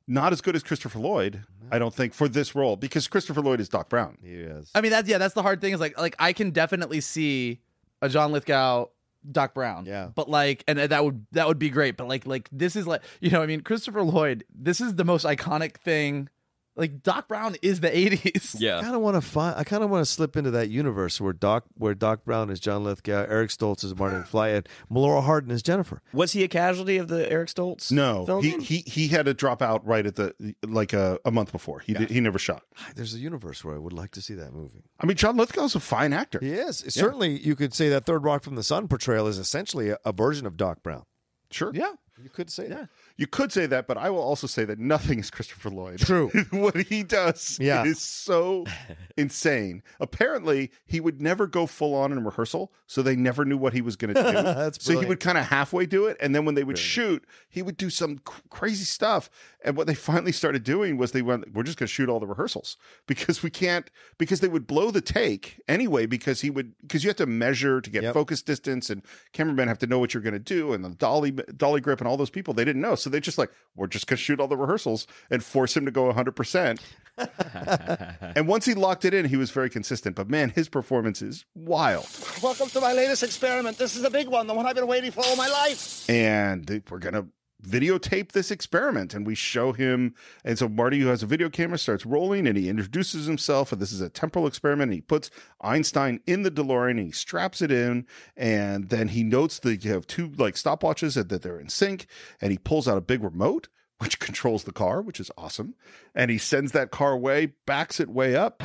Not 0.08 0.34
as 0.34 0.42
good 0.42 0.56
as 0.56 0.64
Christopher 0.64 1.00
Lloyd, 1.00 1.44
I 1.72 1.80
don't 1.80 1.94
think, 1.94 2.14
for 2.14 2.28
this 2.28 2.56
role 2.56 2.76
because 2.76 3.08
Christopher 3.08 3.42
Lloyd 3.42 3.62
is 3.62 3.70
Doc 3.70 3.88
Brown. 3.88 4.18
Yes. 4.22 4.70
I 4.76 4.82
mean, 4.82 4.92
that's 4.92 5.08
yeah, 5.08 5.18
that's 5.18 5.34
the 5.34 5.42
hard 5.42 5.62
thing. 5.62 5.74
Is 5.74 5.80
like, 5.80 5.98
like 5.98 6.16
I 6.20 6.34
can 6.34 6.52
definitely 6.52 7.00
see 7.00 7.62
a 8.02 8.10
John 8.10 8.34
Lithgow, 8.34 8.88
Doc 9.32 9.54
Brown. 9.54 9.86
Yeah. 9.86 10.10
But 10.14 10.30
like, 10.30 10.66
and 10.68 10.78
that 10.78 11.06
would 11.06 11.26
that 11.32 11.48
would 11.48 11.60
be 11.60 11.70
great. 11.70 11.96
But 11.96 12.08
like, 12.10 12.28
like 12.28 12.50
this 12.52 12.76
is 12.76 12.86
like, 12.86 13.02
you 13.22 13.30
know, 13.30 13.42
I 13.42 13.46
mean, 13.46 13.62
Christopher 13.62 14.04
Lloyd. 14.04 14.44
This 14.54 14.82
is 14.82 14.96
the 14.96 15.06
most 15.06 15.26
iconic 15.26 15.78
thing. 15.78 16.28
Like 16.76 17.04
Doc 17.04 17.28
Brown 17.28 17.56
is 17.62 17.82
the 17.82 17.90
'80s. 17.90 18.56
Yeah, 18.60 18.80
I 18.80 18.82
kind 18.82 18.96
of 18.96 19.02
want 19.02 19.16
to 19.16 19.22
find. 19.22 19.56
I 19.58 19.64
kind 19.64 19.84
of 19.84 19.90
want 19.90 20.06
to 20.06 20.12
slip 20.12 20.36
into 20.36 20.50
that 20.52 20.70
universe 20.70 21.22
where 21.22 21.34
Doc, 21.34 21.66
where 21.76 21.94
Doc 21.94 22.26
Brown 22.26 22.50
is 22.50 22.60
John 22.60 22.84
Lithgow, 22.84 23.26
Eric 23.30 23.52
Stoltz 23.52 23.84
is 23.84 23.96
Martin 23.96 24.24
McFly, 24.24 24.56
and 24.58 24.70
Melora 24.92 25.24
Hardin 25.24 25.52
is 25.52 25.62
Jennifer. 25.62 26.02
Was 26.14 26.32
he 26.32 26.44
a 26.44 26.48
casualty 26.48 26.98
of 26.98 27.10
the 27.10 27.32
Eric 27.32 27.50
Stoltz? 27.50 27.92
No, 27.92 28.26
filming? 28.26 28.62
he, 28.62 28.78
he 28.80 28.90
he 28.90 29.08
had 29.10 29.26
to 29.26 29.34
drop 29.34 29.62
out 29.62 29.86
right 29.86 30.06
at 30.06 30.16
the 30.16 30.56
like 30.68 30.94
a, 30.94 31.20
a 31.26 31.32
month 31.32 31.52
before. 31.52 31.80
He 31.82 31.94
did, 31.94 32.10
he 32.10 32.20
never 32.20 32.40
shot. 32.40 32.64
There's 32.96 33.14
a 33.14 33.20
universe 33.20 33.64
where 33.64 33.76
I 33.76 33.78
would 33.78 33.94
like 33.94 34.12
to 34.12 34.22
see 34.22 34.34
that 34.34 34.54
movie. 34.54 34.84
I 35.00 35.06
mean, 35.06 35.18
John 35.18 35.38
Lithgow's 35.38 35.76
a 35.76 35.80
fine 35.80 36.14
actor. 36.14 36.40
He 36.42 36.52
is 36.54 36.84
certainly. 36.90 37.40
You 37.40 37.56
could 37.56 37.74
say 37.74 37.90
that 37.90 38.06
Third 38.06 38.24
Rock 38.24 38.44
from 38.44 38.56
the 38.56 38.64
Sun 38.64 38.88
portrayal 38.88 39.28
is 39.28 39.38
essentially 39.38 39.90
a, 39.90 39.98
a 40.06 40.12
version 40.12 40.48
of 40.48 40.58
Doc 40.58 40.82
Brown. 40.82 41.04
Sure. 41.52 41.72
Yeah. 41.74 41.94
You 42.24 42.30
could 42.30 42.50
say 42.50 42.68
that. 42.70 42.88
You 43.18 43.28
could 43.28 43.52
say 43.52 43.66
that, 43.66 43.86
but 43.86 43.98
I 43.98 44.10
will 44.10 44.22
also 44.22 44.48
say 44.48 44.64
that 44.66 44.80
nothing 44.80 45.20
is 45.20 45.30
Christopher 45.30 45.70
Lloyd. 45.70 46.00
True. 46.00 46.30
what 46.52 46.78
he 46.78 47.04
does 47.04 47.58
Yeah. 47.60 47.84
is 47.84 48.00
so 48.02 48.66
insane. 49.18 49.84
Apparently, 50.00 50.72
he 50.86 51.00
would 51.00 51.22
never 51.22 51.48
go 51.48 51.66
full 51.66 51.94
on 51.96 52.12
in 52.12 52.24
rehearsal, 52.24 52.72
so 52.88 53.02
they 53.02 53.16
never 53.16 53.46
knew 53.46 53.58
what 53.58 53.74
he 53.74 53.82
was 53.82 53.96
going 53.96 54.14
to 54.16 54.22
do. 54.24 54.32
That's 54.32 54.84
so 54.84 55.00
he 55.00 55.06
would 55.06 55.20
kind 55.20 55.38
of 55.38 55.46
halfway 55.46 55.86
do 55.86 56.06
it, 56.06 56.18
and 56.20 56.34
then 56.34 56.46
when 56.46 56.56
they 56.56 56.64
would 56.64 56.78
shoot, 56.78 57.26
he 57.50 57.62
would 57.62 57.78
do 57.78 57.90
some 57.90 58.20
cr- 58.20 58.42
crazy 58.50 58.86
stuff. 58.86 59.30
And 59.66 59.78
what 59.78 59.88
they 59.88 59.96
finally 59.96 60.32
started 60.32 60.64
doing 60.64 60.98
was 60.98 61.12
they 61.12 61.22
went, 61.22 61.54
"We're 61.54 61.64
just 61.64 61.78
going 61.78 61.88
to 61.88 61.94
shoot 61.94 62.10
all 62.10 62.20
the 62.20 62.28
rehearsals 62.28 62.78
because 63.08 63.44
we 63.44 63.50
can't." 63.50 63.90
Because 64.18 64.40
they 64.40 64.48
would 64.48 64.68
blow 64.68 64.92
the 64.92 65.02
take 65.02 65.60
anyway, 65.68 66.06
because 66.06 66.42
he 66.42 66.50
would 66.50 66.74
because 66.82 67.04
you 67.04 67.10
have 67.10 67.18
to 67.18 67.26
measure 67.26 67.82
to 67.82 67.90
get 67.90 68.04
Yep. 68.04 68.14
focus 68.14 68.42
distance, 68.42 68.90
and 68.90 69.02
cameramen 69.34 69.68
have 69.68 69.80
to 69.80 69.88
know 69.88 70.00
what 70.00 70.14
you're 70.14 70.24
going 70.24 70.34
to 70.34 70.40
do, 70.40 70.74
and 70.74 70.84
the 70.84 70.90
dolly 70.90 71.32
dolly 71.32 71.82
grip 71.82 72.00
and 72.00 72.08
all 72.08 72.13
all 72.14 72.18
those 72.18 72.30
people. 72.30 72.54
They 72.54 72.64
didn't 72.64 72.82
know. 72.84 72.94
So 72.96 73.10
they 73.10 73.20
just 73.20 73.38
like, 73.40 73.50
we're 73.76 73.88
just 73.88 74.06
going 74.08 74.18
to 74.18 74.24
shoot 74.24 74.40
all 74.40 74.48
the 74.48 74.56
rehearsals 74.56 75.08
and 75.32 75.44
force 75.44 75.76
him 75.76 75.84
to 75.86 75.92
go 75.92 76.14
100%. 76.14 76.80
and 78.36 78.48
once 78.48 78.66
he 78.66 78.74
locked 78.76 79.04
it 79.04 79.14
in, 79.14 79.26
he 79.26 79.36
was 79.36 79.50
very 79.52 79.70
consistent. 79.70 80.16
But 80.16 80.30
man, 80.30 80.52
his 80.52 80.70
performance 80.70 81.22
is 81.24 81.46
wild. 81.56 82.08
Welcome 82.42 82.70
to 82.70 82.82
my 82.82 82.94
latest 82.94 83.24
experiment. 83.24 83.78
This 83.80 83.96
is 83.96 84.04
a 84.04 84.10
big 84.12 84.28
one, 84.28 84.46
the 84.48 84.54
one 84.54 84.66
I've 84.68 84.76
been 84.76 84.88
waiting 84.88 85.12
for 85.12 85.24
all 85.26 85.36
my 85.36 85.48
life. 85.50 86.10
and 86.10 86.66
they- 86.66 86.82
we're 86.90 87.00
gonna 87.00 87.26
videotape 87.64 88.34
this 88.34 88.52
experiment 88.52 89.14
and 89.14 89.26
we 89.26 89.36
show 89.36 89.72
him 89.72 90.14
and 90.44 90.60
so 90.60 90.68
marty 90.68 91.00
who 91.00 91.08
has 91.08 91.24
a 91.24 91.26
video 91.26 91.50
camera 91.50 91.78
starts 91.78 92.06
rolling 92.06 92.46
and 92.46 92.58
he 92.58 92.70
introduces 92.70 93.26
himself 93.26 93.72
and 93.72 93.82
this 93.82 93.92
is 93.92 94.02
a 94.02 94.10
temporal 94.10 94.46
experiment 94.46 94.90
and 94.90 94.96
he 94.96 95.02
puts 95.02 95.30
einstein 95.62 96.20
in 96.28 96.44
the 96.44 96.52
delorean 96.52 96.92
and 96.92 97.08
he 97.08 97.12
straps 97.12 97.62
it 97.62 97.72
in 97.72 98.06
and 98.36 98.90
then 98.90 99.08
he 99.08 99.24
notes 99.24 99.60
that 99.60 99.84
you 99.84 99.92
have 99.92 100.06
two 100.06 100.32
like 100.38 100.56
stopwatches 100.56 101.16
and 101.16 101.30
that 101.30 101.42
they're 101.42 101.60
in 101.60 101.70
sync 101.70 102.06
and 102.42 102.52
he 102.52 102.58
pulls 102.58 102.88
out 102.88 102.98
a 102.98 103.02
big 103.02 103.24
remote 103.24 103.70
which 104.00 104.20
controls 104.20 104.66
the 104.66 104.74
car 104.74 105.02
which 105.02 105.20
is 105.20 105.32
awesome 105.38 105.74
and 106.14 106.30
he 106.30 106.38
sends 106.38 106.74
that 106.74 106.92
car 106.92 107.18
way 107.18 107.54
backs 107.66 108.00
it 108.00 108.10
way 108.10 108.36
up 108.36 108.62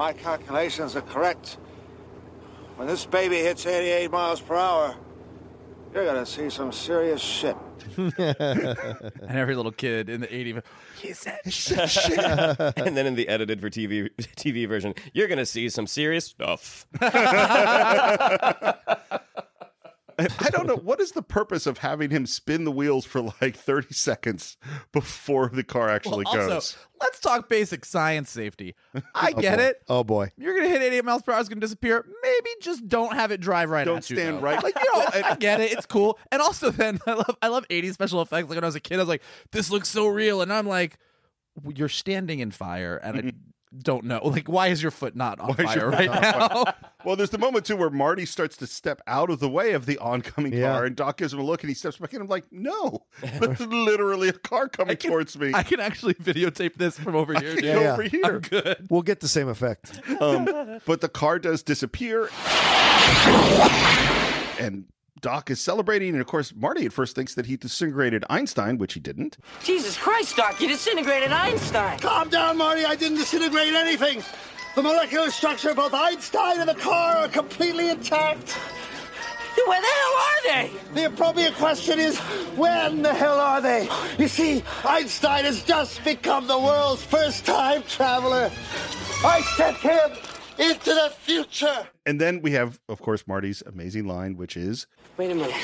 My 0.00 0.14
calculations 0.14 0.96
are 0.96 1.02
correct. 1.02 1.58
When 2.80 2.88
this 2.88 3.04
baby 3.04 3.36
hits 3.36 3.66
88 3.66 4.10
miles 4.10 4.40
per 4.40 4.56
hour, 4.56 4.96
you're 5.92 6.06
gonna 6.06 6.24
see 6.24 6.48
some 6.48 6.72
serious 6.72 7.20
shit. 7.20 7.54
and 7.98 8.16
every 9.28 9.54
little 9.54 9.70
kid 9.70 10.08
in 10.08 10.22
the 10.22 10.26
80s, 10.26 10.62
he 10.98 11.12
said 11.12 11.40
shit. 11.46 12.18
and 12.78 12.96
then 12.96 13.06
in 13.06 13.16
the 13.16 13.28
edited 13.28 13.60
for 13.60 13.68
TV 13.68 14.08
TV 14.34 14.66
version, 14.66 14.94
you're 15.12 15.28
gonna 15.28 15.44
see 15.44 15.68
some 15.68 15.86
serious 15.86 16.24
stuff. 16.24 16.86
I 20.38 20.50
don't 20.50 20.66
know 20.66 20.76
what 20.76 21.00
is 21.00 21.12
the 21.12 21.22
purpose 21.22 21.66
of 21.66 21.78
having 21.78 22.10
him 22.10 22.26
spin 22.26 22.64
the 22.64 22.70
wheels 22.70 23.04
for 23.04 23.20
like 23.40 23.56
30 23.56 23.94
seconds 23.94 24.56
before 24.92 25.48
the 25.48 25.64
car 25.64 25.88
actually 25.88 26.24
also, 26.26 26.48
goes. 26.48 26.76
let's 27.00 27.20
talk 27.20 27.48
basic 27.48 27.84
science 27.84 28.30
safety. 28.30 28.74
I 29.14 29.32
Oh, 29.36 29.40
get 29.40 29.58
boy. 29.58 29.64
it. 29.64 29.82
Oh 29.88 30.04
boy. 30.04 30.30
You're 30.36 30.54
gonna 30.56 30.68
hit 30.68 30.82
80 30.82 31.02
miles 31.02 31.22
per 31.22 31.32
hour. 31.32 31.40
It's 31.40 31.48
gonna 31.48 31.60
disappear. 31.60 32.04
Maybe 32.22 32.50
just 32.60 32.88
don't 32.88 33.14
have 33.14 33.30
it 33.32 33.40
drive 33.40 33.70
right 33.70 33.84
Don't 33.84 33.98
at 33.98 34.10
you. 34.10 34.16
stand 34.16 34.36
though. 34.38 34.40
right- 34.42 34.62
Like 34.62 34.76
you 34.78 34.92
know, 34.94 35.04
I 35.30 35.36
get 35.36 35.60
it. 35.60 35.72
It's 35.72 35.86
cool. 35.86 36.18
And 36.32 36.42
also, 36.42 36.70
then 36.70 36.98
I 37.06 37.14
love 37.14 37.36
I 37.42 37.48
love 37.48 37.64
80 37.70 37.92
special 37.92 38.20
effects. 38.22 38.48
Like 38.48 38.56
when 38.56 38.64
I 38.64 38.66
was 38.66 38.74
a 38.76 38.80
kid, 38.80 38.96
I 38.96 38.98
was 38.98 39.08
like, 39.08 39.22
this 39.52 39.70
looks 39.70 39.88
so 39.88 40.06
real, 40.08 40.42
and 40.42 40.52
I'm 40.52 40.66
like, 40.66 40.98
you're 41.74 41.88
standing 41.88 42.40
in 42.40 42.50
fire, 42.50 42.96
and 42.96 43.16
I 43.18 43.32
don't 43.76 44.04
know. 44.04 44.20
Like, 44.30 44.48
why 44.48 44.68
is 44.68 44.82
your 44.82 44.90
foot 44.90 45.14
not 45.16 45.38
on. 45.40 45.48
Why 45.54 45.64
fire 45.64 45.90
right 45.90 46.10
now? 46.10 46.48
fire? 46.64 46.74
Well, 47.02 47.16
there's 47.16 47.30
the 47.30 47.38
moment 47.38 47.64
too 47.64 47.76
where 47.76 47.88
Marty 47.88 48.26
starts 48.26 48.58
to 48.58 48.66
step 48.66 49.00
out 49.06 49.30
of 49.30 49.40
the 49.40 49.48
way 49.48 49.72
of 49.72 49.86
the 49.86 49.96
oncoming 49.98 50.52
Yeah. 50.52 50.72
car, 50.72 50.84
and 50.84 50.94
Doc 50.94 51.16
gives 51.16 51.32
him 51.32 51.40
a 51.40 51.42
look, 51.42 51.62
and 51.62 51.70
he 51.70 51.74
steps 51.74 51.96
back 51.96 52.12
in. 52.12 52.20
I'm 52.20 52.26
like, 52.28 52.44
no, 52.52 53.06
there's 53.40 53.58
literally 53.66 54.28
a 54.28 54.34
car 54.34 54.68
coming 54.68 54.98
towards 54.98 55.38
me. 55.38 55.52
I 55.54 55.62
can 55.62 55.80
actually 55.80 56.12
videotape 56.14 56.74
this 56.74 56.98
from 56.98 57.14
over 57.16 57.32
here. 57.40 57.54
can 57.54 57.62
dude. 57.62 57.74
go 57.74 57.92
over 57.92 58.02
here. 58.02 58.20
I'm 58.26 58.40
good. 58.40 58.86
We'll 58.90 59.00
get 59.00 59.20
the 59.20 59.28
same 59.28 59.48
effect. 59.48 59.98
Um, 60.20 60.44
but 60.84 61.00
the 61.00 61.08
car 61.08 61.38
does 61.38 61.62
disappear, 61.62 62.28
and 64.60 64.84
Doc 65.20 65.50
is 65.50 65.60
celebrating. 65.60 66.10
And 66.10 66.20
of 66.20 66.26
course, 66.26 66.52
Marty 66.54 66.86
at 66.86 66.92
first 66.92 67.14
thinks 67.14 67.34
that 67.34 67.46
he 67.46 67.56
disintegrated 67.56 68.24
Einstein, 68.30 68.78
which 68.78 68.94
he 68.94 69.00
didn't. 69.00 69.38
Jesus 69.62 69.96
Christ, 69.96 70.36
Doc, 70.36 70.60
you 70.60 70.68
disintegrated 70.68 71.32
Einstein. 71.32 71.98
Calm 71.98 72.28
down, 72.28 72.56
Marty. 72.56 72.84
I 72.84 72.94
didn't 72.94 73.18
disintegrate 73.18 73.74
anything. 73.74 74.22
The 74.76 74.82
molecular 74.82 75.30
structure 75.30 75.70
of 75.70 75.76
both 75.76 75.94
Einstein 75.94 76.60
and 76.60 76.68
the 76.68 76.74
car 76.74 77.16
are 77.16 77.28
completely 77.28 77.90
intact. 77.90 78.56
Where 79.66 79.80
the 79.80 79.86
hell 79.86 80.14
are 80.14 80.42
they? 80.44 80.70
The 80.94 81.06
appropriate 81.06 81.54
question 81.54 81.98
is, 81.98 82.18
when 82.56 83.02
the 83.02 83.12
hell 83.12 83.38
are 83.38 83.60
they? 83.60 83.88
You 84.18 84.26
see, 84.26 84.64
Einstein 84.84 85.44
has 85.44 85.62
just 85.64 86.02
become 86.02 86.46
the 86.46 86.58
world's 86.58 87.04
first 87.04 87.44
time 87.44 87.82
traveler. 87.82 88.50
I 89.22 89.42
sent 89.56 89.76
him 89.76 90.12
into 90.60 90.90
the 90.94 91.10
future. 91.20 91.88
And 92.06 92.20
then 92.20 92.42
we 92.42 92.52
have, 92.52 92.78
of 92.88 93.00
course, 93.00 93.26
Marty's 93.26 93.62
amazing 93.66 94.06
line, 94.06 94.36
which 94.36 94.56
is, 94.56 94.86
Wait 95.16 95.30
a 95.30 95.34
minute. 95.34 95.54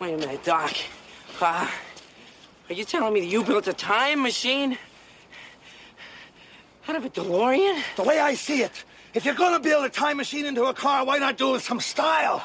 Wait 0.00 0.14
a 0.14 0.18
minute, 0.18 0.42
Doc. 0.44 0.72
Uh, 1.40 1.70
are 2.68 2.74
you 2.74 2.84
telling 2.84 3.12
me 3.14 3.20
that 3.20 3.26
you 3.26 3.44
built 3.44 3.66
a 3.68 3.72
time 3.72 4.22
machine? 4.22 4.78
Out 6.88 6.96
of 6.96 7.04
a 7.04 7.10
DeLorean? 7.10 7.82
The 7.96 8.02
way 8.02 8.18
I 8.18 8.34
see 8.34 8.62
it, 8.62 8.84
if 9.14 9.24
you're 9.24 9.34
gonna 9.34 9.60
build 9.60 9.84
a 9.84 9.88
time 9.88 10.16
machine 10.16 10.46
into 10.46 10.64
a 10.64 10.74
car, 10.74 11.04
why 11.04 11.18
not 11.18 11.36
do 11.36 11.50
it 11.50 11.52
with 11.52 11.62
some 11.62 11.80
style? 11.80 12.42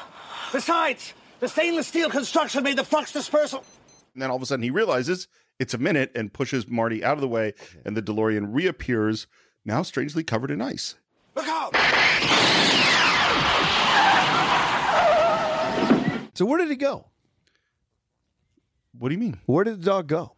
Besides, 0.52 1.14
the 1.40 1.48
stainless 1.48 1.86
steel 1.88 2.10
construction 2.10 2.62
made 2.62 2.76
the 2.78 2.84
flux 2.84 3.12
dispersal. 3.12 3.64
and 4.14 4.22
then 4.22 4.30
all 4.30 4.36
of 4.36 4.42
a 4.42 4.46
sudden 4.46 4.62
he 4.62 4.70
realizes 4.70 5.28
it's 5.58 5.74
a 5.74 5.78
minute 5.78 6.12
and 6.14 6.32
pushes 6.32 6.68
Marty 6.68 7.02
out 7.02 7.14
of 7.14 7.20
the 7.20 7.28
way, 7.28 7.54
and 7.84 7.96
the 7.96 8.02
DeLorean 8.02 8.54
reappears, 8.54 9.26
now 9.64 9.82
strangely 9.82 10.22
covered 10.22 10.50
in 10.50 10.60
ice. 10.60 10.96
Look 11.36 11.46
out! 11.48 11.76
So 16.34 16.44
where 16.44 16.58
did 16.58 16.68
he 16.68 16.76
go? 16.76 17.06
What 18.98 19.08
do 19.10 19.14
you 19.14 19.18
mean? 19.20 19.38
Where 19.46 19.64
did 19.64 19.80
the 19.80 19.84
dog 19.86 20.06
go? 20.06 20.32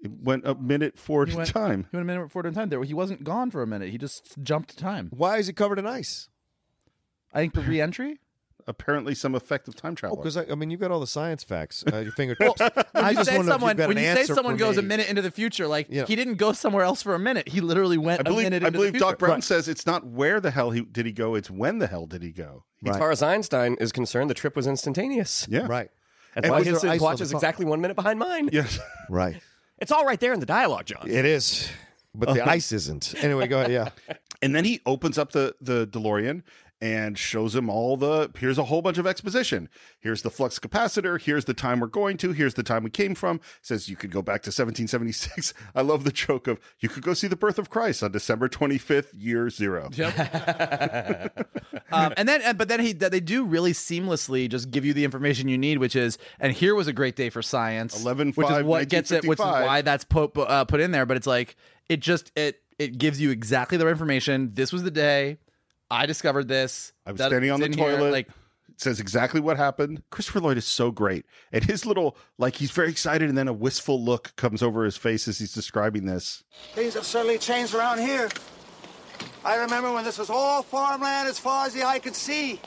It 0.00 0.10
went 0.22 0.46
a 0.46 0.54
minute 0.54 0.96
forward 0.98 1.28
He 1.28 1.32
in 1.32 1.38
went- 1.38 1.50
time. 1.50 1.86
He 1.90 1.96
went 1.96 2.02
a 2.02 2.12
minute 2.12 2.30
forward 2.30 2.46
in 2.48 2.54
time. 2.54 2.68
There, 2.68 2.82
he 2.84 2.94
wasn't 2.94 3.24
gone 3.24 3.50
for 3.50 3.62
a 3.62 3.66
minute. 3.66 3.90
He 3.90 3.98
just 3.98 4.36
jumped 4.42 4.78
time. 4.78 5.08
Why 5.10 5.38
is 5.38 5.48
he 5.48 5.52
covered 5.52 5.78
in 5.78 5.86
ice? 5.86 6.28
I 7.32 7.40
think 7.40 7.54
the 7.54 7.60
re-entry. 7.68 8.18
Apparently, 8.68 9.14
some 9.14 9.34
effective 9.34 9.74
time 9.74 9.92
Oh, 9.92 9.94
travel. 9.96 10.16
because 10.18 10.36
I, 10.36 10.44
I 10.50 10.54
mean, 10.54 10.70
you've 10.70 10.78
got 10.80 10.90
all 10.90 11.00
the 11.00 11.06
science 11.06 11.42
facts 11.42 11.82
at 11.86 12.02
your 12.04 12.12
fingertips. 12.12 12.60
When 12.60 12.70
I 12.94 13.10
you 13.10 13.16
just 13.16 13.30
say 13.30 13.36
wonder 13.38 13.50
if 13.50 13.54
someone, 13.54 13.70
you've 13.70 13.76
got 13.78 13.88
when 13.88 13.98
an 13.98 14.04
you 14.04 14.14
say 14.14 14.24
someone 14.34 14.54
for 14.54 14.58
goes 14.58 14.76
a 14.76 14.82
minute 14.82 15.08
into 15.08 15.22
the 15.22 15.30
future, 15.30 15.66
like 15.66 15.86
Yeah. 15.88 16.04
he 16.04 16.14
didn't 16.14 16.34
go 16.34 16.52
somewhere 16.52 16.84
else 16.84 17.02
for 17.02 17.14
a 17.14 17.18
minute. 17.18 17.48
He 17.48 17.60
literally 17.62 17.96
went 17.98 18.20
I 18.20 18.22
believe, 18.24 18.46
a 18.46 18.50
minute 18.50 18.62
I 18.64 18.70
believe 18.70 18.92
the 18.92 18.98
future. 18.98 19.10
Doc 19.12 19.18
Brown 19.18 19.40
says 19.42 19.66
it's 19.68 19.86
not 19.86 20.06
where 20.06 20.38
the 20.40 20.50
hell 20.50 20.70
he 20.70 20.82
did 20.82 21.06
he 21.06 21.12
go, 21.12 21.34
it's 21.34 21.50
when 21.50 21.78
the 21.78 21.86
hell 21.86 22.06
did 22.06 22.22
he 22.22 22.30
go. 22.30 22.64
As 22.86 22.96
far 22.98 23.10
as 23.10 23.22
Einstein 23.22 23.76
is 23.80 23.90
concerned, 23.90 24.28
the 24.30 24.34
trip 24.34 24.54
was 24.54 24.66
instantaneous. 24.66 25.46
Yeah. 25.50 25.66
Right. 25.66 25.88
That's 26.34 26.44
And 26.44 26.52
why 26.52 26.58
was 26.58 26.68
his 26.68 26.82
there 26.82 26.90
ice 26.90 27.00
on 27.00 27.04
watch 27.04 27.20
is 27.22 27.32
exactly 27.32 27.64
one 27.64 27.80
minute 27.80 27.94
behind 27.94 28.18
mine. 28.18 28.50
Yes. 28.52 28.78
Right. 29.08 29.40
It's 29.78 29.90
all 29.90 30.04
right 30.04 30.20
there 30.20 30.34
in 30.34 30.40
the 30.40 30.46
dialogue, 30.46 30.84
John. 30.84 31.08
It 31.08 31.24
is. 31.24 31.70
But 32.14 32.34
the 32.34 32.42
ice 32.48 32.72
isn't. 32.72 33.14
Anyway, 33.22 33.46
go 33.48 33.60
ahead. 33.60 33.72
Yeah. 33.72 33.88
And 34.42 34.54
then 34.54 34.64
he 34.66 34.80
opens 34.84 35.16
up 35.18 35.32
the 35.32 35.54
the 35.60 35.86
DeLorean 35.86 36.42
and 36.80 37.18
shows 37.18 37.54
him 37.54 37.68
all 37.68 37.96
the 37.96 38.30
here's 38.38 38.58
a 38.58 38.64
whole 38.64 38.82
bunch 38.82 38.98
of 38.98 39.06
exposition. 39.06 39.68
Here's 39.98 40.22
the 40.22 40.30
flux 40.30 40.58
capacitor, 40.58 41.20
here's 41.20 41.44
the 41.44 41.54
time 41.54 41.80
we're 41.80 41.88
going 41.88 42.16
to, 42.18 42.32
here's 42.32 42.54
the 42.54 42.62
time 42.62 42.84
we 42.84 42.90
came 42.90 43.14
from. 43.14 43.40
Says 43.62 43.88
you 43.88 43.96
could 43.96 44.10
go 44.10 44.22
back 44.22 44.42
to 44.42 44.48
1776. 44.48 45.54
I 45.74 45.82
love 45.82 46.04
the 46.04 46.12
joke 46.12 46.46
of 46.46 46.60
you 46.80 46.88
could 46.88 47.02
go 47.02 47.14
see 47.14 47.26
the 47.26 47.36
birth 47.36 47.58
of 47.58 47.70
Christ 47.70 48.02
on 48.02 48.12
December 48.12 48.48
25th, 48.48 49.08
year 49.12 49.50
0. 49.50 49.90
um, 51.92 52.14
and 52.16 52.28
then, 52.28 52.56
but 52.56 52.68
then 52.68 52.80
he, 52.80 52.92
they 52.92 53.20
do 53.20 53.44
really 53.44 53.72
seamlessly 53.72 54.48
just 54.48 54.70
give 54.70 54.84
you 54.84 54.92
the 54.92 55.04
information 55.04 55.48
you 55.48 55.58
need, 55.58 55.78
which 55.78 55.96
is, 55.96 56.18
and 56.38 56.52
here 56.52 56.74
was 56.74 56.86
a 56.86 56.92
great 56.92 57.16
day 57.16 57.30
for 57.30 57.42
science. 57.42 58.00
11 58.00 58.32
which 58.32 58.50
is 58.50 58.62
what 58.62 58.88
gets 58.88 59.10
it, 59.10 59.26
which 59.26 59.38
is 59.38 59.44
why 59.44 59.82
that's 59.82 60.04
put 60.04 60.36
uh, 60.36 60.64
put 60.64 60.80
in 60.80 60.90
there. 60.90 61.06
But 61.06 61.16
it's 61.16 61.26
like 61.26 61.56
it 61.88 62.00
just 62.00 62.32
it 62.36 62.62
it 62.78 62.98
gives 62.98 63.20
you 63.20 63.30
exactly 63.30 63.78
the 63.78 63.88
information. 63.88 64.52
This 64.54 64.72
was 64.72 64.82
the 64.82 64.90
day 64.90 65.38
I 65.90 66.06
discovered 66.06 66.48
this. 66.48 66.92
I 67.06 67.12
was 67.12 67.18
That- 67.18 67.28
standing 67.28 67.50
on 67.50 67.60
the 67.60 67.66
it's 67.66 67.76
in 67.76 67.82
here, 67.82 67.96
toilet. 67.96 68.12
like 68.12 68.28
it 68.68 68.80
says 68.80 69.00
exactly 69.00 69.40
what 69.40 69.56
happened. 69.56 70.02
Christopher 70.10 70.40
Lloyd 70.40 70.58
is 70.58 70.66
so 70.66 70.90
great. 70.90 71.24
And 71.52 71.64
his 71.64 71.84
little, 71.86 72.16
like, 72.36 72.56
he's 72.56 72.70
very 72.70 72.90
excited, 72.90 73.28
and 73.28 73.36
then 73.36 73.48
a 73.48 73.52
wistful 73.52 74.02
look 74.02 74.36
comes 74.36 74.62
over 74.62 74.84
his 74.84 74.96
face 74.96 75.26
as 75.26 75.38
he's 75.38 75.52
describing 75.52 76.04
this. 76.06 76.44
Things 76.74 76.94
have 76.94 77.06
certainly 77.06 77.38
changed 77.38 77.74
around 77.74 77.98
here. 78.00 78.28
I 79.44 79.56
remember 79.56 79.90
when 79.92 80.04
this 80.04 80.18
was 80.18 80.30
all 80.30 80.62
farmland 80.62 81.28
as 81.28 81.38
far 81.38 81.66
as 81.66 81.72
the 81.74 81.84
eye 81.84 81.98
could 81.98 82.14
see. 82.14 82.60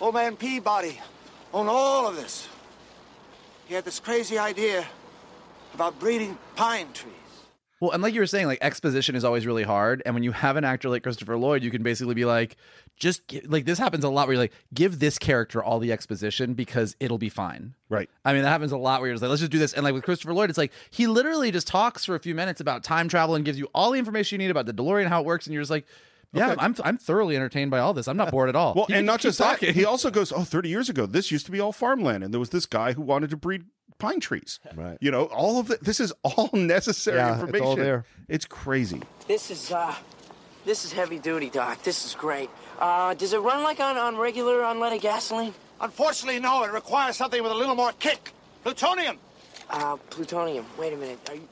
Old 0.00 0.14
man 0.14 0.36
Peabody 0.36 1.00
owned 1.52 1.68
all 1.68 2.08
of 2.08 2.16
this. 2.16 2.48
He 3.66 3.74
had 3.74 3.84
this 3.84 4.00
crazy 4.00 4.38
idea 4.38 4.86
about 5.74 5.98
breeding 6.00 6.36
pine 6.56 6.92
trees. 6.92 7.12
Well, 7.82 7.90
and 7.90 8.00
like 8.00 8.14
you 8.14 8.20
were 8.20 8.28
saying, 8.28 8.46
like 8.46 8.60
exposition 8.62 9.16
is 9.16 9.24
always 9.24 9.44
really 9.44 9.64
hard. 9.64 10.04
And 10.06 10.14
when 10.14 10.22
you 10.22 10.30
have 10.30 10.56
an 10.56 10.62
actor 10.62 10.88
like 10.88 11.02
Christopher 11.02 11.36
Lloyd, 11.36 11.64
you 11.64 11.70
can 11.72 11.82
basically 11.82 12.14
be 12.14 12.24
like, 12.24 12.56
just 12.96 13.22
like 13.46 13.64
this 13.64 13.76
happens 13.76 14.04
a 14.04 14.08
lot 14.08 14.28
where 14.28 14.34
you're 14.34 14.44
like, 14.44 14.52
give 14.72 15.00
this 15.00 15.18
character 15.18 15.60
all 15.60 15.80
the 15.80 15.90
exposition 15.90 16.54
because 16.54 16.94
it'll 17.00 17.18
be 17.18 17.28
fine. 17.28 17.74
Right. 17.88 18.08
I 18.24 18.34
mean, 18.34 18.42
that 18.44 18.50
happens 18.50 18.70
a 18.70 18.76
lot 18.76 19.00
where 19.00 19.08
you're 19.08 19.14
just 19.16 19.22
like, 19.22 19.30
let's 19.30 19.40
just 19.40 19.50
do 19.50 19.58
this. 19.58 19.72
And 19.72 19.82
like 19.82 19.94
with 19.94 20.04
Christopher 20.04 20.32
Lloyd, 20.32 20.48
it's 20.48 20.58
like 20.58 20.70
he 20.92 21.08
literally 21.08 21.50
just 21.50 21.66
talks 21.66 22.04
for 22.04 22.14
a 22.14 22.20
few 22.20 22.36
minutes 22.36 22.60
about 22.60 22.84
time 22.84 23.08
travel 23.08 23.34
and 23.34 23.44
gives 23.44 23.58
you 23.58 23.68
all 23.74 23.90
the 23.90 23.98
information 23.98 24.40
you 24.40 24.46
need 24.46 24.52
about 24.52 24.66
the 24.66 24.72
DeLorean, 24.72 25.08
how 25.08 25.18
it 25.18 25.26
works. 25.26 25.48
And 25.48 25.52
you're 25.52 25.62
just 25.62 25.72
like, 25.72 25.84
yeah, 26.32 26.52
Okay. 26.52 26.60
I'm, 26.64 26.76
I'm 26.84 26.98
thoroughly 26.98 27.34
entertained 27.34 27.72
by 27.72 27.80
all 27.80 27.94
this. 27.94 28.06
I'm 28.06 28.16
not 28.16 28.30
bored 28.30 28.48
at 28.48 28.54
all. 28.54 28.74
Well, 28.74 28.86
He 28.86 28.94
and 28.94 29.06
not 29.06 29.18
just 29.18 29.38
that, 29.38 29.60
he 29.60 29.84
also 29.84 30.08
goes, 30.08 30.30
Oh, 30.30 30.44
30 30.44 30.68
years 30.68 30.88
ago, 30.88 31.04
this 31.04 31.32
used 31.32 31.46
to 31.46 31.52
be 31.52 31.58
all 31.58 31.72
farmland, 31.72 32.22
and 32.22 32.32
there 32.32 32.38
was 32.40 32.50
this 32.50 32.64
guy 32.64 32.92
who 32.92 33.02
wanted 33.02 33.30
to 33.30 33.36
breed 33.36 33.64
pine 34.02 34.20
trees. 34.20 34.60
Right. 34.74 34.98
You 35.00 35.10
know, 35.10 35.24
all 35.26 35.58
of 35.60 35.70
it. 35.70 35.82
This 35.82 36.00
is 36.00 36.12
all 36.22 36.50
necessary 36.52 37.16
Yeah, 37.16 37.34
it's 37.34 37.40
all 37.42 37.46
information. 37.48 37.78
there. 37.80 38.04
It's 38.28 38.44
crazy. 38.44 39.00
This 39.28 39.50
is, 39.50 39.70
uh, 39.72 39.94
this 40.66 40.84
is 40.84 40.92
heavy 40.92 41.18
duty, 41.18 41.48
Doc. 41.48 41.82
This 41.82 42.04
is 42.04 42.14
great. 42.14 42.50
Uh, 42.78 43.14
does 43.14 43.32
it 43.32 43.38
run 43.38 43.62
like 43.62 43.80
on, 43.80 43.96
on 43.96 44.16
regular 44.16 44.58
unleaded 44.60 45.00
gasoline? 45.00 45.54
Unfortunately, 45.80 46.40
no. 46.40 46.64
It 46.64 46.72
requires 46.72 47.16
something 47.16 47.42
with 47.42 47.52
a 47.52 47.54
little 47.54 47.74
more 47.76 47.92
kick. 47.98 48.32
Plutonium. 48.64 49.18
Uh, 49.70 49.96
plutonium. 50.10 50.66
Wait 50.78 50.92
a 50.92 50.96
minute. 50.96 51.18
Are 51.30 51.34
you, 51.36 51.48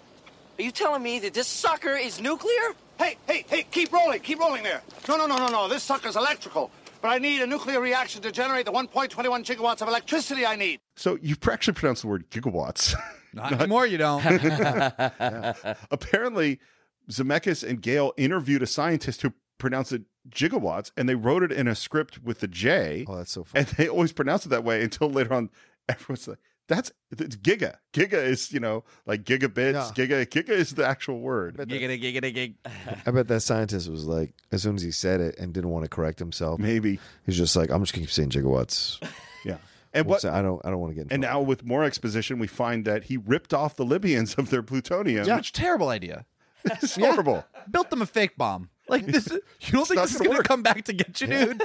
are 0.59 0.63
you 0.63 0.71
telling 0.73 1.03
me 1.03 1.21
that 1.21 1.33
this 1.35 1.47
sucker 1.49 1.95
is 1.97 2.21
nuclear? 2.21 2.75
Hey, 2.99 3.17
hey, 3.27 3.45
hey, 3.49 3.65
keep 3.71 3.93
rolling, 3.93 4.21
keep 4.21 4.39
rolling 4.41 4.63
there. 4.63 4.83
No, 5.09 5.17
no, 5.17 5.27
no, 5.27 5.37
no, 5.39 5.49
no. 5.49 5.69
This 5.69 5.83
sucker's 5.83 6.17
electrical. 6.17 6.71
But 7.03 7.09
I 7.09 7.19
need 7.19 7.41
a 7.41 7.47
nuclear 7.47 7.81
reaction 7.81 8.21
to 8.23 8.33
generate 8.33 8.67
the 8.67 8.73
1.21 8.73 9.11
gigawatts 9.45 9.81
of 9.81 9.89
electricity 9.89 10.45
I 10.45 10.57
need. 10.57 10.81
So 10.97 11.19
you 11.23 11.37
actually 11.51 11.75
pronounce 11.75 12.03
the 12.03 12.09
word 12.09 12.31
gigawatts. 12.31 12.95
Not 13.33 13.53
anymore, 13.53 13.87
you 13.87 13.99
don't. 13.99 14.25
Yeah. 14.43 15.75
Apparently, 15.91 16.59
Zemeckis 17.11 17.69
and 17.69 17.81
Gale 17.81 18.13
interviewed 18.17 18.63
a 18.63 18.67
scientist 18.67 19.23
who 19.23 19.33
pronounced 19.59 19.93
it 19.93 20.03
gigawatts, 20.31 20.91
and 20.97 21.09
they 21.09 21.15
wrote 21.15 21.43
it 21.43 21.53
in 21.53 21.69
a 21.69 21.75
script 21.75 22.23
with 22.23 22.41
the 22.41 22.49
J. 22.49 23.05
Oh, 23.09 23.17
that's 23.17 23.33
so 23.33 23.45
funny. 23.45 23.65
And 23.67 23.77
they 23.77 23.89
always 23.89 24.13
pronounce 24.13 24.47
it 24.47 24.49
that 24.51 24.65
way 24.65 24.83
until 24.83 25.09
later 25.11 25.33
on, 25.35 25.51
everyone's 25.89 26.27
like, 26.29 26.39
"That's 26.71 26.93
it's 27.11 27.35
giga. 27.37 27.75
Giga 27.93 28.25
is 28.25 28.53
you 28.53 28.61
know 28.61 28.85
like 29.05 29.25
gigabits. 29.25 29.93
Giga. 29.95 30.25
Giga 30.25 30.51
is 30.51 30.71
the 30.71 30.87
actual 30.87 31.21
word. 31.21 31.57
Giggity, 31.57 32.01
giggity, 32.01 32.33
gig. 32.33 32.55
I 33.07 33.11
bet 33.11 33.27
that 33.29 33.41
scientist 33.41 33.91
was 33.91 34.07
like, 34.07 34.33
as 34.53 34.62
soon 34.62 34.77
as 34.77 34.83
he 34.83 34.93
said 34.93 35.21
it 35.21 35.37
and 35.37 35.53
didn't 35.53 35.71
want 35.71 35.85
to 35.85 35.89
correct 35.89 36.21
himself, 36.21 36.61
maybe 36.61 37.01
he's 37.27 37.37
just 37.37 37.57
like, 37.57 37.71
I'm 37.71 37.83
just 37.83 37.93
gonna 37.93 38.07
keep 38.07 38.12
saying 38.12 38.31
gigawatts. 38.31 38.99
Yeah. 39.45 39.57
And 39.93 40.07
What's 40.07 40.23
what? 40.23 40.31
that? 40.31 40.39
I 40.39 40.43
don't. 40.43 40.64
I 40.64 40.71
don't 40.71 40.79
want 40.79 40.93
to 40.93 41.03
get. 41.03 41.11
And 41.11 41.21
now 41.21 41.41
with 41.41 41.64
more 41.64 41.83
exposition, 41.83 42.39
we 42.39 42.47
find 42.47 42.85
that 42.85 43.03
he 43.05 43.16
ripped 43.16 43.53
off 43.53 43.75
the 43.75 43.85
Libyans 43.85 44.35
of 44.37 44.49
their 44.49 44.62
plutonium. 44.62 45.27
Which 45.27 45.53
terrible 45.53 45.89
idea. 45.89 46.27
It's 46.64 46.95
horrible. 46.95 47.45
Built 47.68 47.91
them 47.91 48.01
a 48.01 48.07
fake 48.07 48.37
bomb. 48.37 48.71
Like 48.89 49.07
this, 49.07 49.29
you 49.33 49.73
don't 49.73 49.89
think 49.89 50.01
this 50.01 50.14
is 50.14 50.18
gonna 50.21 50.31
work. 50.31 50.45
come 50.47 50.62
back 50.62 50.85
to 50.85 50.93
get 50.93 51.21
you, 51.21 51.27
dude? 51.27 51.62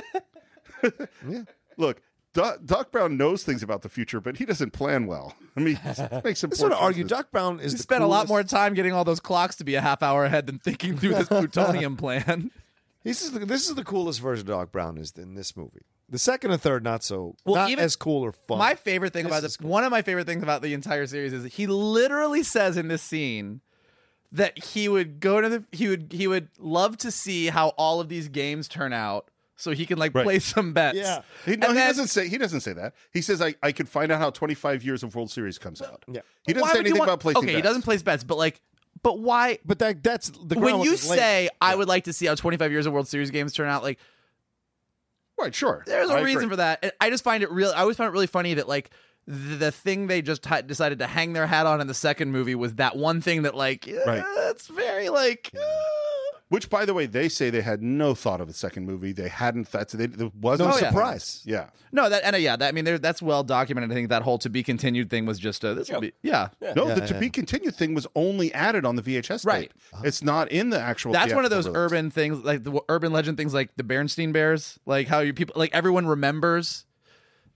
Yeah. 1.29 1.43
Look, 1.77 2.01
Doc, 2.35 2.59
Doc 2.65 2.91
Brown 2.91 3.17
knows 3.17 3.43
things 3.43 3.63
about 3.63 3.81
the 3.81 3.89
future, 3.89 4.21
but 4.21 4.37
he 4.37 4.45
doesn't 4.45 4.71
plan 4.71 5.07
well. 5.07 5.33
I 5.57 5.61
mean, 5.61 5.77
he 5.77 5.81
makes 6.23 6.39
some. 6.39 6.49
That's 6.51 6.59
poor 6.61 6.69
what 6.69 6.77
I 6.77 6.81
argue. 6.81 7.03
choices. 7.05 7.17
Doc 7.17 7.31
Brown 7.31 7.59
is 7.59 7.71
He 7.71 7.77
the 7.77 7.83
spent 7.83 8.03
a 8.03 8.07
lot 8.07 8.27
more 8.27 8.43
time 8.43 8.73
getting 8.75 8.93
all 8.93 9.03
those 9.05 9.19
clocks 9.19 9.55
to 9.55 9.63
be 9.63 9.75
a 9.75 9.81
half 9.81 10.03
hour 10.03 10.25
ahead 10.25 10.45
than 10.45 10.59
thinking 10.59 10.97
through 10.97 11.15
this 11.15 11.27
plutonium 11.29 11.97
plan. 11.97 12.51
This 13.03 13.21
is 13.23 13.31
the, 13.31 13.39
this 13.45 13.67
is 13.69 13.75
the 13.75 13.83
coolest 13.83 14.19
version 14.19 14.41
of 14.41 14.47
Doc 14.47 14.71
Brown 14.71 14.97
is 14.97 15.11
in 15.17 15.33
this 15.35 15.55
movie. 15.57 15.81
The 16.09 16.19
second 16.19 16.51
and 16.51 16.61
third 16.61 16.83
not 16.83 17.03
so 17.03 17.35
Well, 17.45 17.55
not 17.55 17.69
even- 17.71 17.83
as 17.83 17.95
cool 17.95 18.21
or 18.23 18.31
fun. 18.31 18.57
My 18.59 18.75
favorite 18.75 19.13
thing 19.13 19.23
This 19.23 19.31
about 19.31 19.43
is 19.43 19.57
this, 19.57 19.59
one 19.65 19.83
of 19.83 19.89
my 19.91 20.01
favorite 20.03 20.27
things 20.27 20.43
about 20.43 20.61
the 20.61 20.73
entire 20.73 21.07
series 21.07 21.33
is 21.33 21.53
he 21.53 21.65
literally 21.67 22.43
says 22.43 22.77
in 22.77 22.89
this 22.89 23.01
scene 23.01 23.61
that 24.31 24.61
he 24.63 24.87
would 24.89 25.19
go 25.19 25.39
to 25.39 25.47
the 25.49 25.63
he 25.71 25.87
would 25.87 26.11
he 26.11 26.27
would 26.27 26.49
love 26.59 26.97
to 26.97 27.11
see 27.11 27.47
how 27.47 27.69
all 27.69 27.99
of 28.01 28.09
these 28.09 28.27
games 28.27 28.67
turn 28.67 28.91
out 28.91 29.29
so 29.55 29.71
he 29.71 29.85
can 29.85 29.97
like 29.97 30.13
Right. 30.13 30.23
play 30.25 30.39
some 30.39 30.73
bets. 30.73 30.97
He, 30.97 31.03
no, 31.03 31.15
And 31.15 31.23
he 31.47 31.55
then- 31.55 31.75
doesn't 31.75 32.07
say. 32.07 32.27
He 32.27 32.37
doesn't 32.37 32.61
say 32.61 32.73
that. 32.73 32.93
He 33.13 33.21
says, 33.21 33.41
"I, 33.41 33.55
I 33.63 33.71
could 33.71 33.87
find 33.89 34.11
out 34.11 34.19
how 34.19 34.29
25 34.29 34.83
years 34.83 35.03
of 35.03 35.15
World 35.15 35.29
Series 35.31 35.57
comes 35.57 35.81
out." 35.81 36.03
Yeah. 36.07 36.21
He 36.45 36.53
doesn't 36.53 36.67
Why 36.67 36.73
say 36.73 36.79
anything 36.79 36.99
want- 36.99 37.09
about 37.09 37.19
placing. 37.21 37.43
Okay, 37.43 37.55
he 37.55 37.61
doesn't 37.61 37.83
place 37.83 38.01
bets, 38.03 38.23
but 38.23 38.37
like, 38.37 38.61
but 39.01 39.19
why? 39.19 39.59
But 39.65 39.79
that 39.79 40.03
that's 40.03 40.29
the 40.29 40.59
when 40.59 40.81
you 40.81 40.93
is 40.93 41.09
laid. 41.09 41.19
say 41.19 41.49
I 41.61 41.75
would 41.75 41.87
like 41.87 42.05
to 42.05 42.13
see 42.13 42.25
how 42.25 42.35
25 42.35 42.71
years 42.71 42.85
of 42.85 42.93
World 42.93 43.07
Series 43.07 43.31
games 43.31 43.53
turn 43.53 43.67
out, 43.69 43.83
like 43.83 43.99
Right, 45.37 45.53
sure. 45.53 45.83
there's 45.85 46.09
a 46.09 46.13
I 46.13 46.21
reason 46.21 46.43
agree. 46.43 46.49
for 46.51 46.55
that. 46.57 46.79
And 46.81 46.91
I 47.01 47.09
just 47.09 47.23
find 47.23 47.43
it 47.43 47.51
real. 47.51 47.71
I 47.75 47.81
always 47.81 47.97
find 47.97 48.07
it 48.07 48.11
really 48.13 48.27
funny 48.27 48.53
that 48.53 48.69
like 48.69 48.89
the, 49.27 49.55
the 49.57 49.71
thing 49.71 50.07
they 50.07 50.21
just 50.21 50.45
ha- 50.45 50.61
decided 50.61 50.99
to 50.99 51.07
hang 51.07 51.33
their 51.33 51.45
hat 51.47 51.65
on 51.65 51.81
in 51.81 51.87
the 51.87 51.93
second 51.93 52.31
movie 52.31 52.55
was 52.55 52.75
that 52.75 52.95
one 52.95 53.19
thing 53.21 53.41
that 53.41 53.53
like 53.55 53.85
yeah, 53.85 53.99
Right. 54.07 54.23
it's 54.49 54.67
very 54.67 55.09
like 55.09 55.51
Which, 56.49 56.69
by 56.69 56.85
the 56.85 56.93
way, 56.93 57.07
they 57.07 57.27
say 57.27 57.49
they 57.49 57.61
had 57.63 57.81
no 57.81 58.13
thought 58.13 58.39
of 58.39 58.47
a 58.47 58.53
second 58.53 58.85
movie. 58.85 59.11
They 59.13 59.29
hadn't. 59.29 59.71
That's 59.71 59.93
they, 59.93 60.05
there 60.05 60.29
wasn't 60.39 60.69
No 60.69 60.75
a 60.75 60.79
surprise. 60.79 61.41
Yeah. 61.43 61.69
no 61.91 62.07
that 62.07 62.23
and 62.23 62.35
uh, 62.35 62.37
yeah 62.37 62.55
that 62.55 62.67
I 62.67 62.71
mean 62.71 62.85
that's 63.01 63.19
well 63.21 63.43
documented. 63.43 63.91
I 63.91 63.95
think 63.95 64.09
that 64.09 64.21
whole 64.21 64.37
to 64.39 64.49
be 64.49 64.61
continued 64.61 65.09
thing 65.09 65.25
was 65.25 65.39
just 65.39 65.63
a 65.63 65.73
this 65.73 65.89
will 65.89 66.01
be 66.01 66.13
yeah 66.21 66.49
No, 66.61 66.87
Yeah, 66.87 66.93
the 66.93 67.01
yeah, 67.01 67.07
to 67.07 67.19
be 67.19 67.29
continued 67.31 67.75
thing 67.75 67.95
was 67.95 68.05
only 68.15 68.53
added 68.53 68.85
on 68.85 68.95
the 68.95 69.01
VHS 69.01 69.43
Right. 69.45 69.71
tape. 69.71 70.03
It's 70.03 70.21
not 70.21 70.51
in 70.51 70.69
the 70.69 70.79
actual. 70.79 71.13
That's 71.13 71.33
one 71.33 71.45
of 71.45 71.51
those 71.51 71.65
release. 71.67 71.77
urban 71.79 72.11
things, 72.11 72.43
like 72.43 72.63
the 72.63 72.79
urban 72.89 73.11
legend 73.11 73.37
things, 73.37 73.53
like 73.53 73.75
the 73.75 73.83
Bernstein 73.83 74.31
Bears, 74.31 74.77
like 74.85 75.07
how 75.07 75.21
you 75.21 75.33
people, 75.33 75.53
like 75.57 75.73
everyone 75.73 76.05
remembers. 76.05 76.85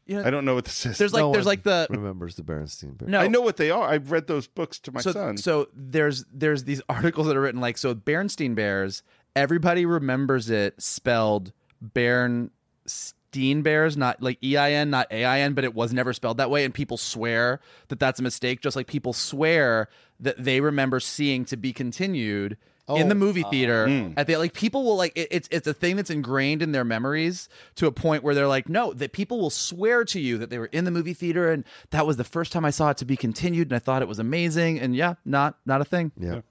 You 0.09 0.15
know, 0.15 0.23
I 0.23 0.31
don't 0.31 0.43
know 0.43 0.55
what 0.55 0.65
this 0.65 0.87
is. 0.87 0.97
There's 0.97 1.13
like 1.13 1.21
No 1.21 1.31
there's 1.31 1.45
one 1.45 1.51
like 1.51 1.63
the 1.63 1.85
remembers 1.91 2.33
the 2.33 2.41
Berenstein. 2.41 2.97
Bear. 2.97 3.07
no 3.07 3.19
I 3.19 3.27
know 3.27 3.41
what 3.41 3.57
they 3.57 3.69
are. 3.69 3.87
I've 3.87 4.11
read 4.11 4.25
those 4.25 4.47
books 4.47 4.79
to 4.79 4.91
my 4.91 5.01
so, 5.01 5.11
son. 5.11 5.37
So 5.37 5.67
there's 5.71 6.25
there's 6.33 6.63
these 6.63 6.81
articles 6.89 7.27
that 7.27 7.37
are 7.37 7.41
written 7.41 7.61
like 7.61 7.77
so 7.77 7.93
Bernstein 7.93 8.55
Bears. 8.55 9.03
Everybody 9.35 9.85
remembers 9.85 10.49
it 10.49 10.81
spelled 10.81 11.53
Bernstein 11.79 13.61
Bears, 13.61 13.95
not 13.95 14.19
like 14.19 14.39
E 14.43 14.57
I 14.57 14.71
N, 14.71 14.89
not 14.89 15.05
A 15.11 15.25
I 15.25 15.41
N, 15.41 15.53
but 15.53 15.63
it 15.63 15.75
was 15.75 15.93
never 15.93 16.11
spelled 16.11 16.37
that 16.37 16.49
way, 16.49 16.65
and 16.65 16.73
people 16.73 16.97
swear 16.97 17.59
that 17.89 17.99
that's 17.99 18.19
a 18.19 18.23
mistake. 18.23 18.61
Just 18.61 18.75
like 18.75 18.87
people 18.87 19.13
swear 19.13 19.89
that 20.19 20.43
they 20.43 20.59
remember 20.59 20.99
seeing 20.99 21.45
to 21.45 21.55
be 21.55 21.71
continued. 21.71 22.57
In 22.97 23.09
the 23.09 23.15
movie 23.15 23.43
theater, 23.43 24.13
at 24.17 24.27
the 24.27 24.37
like 24.37 24.53
people 24.53 24.83
will 24.83 24.95
like 24.95 25.13
it, 25.15 25.27
it's 25.31 25.47
it's 25.51 25.67
a 25.67 25.73
thing 25.73 25.95
that's 25.95 26.09
ingrained 26.09 26.61
in 26.61 26.71
their 26.71 26.85
memories 26.85 27.49
to 27.75 27.87
a 27.87 27.91
point 27.91 28.23
where 28.23 28.33
they're 28.35 28.47
like, 28.47 28.69
no, 28.69 28.93
that 28.93 29.11
people 29.11 29.39
will 29.39 29.49
swear 29.49 30.03
to 30.05 30.19
you 30.19 30.37
that 30.37 30.49
they 30.49 30.57
were 30.57 30.67
in 30.67 30.85
the 30.85 30.91
movie 30.91 31.13
theater 31.13 31.51
and 31.51 31.63
that 31.91 32.05
was 32.07 32.17
the 32.17 32.23
first 32.23 32.51
time 32.51 32.65
I 32.65 32.71
saw 32.71 32.89
it 32.89 32.97
to 32.97 33.05
be 33.05 33.17
continued 33.17 33.69
and 33.69 33.75
I 33.75 33.79
thought 33.79 34.01
it 34.01 34.07
was 34.07 34.19
amazing 34.19 34.79
and 34.79 34.95
yeah, 34.95 35.15
not 35.25 35.57
not 35.65 35.81
a 35.81 35.85
thing. 35.85 36.11
Yeah. 36.19 36.41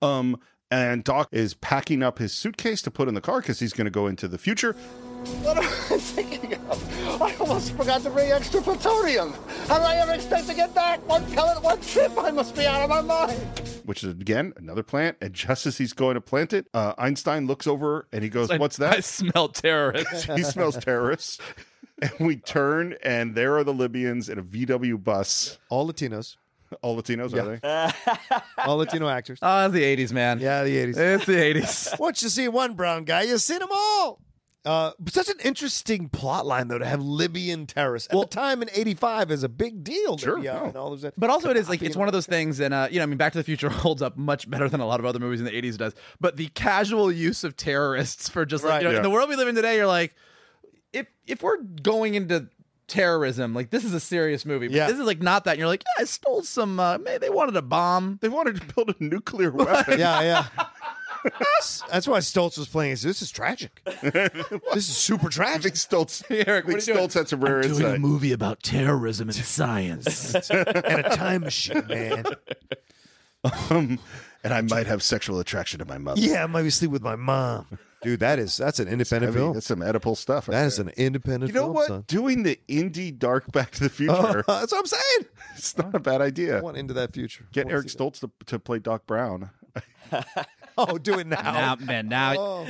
Um, 0.00 0.38
and 0.70 1.04
Doc 1.04 1.28
is 1.32 1.54
packing 1.54 2.02
up 2.02 2.18
his 2.18 2.32
suitcase 2.32 2.82
to 2.82 2.90
put 2.90 3.06
in 3.06 3.14
the 3.14 3.20
car 3.20 3.40
because 3.40 3.60
he's 3.60 3.72
going 3.72 3.84
to 3.84 3.90
go 3.90 4.06
into 4.06 4.26
the 4.26 4.38
future. 4.38 4.74
What 5.42 5.58
am 5.58 5.64
I 5.64 5.98
thinking 5.98 6.54
of? 6.54 7.22
I 7.22 7.34
almost 7.36 7.74
forgot 7.76 8.02
to 8.02 8.10
bring 8.10 8.32
extra 8.32 8.60
plutonium. 8.60 9.32
How 9.68 9.78
did 9.78 9.86
I 9.86 9.96
ever 9.96 10.12
expect 10.12 10.48
to 10.48 10.54
get 10.54 10.74
back? 10.74 11.06
One 11.08 11.24
pellet, 11.32 11.62
one 11.62 11.80
trip. 11.80 12.12
I 12.18 12.30
must 12.30 12.56
be 12.56 12.66
out 12.66 12.82
of 12.82 12.90
my 12.90 13.00
mind. 13.00 13.38
Which 13.84 14.02
is 14.02 14.10
again 14.12 14.52
another 14.56 14.82
plant, 14.82 15.16
and 15.20 15.32
just 15.32 15.66
as 15.66 15.78
he's 15.78 15.92
going 15.92 16.14
to 16.14 16.20
plant 16.20 16.52
it, 16.52 16.66
uh, 16.74 16.94
Einstein 16.98 17.46
looks 17.46 17.66
over 17.66 18.08
and 18.12 18.22
he 18.24 18.30
goes, 18.30 18.50
"What's 18.50 18.78
that?" 18.78 18.96
I 18.96 19.00
smell 19.00 19.48
terrorists. 19.48 20.24
he 20.36 20.42
smells 20.42 20.76
terrorists. 20.76 21.38
And 22.00 22.26
we 22.26 22.34
turn, 22.34 22.96
and 23.04 23.36
there 23.36 23.56
are 23.58 23.62
the 23.62 23.72
Libyans 23.72 24.28
in 24.28 24.36
a 24.36 24.42
VW 24.42 25.04
bus. 25.04 25.60
All 25.68 25.86
Latinos. 25.88 26.36
All 26.80 27.00
Latinos, 27.00 27.32
are 27.32 27.56
they? 27.56 28.42
All 28.64 28.78
Latino 28.78 29.08
actors. 29.08 29.38
Oh, 29.40 29.66
it's 29.66 29.74
the 29.74 29.84
80s, 29.84 30.10
man. 30.10 30.40
Yeah, 30.40 30.64
the 30.64 30.76
80s. 30.76 30.96
It's 30.96 31.26
the 31.26 31.34
80s. 31.34 31.98
Once 32.00 32.22
you 32.24 32.28
see 32.28 32.48
one 32.48 32.74
brown 32.74 33.04
guy, 33.04 33.22
you 33.22 33.38
see 33.38 33.56
them 33.58 33.68
all. 33.70 34.20
Uh, 34.64 34.92
but 35.00 35.12
such 35.12 35.28
an 35.28 35.38
interesting 35.42 36.08
plot 36.08 36.46
line, 36.46 36.68
though, 36.68 36.78
to 36.78 36.86
have 36.86 37.02
Libyan 37.02 37.66
terrorists. 37.66 38.08
At 38.12 38.20
the 38.20 38.26
time 38.26 38.62
in 38.62 38.68
85 38.72 39.32
is 39.32 39.42
a 39.42 39.48
big 39.48 39.82
deal. 39.82 40.16
Sure, 40.18 40.36
Libya 40.36 40.54
no. 40.54 40.64
and 40.66 40.76
all 40.76 40.92
of 40.92 41.00
that. 41.00 41.14
But 41.18 41.30
also, 41.30 41.50
it 41.50 41.56
is 41.56 41.68
like 41.68 41.82
it's 41.82 41.96
one 41.96 42.06
of 42.08 42.12
those 42.12 42.26
things, 42.26 42.60
and 42.60 42.72
uh, 42.72 42.86
you 42.90 42.98
know, 42.98 43.02
I 43.02 43.06
mean, 43.06 43.18
Back 43.18 43.32
to 43.32 43.38
the 43.38 43.44
Future 43.44 43.68
holds 43.84 44.02
up 44.02 44.16
much 44.16 44.48
better 44.48 44.68
than 44.68 44.80
a 44.80 44.86
lot 44.86 45.00
of 45.00 45.06
other 45.06 45.18
movies 45.18 45.40
in 45.40 45.46
the 45.46 45.52
'80s 45.52 45.76
does. 45.76 45.94
But 46.20 46.36
the 46.36 46.46
casual 46.48 47.10
use 47.10 47.42
of 47.42 47.56
terrorists 47.56 48.28
for 48.28 48.44
just 48.46 48.62
like 48.62 48.70
Right. 48.74 48.82
you 48.82 48.84
know, 48.88 48.90
Yeah. 48.92 48.96
in 48.98 49.02
the 49.02 49.10
world 49.10 49.28
we 49.28 49.34
live 49.36 49.48
in 49.48 49.56
today, 49.56 49.76
you're 49.76 49.86
like, 49.88 50.14
if 50.92 51.08
if 51.26 51.42
we're 51.42 51.58
going 51.58 52.14
into 52.14 52.48
terrorism, 52.86 53.54
like 53.54 53.70
this 53.70 53.84
is 53.84 53.94
a 53.94 54.00
serious 54.00 54.44
movie. 54.46 54.68
But 54.68 54.76
Yeah. 54.76 54.86
this 54.86 54.98
is 54.98 55.06
like 55.06 55.20
not 55.22 55.44
that. 55.44 55.52
And 55.52 55.58
you're 55.58 55.66
like, 55.68 55.82
yeah, 55.96 56.02
I 56.02 56.04
stole 56.04 56.42
some. 56.42 56.78
Uh, 56.78 56.98
maybe 56.98 57.18
they 57.18 57.30
wanted 57.30 57.56
a 57.56 57.62
bomb. 57.62 58.18
They 58.20 58.28
wanted 58.28 58.60
to 58.60 58.74
build 58.74 58.90
a 58.90 58.94
nuclear 59.02 59.50
weapon. 59.52 59.98
yeah, 59.98 60.20
yeah. 60.20 60.46
That's 61.90 62.08
why 62.08 62.18
Stoltz 62.18 62.58
was 62.58 62.68
playing. 62.68 62.96
This 63.02 63.22
is 63.22 63.30
tragic. 63.30 63.80
this 64.02 64.88
is 64.88 64.96
super 64.96 65.26
I 65.28 65.30
tragic. 65.30 65.62
think 65.62 65.74
Stoltz, 65.76 66.24
Eric, 66.30 66.48
I 66.48 66.54
what 66.54 66.64
think 66.64 66.68
are 66.68 66.80
you 66.80 66.94
doing? 66.98 67.08
Stoltz 67.08 67.14
had 67.14 67.28
some 67.28 67.40
rare 67.40 67.60
insight. 67.60 68.00
movie 68.00 68.32
about 68.32 68.62
terrorism 68.62 69.28
and 69.28 69.34
science. 69.36 70.34
and 70.50 70.66
a 71.06 71.16
time 71.16 71.42
machine, 71.42 71.86
man. 71.86 72.24
Um, 73.70 73.98
and 74.44 74.52
I 74.54 74.60
might 74.62 74.86
have 74.86 75.02
sexual 75.02 75.38
attraction 75.40 75.78
to 75.80 75.84
my 75.84 75.98
mother. 75.98 76.20
Yeah, 76.20 76.44
I 76.44 76.46
might 76.46 76.62
be 76.62 76.70
sleep 76.70 76.90
with 76.90 77.02
my 77.02 77.16
mom. 77.16 77.78
Dude, 78.02 78.18
that 78.20 78.40
is 78.40 78.56
that's 78.56 78.80
an 78.80 78.88
independent 78.88 79.32
Heavy. 79.32 79.42
film. 79.44 79.54
That's 79.54 79.66
some 79.66 79.78
Oedipal 79.78 80.16
stuff. 80.16 80.48
right 80.48 80.54
That 80.56 80.66
is 80.66 80.76
there. 80.78 80.86
an 80.86 80.92
independent 80.96 81.48
You 81.50 81.54
know 81.54 81.66
film, 81.66 81.74
what? 81.74 81.86
son. 81.88 82.04
Doing 82.08 82.42
the 82.42 82.58
indie 82.68 83.16
dark 83.16 83.50
Back 83.52 83.70
to 83.72 83.84
the 83.84 83.88
Future, 83.88 84.42
Oh, 84.48 84.58
that's 84.58 84.72
what 84.72 84.78
I'm 84.80 84.86
saying. 84.86 85.26
it's 85.56 85.78
not 85.78 85.94
a 85.94 86.00
bad 86.00 86.20
I 86.20 86.26
idea. 86.26 86.60
want 86.60 86.76
into 86.76 86.94
that 86.94 87.12
future. 87.12 87.46
Get 87.52 87.70
Eric. 87.70 87.86
Stoltz 87.86 88.18
to, 88.20 88.30
to 88.46 88.58
play 88.58 88.80
Doc 88.80 89.06
Brown. 89.06 89.50
Oh, 90.78 90.98
do 90.98 91.18
it 91.18 91.26
now. 91.26 91.40
now, 91.42 91.76
man, 91.76 92.08
now 92.08 92.34
Oh. 92.38 92.66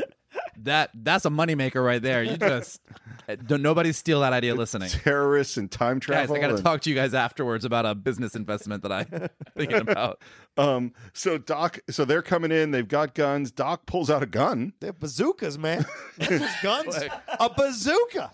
that 0.62 0.90
that's 0.94 1.24
a 1.24 1.30
moneymaker 1.30 1.84
right 1.84 2.00
there. 2.03 2.22
You 2.22 2.36
just 2.36 2.80
don't 3.46 3.62
nobody 3.62 3.92
steal 3.92 4.20
that 4.20 4.32
idea 4.32 4.55
listening. 4.55 4.88
Terrorists 4.88 5.57
and 5.57 5.70
time 5.70 6.00
travel. 6.00 6.20
Guys, 6.22 6.28
travel. 6.28 6.36
I 6.36 6.40
got 6.40 6.46
to 6.48 6.55
and- 6.57 6.64
talk 6.64 6.80
to 6.82 6.90
you 6.90 6.96
guys 6.96 7.14
afterwards 7.14 7.64
about 7.64 7.86
a 7.86 7.94
business 7.94 8.34
investment 8.34 8.82
that 8.82 8.92
I'm 8.92 9.07
thinking 9.57 9.80
about. 9.88 10.20
Um, 10.57 10.92
so 11.12 11.38
Doc, 11.38 11.78
so 11.90 12.05
they're 12.05 12.22
coming 12.22 12.50
in. 12.53 12.70
They've 12.70 12.86
got 12.88 13.14
guns. 13.14 13.50
Doc 13.50 13.86
pulls 13.86 14.11
out 14.11 14.22
a 14.22 14.26
gun, 14.26 14.72
They 14.80 14.88
have 14.88 14.98
bazookas, 14.98 15.59
man. 15.59 15.84
Not 16.18 16.28
just 16.28 16.62
guns. 16.62 16.96
a 17.40 17.50
bazooka. 17.50 18.30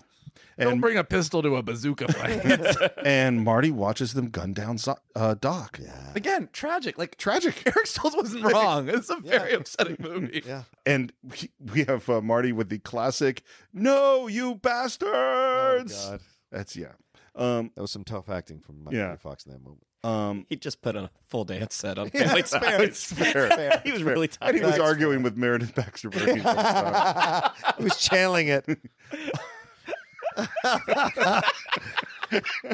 Don't 0.59 0.73
And 0.73 0.81
bring 0.81 0.97
a 0.97 1.03
pistol 1.03 1.41
to 1.41 1.55
a 1.55 1.63
bazooka 1.63 2.11
fight. 2.11 2.91
and 3.05 3.43
Marty 3.43 3.71
watches 3.71 4.13
them 4.13 4.29
gun 4.29 4.53
down 4.53 4.77
Zo- 4.77 4.97
uh, 5.15 5.35
Doc. 5.39 5.79
Again, 6.15 6.49
tragic. 6.51 6.97
Like 6.97 7.17
tragic. 7.17 7.61
Eric 7.65 7.85
Stoltz 7.85 8.15
wasn't 8.15 8.43
wrong. 8.43 8.89
It's 8.89 9.09
a 9.09 9.17
very 9.17 9.53
upsetting 9.53 9.97
movie. 9.99 10.43
Yeah. 10.45 10.63
And 10.85 11.13
we, 11.23 11.49
we 11.59 11.83
have 11.85 12.09
uh, 12.09 12.21
Marty 12.21 12.51
with 12.51 12.69
the 12.69 12.79
classic, 12.79 13.43
"No, 13.73 14.27
you 14.27 14.55
bastards!" 14.55 16.05
Oh, 16.07 16.11
God. 16.11 16.19
That's 16.51 16.75
yeah. 16.75 16.91
Um, 17.35 17.71
that 17.75 17.81
was 17.81 17.91
some 17.91 18.03
tough 18.03 18.27
acting 18.29 18.59
from 18.59 18.83
Michael 18.83 18.99
Yeah. 18.99 19.15
Fox 19.15 19.45
in 19.45 19.53
that 19.53 19.63
moment. 19.63 19.83
Um, 20.03 20.45
he 20.49 20.55
just 20.55 20.81
put 20.81 20.95
on 20.95 21.05
a 21.05 21.11
full 21.29 21.43
dance 21.45 21.75
set 21.75 21.97
on 21.97 22.09
Yeah, 22.13 22.25
Family 22.27 22.39
it's 22.39 22.51
fair. 22.55 22.81
It's 22.81 23.03
fair. 23.13 23.81
He 23.83 23.91
was 23.91 24.01
Fair. 24.01 24.11
really 24.13 24.27
tired. 24.29 24.55
And 24.55 24.63
he 24.63 24.69
was 24.69 24.79
arguing 24.79 25.23
with 25.23 25.35
Meredith 25.37 25.75
Baxter 25.75 26.09
Birney. 26.09 26.39
he 26.39 27.83
was 27.83 27.97
channeling 27.97 28.47
it. 28.47 28.65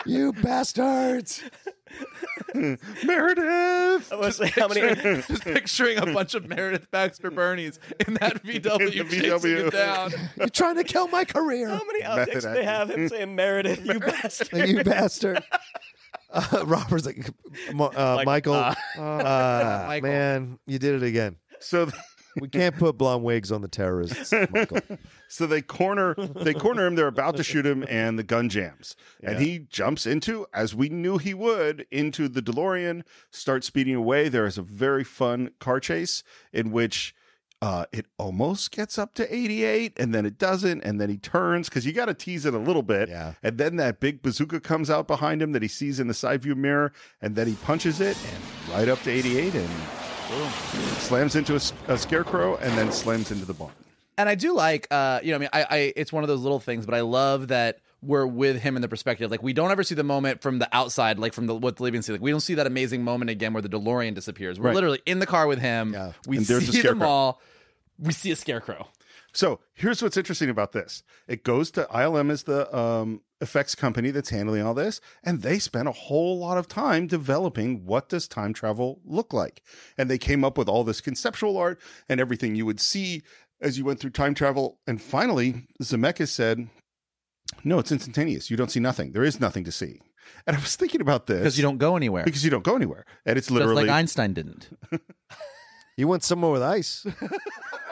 You 0.06 0.34
bastards! 0.34 1.42
Meredith. 2.54 4.12
I 4.12 4.16
was 4.18 4.40
like, 4.40 4.54
how 4.54 4.68
many? 4.68 4.82
Just 5.22 5.44
picturing 5.44 5.98
a 5.98 6.06
bunch 6.08 6.36
of 6.36 6.48
Meredith 6.48 6.92
Baxter 6.92 7.32
Birneys 7.32 7.80
in 8.06 8.16
that 8.16 8.44
VW, 8.44 8.82
In 8.82 9.08
chasing 9.10 9.30
VW. 9.32 9.68
it 9.68 9.72
down. 9.72 10.12
You're 10.38 10.50
trying 10.50 10.76
to 10.76 10.84
kill 10.84 11.08
my 11.08 11.24
career. 11.24 11.70
How 11.70 11.82
many 11.86 12.02
Method 12.02 12.34
outtakes 12.34 12.42
do 12.42 12.54
they 12.54 12.66
have 12.66 12.90
him 12.90 13.08
saying 13.08 13.34
Meredith? 13.36 13.86
You 13.86 14.00
bastard. 14.00 14.68
you 14.70 14.84
bastard. 14.84 15.44
Uh, 16.32 16.64
Robert's 16.66 17.06
like, 17.06 17.30
uh, 17.80 18.16
Like, 18.16 18.26
Michael, 18.26 18.56
uh, 18.56 18.76
uh, 18.98 19.86
Michael. 19.88 20.10
man, 20.10 20.60
you 20.68 20.80
did 20.80 20.96
it 21.02 21.04
again. 21.04 21.38
So 21.62 21.88
We 22.40 22.50
can't 22.50 22.76
put 22.78 22.98
blonde 22.98 23.24
wigs 23.24 23.52
on 23.52 23.62
the 23.62 23.68
terrorists, 23.68 24.32
Michael. 24.52 24.80
so 25.28 25.46
they 25.48 25.62
corner 25.62 26.16
they 26.16 26.54
corner 26.54 26.86
him. 26.86 26.96
They're 26.96 27.08
about 27.08 27.38
to 27.38 27.44
shoot 27.44 27.66
him, 27.66 27.86
and 27.90 28.20
the 28.20 28.24
gun 28.24 28.50
jams, 28.50 28.96
and 29.24 29.40
he 29.40 29.60
jumps 29.60 30.06
into, 30.06 30.46
as 30.54 30.76
we 30.76 30.90
knew 30.90 31.18
he 31.18 31.34
would, 31.34 31.86
into 31.92 32.28
the 32.28 32.42
DeLorean, 32.42 33.04
starts 33.32 33.68
speeding 33.68 33.96
away. 33.96 34.28
There 34.30 34.46
is 34.46 34.58
a 34.58 34.62
very 34.62 35.04
fun 35.04 35.52
car 35.60 35.80
chase 35.80 36.24
in 36.52 36.72
which. 36.72 37.16
Uh, 37.62 37.86
it 37.94 38.06
almost 38.20 38.70
gets 38.70 39.00
up 39.00 39.14
to 39.16 39.34
88 39.34 39.94
and 39.98 40.14
then 40.14 40.26
it 40.26 40.38
doesn't 40.38 40.82
and 40.84 41.00
then 41.00 41.10
he 41.10 41.18
turns 41.18 41.68
because 41.70 41.86
you 41.86 41.94
got 41.94 42.06
to 42.06 42.14
tease 42.14 42.46
it 42.46 42.54
a 42.54 42.60
little 42.60 42.84
bit 42.84 43.08
Yeah. 43.08 43.34
and 43.42 43.58
then 43.58 43.78
that 43.78 44.02
big 44.02 44.22
bazooka 44.22 44.60
comes 44.60 44.90
out 44.90 45.08
behind 45.08 45.42
him 45.42 45.54
that 45.54 45.62
he 45.62 45.70
sees 45.70 46.00
in 46.00 46.08
the 46.08 46.14
side 46.14 46.44
view 46.44 46.54
mirror 46.54 46.92
and 47.22 47.36
then 47.36 47.48
he 47.48 47.54
punches 47.56 48.02
it 48.02 48.18
and 48.26 48.74
right 48.74 48.90
up 48.90 49.02
to 49.04 49.10
88 49.10 49.56
and 49.56 49.70
slams 51.00 51.36
into 51.36 51.56
a 51.88 51.98
scarecrow 51.98 52.56
and 52.58 52.78
then 52.78 52.92
slams 52.92 53.32
into 53.32 53.46
the 53.46 53.54
barn 53.54 53.72
And 54.18 54.28
I 54.30 54.36
do 54.36 54.54
like, 54.54 54.88
uh, 54.92 55.20
you 55.24 55.32
know, 55.32 55.36
I 55.36 55.40
mean, 55.40 55.50
I, 55.54 55.64
I, 55.70 55.94
it's 55.96 56.12
one 56.14 56.24
of 56.24 56.28
those 56.28 56.42
little 56.42 56.60
things, 56.60 56.86
but 56.86 56.96
I 56.96 57.02
love 57.02 57.50
that 57.50 57.80
we're 58.02 58.26
with 58.28 58.62
him 58.62 58.76
in 58.76 58.82
the 58.82 58.88
perspective. 58.88 59.32
Like, 59.32 59.42
we 59.44 59.54
don't 59.54 59.72
ever 59.72 59.84
see 59.84 59.96
the 59.96 60.04
moment 60.04 60.42
from 60.42 60.60
the 60.60 60.70
outside, 60.72 61.18
like 61.20 61.34
from 61.34 61.48
the 61.48 61.56
what 61.56 61.78
the 61.78 61.84
living 61.84 62.02
see. 62.02 62.12
Like, 62.12 62.22
we 62.22 62.32
don't 62.32 62.40
see 62.40 62.54
that 62.56 62.68
amazing 62.68 63.04
moment 63.04 63.30
again 63.32 63.52
where 63.54 63.62
the 63.62 63.70
DeLorean 63.70 64.14
disappears. 64.14 64.60
We're 64.60 64.68
Right. 64.68 64.76
literally 64.76 65.02
in 65.06 65.20
the 65.20 65.26
car 65.26 65.48
with 65.48 65.60
him. 65.60 65.94
Yeah. 65.94 66.12
We 66.28 66.38
And 66.38 66.50
a 66.50 66.62
see 66.62 66.82
them 66.82 67.02
all. 67.02 67.42
We 67.98 68.14
see 68.14 68.32
a 68.32 68.36
scarecrow. 68.36 68.88
So 69.36 69.60
here's 69.74 70.02
what's 70.02 70.16
interesting 70.16 70.50
about 70.50 70.72
this. 70.72 71.04
It 71.28 71.44
goes 71.44 71.70
to 71.72 71.84
ILM 71.94 72.32
is 72.32 72.44
the 72.44 72.74
um, 72.76 73.20
effects 73.42 73.76
company 73.76 74.10
that's 74.10 74.30
handling 74.30 74.62
all 74.62 74.74
this, 74.74 75.02
and 75.26 75.42
they 75.42 75.60
spent 75.60 75.90
a 75.90 75.92
whole 75.92 76.40
lot 76.40 76.58
of 76.58 76.70
time 76.70 77.06
developing 77.06 77.86
what 77.86 78.08
does 78.08 78.30
time 78.30 78.54
travel 78.54 79.02
look 79.04 79.34
like. 79.34 79.62
And 79.98 80.10
they 80.10 80.18
came 80.18 80.46
up 80.46 80.58
with 80.58 80.70
all 80.70 80.86
this 80.86 81.02
conceptual 81.02 81.58
art 81.58 81.82
and 82.08 82.22
everything 82.22 82.56
you 82.56 82.66
would 82.66 82.80
see 82.80 83.24
as 83.60 83.78
you 83.78 83.84
went 83.84 84.00
through 84.00 84.12
time 84.12 84.36
travel. 84.36 84.80
And 84.88 85.02
finally, 85.02 85.68
Zemeckis 85.84 86.30
said, 86.30 86.70
"No, 87.66 87.80
it's 87.80 87.92
instantaneous. 87.92 88.50
You 88.50 88.56
don't 88.56 88.72
see 88.72 88.80
nothing. 88.80 89.12
There 89.12 89.26
is 89.26 89.42
nothing 89.42 89.66
to 89.66 89.72
see." 89.72 90.00
And 90.48 90.56
I 90.56 90.60
was 90.62 90.78
thinking 90.78 91.02
about 91.02 91.28
this 91.28 91.40
Because 91.40 91.58
you 91.58 91.62
don't 91.62 91.78
go 91.78 91.98
anywhere. 91.98 92.24
because 92.24 92.46
you 92.46 92.50
don't 92.50 92.64
go 92.64 92.78
anywhere, 92.78 93.06
and 93.26 93.38
it's 93.38 93.48
Just 93.48 93.58
literally 93.60 93.84
like 93.84 93.92
Einstein 93.92 94.34
didn't. 94.34 94.70
You 95.98 96.08
went 96.10 96.24
somewhere 96.24 96.52
with 96.52 96.62
ice. 96.62 97.06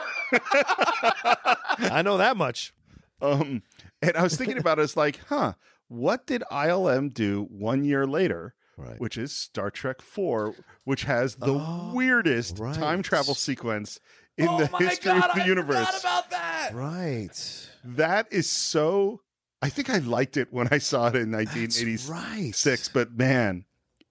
I 1.78 2.02
know 2.04 2.16
that 2.18 2.36
much. 2.36 2.72
Um, 3.20 3.62
and 4.02 4.16
I 4.16 4.22
was 4.22 4.36
thinking 4.36 4.58
about 4.58 4.78
it 4.78 4.82
as 4.82 4.96
like, 4.96 5.20
huh, 5.28 5.54
what 5.88 6.26
did 6.26 6.42
ILM 6.50 7.12
do 7.12 7.46
one 7.50 7.84
year 7.84 8.06
later? 8.06 8.54
Right. 8.76 9.00
Which 9.00 9.16
is 9.16 9.32
Star 9.32 9.70
Trek 9.70 10.02
Four, 10.02 10.54
which 10.82 11.04
has 11.04 11.36
the 11.36 11.90
weirdest 11.94 12.58
right. 12.58 12.74
time 12.74 13.02
travel 13.02 13.34
sequence 13.36 14.00
in 14.36 14.48
Oh 14.48 14.58
the 14.58 14.66
history 14.78 15.12
God, 15.12 15.30
of 15.30 15.36
the 15.36 15.42
I 15.42 15.46
universe. 15.46 16.00
about 16.00 16.30
that. 16.30 16.70
Right. 16.74 17.68
that 17.84 18.26
is 18.32 18.50
so. 18.50 19.20
I 19.62 19.68
think 19.68 19.88
I 19.88 19.98
liked 19.98 20.36
it 20.36 20.48
when 20.50 20.68
I 20.70 20.78
saw 20.78 21.06
it 21.06 21.16
in 21.16 21.30
1986, 21.30 22.08
right. 22.10 22.90
but 22.92 23.12
man, 23.16 23.64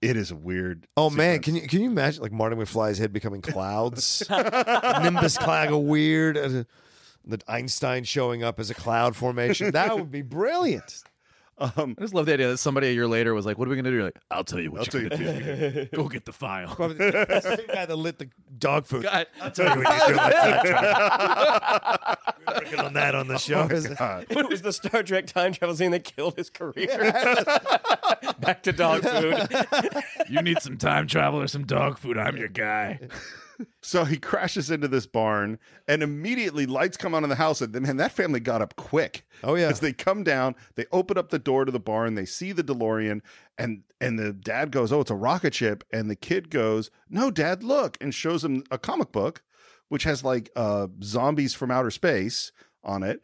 it 0.04 0.16
is 0.16 0.30
a 0.30 0.36
weird. 0.36 0.86
Oh 0.96 1.10
man, 1.10 1.40
can 1.40 1.54
you 1.56 1.62
can 1.62 1.80
you 1.80 1.90
imagine 1.90 2.22
like 2.22 2.32
Marty 2.32 2.56
McFly's 2.56 2.98
head 2.98 3.12
becoming 3.12 3.40
clouds, 3.40 4.22
Nimbus 4.30 5.38
cloud 5.38 5.70
go 5.70 5.78
weird, 5.78 6.36
uh, 6.36 6.64
the 7.24 7.40
Einstein 7.48 8.04
showing 8.04 8.42
up 8.42 8.60
as 8.60 8.70
a 8.70 8.74
cloud 8.74 9.16
formation? 9.16 9.70
That 9.72 9.96
would 9.96 10.10
be 10.10 10.22
brilliant. 10.22 11.04
Um, 11.58 11.94
I 11.96 12.02
just 12.02 12.14
love 12.14 12.26
the 12.26 12.32
idea 12.34 12.48
that 12.48 12.58
somebody 12.58 12.88
a 12.88 12.92
year 12.92 13.06
later 13.06 13.32
was 13.32 13.46
like, 13.46 13.58
"What 13.58 13.68
are 13.68 13.70
we 13.70 13.76
gonna 13.76 13.90
do?" 13.90 13.94
You're 13.96 14.04
like, 14.04 14.18
"I'll 14.30 14.42
tell 14.44 14.58
you 14.60 14.72
what 14.72 14.80
I'll 14.92 15.00
you're 15.00 15.08
tell 15.08 15.18
gonna 15.18 15.84
do. 15.84 15.86
Go 15.94 16.08
get 16.08 16.24
the 16.24 16.32
file." 16.32 16.74
Probably 16.74 16.96
the 16.96 17.40
same 17.40 17.66
guy 17.68 17.86
that 17.86 17.94
lit 17.96 18.18
the 18.18 18.28
dog 18.58 18.86
food. 18.86 19.04
God. 19.04 19.26
I'll 19.40 19.50
tell 19.52 19.76
you 19.76 19.84
what 19.84 20.08
you 20.08 20.14
do. 20.14 20.20
Like. 20.24 22.18
We're 22.46 22.54
working 22.54 22.80
on 22.80 22.92
that 22.94 23.14
on 23.14 23.28
the 23.28 23.38
show. 23.38 23.68
God. 23.68 24.26
It 24.28 24.48
was 24.48 24.62
the 24.62 24.72
Star 24.72 25.02
Trek 25.02 25.26
time 25.26 25.52
travel 25.52 25.74
scene 25.76 25.92
that 25.92 26.04
killed 26.04 26.36
his 26.36 26.50
career. 26.50 26.98
Back 28.40 28.62
to 28.64 28.72
dog 28.72 29.02
food. 29.02 29.48
you 30.28 30.42
need 30.42 30.60
some 30.60 30.76
time 30.76 31.06
travel 31.06 31.40
or 31.40 31.46
some 31.46 31.64
dog 31.64 31.98
food. 31.98 32.18
I'm 32.18 32.36
your 32.36 32.48
guy. 32.48 33.00
So 33.82 34.04
he 34.04 34.16
crashes 34.16 34.70
into 34.70 34.88
this 34.88 35.06
barn, 35.06 35.58
and 35.86 36.02
immediately 36.02 36.66
lights 36.66 36.96
come 36.96 37.14
on 37.14 37.22
in 37.22 37.30
the 37.30 37.36
house. 37.36 37.60
And 37.60 37.72
man, 37.80 37.98
that 37.98 38.12
family 38.12 38.40
got 38.40 38.62
up 38.62 38.76
quick. 38.76 39.26
Oh, 39.42 39.54
yeah. 39.54 39.68
as 39.68 39.80
they 39.80 39.92
come 39.92 40.24
down, 40.24 40.54
they 40.74 40.86
open 40.90 41.16
up 41.18 41.30
the 41.30 41.38
door 41.38 41.64
to 41.64 41.70
the 41.72 41.78
barn. 41.78 42.14
They 42.14 42.24
see 42.24 42.52
the 42.52 42.64
DeLorean, 42.64 43.20
and 43.56 43.82
and 44.00 44.18
the 44.18 44.32
dad 44.32 44.70
goes, 44.70 44.92
"Oh, 44.92 45.00
it's 45.02 45.10
a 45.10 45.14
rocket 45.16 45.54
ship." 45.54 45.84
And 45.92 46.10
the 46.10 46.16
kid 46.16 46.50
goes, 46.50 46.90
"No, 47.08 47.30
Dad, 47.30 47.62
look!" 47.62 47.96
and 48.00 48.14
shows 48.14 48.44
him 48.44 48.64
a 48.70 48.78
comic 48.78 49.12
book, 49.12 49.42
which 49.88 50.04
has 50.04 50.24
like 50.24 50.50
uh, 50.56 50.88
zombies 51.02 51.54
from 51.54 51.70
outer 51.70 51.90
space 51.90 52.52
on 52.82 53.02
it. 53.02 53.20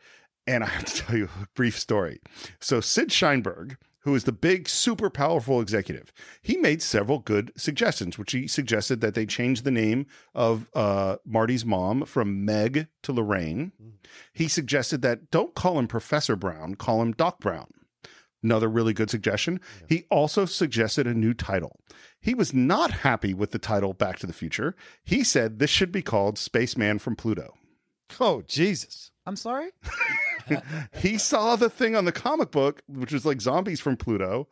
And 0.47 0.65
I 0.65 0.69
have 0.69 0.85
to 0.86 0.97
tell 1.02 1.16
you 1.16 1.28
a 1.43 1.47
brief 1.55 1.78
story. 1.78 2.20
So 2.61 2.81
Sid 2.81 3.09
Sheinberg, 3.09 3.77
who 4.01 4.14
is 4.14 4.24
the 4.24 4.32
big, 4.32 4.68
super 4.68 5.10
powerful 5.10 5.60
executive, 5.60 6.12
he 6.43 6.56
made 6.56 6.82
several 6.82 7.18
good 7.18 7.52
suggestions, 7.56 8.18
which 8.18 8.32
he 8.32 8.47
suggested 8.47 9.01
that 9.01 9.14
they 9.14 9.27
change 9.27 9.62
the 9.62 9.70
name 9.70 10.06
of 10.35 10.68
uh, 10.74 11.16
Marty's 11.24 11.64
mom 11.64 12.05
from 12.05 12.44
Meg 12.44 12.89
to 13.02 13.12
Lorraine. 13.12 13.72
He 14.32 14.48
suggested 14.48 15.02
that 15.02 15.31
don't 15.31 15.55
call 15.55 15.78
him 15.78 15.86
Professor 15.86 16.36
Brown, 16.36 16.74
call 16.74 17.02
him 17.02 17.12
Doc 17.12 17.40
Brown. 17.40 17.68
Another 18.43 18.68
really 18.68 18.94
good 18.94 19.10
suggestion. 19.10 19.60
He 19.86 20.05
also 20.10 20.47
suggested 20.47 21.06
a 21.06 21.12
new 21.12 21.35
title. 21.35 21.78
He 22.18 22.35
was 22.35 22.55
not 22.55 22.90
happy 22.90 23.35
with 23.35 23.51
the 23.51 23.59
title 23.59 23.93
Back 23.93 24.18
to 24.20 24.27
the 24.27 24.32
Future. 24.32 24.74
He 25.05 25.22
said 25.22 25.59
this 25.59 25.68
should 25.68 25.93
be 25.93 26.01
called 26.01 26.39
Spaceman 26.39 27.01
from 27.01 27.16
Pluto. 27.16 27.55
Oh 28.18 28.43
Jesus! 28.47 29.10
I'm 29.27 29.36
sorry. 29.36 29.70
he 30.94 31.18
saw 31.18 31.56
the 31.56 31.70
thing 31.70 31.96
on 31.96 32.04
the 32.04 32.12
comic 32.12 32.50
book, 32.50 32.82
which 32.88 33.12
was 33.12 33.24
like 33.24 33.40
zombies 33.40 33.80
from 33.80 33.96
Pluto 33.96 34.48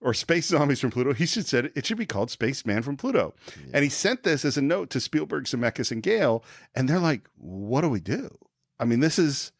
or 0.00 0.14
space 0.14 0.46
zombies 0.46 0.80
from 0.80 0.90
Pluto. 0.90 1.12
He 1.12 1.26
should 1.26 1.46
said 1.46 1.72
it 1.74 1.86
should 1.86 1.98
be 1.98 2.06
called 2.06 2.30
Spaceman 2.30 2.82
from 2.82 2.96
Pluto. 2.96 3.34
And 3.72 3.82
he 3.82 3.90
sent 3.90 4.22
this 4.22 4.44
as 4.44 4.56
a 4.56 4.62
note 4.62 4.90
to 4.90 5.00
Spielberg, 5.00 5.44
Zemeckis, 5.44 5.90
and 5.90 6.02
Gale, 6.02 6.44
and 6.74 6.88
they're 6.88 6.98
like, 6.98 7.28
"What 7.36 7.80
do 7.80 7.88
we 7.88 8.00
do?" 8.00 8.30
I 8.78 8.84
mean, 8.84 9.00
this 9.00 9.18
is 9.18 9.52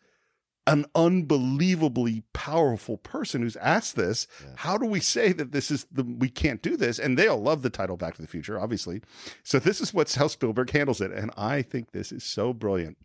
an 0.66 0.84
unbelievably 0.94 2.22
powerful 2.34 2.98
person 2.98 3.40
who's 3.40 3.56
asked 3.56 3.96
this. 3.96 4.26
How 4.56 4.76
do 4.76 4.84
we 4.84 5.00
say 5.00 5.32
that 5.32 5.50
this 5.50 5.70
is 5.70 5.86
the 5.90 6.04
we 6.04 6.28
can't 6.28 6.62
do 6.62 6.76
this? 6.76 6.98
And 6.98 7.18
they 7.18 7.26
all 7.26 7.40
love 7.40 7.62
the 7.62 7.70
title 7.70 7.96
Back 7.96 8.14
to 8.16 8.22
the 8.22 8.28
Future, 8.28 8.60
obviously. 8.60 9.00
So 9.42 9.58
this 9.58 9.80
is 9.80 9.94
what's 9.94 10.16
how 10.16 10.28
Spielberg 10.28 10.70
handles 10.70 11.00
it, 11.00 11.10
and 11.10 11.30
I 11.36 11.62
think 11.62 11.92
this 11.92 12.12
is 12.12 12.22
so 12.22 12.52
brilliant. 12.52 12.98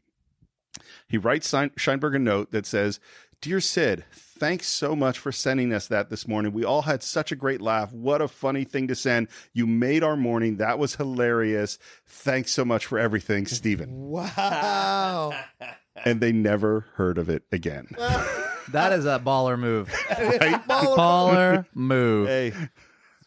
He 1.07 1.17
writes 1.17 1.47
Sein- 1.47 1.71
Sheinberg 1.71 2.15
a 2.15 2.19
note 2.19 2.51
that 2.51 2.65
says, 2.65 2.99
Dear 3.41 3.59
Sid, 3.59 4.05
thanks 4.11 4.67
so 4.67 4.95
much 4.95 5.19
for 5.19 5.31
sending 5.31 5.73
us 5.73 5.87
that 5.87 6.09
this 6.09 6.27
morning. 6.27 6.53
We 6.53 6.63
all 6.63 6.83
had 6.83 7.03
such 7.03 7.31
a 7.31 7.35
great 7.35 7.59
laugh. 7.61 7.91
What 7.91 8.21
a 8.21 8.27
funny 8.29 8.63
thing 8.63 8.87
to 8.87 8.95
send. 8.95 9.27
You 9.53 9.67
made 9.67 10.01
our 10.01 10.15
morning. 10.15 10.57
That 10.57 10.79
was 10.79 10.95
hilarious. 10.95 11.77
Thanks 12.07 12.51
so 12.53 12.63
much 12.63 12.85
for 12.85 12.97
everything, 12.97 13.45
Stephen. 13.45 13.89
Wow. 14.09 15.33
And 16.05 16.19
they 16.19 16.31
never 16.31 16.87
heard 16.95 17.19
of 17.19 17.29
it 17.29 17.43
again. 17.51 17.87
That 18.71 18.91
is 18.93 19.05
a 19.05 19.19
baller 19.23 19.57
move. 19.59 19.93
Right? 20.09 20.67
baller 20.67 21.65
move. 21.75 22.27
Hey, 22.27 22.51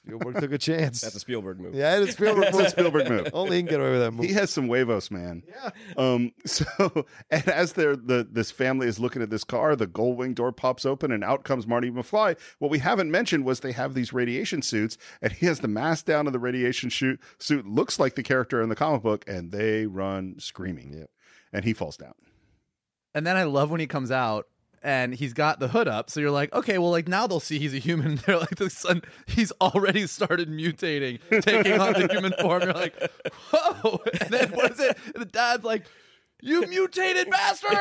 Spielberg 0.06 0.40
took 0.40 0.52
a 0.52 0.58
chance. 0.58 1.00
That's 1.00 1.16
a 1.16 1.20
Spielberg 1.20 1.58
move. 1.58 1.74
Yeah, 1.74 1.98
it's 1.98 2.12
Spielberg. 2.12 2.44
It's 2.44 2.58
a 2.58 2.70
Spielberg 2.70 3.08
move. 3.08 3.28
Only 3.32 3.56
he 3.56 3.62
can 3.62 3.70
get 3.70 3.80
away 3.80 3.90
with 3.90 4.00
that 4.00 4.12
move. 4.12 4.26
He 4.26 4.32
has 4.34 4.50
some 4.50 4.66
huevos, 4.66 5.10
man. 5.10 5.42
Yeah. 5.48 5.70
Um. 5.96 6.32
So, 6.46 7.04
and 7.28 7.46
as 7.48 7.74
they're 7.74 7.96
the 7.96 8.26
this 8.30 8.50
family 8.50 8.86
is 8.86 8.98
looking 8.98 9.20
at 9.20 9.30
this 9.30 9.44
car, 9.44 9.76
the 9.76 9.86
gull 9.86 10.14
wing 10.14 10.32
door 10.32 10.52
pops 10.52 10.86
open, 10.86 11.10
and 11.10 11.22
out 11.22 11.44
comes 11.44 11.66
Marty 11.66 11.90
McFly. 11.90 12.38
What 12.60 12.70
we 12.70 12.78
haven't 12.78 13.10
mentioned 13.10 13.44
was 13.44 13.60
they 13.60 13.72
have 13.72 13.94
these 13.94 14.12
radiation 14.12 14.62
suits, 14.62 14.96
and 15.20 15.32
he 15.32 15.46
has 15.46 15.60
the 15.60 15.68
mask 15.68 16.06
down, 16.06 16.26
and 16.26 16.34
the 16.34 16.38
radiation 16.38 16.88
suit 16.88 17.20
suit 17.38 17.66
looks 17.66 17.98
like 17.98 18.14
the 18.14 18.22
character 18.22 18.62
in 18.62 18.68
the 18.68 18.76
comic 18.76 19.02
book, 19.02 19.24
and 19.28 19.50
they 19.50 19.86
run 19.86 20.36
screaming. 20.38 20.94
Yep. 20.94 21.10
And 21.52 21.64
he 21.64 21.72
falls 21.72 21.96
down. 21.96 22.14
And 23.14 23.26
then 23.26 23.36
I 23.36 23.44
love 23.44 23.70
when 23.70 23.80
he 23.80 23.86
comes 23.86 24.10
out 24.10 24.46
and 24.82 25.14
he's 25.14 25.32
got 25.32 25.60
the 25.60 25.68
hood 25.68 25.88
up. 25.88 26.10
So 26.10 26.20
you're 26.20 26.30
like, 26.30 26.52
okay, 26.52 26.78
well, 26.78 26.90
like 26.90 27.08
now 27.08 27.26
they'll 27.26 27.40
see 27.40 27.58
he's 27.58 27.74
a 27.74 27.78
human. 27.78 28.16
They're 28.26 28.38
like, 28.38 28.56
the 28.56 28.70
son, 28.70 29.02
he's 29.26 29.52
already 29.60 30.06
started 30.06 30.48
mutating, 30.50 31.20
taking 31.42 31.80
on 31.80 31.94
the 31.94 32.08
human 32.10 32.32
form. 32.40 32.62
You're 32.62 32.72
like, 32.72 32.94
whoa. 33.50 34.00
And 34.20 34.30
then 34.30 34.50
what 34.52 34.72
is 34.72 34.80
it? 34.80 34.98
The 35.14 35.24
dad's 35.24 35.64
like, 35.64 35.84
you 36.42 36.66
mutated 36.66 37.30
bastard. 37.30 37.72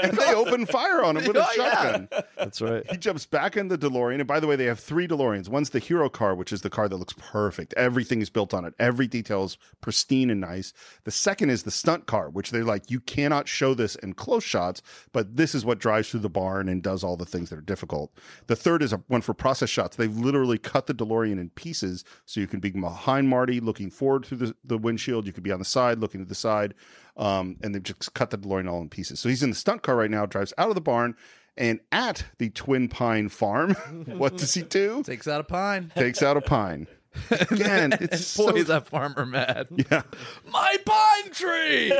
and 0.00 0.16
they 0.18 0.34
open 0.34 0.64
fire 0.66 1.02
on 1.02 1.16
him 1.16 1.26
with 1.26 1.36
a 1.36 1.44
Oh, 1.44 1.52
yeah. 1.56 1.70
shotgun. 1.74 2.08
That's 2.36 2.60
right. 2.60 2.88
He 2.90 2.96
jumps 2.96 3.26
back 3.26 3.56
in 3.56 3.68
the 3.68 3.76
DeLorean. 3.78 4.16
And 4.20 4.26
by 4.26 4.38
the 4.40 4.46
way, 4.46 4.56
they 4.56 4.66
have 4.66 4.78
three 4.80 5.08
DeLoreans. 5.08 5.48
One's 5.48 5.70
the 5.70 5.78
hero 5.78 6.08
car, 6.08 6.34
which 6.34 6.52
is 6.52 6.62
the 6.62 6.70
car 6.70 6.88
that 6.88 6.96
looks 6.96 7.14
perfect. 7.18 7.74
Everything 7.76 8.20
is 8.22 8.30
built 8.30 8.54
on 8.54 8.64
it. 8.64 8.74
Every 8.78 9.06
detail 9.06 9.44
is 9.44 9.58
pristine 9.80 10.30
and 10.30 10.40
nice. 10.40 10.72
The 11.04 11.10
second 11.10 11.50
is 11.50 11.64
the 11.64 11.70
stunt 11.70 12.06
car, 12.06 12.30
which 12.30 12.50
they're 12.50 12.64
like, 12.64 12.90
you 12.90 13.00
cannot 13.00 13.48
show 13.48 13.74
this 13.74 13.94
in 13.96 14.12
close 14.14 14.44
shots, 14.44 14.80
but 15.12 15.36
this 15.36 15.54
is 15.54 15.64
what 15.64 15.78
drives 15.78 16.10
through 16.10 16.20
the 16.20 16.28
barn 16.28 16.68
and 16.68 16.82
does 16.82 17.02
all 17.02 17.16
the 17.16 17.26
things 17.26 17.50
that 17.50 17.58
are 17.58 17.62
difficult. 17.62 18.12
The 18.46 18.56
third 18.56 18.82
is 18.82 18.92
a 18.92 18.98
one 19.08 19.20
for 19.22 19.34
process 19.34 19.68
shots. 19.70 19.96
They've 19.96 20.16
literally 20.16 20.58
cut 20.58 20.86
the 20.86 20.94
DeLorean 20.94 21.40
in 21.40 21.50
pieces 21.50 22.04
so 22.24 22.40
you 22.40 22.46
can 22.46 22.60
be 22.60 22.70
behind 22.70 23.28
Marty 23.28 23.60
looking 23.60 23.90
forward 23.90 24.26
through 24.26 24.38
the, 24.38 24.54
the 24.64 24.78
windshield. 24.78 25.26
You 25.26 25.32
could 25.32 25.42
be 25.42 25.52
on 25.52 25.58
the 25.58 25.64
side 25.64 25.98
looking 25.98 26.20
to 26.20 26.28
the 26.28 26.34
side. 26.34 26.74
Um, 27.18 27.56
and 27.62 27.74
they've 27.74 27.82
just 27.82 28.14
cut 28.14 28.30
the 28.30 28.38
DeLorean 28.38 28.70
all 28.70 28.80
in 28.80 28.88
pieces. 28.88 29.18
So 29.20 29.28
he's 29.28 29.42
in 29.42 29.50
the 29.50 29.56
stunt 29.56 29.82
car 29.82 29.96
right 29.96 30.10
now, 30.10 30.24
drives 30.24 30.54
out 30.56 30.68
of 30.68 30.76
the 30.76 30.80
barn, 30.80 31.16
and 31.56 31.80
at 31.90 32.24
the 32.38 32.48
Twin 32.50 32.88
Pine 32.88 33.28
Farm, 33.28 33.74
what 34.06 34.36
does 34.36 34.54
he 34.54 34.62
do? 34.62 35.02
Takes 35.02 35.26
out 35.26 35.40
a 35.40 35.44
pine. 35.44 35.92
Takes 35.96 36.22
out 36.22 36.36
a 36.36 36.40
pine. 36.40 36.86
Again, 37.30 37.92
it's 38.00 38.36
Boy, 38.36 38.50
so, 38.50 38.56
is 38.56 38.66
that 38.68 38.86
farmer 38.86 39.26
mad. 39.26 39.66
yeah. 39.90 40.02
My 40.52 40.76
pine 40.86 41.32
tree. 41.32 41.92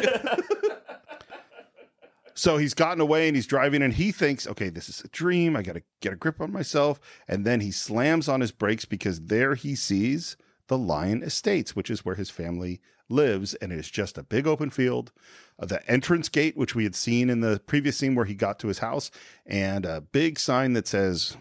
So 2.35 2.57
he's 2.57 2.75
gotten 2.75 3.01
away 3.01 3.27
and 3.27 3.35
he's 3.35 3.49
driving, 3.49 3.83
and 3.83 3.93
he 3.93 4.13
thinks, 4.13 4.47
okay, 4.47 4.69
this 4.69 4.89
is 4.89 5.01
a 5.01 5.09
dream. 5.09 5.57
I 5.57 5.63
got 5.63 5.73
to 5.75 5.83
get 6.01 6.13
a 6.13 6.17
grip 6.17 6.41
on 6.41 6.53
myself. 6.53 7.01
And 7.27 7.45
then 7.45 7.59
he 7.59 7.73
slams 7.73 8.29
on 8.29 8.41
his 8.41 8.53
brakes 8.53 8.85
because 8.85 9.23
there 9.23 9.57
he 9.57 9.75
sees 9.75 10.37
the 10.69 10.79
Lyon 10.79 11.25
Estates, 11.25 11.75
which 11.75 11.91
is 11.91 12.05
where 12.05 12.15
his 12.15 12.31
family 12.31 12.81
lives. 13.09 13.55
And 13.55 13.73
it 13.73 13.79
is 13.79 13.91
just 13.91 14.19
a 14.19 14.23
big 14.23 14.47
open 14.47 14.71
field. 14.71 15.13
Uh, 15.59 15.67
the 15.67 15.91
entrance 15.91 16.29
gate, 16.29 16.57
which 16.57 16.75
we 16.75 16.85
had 16.85 16.95
seen 16.95 17.29
in 17.31 17.41
the 17.41 17.61
previous 17.67 17.97
scene 17.97 18.15
where 18.15 18.25
he 18.27 18.35
got 18.35 18.59
to 18.61 18.69
his 18.69 18.79
house, 18.79 19.11
and 19.47 19.85
a 19.85 20.01
big 20.01 20.39
sign 20.39 20.73
that 20.75 20.87
says, 20.87 21.37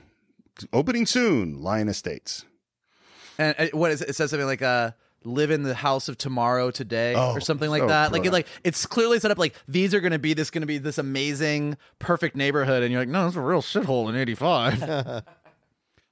opening 0.73 1.05
soon, 1.05 1.61
Lyon 1.61 1.87
Estates. 1.87 2.43
And 3.37 3.55
uh, 3.59 3.67
what 3.73 3.91
is 3.91 4.01
it? 4.01 4.09
It 4.09 4.13
says 4.15 4.31
something 4.31 4.47
like 4.47 4.63
uh 4.63 4.91
live 5.23 5.51
in 5.51 5.63
the 5.63 5.75
house 5.75 6.07
of 6.07 6.17
tomorrow 6.17 6.71
today 6.71 7.13
Oh, 7.15 7.33
or 7.33 7.41
something 7.41 7.69
like 7.69 7.81
so 7.81 7.87
that. 7.87 8.11
Like 8.13 8.25
it, 8.25 8.31
like 8.31 8.47
it's 8.63 8.85
clearly 8.85 9.19
set 9.19 9.29
up 9.29 9.37
like 9.37 9.55
these 9.67 9.93
are 9.93 9.99
going 9.99 10.13
to 10.13 10.19
be 10.19 10.33
this 10.33 10.49
going 10.49 10.61
to 10.61 10.67
be 10.67 10.77
this 10.77 10.97
amazing 10.97 11.77
perfect 11.99 12.35
neighborhood 12.35 12.81
and 12.83 12.91
you're 12.91 13.01
like 13.01 13.09
no, 13.09 13.27
it's 13.27 13.35
a 13.35 13.41
real 13.41 13.61
shithole 13.61 14.09
in 14.09 14.15
85. 14.15 15.23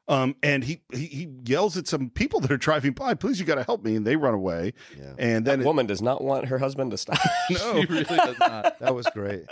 Um, 0.08 0.36
and 0.44 0.64
he, 0.64 0.82
he 0.94 1.06
he 1.08 1.28
yells 1.46 1.76
at 1.78 1.88
some 1.88 2.12
people 2.12 2.40
that 2.42 2.52
are 2.52 2.58
driving 2.58 2.92
by, 2.92 3.16
please, 3.16 3.40
you 3.40 3.46
got 3.46 3.56
to 3.56 3.64
help 3.64 3.84
me. 3.84 3.96
And 3.96 4.06
they 4.06 4.16
run 4.16 4.36
away. 4.36 4.74
Yeah. 4.96 5.14
And 5.18 5.46
then 5.46 5.60
That 5.60 5.66
woman 5.66 5.88
does 5.88 6.02
not 6.02 6.24
want 6.24 6.46
her 6.46 6.60
husband 6.60 6.92
to 6.92 6.98
stop. 6.98 7.18
no. 7.50 7.74
He 7.74 7.86
really 7.86 8.04
does 8.04 8.38
not. 8.40 8.78
That 8.80 8.94
was 8.94 9.08
great. 9.14 9.46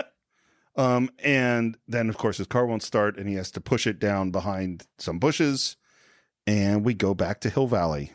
Um, 0.75 1.09
and 1.19 1.77
then 1.87 2.07
of 2.09 2.17
course 2.17 2.37
his 2.37 2.47
car 2.47 2.65
won't 2.67 2.83
start, 2.83 3.17
and 3.17 3.27
he 3.27 3.35
has 3.35 3.49
to 3.51 3.61
push 3.61 3.87
it 3.87 3.99
down 3.99 4.29
behind 4.31 4.85
some 4.97 5.17
bushes, 5.19 5.75
and 6.47 6.83
we 6.85 6.93
go 6.93 7.13
back 7.13 7.39
to 7.41 7.49
Hill 7.49 7.67
Valley 7.67 8.11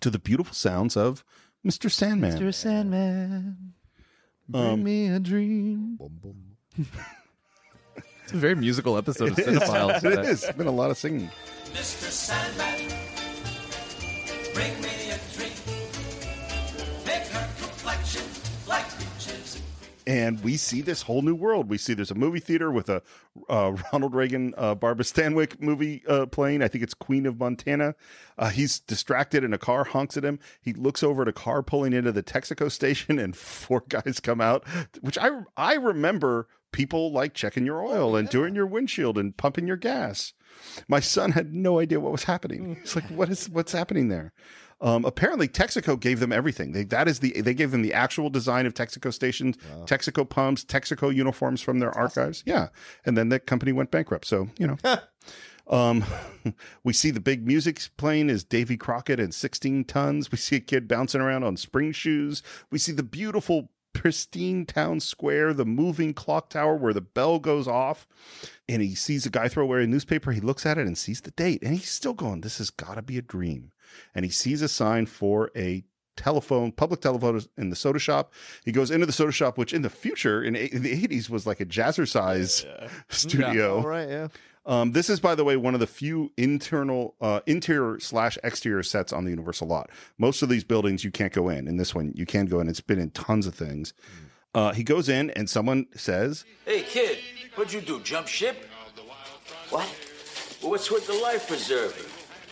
to 0.00 0.10
the 0.10 0.18
beautiful 0.20 0.54
sounds 0.54 0.96
of 0.96 1.24
Mr. 1.66 1.90
Sandman. 1.90 2.38
Mr. 2.38 2.52
Sandman, 2.54 3.74
bring 4.48 4.64
Um, 4.66 4.82
me 4.84 5.08
a 5.08 5.18
dream. 5.20 5.98
it's 8.32 8.38
a 8.38 8.40
very 8.40 8.54
musical 8.54 8.96
episode 8.96 9.32
of 9.32 9.38
It 9.38 9.46
is. 9.48 9.58
Cine-Files. 9.58 10.04
It 10.04 10.10
today. 10.10 10.22
is. 10.28 10.44
It's 10.44 10.56
been 10.56 10.66
a 10.66 10.70
lot 10.70 10.90
of 10.90 10.96
singing. 10.96 11.30
Mr. 11.72 12.10
Sandman, 12.10 12.88
bring 14.54 14.80
me 14.80 15.10
a 15.10 15.18
dream. 15.34 15.52
Make 17.06 17.26
her 17.28 17.48
complexion 17.60 18.24
like 18.66 18.86
peaches 18.98 19.56
and 20.06 20.18
and 20.18 20.42
we 20.42 20.56
see 20.56 20.80
this 20.80 21.02
whole 21.02 21.22
new 21.22 21.34
world. 21.34 21.68
We 21.70 21.78
see 21.78 21.94
there's 21.94 22.10
a 22.10 22.14
movie 22.14 22.40
theater 22.40 22.70
with 22.70 22.88
a 22.88 23.02
uh, 23.48 23.76
Ronald 23.92 24.14
Reagan, 24.14 24.54
uh, 24.56 24.74
Barbara 24.74 25.04
Stanwyck 25.04 25.60
movie 25.60 26.02
uh, 26.08 26.26
playing. 26.26 26.62
I 26.62 26.68
think 26.68 26.82
it's 26.82 26.94
Queen 26.94 27.24
of 27.26 27.38
Montana. 27.38 27.94
Uh, 28.38 28.48
he's 28.48 28.80
distracted 28.80 29.44
and 29.44 29.54
a 29.54 29.58
car 29.58 29.84
honks 29.84 30.16
at 30.16 30.24
him. 30.24 30.38
He 30.60 30.72
looks 30.72 31.02
over 31.02 31.22
at 31.22 31.28
a 31.28 31.32
car 31.32 31.62
pulling 31.62 31.92
into 31.92 32.12
the 32.12 32.22
Texaco 32.22 32.70
station, 32.70 33.18
and 33.18 33.36
four 33.36 33.84
guys 33.88 34.20
come 34.20 34.40
out, 34.40 34.66
which 35.02 35.18
I 35.18 35.30
I 35.56 35.74
remember 35.74 36.48
people 36.72 37.12
like 37.12 37.34
checking 37.34 37.64
your 37.66 37.84
oil 37.84 38.16
and 38.16 38.28
doing 38.28 38.54
your 38.54 38.66
windshield 38.66 39.18
and 39.18 39.36
pumping 39.36 39.66
your 39.66 39.76
gas. 39.76 40.32
My 40.88 41.00
son 41.00 41.32
had 41.32 41.52
no 41.52 41.78
idea 41.78 42.00
what 42.00 42.12
was 42.12 42.24
happening. 42.24 42.76
He's 42.80 42.94
like, 42.96 43.08
"What 43.10 43.28
is 43.30 43.48
what's 43.48 43.72
happening 43.72 44.08
there?" 44.08 44.32
Um, 44.82 45.04
apparently, 45.04 45.46
Texaco 45.46 45.98
gave 45.98 46.18
them 46.18 46.32
everything. 46.32 46.72
They, 46.72 46.82
that 46.84 47.06
is 47.06 47.20
the 47.20 47.40
they 47.40 47.54
gave 47.54 47.70
them 47.70 47.82
the 47.82 47.94
actual 47.94 48.30
design 48.30 48.66
of 48.66 48.74
Texaco 48.74 49.12
stations, 49.12 49.56
Texaco 49.84 50.28
pumps, 50.28 50.64
Texaco 50.64 51.14
uniforms 51.14 51.62
from 51.62 51.78
their 51.78 51.96
archives. 51.96 52.42
Yeah, 52.44 52.68
and 53.06 53.16
then 53.16 53.28
the 53.28 53.38
company 53.38 53.72
went 53.72 53.92
bankrupt. 53.92 54.26
So 54.26 54.48
you 54.58 54.66
know, 54.66 54.78
um, 55.68 56.04
we 56.84 56.92
see 56.92 57.12
the 57.12 57.20
big 57.20 57.46
music 57.46 57.80
playing 57.96 58.28
is 58.28 58.42
Davy 58.42 58.76
Crockett 58.76 59.20
and 59.20 59.32
16 59.32 59.84
tons. 59.84 60.32
We 60.32 60.38
see 60.38 60.56
a 60.56 60.60
kid 60.60 60.88
bouncing 60.88 61.20
around 61.20 61.44
on 61.44 61.56
spring 61.56 61.92
shoes. 61.92 62.42
We 62.70 62.78
see 62.78 62.92
the 62.92 63.04
beautiful 63.04 63.70
pristine 63.92 64.66
town 64.66 65.00
square, 65.00 65.52
the 65.52 65.64
moving 65.64 66.14
clock 66.14 66.50
tower 66.50 66.76
where 66.76 66.92
the 66.92 67.00
bell 67.00 67.38
goes 67.38 67.68
off, 67.68 68.06
and 68.68 68.82
he 68.82 68.94
sees 68.94 69.26
a 69.26 69.30
guy 69.30 69.48
throw 69.48 69.64
away 69.64 69.84
a 69.84 69.86
newspaper. 69.86 70.32
He 70.32 70.40
looks 70.40 70.66
at 70.66 70.78
it 70.78 70.86
and 70.86 70.96
sees 70.96 71.20
the 71.20 71.30
date, 71.32 71.62
and 71.62 71.74
he's 71.74 71.90
still 71.90 72.14
going, 72.14 72.40
This 72.40 72.58
has 72.58 72.70
got 72.70 72.94
to 72.94 73.02
be 73.02 73.18
a 73.18 73.22
dream. 73.22 73.72
And 74.14 74.24
he 74.24 74.30
sees 74.30 74.62
a 74.62 74.68
sign 74.68 75.06
for 75.06 75.50
a 75.56 75.84
telephone, 76.16 76.72
public 76.72 77.00
telephone 77.00 77.40
in 77.56 77.70
the 77.70 77.76
soda 77.76 77.98
shop. 77.98 78.32
He 78.64 78.72
goes 78.72 78.90
into 78.90 79.06
the 79.06 79.12
soda 79.12 79.32
shop, 79.32 79.58
which 79.58 79.72
in 79.72 79.82
the 79.82 79.90
future, 79.90 80.42
in, 80.42 80.56
in 80.56 80.82
the 80.82 81.06
80s, 81.06 81.30
was 81.30 81.46
like 81.46 81.60
a 81.60 81.66
jazzercise 81.66 82.66
studio. 83.08 83.78
All 83.78 83.86
right, 83.86 84.08
yeah. 84.08 84.28
Um, 84.64 84.92
this 84.92 85.10
is, 85.10 85.18
by 85.18 85.34
the 85.34 85.44
way, 85.44 85.56
one 85.56 85.74
of 85.74 85.80
the 85.80 85.86
few 85.86 86.32
internal, 86.36 87.14
uh, 87.20 87.40
interior 87.46 87.98
slash 87.98 88.38
exterior 88.44 88.82
sets 88.82 89.12
on 89.12 89.24
the 89.24 89.30
Universal 89.30 89.66
lot. 89.66 89.90
Most 90.18 90.42
of 90.42 90.48
these 90.48 90.62
buildings 90.64 91.04
you 91.04 91.10
can't 91.10 91.32
go 91.32 91.48
in. 91.48 91.66
In 91.66 91.76
this 91.78 91.94
one, 91.94 92.12
you 92.14 92.26
can 92.26 92.46
go 92.46 92.60
in. 92.60 92.68
It's 92.68 92.80
been 92.80 93.00
in 93.00 93.10
tons 93.10 93.46
of 93.46 93.54
things. 93.54 93.92
Uh, 94.54 94.72
he 94.72 94.84
goes 94.84 95.08
in, 95.08 95.30
and 95.30 95.50
someone 95.50 95.86
says, 95.96 96.44
Hey, 96.64 96.82
kid, 96.82 97.18
what'd 97.56 97.72
you 97.72 97.80
do? 97.80 98.00
Jump 98.00 98.28
ship? 98.28 98.68
What? 99.70 99.88
Well, 100.62 100.70
what's 100.70 100.90
with 100.90 101.06
the 101.06 101.14
life 101.14 101.48
preserver? 101.48 101.94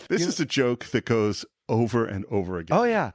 "This 0.09 0.25
is 0.25 0.39
a 0.39 0.45
joke 0.45 0.85
that 0.87 1.05
goes 1.05 1.45
over 1.69 2.05
and 2.05 2.25
over 2.31 2.57
again." 2.57 2.77
Oh 2.77 2.83
yeah. 2.83 3.11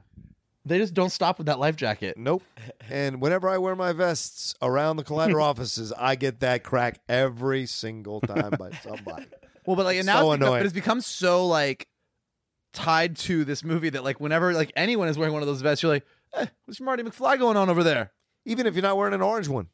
They 0.67 0.77
just 0.77 0.93
don't 0.93 1.09
stop 1.11 1.37
with 1.37 1.47
that 1.47 1.59
life 1.59 1.75
jacket. 1.75 2.17
Nope. 2.17 2.43
And 2.89 3.19
whenever 3.21 3.49
I 3.49 3.57
wear 3.57 3.75
my 3.75 3.91
vests 3.91 4.55
around 4.61 4.95
the 4.97 5.03
Collider 5.03 5.43
offices, 5.49 5.91
I 5.97 6.15
get 6.15 6.39
that 6.39 6.63
crack 6.63 6.99
every 7.09 7.65
single 7.65 8.21
time 8.21 8.51
by 8.57 8.71
somebody. 8.83 9.25
Well, 9.65 9.75
but 9.75 9.83
like 9.85 9.97
and 9.97 10.05
So 10.05 10.13
now 10.13 10.19
it's 10.19 10.37
become, 10.37 10.41
annoying. 10.47 10.59
but 10.61 10.65
it's 10.65 10.73
become 10.73 11.01
so 11.01 11.45
like 11.47 11.87
tied 12.71 13.17
to 13.17 13.43
this 13.43 13.65
movie 13.65 13.89
that 13.89 14.03
like 14.05 14.21
whenever 14.21 14.53
like 14.53 14.71
anyone 14.77 15.09
is 15.09 15.17
wearing 15.17 15.33
one 15.33 15.41
of 15.41 15.47
those 15.49 15.59
vests, 15.61 15.83
you're 15.83 15.91
like, 15.91 16.05
eh, 16.35 16.45
what's 16.63 16.79
Marty 16.79 17.03
McFly 17.03 17.37
going 17.37 17.57
on 17.57 17.69
over 17.69 17.83
there? 17.83 18.13
Even 18.45 18.65
if 18.65 18.75
you're 18.75 18.81
not 18.81 18.95
wearing 18.95 19.13
an 19.13 19.21
orange 19.21 19.49
one. 19.49 19.67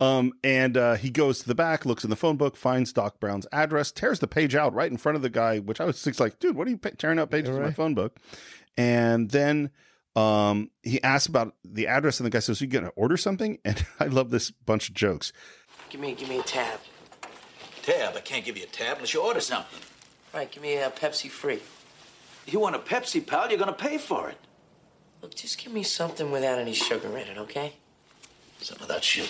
Um, 0.00 0.32
and 0.44 0.76
uh, 0.76 0.94
he 0.94 1.10
goes 1.10 1.40
to 1.40 1.48
the 1.48 1.56
back, 1.56 1.84
looks 1.84 2.04
in 2.04 2.10
the 2.10 2.14
phone 2.14 2.36
book, 2.36 2.54
finds 2.54 2.92
Doc 2.92 3.18
Brown's 3.18 3.48
address, 3.50 3.90
tears 3.90 4.20
the 4.20 4.28
page 4.28 4.54
out 4.54 4.72
right 4.72 4.88
in 4.88 4.96
front 4.96 5.16
of 5.16 5.22
the 5.22 5.28
guy, 5.30 5.58
which 5.58 5.80
I 5.80 5.84
was 5.86 6.00
just 6.00 6.20
like, 6.20 6.38
dude, 6.38 6.54
what 6.54 6.68
are 6.68 6.70
you 6.70 6.78
pa- 6.78 6.90
tearing 6.96 7.18
out 7.18 7.32
pages 7.32 7.56
of 7.56 7.60
my 7.62 7.72
phone 7.72 7.94
book? 7.94 8.16
And 8.78 9.30
then 9.30 9.70
um, 10.16 10.70
he 10.82 11.02
asks 11.02 11.26
about 11.26 11.54
the 11.64 11.88
address, 11.88 12.20
and 12.20 12.26
the 12.26 12.30
guy 12.30 12.38
says, 12.38 12.60
you 12.60 12.68
going 12.68 12.84
to 12.84 12.90
order 12.90 13.18
something? 13.18 13.58
And 13.64 13.84
I 14.00 14.04
love 14.06 14.30
this 14.30 14.50
bunch 14.50 14.88
of 14.88 14.94
jokes. 14.94 15.32
Give 15.90 16.00
me, 16.00 16.14
give 16.14 16.28
me 16.28 16.38
a 16.38 16.42
tab. 16.42 16.80
Tab, 17.82 18.16
I 18.16 18.20
can't 18.20 18.44
give 18.44 18.56
you 18.56 18.64
a 18.64 18.68
tab 18.68 18.96
unless 18.96 19.12
you 19.12 19.20
order 19.22 19.40
something. 19.40 19.80
Right, 20.32 20.50
give 20.50 20.62
me 20.62 20.76
a 20.76 20.90
Pepsi 20.90 21.28
free. 21.28 21.60
You 22.46 22.60
want 22.60 22.76
a 22.76 22.78
Pepsi, 22.78 23.26
pal? 23.26 23.48
You're 23.48 23.58
gonna 23.58 23.72
pay 23.72 23.98
for 23.98 24.28
it. 24.28 24.36
Look, 25.22 25.34
just 25.34 25.58
give 25.58 25.72
me 25.72 25.82
something 25.82 26.30
without 26.30 26.58
any 26.58 26.72
sugar 26.74 27.08
in 27.16 27.26
it, 27.28 27.38
okay? 27.38 27.74
Some 28.60 28.78
of 28.80 28.88
that 28.88 29.02
sugar. 29.04 29.28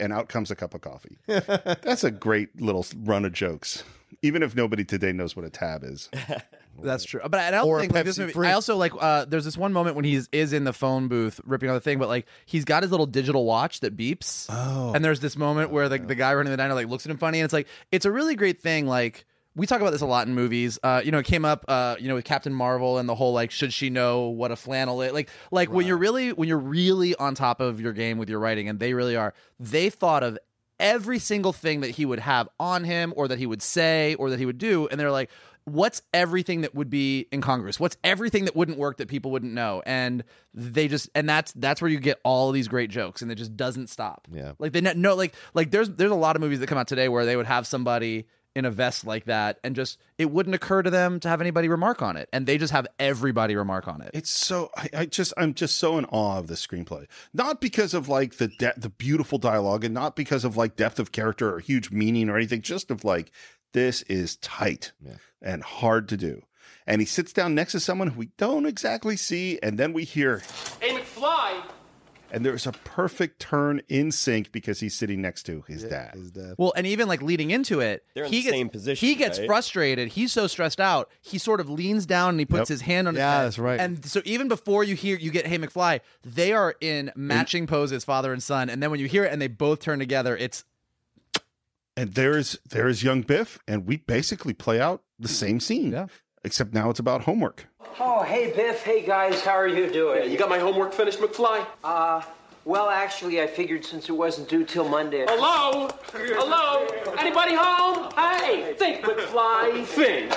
and 0.00 0.12
out 0.12 0.28
comes 0.28 0.50
a 0.50 0.56
cup 0.56 0.74
of 0.74 0.80
coffee. 0.80 1.18
That's 1.26 2.04
a 2.04 2.10
great 2.10 2.60
little 2.60 2.86
run 2.96 3.24
of 3.24 3.32
jokes, 3.32 3.84
even 4.22 4.42
if 4.42 4.54
nobody 4.54 4.84
today 4.84 5.12
knows 5.12 5.34
what 5.36 5.44
a 5.44 5.50
tab 5.50 5.82
is. 5.84 6.08
That's 6.80 7.04
true. 7.04 7.20
But 7.22 7.40
I 7.40 7.50
don't 7.50 7.80
think 7.80 7.92
like 7.92 8.04
this 8.04 8.18
movie. 8.18 8.32
Free. 8.32 8.48
I 8.48 8.52
also 8.52 8.76
like. 8.76 8.92
Uh, 8.98 9.24
there's 9.24 9.44
this 9.44 9.56
one 9.56 9.72
moment 9.72 9.96
when 9.96 10.04
he's 10.04 10.28
is 10.32 10.52
in 10.52 10.64
the 10.64 10.72
phone 10.72 11.08
booth 11.08 11.40
ripping 11.44 11.68
on 11.68 11.74
the 11.74 11.80
thing, 11.80 11.98
but 11.98 12.08
like 12.08 12.26
he's 12.46 12.64
got 12.64 12.82
his 12.82 12.90
little 12.90 13.06
digital 13.06 13.44
watch 13.44 13.80
that 13.80 13.96
beeps. 13.96 14.46
Oh. 14.48 14.92
And 14.94 15.04
there's 15.04 15.20
this 15.20 15.36
moment 15.36 15.70
where 15.70 15.88
the 15.88 15.98
the 15.98 16.14
guy 16.14 16.34
running 16.34 16.50
the 16.50 16.56
diner 16.56 16.74
like 16.74 16.88
looks 16.88 17.06
at 17.06 17.10
him 17.10 17.18
funny, 17.18 17.40
and 17.40 17.44
it's 17.44 17.52
like 17.52 17.68
it's 17.90 18.06
a 18.06 18.12
really 18.12 18.34
great 18.34 18.60
thing. 18.60 18.86
Like 18.86 19.24
we 19.54 19.66
talk 19.66 19.80
about 19.80 19.90
this 19.90 20.00
a 20.00 20.06
lot 20.06 20.26
in 20.26 20.34
movies. 20.34 20.78
Uh, 20.82 21.02
you 21.04 21.10
know, 21.10 21.18
it 21.18 21.26
came 21.26 21.44
up. 21.44 21.64
Uh, 21.68 21.96
you 21.98 22.08
know, 22.08 22.14
with 22.14 22.24
Captain 22.24 22.54
Marvel 22.54 22.98
and 22.98 23.08
the 23.08 23.14
whole 23.14 23.32
like, 23.32 23.50
should 23.50 23.72
she 23.72 23.90
know 23.90 24.28
what 24.28 24.50
a 24.50 24.56
flannel 24.56 25.02
is? 25.02 25.12
Like, 25.12 25.28
like 25.50 25.70
when 25.70 25.86
you're 25.86 25.98
really 25.98 26.32
when 26.32 26.48
you're 26.48 26.58
really 26.58 27.14
on 27.16 27.34
top 27.34 27.60
of 27.60 27.80
your 27.80 27.92
game 27.92 28.18
with 28.18 28.28
your 28.28 28.38
writing, 28.38 28.68
and 28.68 28.80
they 28.80 28.94
really 28.94 29.16
are. 29.16 29.34
They 29.60 29.90
thought 29.90 30.22
of 30.22 30.38
every 30.82 31.20
single 31.20 31.52
thing 31.52 31.80
that 31.80 31.90
he 31.90 32.04
would 32.04 32.18
have 32.18 32.48
on 32.58 32.82
him 32.82 33.14
or 33.16 33.28
that 33.28 33.38
he 33.38 33.46
would 33.46 33.62
say 33.62 34.14
or 34.16 34.30
that 34.30 34.38
he 34.40 34.44
would 34.44 34.58
do 34.58 34.88
and 34.88 34.98
they're 34.98 35.12
like 35.12 35.30
what's 35.64 36.02
everything 36.12 36.62
that 36.62 36.74
would 36.74 36.90
be 36.90 37.26
incongruous? 37.32 37.78
What's 37.78 37.96
everything 38.02 38.46
that 38.46 38.56
wouldn't 38.56 38.78
work 38.78 38.98
that 38.98 39.08
people 39.08 39.30
wouldn't 39.30 39.52
know? 39.52 39.82
And 39.86 40.24
they 40.54 40.88
just 40.88 41.08
and 41.14 41.28
that's 41.28 41.52
that's 41.52 41.80
where 41.80 41.90
you 41.90 42.00
get 42.00 42.20
all 42.24 42.48
of 42.48 42.54
these 42.54 42.68
great 42.68 42.90
jokes 42.90 43.22
and 43.22 43.30
it 43.30 43.36
just 43.36 43.56
doesn't 43.56 43.88
stop. 43.88 44.28
Yeah. 44.32 44.52
like 44.58 44.72
they 44.72 44.80
ne- 44.80 44.94
no 44.94 45.14
like 45.14 45.34
like 45.54 45.70
there's 45.70 45.90
there's 45.90 46.10
a 46.10 46.16
lot 46.16 46.36
of 46.36 46.42
movies 46.42 46.60
that 46.60 46.66
come 46.66 46.78
out 46.78 46.88
today 46.88 47.08
where 47.08 47.24
they 47.24 47.36
would 47.36 47.46
have 47.46 47.66
somebody 47.66 48.26
in 48.54 48.64
a 48.66 48.70
vest 48.70 49.06
like 49.06 49.24
that 49.24 49.58
and 49.64 49.74
just 49.74 49.98
it 50.18 50.30
wouldn't 50.30 50.54
occur 50.54 50.82
to 50.82 50.90
them 50.90 51.18
to 51.20 51.28
have 51.28 51.40
anybody 51.40 51.68
remark 51.68 52.02
on 52.02 52.16
it. 52.16 52.28
And 52.32 52.46
they 52.46 52.58
just 52.58 52.72
have 52.72 52.86
everybody 52.98 53.56
remark 53.56 53.88
on 53.88 54.02
it. 54.02 54.10
It's 54.12 54.30
so 54.30 54.70
I, 54.76 54.88
I 54.94 55.06
just 55.06 55.32
I'm 55.36 55.54
just 55.54 55.76
so 55.76 55.96
in 55.98 56.04
awe 56.06 56.38
of 56.38 56.48
the 56.48 56.54
screenplay. 56.54 57.06
Not 57.32 57.60
because 57.60 57.94
of 57.94 58.08
like 58.08 58.36
the 58.36 58.48
de- 58.48 58.74
the 58.76 58.90
beautiful 58.90 59.38
dialogue 59.38 59.84
and 59.84 59.94
not 59.94 60.16
because 60.16 60.44
of 60.44 60.56
like 60.56 60.76
depth 60.76 60.98
of 60.98 61.12
character 61.12 61.54
or 61.54 61.60
huge 61.60 61.90
meaning 61.90 62.28
or 62.28 62.36
anything, 62.36 62.60
just 62.62 62.90
of 62.90 63.04
like 63.04 63.32
this 63.72 64.02
is 64.02 64.36
tight 64.36 64.92
and 65.40 65.62
hard 65.62 66.08
to 66.10 66.16
do. 66.16 66.42
And 66.86 67.00
he 67.00 67.06
sits 67.06 67.32
down 67.32 67.54
next 67.54 67.72
to 67.72 67.80
someone 67.80 68.08
who 68.08 68.18
we 68.20 68.30
don't 68.38 68.66
exactly 68.66 69.16
see 69.16 69.58
and 69.62 69.78
then 69.78 69.92
we 69.92 70.04
hear 70.04 70.42
Hey, 70.80 70.90
McFly. 70.90 71.62
and 72.32 72.44
there's 72.44 72.66
a 72.66 72.72
perfect 72.72 73.38
turn 73.40 73.82
in 73.88 74.10
sync 74.10 74.50
because 74.52 74.80
he's 74.80 74.94
sitting 74.96 75.20
next 75.22 75.44
to 75.44 75.62
his 75.68 75.84
dad. 75.84 76.14
His 76.14 76.30
dad. 76.32 76.54
Well, 76.58 76.72
and 76.74 76.86
even 76.86 77.06
like 77.06 77.22
leading 77.22 77.50
into 77.52 77.78
it, 77.80 78.04
They're 78.14 78.24
in 78.24 78.32
he 78.32 78.38
the 78.40 78.44
gets, 78.44 78.56
same 78.56 78.68
position, 78.68 79.06
He 79.08 79.14
gets 79.14 79.38
right? 79.38 79.46
frustrated. 79.46 80.08
He's 80.08 80.32
so 80.32 80.46
stressed 80.48 80.80
out. 80.80 81.08
He 81.20 81.38
sort 81.38 81.60
of 81.60 81.68
leans 81.70 82.04
down 82.06 82.30
and 82.30 82.40
he 82.40 82.46
puts 82.46 82.62
Yep. 82.62 82.68
his 82.68 82.80
hand 82.80 83.06
on 83.06 83.14
his 83.14 83.20
Yeah, 83.20 83.36
head. 83.38 83.44
that's 83.44 83.58
right. 83.58 83.78
And 83.80 84.04
so 84.04 84.22
even 84.24 84.48
before 84.48 84.82
you 84.82 84.96
hear 84.96 85.16
you 85.16 85.30
get 85.30 85.46
Hey 85.46 85.58
McFly, 85.58 86.00
they 86.24 86.52
are 86.52 86.74
in 86.80 87.12
matching 87.14 87.66
poses, 87.68 88.02
father 88.04 88.32
and 88.32 88.42
son. 88.42 88.68
And 88.70 88.82
then 88.82 88.90
when 88.90 88.98
you 88.98 89.06
hear 89.06 89.24
it 89.24 89.32
and 89.32 89.40
they 89.40 89.48
both 89.48 89.80
turn 89.80 89.98
together, 90.00 90.36
it's 90.36 90.64
And 92.02 92.14
there's 92.14 92.58
there's 92.68 93.04
young 93.04 93.22
Biff 93.22 93.60
and 93.68 93.86
we 93.86 93.98
basically 93.98 94.52
play 94.54 94.80
out 94.80 95.04
the 95.20 95.28
same 95.28 95.60
scene. 95.60 95.92
Yeah. 95.92 96.06
Except 96.42 96.74
now 96.74 96.90
it's 96.90 96.98
about 96.98 97.22
homework. 97.22 97.66
Oh, 98.00 98.24
hey, 98.24 98.52
Biff. 98.56 98.82
Hey, 98.82 99.06
guys. 99.06 99.40
How 99.44 99.52
are 99.52 99.68
you 99.68 99.88
doing? 99.88 100.16
Yeah, 100.18 100.24
you 100.24 100.36
got 100.36 100.48
my 100.48 100.58
homework 100.58 100.92
finished, 100.92 101.20
McFly? 101.20 101.64
Uh, 101.84 102.20
well, 102.64 102.88
actually, 102.88 103.40
I 103.40 103.46
figured 103.46 103.84
since 103.84 104.08
it 104.08 104.12
wasn't 104.14 104.48
due 104.48 104.64
till 104.64 104.88
Monday. 104.88 105.24
Hello? 105.28 105.90
Hello? 106.12 106.88
Anybody 107.20 107.54
home? 107.54 108.10
Hey, 108.16 108.74
think, 108.76 109.04
McFly. 109.04 109.84
Think. 109.84 110.32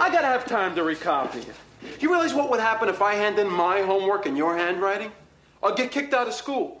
I 0.00 0.10
gotta 0.10 0.28
have 0.28 0.46
time 0.46 0.74
to 0.76 0.80
recopy 0.80 1.46
it. 1.46 1.54
You 2.00 2.08
realize 2.10 2.32
what 2.32 2.48
would 2.48 2.60
happen 2.60 2.88
if 2.88 3.02
I 3.02 3.16
hand 3.16 3.38
in 3.38 3.50
my 3.50 3.82
homework 3.82 4.24
in 4.24 4.34
your 4.34 4.56
handwriting? 4.56 5.12
I'll 5.62 5.74
get 5.74 5.90
kicked 5.90 6.14
out 6.14 6.26
of 6.26 6.32
school. 6.32 6.80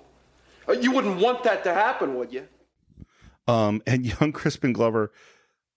Uh, 0.66 0.72
You 0.72 0.90
wouldn't 0.90 1.20
want 1.20 1.42
that 1.44 1.64
to 1.64 1.74
happen, 1.74 2.14
would 2.14 2.32
you? 2.32 2.48
Um, 3.46 3.82
and 3.86 4.04
young 4.20 4.32
Crispin 4.32 4.72
Glover, 4.72 5.12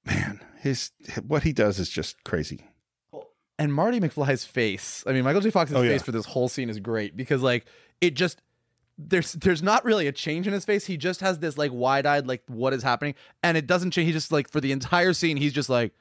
man, 0.05 0.39
his 0.59 0.91
what 1.27 1.43
he 1.43 1.53
does 1.53 1.79
is 1.79 1.89
just 1.89 2.23
crazy. 2.23 2.69
and 3.57 3.73
Marty 3.73 3.99
McFly's 3.99 4.45
face. 4.45 5.03
I 5.07 5.13
mean, 5.13 5.23
Michael 5.23 5.41
J. 5.41 5.49
Fox's 5.49 5.75
Oh, 5.75 5.81
yeah. 5.81 5.91
face 5.91 6.03
for 6.03 6.11
this 6.11 6.25
whole 6.25 6.49
scene 6.49 6.69
is 6.69 6.79
great 6.79 7.15
because 7.17 7.41
like 7.41 7.65
it 8.01 8.13
just 8.15 8.41
there's 8.97 9.33
there's 9.33 9.63
not 9.63 9.83
really 9.83 10.07
a 10.07 10.11
change 10.11 10.47
in 10.47 10.53
his 10.53 10.63
face. 10.65 10.85
He 10.85 10.95
just 10.97 11.21
has 11.21 11.39
this 11.39 11.57
like 11.57 11.71
wide-eyed 11.73 12.27
like 12.27 12.43
what 12.47 12.73
is 12.73 12.83
happening 12.83 13.15
and 13.43 13.57
it 13.57 13.67
doesn't 13.67 13.91
change. 13.91 14.07
He 14.07 14.13
just 14.13 14.31
like 14.31 14.49
for 14.49 14.61
the 14.61 14.71
entire 14.71 15.13
scene 15.13 15.37
he's 15.37 15.53
just 15.53 15.69
like 15.69 15.93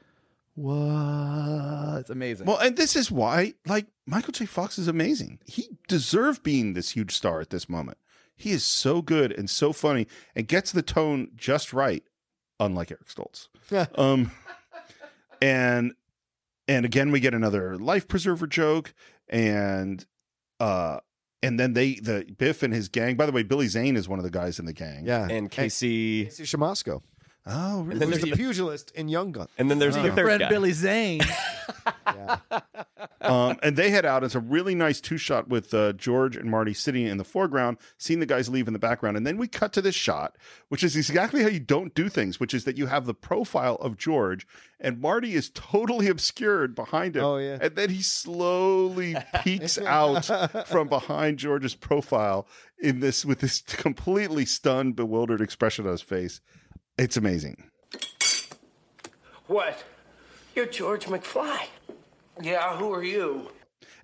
what? 0.74 1.98
It's 2.00 2.10
amazing. 2.10 2.46
Well, 2.46 2.58
and 2.58 2.76
this 2.76 2.94
is 2.96 3.10
why, 3.10 3.54
like, 3.66 3.86
Michael 4.06 4.32
J. 4.32 4.46
Fox 4.46 4.78
is 4.78 4.88
amazing. 4.88 5.40
He 5.46 5.68
deserved 5.88 6.42
being 6.42 6.74
this 6.74 6.90
huge 6.90 7.12
star 7.14 7.40
at 7.40 7.50
this 7.50 7.68
moment. 7.68 7.98
He 8.36 8.50
is 8.50 8.64
so 8.64 9.02
good 9.02 9.32
and 9.32 9.48
so 9.48 9.72
funny 9.72 10.06
and 10.34 10.48
gets 10.48 10.72
the 10.72 10.82
tone 10.82 11.28
just 11.36 11.72
right, 11.72 12.02
unlike 12.58 12.90
Eric 12.90 13.06
Stoltz. 13.06 13.48
um, 13.96 14.30
and 15.40 15.92
and 16.68 16.84
again, 16.84 17.10
we 17.10 17.20
get 17.20 17.34
another 17.34 17.76
life 17.76 18.08
preserver 18.08 18.46
joke, 18.46 18.94
and 19.28 20.04
uh, 20.60 21.00
and 21.42 21.60
then 21.60 21.74
they 21.74 21.94
the 21.94 22.26
Biff 22.36 22.62
and 22.62 22.72
his 22.72 22.88
gang. 22.88 23.16
By 23.16 23.26
the 23.26 23.32
way, 23.32 23.42
Billy 23.42 23.68
Zane 23.68 23.96
is 23.96 24.08
one 24.08 24.18
of 24.18 24.24
the 24.24 24.30
guys 24.30 24.58
in 24.58 24.64
the 24.64 24.72
gang. 24.72 25.04
Yeah. 25.04 25.28
And 25.28 25.50
Casey. 25.50 26.24
Casey 26.24 26.44
Siemaszko. 26.44 27.02
Oh, 27.46 27.82
really? 27.82 27.92
And 27.92 28.00
then 28.00 28.08
Who's 28.08 28.18
there's 28.20 28.30
the 28.30 28.36
pugilist 28.36 28.90
in 28.92 29.08
Young 29.08 29.32
Gun. 29.32 29.48
And 29.58 29.70
then 29.70 29.78
there's 29.78 29.94
the 29.94 30.02
Your 30.04 30.14
third 30.14 30.24
friend 30.24 30.40
guy. 30.40 30.48
Billy 30.48 30.72
Zane. 30.72 31.20
um, 33.20 33.58
and 33.62 33.76
they 33.76 33.90
head 33.90 34.06
out. 34.06 34.24
It's 34.24 34.34
a 34.34 34.40
really 34.40 34.74
nice 34.74 35.00
two 35.00 35.18
shot 35.18 35.48
with 35.48 35.74
uh, 35.74 35.92
George 35.92 36.36
and 36.36 36.50
Marty 36.50 36.72
sitting 36.72 37.06
in 37.06 37.18
the 37.18 37.24
foreground, 37.24 37.76
seeing 37.98 38.20
the 38.20 38.26
guys 38.26 38.48
leave 38.48 38.66
in 38.66 38.72
the 38.72 38.78
background. 38.78 39.18
And 39.18 39.26
then 39.26 39.36
we 39.36 39.46
cut 39.46 39.74
to 39.74 39.82
this 39.82 39.94
shot, 39.94 40.36
which 40.68 40.82
is 40.82 40.96
exactly 40.96 41.42
how 41.42 41.48
you 41.48 41.60
don't 41.60 41.94
do 41.94 42.08
things, 42.08 42.40
which 42.40 42.54
is 42.54 42.64
that 42.64 42.78
you 42.78 42.86
have 42.86 43.04
the 43.04 43.14
profile 43.14 43.76
of 43.76 43.98
George, 43.98 44.46
and 44.80 44.98
Marty 44.98 45.34
is 45.34 45.50
totally 45.50 46.08
obscured 46.08 46.74
behind 46.74 47.16
him. 47.16 47.24
Oh, 47.24 47.36
yeah. 47.36 47.58
And 47.60 47.76
then 47.76 47.90
he 47.90 48.02
slowly 48.02 49.16
peeks 49.42 49.78
out 49.78 50.24
from 50.66 50.88
behind 50.88 51.38
George's 51.38 51.74
profile 51.74 52.46
in 52.78 53.00
this 53.00 53.24
with 53.24 53.40
this 53.40 53.60
completely 53.60 54.46
stunned, 54.46 54.96
bewildered 54.96 55.40
expression 55.40 55.84
on 55.84 55.92
his 55.92 56.02
face. 56.02 56.40
It's 56.98 57.16
amazing. 57.16 57.70
What? 59.46 59.82
You're 60.54 60.66
George 60.66 61.06
McFly. 61.06 61.66
Yeah, 62.42 62.76
who 62.76 62.92
are 62.92 63.02
you? 63.02 63.50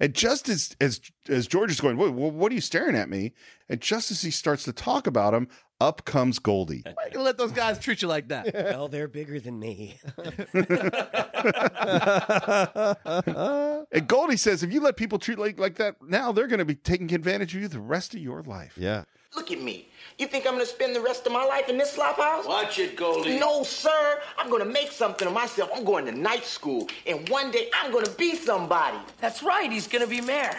And 0.01 0.15
just 0.15 0.49
as 0.49 0.75
as 0.81 1.01
as 1.29 1.47
George 1.47 1.71
is 1.71 1.81
going, 1.81 1.97
what, 1.97 2.13
what 2.13 2.51
are 2.51 2.55
you 2.55 2.61
staring 2.61 2.97
at 2.97 3.09
me? 3.09 3.33
And 3.69 3.81
just 3.81 4.11
as 4.11 4.23
he 4.23 4.31
starts 4.31 4.65
to 4.65 4.73
talk 4.73 5.07
about 5.07 5.35
him, 5.35 5.49
up 5.81 6.05
comes 6.05 6.39
Goldie. 6.39 6.83
Why 6.85 6.93
you 7.07 7.13
gonna 7.13 7.25
let 7.25 7.39
those 7.39 7.53
guys 7.53 7.79
treat 7.79 8.03
you 8.03 8.09
like 8.09 8.29
that? 8.29 8.53
Well, 8.55 8.89
they're 8.89 9.09
bigger 9.09 9.41
than 9.41 9.59
me. 9.59 9.99
And 13.93 14.07
Goldie 14.07 14.37
says, 14.37 14.63
if 14.63 14.73
you 14.73 14.81
let 14.81 14.97
people 14.97 15.19
treat 15.19 15.39
like 15.39 15.59
like 15.59 15.77
that 15.77 15.97
now, 16.01 16.33
they're 16.33 16.47
going 16.47 16.61
to 16.61 16.65
be 16.65 16.77
taking 16.77 17.13
advantage 17.13 17.55
of 17.55 17.61
you 17.61 17.69
the 17.69 17.81
rest 17.81 18.15
of 18.15 18.21
your 18.21 18.43
life. 18.43 18.75
Yeah. 18.77 19.05
Look 19.35 19.51
at 19.51 19.61
me. 19.61 19.89
You 20.21 20.27
think 20.27 20.47
I'm 20.47 20.53
gonna 20.53 20.67
spend 20.67 20.95
the 20.95 21.01
rest 21.01 21.27
of 21.27 21.33
my 21.33 21.45
life 21.47 21.71
in 21.71 21.79
this 21.79 21.93
slop 21.93 22.19
house? 22.19 22.45
Watch 22.47 22.79
it, 22.79 22.95
Goldie. 22.95 23.39
No, 23.39 23.63
sir. 23.63 24.21
I'm 24.37 24.51
gonna 24.51 24.67
make 24.67 24.93
something 24.93 25.27
of 25.27 25.33
myself. 25.33 25.71
I'm 25.75 25.83
going 25.83 26.05
to 26.05 26.13
night 26.13 26.45
school, 26.45 26.89
and 27.07 27.27
one 27.31 27.51
day 27.51 27.71
I'm 27.75 27.91
gonna 27.91 28.11
be 28.11 28.35
somebody. 28.37 28.99
That's 29.23 29.43
right. 29.43 29.73
He's 29.73 29.89
gonna 29.89 30.07
be 30.07 30.21
mayor. 30.21 30.55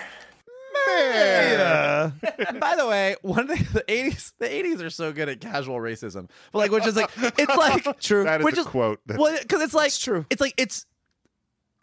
Yeah. 0.88 2.12
By 2.60 2.76
the 2.76 2.88
way, 2.88 3.18
one 3.22 3.48
thing 3.48 3.68
the 3.74 3.84
eighties 3.88 4.34
the 4.40 4.52
eighties 4.52 4.82
are 4.82 4.90
so 4.90 5.12
good 5.14 5.30
at 5.30 5.40
casual 5.42 5.78
racism, 5.78 6.30
but 6.52 6.58
like 6.60 6.72
which 6.72 6.88
is 6.88 6.96
like 6.96 7.12
it's 7.38 7.56
like 7.56 8.00
True. 8.00 8.24
That 8.24 8.42
is 8.42 8.46
which 8.46 8.58
a 8.58 8.62
is 8.62 8.66
quote. 8.66 9.00
That's- 9.06 9.22
well 9.22 9.38
because 9.40 9.62
it's 9.62 9.74
like 9.76 9.88
It's 9.88 10.00
true. 10.00 10.26
It's 10.32 10.42
like 10.42 10.54
it's 10.58 10.86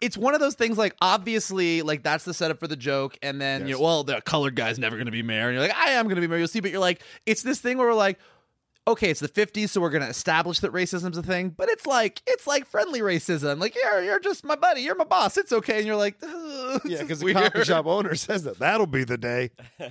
it's 0.01 0.17
one 0.17 0.33
of 0.33 0.39
those 0.39 0.55
things 0.55 0.77
like 0.77 0.95
obviously 1.01 1.81
like 1.81 2.03
that's 2.03 2.23
the 2.25 2.33
setup 2.33 2.59
for 2.59 2.67
the 2.67 2.75
joke, 2.77 3.17
and 3.21 3.39
then 3.41 3.61
you 3.61 3.67
Yes. 3.69 3.77
know 3.79 3.83
well 3.83 4.03
the 4.03 4.21
colored 4.21 4.55
guy's 4.55 4.79
never 4.79 4.97
gonna 4.97 5.11
be 5.11 5.23
mayor, 5.23 5.47
and 5.49 5.53
you're 5.57 5.67
like 5.67 5.75
I 5.75 5.91
am 5.91 6.07
gonna 6.07 6.21
be 6.21 6.27
mayor. 6.27 6.39
You'll 6.39 6.47
see, 6.47 6.59
but 6.61 6.71
you're 6.71 6.79
like 6.79 7.01
it's 7.25 7.41
this 7.41 7.59
thing 7.59 7.77
where 7.77 7.87
we're 7.87 7.93
like. 7.93 8.19
Okay, 8.87 9.11
it's 9.11 9.19
the 9.19 9.27
'50s, 9.29 9.69
so 9.69 9.81
we're 9.81 9.91
gonna 9.91 10.07
establish 10.07 10.61
that 10.61 10.71
racism's 10.71 11.15
a 11.15 11.21
thing. 11.21 11.49
But 11.49 11.69
it's 11.69 11.85
like 11.85 12.23
it's 12.25 12.47
like 12.47 12.65
friendly 12.65 13.01
racism. 13.01 13.59
Like 13.59 13.75
you're 13.75 14.01
you're 14.03 14.19
just 14.19 14.43
my 14.43 14.55
buddy, 14.55 14.81
you're 14.81 14.95
my 14.95 15.03
boss. 15.03 15.37
It's 15.37 15.51
okay, 15.51 15.77
and 15.77 15.85
you're 15.85 15.95
like, 15.97 16.15
Yeah, 16.23 17.01
because 17.01 17.19
the 17.19 17.33
coffee 17.33 17.63
shop 17.65 17.85
owner 17.85 18.15
says 18.15 18.43
that. 18.45 18.57
That'll 18.57 18.87
be 18.87 19.03
the 19.03 19.17
day. 19.17 19.51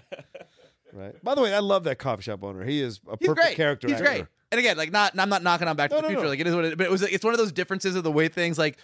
right. 0.92 1.22
By 1.22 1.34
the 1.36 1.42
way, 1.42 1.54
I 1.54 1.60
love 1.60 1.84
that 1.84 1.98
coffee 1.98 2.22
shop 2.22 2.42
owner. 2.42 2.64
He 2.64 2.80
is 2.80 3.00
a 3.06 3.16
He's 3.20 3.28
perfect 3.28 3.36
great. 3.46 3.56
character 3.56 3.86
He's 3.88 3.96
actor. 4.00 4.04
great. 4.06 4.24
And 4.50 4.58
again, 4.58 4.76
like 4.76 4.90
not, 4.90 5.12
I'm 5.18 5.28
not 5.28 5.42
knocking 5.42 5.68
on 5.68 5.76
Back 5.76 5.90
to 5.90 5.96
the 5.96 6.02
no, 6.02 6.08
Future. 6.08 6.22
no. 6.22 6.28
Like 6.30 6.40
it 6.40 6.46
is 6.46 6.54
what 6.54 6.64
it. 6.64 6.78
But 6.78 6.86
it 6.86 6.90
was. 6.90 7.02
It's 7.02 7.24
one 7.24 7.34
of 7.34 7.38
those 7.38 7.52
differences 7.52 7.94
of 7.94 8.02
the 8.02 8.10
way 8.12 8.28
things 8.28 8.58
like 8.58 8.78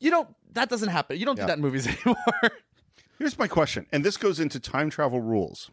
you 0.00 0.10
don't. 0.10 0.28
That 0.52 0.68
doesn't 0.68 0.88
happen. 0.88 1.18
You 1.18 1.26
don't 1.26 1.36
Yeah. 1.38 1.44
do 1.44 1.48
that 1.48 1.56
in 1.58 1.62
movies 1.62 1.86
anymore. 2.06 2.16
Here's 3.18 3.38
my 3.38 3.46
question, 3.48 3.86
and 3.92 4.04
this 4.04 4.16
goes 4.16 4.40
into 4.40 4.58
time 4.58 4.90
travel 4.90 5.20
rules. 5.20 5.70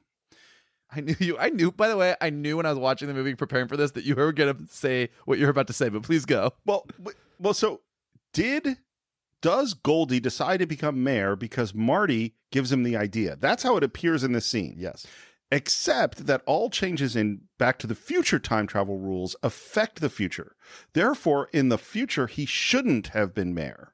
I 0.91 1.01
knew 1.01 1.15
you. 1.19 1.37
I 1.37 1.49
knew. 1.49 1.71
By 1.71 1.87
the 1.89 1.97
way, 1.97 2.15
I 2.21 2.29
knew 2.29 2.57
when 2.57 2.65
I 2.65 2.69
was 2.69 2.79
watching 2.79 3.07
the 3.07 3.13
movie, 3.13 3.35
preparing 3.35 3.67
for 3.67 3.75
this, 3.77 3.91
that 3.91 4.03
you 4.05 4.15
were 4.15 4.31
going 4.31 4.55
to 4.55 4.65
say 4.73 5.09
what 5.25 5.37
you're 5.39 5.49
about 5.49 5.67
to 5.67 5.73
say. 5.73 5.89
But 5.89 6.03
please 6.03 6.25
go. 6.25 6.53
Well, 6.65 6.85
well, 7.39 7.53
so 7.53 7.81
did 8.33 8.77
does 9.41 9.73
Goldie 9.73 10.19
decide 10.19 10.57
to 10.57 10.65
become 10.65 11.03
mayor 11.03 11.35
because 11.35 11.73
Marty 11.73 12.35
gives 12.51 12.71
him 12.71 12.83
the 12.83 12.95
idea? 12.97 13.35
That's 13.39 13.63
how 13.63 13.75
it 13.77 13.83
appears 13.83 14.23
in 14.23 14.31
this 14.33 14.45
scene. 14.45 14.75
Yes. 14.77 15.05
except 15.51 16.25
that 16.27 16.41
all 16.45 16.69
changes 16.69 17.15
in 17.15 17.41
Back 17.57 17.79
to 17.79 17.87
the 17.87 17.95
Future 17.95 18.39
time 18.39 18.67
travel 18.67 18.97
rules 18.99 19.35
affect 19.41 20.01
the 20.01 20.09
future. 20.09 20.55
Therefore, 20.93 21.47
in 21.53 21.69
the 21.69 21.77
future, 21.77 22.27
he 22.27 22.45
shouldn't 22.45 23.07
have 23.07 23.33
been 23.33 23.53
mayor 23.53 23.93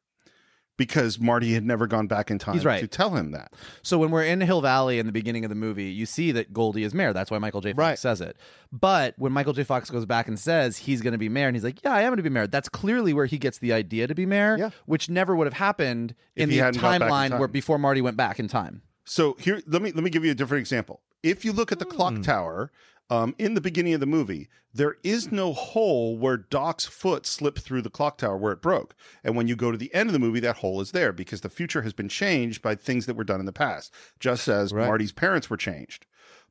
because 0.77 1.19
Marty 1.19 1.53
had 1.53 1.63
never 1.63 1.85
gone 1.85 2.07
back 2.07 2.31
in 2.31 2.39
time 2.39 2.55
He's 2.55 2.65
right. 2.65 2.79
to 2.79 2.87
tell 2.87 3.11
him 3.11 3.31
that. 3.31 3.53
So 3.83 3.97
when 3.97 4.11
we're 4.11 4.23
in 4.23 4.41
Hill 4.41 4.61
Valley 4.61 4.99
in 4.99 5.05
the 5.05 5.11
beginning 5.11 5.45
of 5.45 5.49
the 5.49 5.55
movie, 5.55 5.85
you 5.85 6.05
see 6.05 6.31
that 6.31 6.51
Goldie 6.51 6.83
is 6.83 6.93
mayor. 6.93 7.13
That's 7.13 7.29
why 7.29 7.37
Michael 7.37 7.61
J. 7.61 7.73
Fox 7.73 8.01
says 8.01 8.21
it. 8.21 8.37
But 8.71 9.13
when 9.17 9.31
Michael 9.31 9.53
J. 9.53 9.63
Fox 9.63 9.89
goes 9.89 10.05
back 10.05 10.27
and 10.27 10.39
says 10.39 10.77
he's 10.77 11.01
going 11.01 11.11
to 11.11 11.17
be 11.17 11.29
mayor, 11.29 11.47
and 11.47 11.55
he's 11.55 11.63
like, 11.63 11.83
"Yeah, 11.83 11.93
I 11.93 12.01
am 12.01 12.09
going 12.09 12.17
to 12.17 12.23
be 12.23 12.29
mayor," 12.29 12.47
that's 12.47 12.69
clearly 12.69 13.13
where 13.13 13.27
he 13.27 13.37
gets 13.37 13.59
the 13.59 13.71
idea 13.71 14.07
to 14.07 14.15
be 14.15 14.25
mayor, 14.25 14.71
which 14.85 15.09
never 15.09 15.35
would 15.35 15.45
have 15.45 15.53
happened 15.53 16.15
If 16.35 16.43
in 16.43 16.49
the 16.49 16.57
hadn't 16.57 16.81
gone 16.81 16.99
back 16.99 17.01
in 17.01 17.07
timeline 17.07 17.29
time. 17.29 17.39
where 17.39 17.47
before 17.47 17.77
Marty 17.77 18.01
went 18.01 18.17
back 18.17 18.39
in 18.39 18.47
time. 18.47 18.81
So 19.05 19.35
here, 19.39 19.61
let 19.67 19.81
me 19.81 19.91
let 19.91 20.03
me 20.03 20.09
give 20.09 20.25
you 20.25 20.31
a 20.31 20.35
different 20.35 20.61
example. 20.61 21.01
If 21.21 21.45
you 21.45 21.53
look 21.53 21.71
at 21.71 21.79
the 21.79 21.85
clock 21.85 22.15
hmm. 22.15 22.21
tower 22.21 22.71
um, 23.13 23.35
in 23.37 23.53
the 23.53 23.61
beginning 23.61 23.93
of 23.93 23.99
the 23.99 24.05
movie, 24.05 24.49
there 24.73 24.95
is 25.03 25.31
no 25.31 25.53
hole 25.53 26.17
where 26.17 26.37
Doc's 26.37 26.85
foot 26.85 27.25
slipped 27.25 27.59
through 27.59 27.81
the 27.83 27.89
clock 27.89 28.17
tower 28.17 28.37
where 28.37 28.53
it 28.53 28.61
broke. 28.61 28.95
And 29.23 29.35
when 29.35 29.47
you 29.47 29.55
go 29.55 29.71
to 29.71 29.77
the 29.77 29.93
end 29.93 30.09
of 30.09 30.13
the 30.13 30.19
movie, 30.19 30.39
that 30.39 30.57
hole 30.57 30.81
is 30.81 30.91
there 30.91 31.11
because 31.13 31.41
the 31.41 31.49
future 31.49 31.83
has 31.83 31.93
been 31.93 32.09
changed 32.09 32.61
by 32.61 32.75
things 32.75 33.05
that 33.05 33.15
were 33.15 33.23
done 33.23 33.39
in 33.39 33.45
the 33.45 33.51
past, 33.53 33.93
just 34.19 34.47
as 34.47 34.73
Marty's 34.73 35.11
parents 35.11 35.49
were 35.49 35.57
changed. 35.57 36.05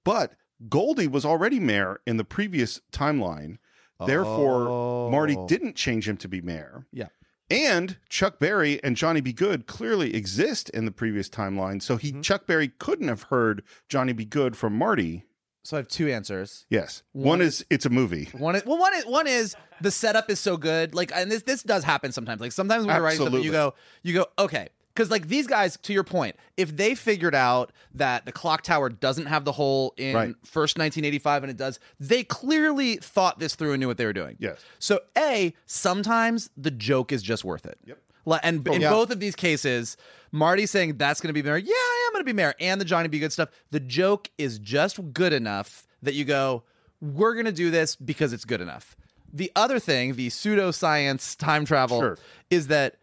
But 0.05 0.35
Goldie 0.69 1.09
was 1.09 1.25
already 1.25 1.59
mayor 1.59 2.01
in 2.07 2.17
the 2.17 2.25
previous 2.25 2.81
timeline. 2.93 3.59
Therefore, 4.07 5.11
Marty 5.11 5.37
Oh. 5.37 5.47
didn't 5.47 5.77
change 5.77 6.09
him 6.09 6.17
to 6.19 6.29
be 6.29 6.41
mayor. 6.41 6.87
Yeah. 6.93 7.09
And 7.51 7.99
Chuck 8.09 8.39
Berry 8.39 8.83
and 8.83 8.97
Johnny 8.97 9.21
B. 9.21 9.33
Goode 9.33 9.67
clearly 9.67 10.15
exist 10.15 10.71
in 10.71 10.85
the 10.87 10.91
previous 10.93 11.29
timeline. 11.29 11.83
So 11.83 11.97
he 11.97 12.13
Chuck 12.21 12.47
Berry 12.47 12.69
couldn't 12.69 13.09
have 13.09 13.25
heard 13.25 13.63
Johnny 13.89 14.13
B. 14.13 14.25
Goode 14.25 14.57
from 14.57 14.77
Marty. 14.77 15.25
So 15.65 15.77
I 15.77 15.81
have 15.81 15.89
two 15.89 16.09
answers. 16.09 16.67
Yes. 16.71 17.03
One 17.13 17.27
One, 17.39 17.41
is 17.43 17.65
it's 17.71 17.87
a 17.87 17.91
movie. 17.91 18.29
One 18.33 18.57
is 18.57 18.65
well, 18.67 18.79
one 18.79 18.95
is 18.95 19.07
one 19.07 19.27
is 19.27 19.55
the 19.81 19.91
setup 19.91 20.29
is 20.31 20.41
so 20.41 20.57
good. 20.57 20.95
Like, 20.95 21.13
and 21.15 21.31
this 21.31 21.43
this 21.43 21.63
does 21.63 21.85
happen 21.85 22.11
sometimes. 22.13 22.41
Like 22.41 22.53
sometimes 22.53 22.85
when 22.85 22.95
you're 22.95 23.05
writing 23.05 23.21
something, 23.25 23.43
you 23.43 23.53
go 23.53 23.75
you 24.03 24.15
go 24.15 24.27
okay. 24.39 24.69
Because 24.95 25.11
like 25.11 25.29
these 25.29 25.47
guys, 25.47 25.79
to 25.85 25.93
your 25.95 26.05
point, 26.05 26.37
if 26.59 26.77
they 26.77 26.95
figured 26.95 27.35
out 27.35 27.73
that 27.95 28.27
the 28.27 28.33
clock 28.33 28.61
tower 28.63 28.91
doesn't 28.91 29.25
have 29.25 29.47
the 29.47 29.53
hole 29.53 29.95
in 29.97 30.15
Right. 30.15 30.35
first 30.45 30.77
1985 30.77 31.45
and 31.45 31.51
it 31.51 31.57
does, 31.57 31.81
they 31.99 32.25
clearly 32.25 32.97
thought 32.97 33.39
this 33.39 33.55
through 33.55 33.73
and 33.73 33.81
knew 33.81 33.87
what 33.89 33.97
they 33.97 34.05
were 34.05 34.13
doing. 34.13 34.37
Yes. 34.39 34.61
So 34.79 35.01
a 35.17 35.55
sometimes 35.65 36.51
the 36.59 36.71
joke 36.71 37.11
is 37.11 37.23
just 37.23 37.43
worth 37.43 37.65
it. 37.65 37.79
Yep. 37.87 37.99
And 38.43 38.67
in 38.69 38.83
Yeah. 38.83 38.91
both 38.91 39.11
of 39.11 39.21
these 39.21 39.35
cases, 39.37 39.97
Marty 40.31 40.67
saying 40.67 40.97
that's 40.97 41.21
going 41.21 41.29
to 41.29 41.33
be 41.35 41.43
mayor. 41.43 41.57
Yeah, 41.59 41.73
I 41.75 42.05
am 42.09 42.13
going 42.15 42.21
to 42.23 42.27
be 42.27 42.33
mayor, 42.33 42.55
and 42.61 42.81
the 42.81 42.85
Johnny 42.85 43.09
B. 43.09 43.19
Goode 43.19 43.33
stuff. 43.33 43.49
The 43.71 43.81
joke 43.81 44.31
is 44.39 44.59
just 44.59 45.13
good 45.13 45.33
enough 45.33 45.87
that 46.03 46.15
you 46.15 46.25
go, 46.25 46.63
we're 47.01 47.35
going 47.35 47.47
to 47.47 47.53
do 47.53 47.71
this 47.71 47.97
because 47.97 48.33
it's 48.33 48.45
good 48.45 48.61
enough. 48.61 48.97
The 49.33 49.51
other 49.57 49.79
thing, 49.79 50.15
the 50.15 50.29
pseudoscience 50.29 51.37
time 51.37 51.65
travel, 51.65 52.01
Sure. 52.01 52.19
is 52.51 52.69
that 52.69 52.97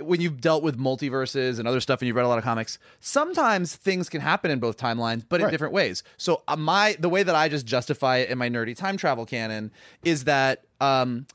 when 0.00 0.20
you've 0.20 0.40
dealt 0.40 0.62
with 0.62 0.78
multiverses 0.78 1.58
and 1.58 1.66
other 1.66 1.80
stuff 1.80 2.00
and 2.00 2.06
you've 2.06 2.14
read 2.16 2.24
a 2.24 2.28
lot 2.28 2.38
of 2.38 2.44
comics 2.44 2.78
sometimes 3.00 3.74
things 3.74 4.08
can 4.08 4.20
happen 4.20 4.48
in 4.48 4.60
both 4.60 4.76
timelines 4.76 5.24
but 5.28 5.40
in 5.40 5.44
Right. 5.46 5.50
different 5.50 5.72
ways 5.74 6.04
so 6.16 6.42
uh, 6.46 6.54
my 6.54 6.96
the 7.00 7.08
way 7.08 7.24
that 7.24 7.34
i 7.34 7.48
just 7.48 7.66
justify 7.66 8.18
it 8.18 8.28
in 8.30 8.38
my 8.38 8.48
nerdy 8.48 8.76
time 8.76 8.96
travel 8.96 9.26
canon 9.26 9.72
is 10.04 10.24
that 10.24 10.62
um 10.80 11.26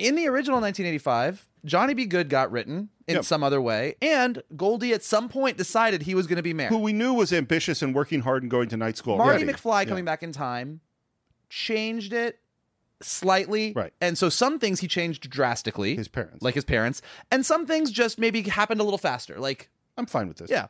in 0.00 0.14
the 0.16 0.26
original 0.28 0.60
1985 0.60 1.46
johnny 1.64 1.94
b 1.94 2.06
goode 2.06 2.28
got 2.28 2.50
written 2.50 2.88
in 3.06 3.16
Yep. 3.16 3.24
some 3.24 3.42
other 3.42 3.60
way 3.60 3.94
and 4.00 4.42
goldie 4.56 4.92
at 4.94 5.02
some 5.02 5.28
point 5.28 5.56
decided 5.56 6.02
he 6.02 6.14
was 6.14 6.26
going 6.26 6.36
to 6.36 6.42
be 6.42 6.54
mayor 6.54 6.68
Who 6.68 6.78
we 6.78 6.92
knew 6.92 7.12
was 7.14 7.32
ambitious 7.32 7.82
and 7.82 7.94
working 7.94 8.20
hard 8.20 8.42
and 8.42 8.50
going 8.50 8.68
to 8.70 8.76
night 8.76 8.96
school. 8.96 9.16
marty 9.18 9.42
already. 9.44 9.52
mcfly 9.52 9.82
Yeah. 9.82 9.88
coming 9.88 10.04
back 10.04 10.22
in 10.22 10.32
time 10.32 10.80
changed 11.48 12.12
it 12.12 12.38
slightly 13.02 13.72
Right. 13.74 13.92
and 14.00 14.16
so 14.18 14.28
some 14.28 14.58
things 14.58 14.80
he 14.80 14.88
changed 14.88 15.28
drastically 15.30 15.96
His 15.96 16.08
parents. 16.08 16.42
like 16.42 16.54
his 16.54 16.64
parents 16.64 17.00
and 17.30 17.44
some 17.44 17.66
things 17.66 17.90
just 17.90 18.18
maybe 18.18 18.42
happened 18.42 18.80
a 18.80 18.84
little 18.84 18.98
faster 18.98 19.38
like 19.38 19.70
I'm 19.96 20.06
fine 20.06 20.28
with 20.28 20.36
this. 20.38 20.50
yeah 20.50 20.66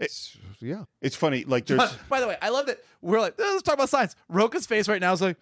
It's, 0.00 0.36
yeah. 0.60 0.84
it's 1.02 1.16
funny. 1.16 1.44
Like 1.44 1.66
there's 1.66 1.92
by 2.08 2.20
the 2.20 2.26
way 2.28 2.36
i 2.42 2.48
love 2.48 2.66
that 2.66 2.78
we're 3.02 3.20
like 3.20 3.34
"Eh, 3.38 3.42
let's 3.42 3.62
talk 3.62 3.74
about 3.74 3.88
science 3.90 4.16
Rocha's 4.28 4.66
face 4.66 4.88
right 4.88 5.00
now 5.00 5.12
is 5.12 5.20
like 5.22 5.36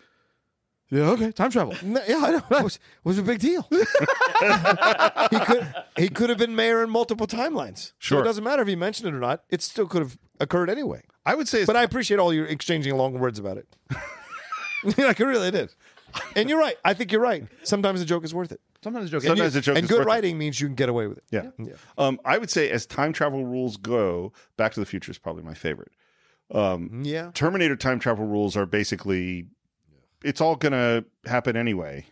yeah 0.90 1.10
okay 1.10 1.32
time 1.32 1.50
travel 1.50 1.74
No, 1.82 2.00
yeah, 2.06 2.18
I 2.22 2.30
know. 2.32 2.42
What's, 2.62 2.78
what's 3.02 3.18
a 3.18 3.22
big 3.22 3.38
deal? 3.40 3.66
he 3.70 5.38
could 5.40 5.74
he 5.96 6.08
could 6.08 6.28
have 6.30 6.38
been 6.38 6.54
mayor 6.54 6.82
in 6.82 6.90
multiple 6.90 7.26
timelines. 7.26 7.86
So 7.88 7.92
Sure. 7.98 8.20
it 8.20 8.24
doesn't 8.24 8.44
matter 8.44 8.62
if 8.62 8.68
he 8.68 8.76
mentioned 8.76 9.08
it 9.08 9.14
or 9.14 9.20
not. 9.20 9.42
It 9.50 9.62
still 9.62 9.86
could 9.86 10.02
have 10.02 10.18
occurred 10.40 10.70
anyway. 10.70 11.02
I 11.24 11.34
would 11.34 11.48
say 11.48 11.58
it's, 11.60 11.66
But 11.66 11.76
I 11.76 11.82
appreciate 11.82 12.18
all 12.20 12.32
your 12.32 12.46
exchanging 12.46 12.96
long 12.96 13.18
words 13.18 13.38
about 13.38 13.56
it. 13.58 13.66
like 14.98 15.20
I 15.20 15.24
really 15.24 15.50
did. 15.50 15.74
And 16.34 16.48
you're 16.48 16.58
right. 16.58 16.76
I 16.84 16.94
think 16.94 17.12
you're 17.12 17.20
right. 17.20 17.46
Sometimes 17.62 18.00
the 18.00 18.06
joke 18.06 18.24
is 18.24 18.32
worth 18.32 18.52
it. 18.52 18.60
sometimes 18.82 19.10
the 19.10 19.18
joke 19.18 19.22
Sometimes 19.26 19.52
the 19.54 19.60
joke 19.60 19.76
and 19.76 19.84
is 19.84 19.90
good 19.90 20.02
it. 20.02 20.06
writing 20.06 20.38
means 20.38 20.60
you 20.60 20.66
can 20.68 20.74
get 20.76 20.88
away 20.88 21.06
with 21.08 21.18
it. 21.18 21.24
yeah. 21.30 21.50
Um, 21.98 22.18
I 22.24 22.38
would 22.38 22.50
say 22.50 22.70
as 22.70 22.86
time 22.86 23.12
travel 23.12 23.44
rules 23.44 23.76
go, 23.76 24.32
Back 24.56 24.72
to 24.74 24.80
the 24.80 24.86
Future 24.86 25.10
is 25.10 25.18
probably 25.18 25.42
my 25.42 25.54
favorite. 25.54 25.90
Um, 26.50 27.02
Yeah. 27.04 27.32
Terminator 27.34 27.76
time 27.76 27.98
travel 27.98 28.24
rules 28.24 28.56
are 28.56 28.66
basically 28.66 29.48
it's 30.26 30.40
all 30.40 30.56
gonna 30.56 31.04
happen 31.24 31.56
anyway. 31.56 32.06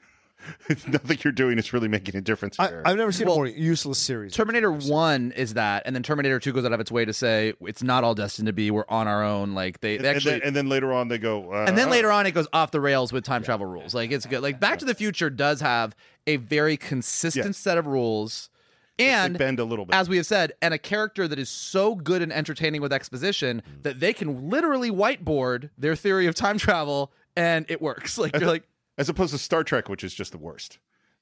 Nothing 0.87 1.19
you're 1.25 1.33
doing 1.33 1.59
is 1.59 1.73
really 1.73 1.89
making 1.89 2.17
a 2.17 2.21
difference 2.21 2.61
I, 2.61 2.69
here. 2.69 2.83
I've 2.85 2.99
never 2.99 3.13
seen 3.13 3.27
Well, 3.27 3.37
a 3.37 3.39
more 3.39 3.47
useless 3.47 3.99
series. 3.99 4.35
terminator 4.35 4.71
1 4.71 5.33
is 5.33 5.55
that 5.55 5.85
and 5.87 5.97
then 5.97 6.03
terminator 6.03 6.39
2 6.39 6.53
goes 6.53 6.67
out 6.67 6.73
of 6.75 6.81
its 6.81 6.93
way 6.93 7.07
to 7.07 7.15
say 7.15 7.55
it's 7.63 7.83
not 7.83 8.05
all 8.05 8.15
destined 8.15 8.47
to 8.49 8.53
be 8.53 8.71
we're 8.71 8.85
on 8.91 9.09
our 9.09 9.25
own 9.25 9.55
like 9.55 9.81
they, 9.81 9.97
they 9.97 10.07
and, 10.09 10.17
actually 10.17 10.33
then, 10.33 10.43
and 10.45 10.57
then 10.57 10.69
later 10.69 10.93
on 10.93 11.09
they 11.09 11.17
go. 11.17 11.51
Uh, 11.53 11.65
and 11.67 11.79
then 11.79 11.89
later 11.89 12.13
on 12.13 12.27
it 12.27 12.33
goes 12.33 12.47
off 12.53 12.73
the 12.73 12.81
rails 12.81 13.11
with 13.11 13.25
time 13.25 13.43
travel 13.43 13.65
rules 13.65 13.95
like 13.95 14.11
it's 14.13 14.27
good 14.27 14.43
like 14.43 14.61
back 14.61 14.79
to 14.81 14.85
the 14.85 14.95
future 14.95 15.31
does 15.31 15.63
have 15.63 15.97
a 16.27 16.37
very 16.37 16.77
consistent 16.77 17.47
Yes. 17.47 17.57
set 17.57 17.79
of 17.79 17.87
rules 17.87 18.51
they 18.99 19.09
and 19.09 19.37
bend 19.39 19.59
a 19.59 19.65
little 19.65 19.87
bit. 19.87 19.95
as 19.97 20.09
we 20.09 20.19
have 20.19 20.27
said, 20.27 20.53
and 20.63 20.73
a 20.73 20.79
character 20.79 21.27
that 21.27 21.39
is 21.39 21.49
so 21.49 21.95
good 21.97 22.23
and 22.23 22.33
entertaining 22.33 22.81
with 22.81 22.93
exposition 22.93 23.61
that 23.83 23.99
they 23.99 24.13
can 24.13 24.49
literally 24.51 24.89
whiteboard 24.91 25.71
their 25.77 25.97
theory 25.97 26.27
of 26.29 26.35
time 26.37 26.59
travel 26.59 27.11
and 27.37 27.67
it 27.69 27.81
works. 27.83 28.19
Like 28.25 28.37
you're 28.39 28.49
like, 28.49 28.65
as 28.99 29.09
opposed 29.09 29.33
to 29.33 29.39
Star 29.39 29.65
Trek, 29.65 29.89
which 29.89 30.05
is 30.05 30.15
just 30.15 30.33
the 30.33 30.39
worst. 30.39 30.79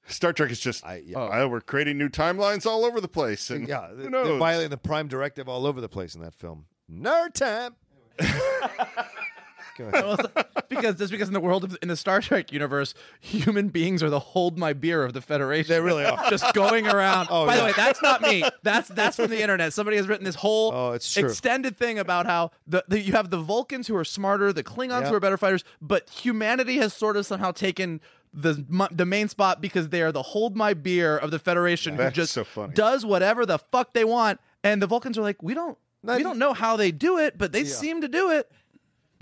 Star 0.07 0.33
Trek 0.33 0.51
is 0.51 0.59
just, 0.61 0.85
I- 0.85 1.03
yeah. 1.07 1.19
"Oh, 1.19 1.49
we're 1.49 1.61
creating 1.61 1.97
new 1.99 2.09
timelines 2.09 2.67
all 2.67 2.85
over 2.85 3.01
the 3.01 3.09
place, 3.09 3.51
and 3.51 3.69
yeah, 3.69 3.89
who 3.89 4.11
they're 4.11 4.37
violating 4.39 4.71
the 4.71 4.77
prime 4.77 5.07
directive 5.09 5.49
all 5.49 5.67
over 5.67 5.81
the 5.81 5.89
place 5.89 6.15
in 6.15 6.21
that 6.23 6.35
film. 6.35 6.67
Nerd 6.91 7.35
time. 7.35 7.77
Go 9.79 9.87
ahead. 9.93 10.27
because 10.69 10.97
just 10.97 11.11
because 11.13 11.29
in 11.29 11.35
the 11.35 11.41
world 11.41 11.65
of 11.65 11.77
in 11.83 11.89
the 11.89 11.97
Star 11.97 12.21
Trek 12.21 12.53
universe, 12.53 12.95
human 13.21 13.69
beings 13.69 14.03
are 14.03 14.11
the 14.11 14.19
hold 14.21 14.59
my 14.59 14.73
beer 14.73 15.05
of 15.05 15.13
the 15.13 15.21
Federation. 15.21 15.69
They 15.73 15.81
really 15.81 16.05
are. 16.05 16.19
just 16.31 16.53
going 16.55 16.87
around. 16.87 17.29
Oh, 17.31 17.47
By 17.47 17.57
the 17.57 17.65
way, 17.65 17.73
that's 17.77 18.03
not 18.03 18.21
me. 18.23 18.45
That's 18.63 18.89
that's 18.89 19.17
from 19.17 19.31
the 19.31 19.41
internet. 19.43 19.73
Somebody 19.73 19.97
has 19.97 20.09
written 20.09 20.25
this 20.25 20.35
whole 20.37 20.73
Oh, 20.75 20.93
it's 20.93 21.13
true. 21.13 21.25
extended 21.25 21.77
thing 21.79 21.99
about 21.99 22.27
how 22.27 22.51
the, 22.67 22.85
the 22.89 23.01
you 23.01 23.13
have 23.13 23.31
the 23.31 23.39
Vulcans 23.41 23.87
who 23.89 23.97
are 23.97 24.05
smarter, 24.05 24.53
the 24.53 24.65
Klingons 24.65 25.03
Yeah. 25.03 25.09
who 25.09 25.15
are 25.15 25.21
better 25.21 25.37
fighters, 25.39 25.65
but 25.81 26.09
humanity 26.11 26.77
has 26.77 26.93
sort 26.93 27.17
of 27.17 27.25
somehow 27.27 27.51
taken 27.53 28.01
the 28.35 28.65
mu- 28.69 28.87
the 28.91 29.05
main 29.07 29.29
spot 29.29 29.61
because 29.61 29.91
they 29.91 30.01
are 30.03 30.11
the 30.13 30.23
hold 30.23 30.57
my 30.57 30.73
beer 30.75 31.17
of 31.19 31.31
the 31.31 31.39
Federation 31.39 31.95
who 31.95 31.99
That's 32.03 32.17
just 32.17 32.33
so 32.33 32.45
funny. 32.45 32.73
does 32.75 33.05
whatever 33.05 33.45
the 33.45 33.59
fuck 33.59 33.93
they 33.93 34.05
want, 34.05 34.41
and 34.65 34.81
the 34.81 34.87
Vulcans 34.87 35.19
are 35.19 35.23
like, 35.23 35.43
we 35.43 35.55
don't. 35.55 35.77
Not 36.05 36.17
we 36.17 36.25
don't 36.25 36.39
know 36.39 36.53
how 36.53 36.77
they 36.77 36.91
do 36.91 37.19
it, 37.19 37.39
but 37.39 37.53
they 37.53 37.65
seem 37.65 38.01
to 38.01 38.09
do 38.09 38.31
it. 38.33 38.51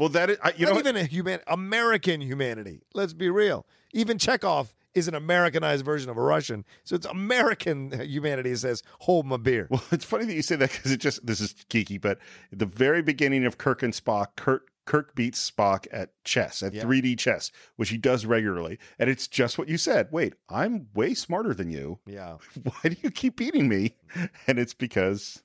Well, 0.01 0.09
that 0.09 0.31
is, 0.31 0.39
I, 0.43 0.55
you 0.57 0.65
Not 0.65 0.73
know, 0.73 0.79
even 0.81 0.97
a 0.97 1.05
human 1.05 1.41
American 1.47 2.23
humanity. 2.23 2.81
Let's 2.95 3.13
be 3.13 3.29
real. 3.29 3.67
Even 3.93 4.17
Chekov 4.17 4.73
is 4.95 5.09
an 5.09 5.15
Americanized 5.15 5.85
version 5.85 6.09
of 6.09 6.17
a 6.17 6.23
Russian. 6.23 6.65
So 6.85 6.97
it's 6.97 7.05
American 7.05 8.01
humanity 8.09 8.51
that 8.53 8.59
says, 8.59 8.83
hold 9.01 9.27
my 9.27 9.37
beer. 9.37 9.69
Well, 9.71 9.85
it's 9.93 10.07
funny 10.07 10.25
that 10.25 10.33
you 10.33 10.41
say 10.41 10.57
that 10.57 10.73
because 10.73 10.91
it 10.91 11.01
just 11.01 11.27
this 11.27 11.39
is 11.39 11.55
geeky, 11.69 12.01
but 12.01 12.19
at 12.51 12.59
the 12.59 12.65
very 12.65 13.03
beginning 13.03 13.45
of 13.45 13.59
Kirk 13.59 13.83
and 13.83 13.93
Spock, 13.93 14.37
Kirk 14.37 14.69
Kirk 14.87 15.15
beats 15.15 15.51
Spock 15.51 15.87
at 15.93 16.11
chess, 16.25 16.63
at 16.63 16.73
Yeah. 16.73 16.83
3D 16.83 17.19
chess, 17.19 17.53
which 17.77 17.91
he 17.91 17.99
does 17.99 18.25
regularly, 18.25 18.79
and 18.99 19.11
it's 19.11 19.29
just 19.29 19.59
what 19.59 19.69
you 19.69 19.77
said. 19.77 20.09
Wait, 20.11 20.33
I'm 20.49 20.89
way 20.95 21.13
smarter 21.13 21.53
than 21.53 21.71
you. 21.71 21.99
Yeah. 22.07 22.39
Why 22.63 22.89
do 22.89 22.97
you 23.03 23.11
keep 23.11 23.37
beating 23.37 23.69
me? 23.69 23.97
Mm-hmm. 24.17 24.25
And 24.47 24.59
it's 24.59 24.75
because 24.75 25.43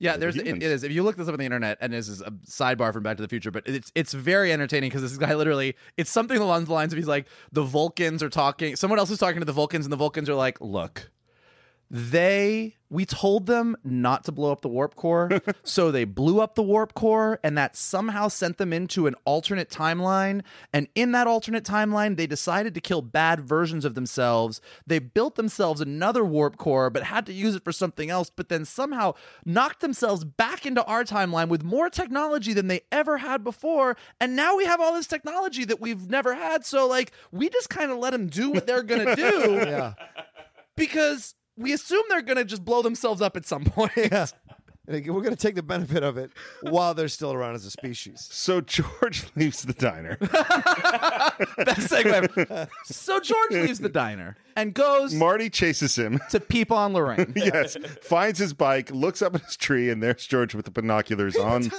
Yeah, 0.00 0.16
there's 0.16 0.34
the 0.34 0.48
it, 0.48 0.56
it 0.56 0.62
is. 0.62 0.82
If 0.82 0.92
you 0.92 1.02
look 1.02 1.16
this 1.16 1.28
up 1.28 1.34
on 1.34 1.38
the 1.38 1.44
internet, 1.44 1.76
and 1.82 1.92
this 1.92 2.08
is 2.08 2.22
a 2.22 2.30
sidebar 2.46 2.90
from 2.92 3.02
Back 3.02 3.18
to 3.18 3.22
the 3.22 3.28
Future, 3.28 3.50
but 3.50 3.64
it's 3.66 3.92
it's 3.94 4.14
very 4.14 4.50
entertaining 4.50 4.88
because 4.88 5.02
this 5.02 5.16
guy 5.18 5.34
literally 5.34 5.76
it's 5.98 6.10
something 6.10 6.38
along 6.38 6.64
the 6.64 6.72
lines 6.72 6.92
of 6.92 6.96
he's 6.96 7.06
like 7.06 7.26
the 7.52 7.62
Vulcans 7.62 8.22
are 8.22 8.30
talking, 8.30 8.76
someone 8.76 8.98
else 8.98 9.10
is 9.10 9.18
talking 9.18 9.40
to 9.40 9.44
the 9.44 9.52
Vulcans, 9.52 9.84
and 9.84 9.92
the 9.92 9.98
Vulcans 9.98 10.28
are 10.28 10.34
like, 10.34 10.60
look. 10.60 11.10
They 11.90 12.76
we 12.88 13.04
told 13.04 13.46
them 13.46 13.76
not 13.84 14.24
to 14.24 14.32
blow 14.32 14.50
up 14.50 14.62
the 14.62 14.68
warp 14.68 14.96
core 14.96 15.30
so 15.62 15.90
they 15.90 16.04
blew 16.04 16.40
up 16.40 16.54
the 16.56 16.62
warp 16.62 16.94
core 16.94 17.38
and 17.44 17.56
that 17.56 17.76
somehow 17.76 18.26
sent 18.26 18.58
them 18.58 18.72
into 18.72 19.06
an 19.06 19.14
alternate 19.24 19.70
timeline. 19.70 20.42
And 20.72 20.88
in 20.96 21.12
that 21.12 21.26
alternate 21.26 21.64
timeline 21.64 22.16
they 22.16 22.26
decided 22.26 22.74
to 22.74 22.80
kill 22.80 23.02
bad 23.02 23.40
versions 23.40 23.84
of 23.84 23.94
themselves. 23.94 24.60
They 24.86 24.98
built 25.00 25.34
themselves 25.36 25.80
another 25.80 26.24
warp 26.24 26.56
core 26.56 26.90
but 26.90 27.04
had 27.04 27.26
to 27.26 27.32
use 27.32 27.54
it 27.56 27.64
for 27.64 27.72
something 27.72 28.08
else 28.10 28.30
but 28.30 28.48
then 28.48 28.64
somehow 28.64 29.14
knocked 29.44 29.80
themselves 29.80 30.24
back 30.24 30.66
into 30.66 30.84
our 30.84 31.04
timeline 31.04 31.48
with 31.48 31.64
more 31.64 31.90
technology 31.90 32.52
than 32.52 32.68
they 32.68 32.82
ever 32.92 33.18
had 33.18 33.42
before. 33.42 33.96
And 34.20 34.36
now 34.36 34.56
we 34.56 34.64
have 34.64 34.80
all 34.80 34.94
this 34.94 35.06
technology 35.08 35.64
that 35.64 35.80
we've 35.80 36.08
never 36.08 36.34
had. 36.34 36.64
So 36.64 36.86
like 36.86 37.12
we 37.32 37.48
just 37.48 37.68
kind 37.68 37.90
of 37.90 37.98
let 37.98 38.10
them 38.10 38.28
do 38.28 38.50
what 38.50 38.66
they're 38.66 38.84
gonna 38.84 39.16
do. 39.16 39.60
Yeah. 39.70 39.94
because 40.76 41.34
we 41.60 41.72
assume 41.72 42.02
they're 42.08 42.22
gonna 42.22 42.44
just 42.44 42.64
blow 42.64 42.82
themselves 42.82 43.20
up 43.22 43.36
at 43.36 43.46
some 43.46 43.64
point. 43.64 43.92
Yeah. 43.96 44.26
We're 44.88 45.02
going 45.02 45.30
to 45.30 45.36
take 45.36 45.54
the 45.54 45.62
benefit 45.62 46.02
of 46.02 46.18
it 46.18 46.32
while 46.62 46.94
they're 46.94 47.06
still 47.06 47.32
around 47.32 47.54
as 47.54 47.64
a 47.64 47.70
species. 47.70 48.26
So 48.32 48.60
George 48.60 49.24
leaves 49.36 49.62
the 49.62 49.72
diner. 49.72 50.16
Best 50.20 51.90
segue. 51.92 52.06
ever. 52.06 52.68
so 52.84 53.20
George 53.20 53.50
leaves 53.52 53.78
the 53.78 53.88
diner 53.88 54.36
and 54.56 54.74
goes 54.74 55.14
Marty 55.14 55.48
chases 55.48 55.96
him 55.96 56.18
to 56.30 56.40
peep 56.40 56.72
on 56.72 56.92
Lorraine. 56.92 57.32
yes, 57.36 57.76
finds 58.02 58.40
his 58.40 58.52
bike, 58.52 58.90
looks 58.90 59.22
up 59.22 59.36
at 59.36 59.42
his 59.42 59.56
tree, 59.56 59.90
and 59.90 60.02
there's 60.02 60.26
George 60.26 60.56
with 60.56 60.64
the 60.64 60.72
binoculars 60.72 61.36
on. 61.36 61.70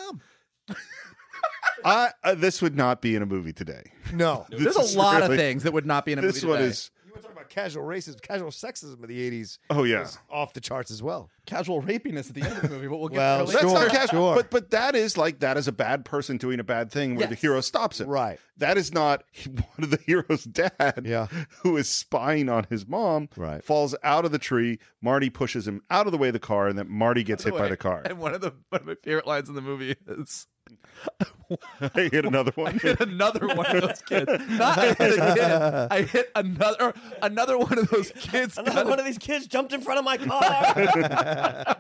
I, 1.83 2.11
uh, 2.23 2.35
this 2.35 2.61
would 2.61 2.75
not 2.77 3.01
be 3.01 3.15
in 3.15 3.21
a 3.23 3.25
movie 3.25 3.53
today. 3.53 3.91
No. 4.13 4.45
There's 4.49 4.63
This 4.63 4.75
is 4.77 4.95
a 4.95 4.97
lot 4.97 5.21
really- 5.23 5.35
of 5.35 5.39
things 5.39 5.63
that 5.63 5.73
would 5.73 5.85
not 5.85 6.05
be 6.05 6.11
in 6.13 6.19
a 6.19 6.21
This 6.21 6.35
movie 6.43 6.47
one 6.47 6.57
today. 6.59 6.69
is 6.69 6.91
casual 7.51 7.83
racism, 7.85 8.19
casual 8.21 8.49
sexism 8.49 9.03
of 9.03 9.07
the 9.07 9.29
80s. 9.43 9.59
Oh, 9.69 9.83
yeah. 9.83 9.99
was 9.99 10.17
off 10.29 10.53
the 10.53 10.61
charts 10.61 10.89
as 10.89 11.03
well. 11.03 11.29
casual 11.45 11.81
rapiness 11.81 12.29
at 12.29 12.35
the 12.35 12.41
end 12.41 12.55
of 12.55 12.61
the 12.63 12.69
movie, 12.69 12.87
but 12.87 12.97
we'll 12.97 13.09
get 13.09 13.17
Well, 13.17 13.45
there 13.45 13.53
That's 13.61 13.65
later. 13.73 13.79
not 13.87 13.91
casual, 13.91 14.33
but 14.35 14.49
but 14.49 14.71
that 14.71 14.95
is 14.95 15.17
like 15.17 15.39
that 15.39 15.57
is 15.57 15.67
a 15.67 15.71
bad 15.71 16.05
person 16.05 16.37
doing 16.37 16.59
a 16.59 16.63
bad 16.63 16.91
thing 16.91 17.15
where 17.15 17.27
the 17.27 17.35
hero 17.35 17.61
stops 17.61 17.99
it. 17.99 18.07
Right. 18.07 18.39
That 18.57 18.77
is 18.77 18.93
not 18.93 19.23
one 19.45 19.83
of 19.83 19.89
the 19.91 19.99
hero's 20.05 20.43
dad. 20.45 21.03
Yeah. 21.05 21.27
Who 21.63 21.77
is 21.77 21.89
spying 21.89 22.47
on 22.49 22.65
his 22.69 22.87
mom. 22.87 23.29
Right. 23.35 23.63
Falls 23.63 23.95
out 24.03 24.23
of 24.25 24.31
the 24.31 24.39
tree. 24.39 24.79
Marty 25.01 25.29
pushes 25.29 25.67
him 25.67 25.81
out 25.89 26.05
of 26.05 26.11
the 26.11 26.17
way 26.17 26.27
of 26.29 26.33
the 26.33 26.39
car, 26.39 26.67
and 26.67 26.77
then 26.77 26.87
Marty 26.89 27.23
gets 27.23 27.43
hit 27.43 27.53
by 27.53 27.67
the 27.67 27.77
car. 27.77 28.01
And 28.05 28.17
one 28.19 28.33
of 28.33 28.41
the 28.41 28.53
one 28.69 28.81
of 28.81 28.87
my 28.87 28.95
favorite 29.03 29.27
lines 29.27 29.49
in 29.49 29.55
the 29.55 29.61
movie 29.61 29.95
is 30.07 30.47
I 31.81 32.09
hit 32.11 32.25
another 32.25 32.51
one. 32.55 32.67
I 32.75 32.77
hit 32.77 33.01
another 33.01 33.47
one 33.47 33.75
of 33.75 33.81
those 33.81 34.01
kids. 34.03 34.31
Not 34.51 34.77
I 34.77 34.93
hit 34.93 35.19
a 35.19 35.33
kid. 35.33 35.87
I 35.91 36.01
hit 36.03 36.31
another 36.35 36.93
another 37.21 37.57
one 37.57 37.77
of 37.77 37.89
those 37.89 38.11
kids. 38.11 38.57
Another 38.57 38.89
one 38.89 38.99
of 38.99 39.05
these 39.05 39.17
kids 39.17 39.47
jumped 39.47 39.73
in 39.73 39.81
front 39.81 39.99
of 39.99 40.05
my 40.05 40.17
car. 40.17 41.77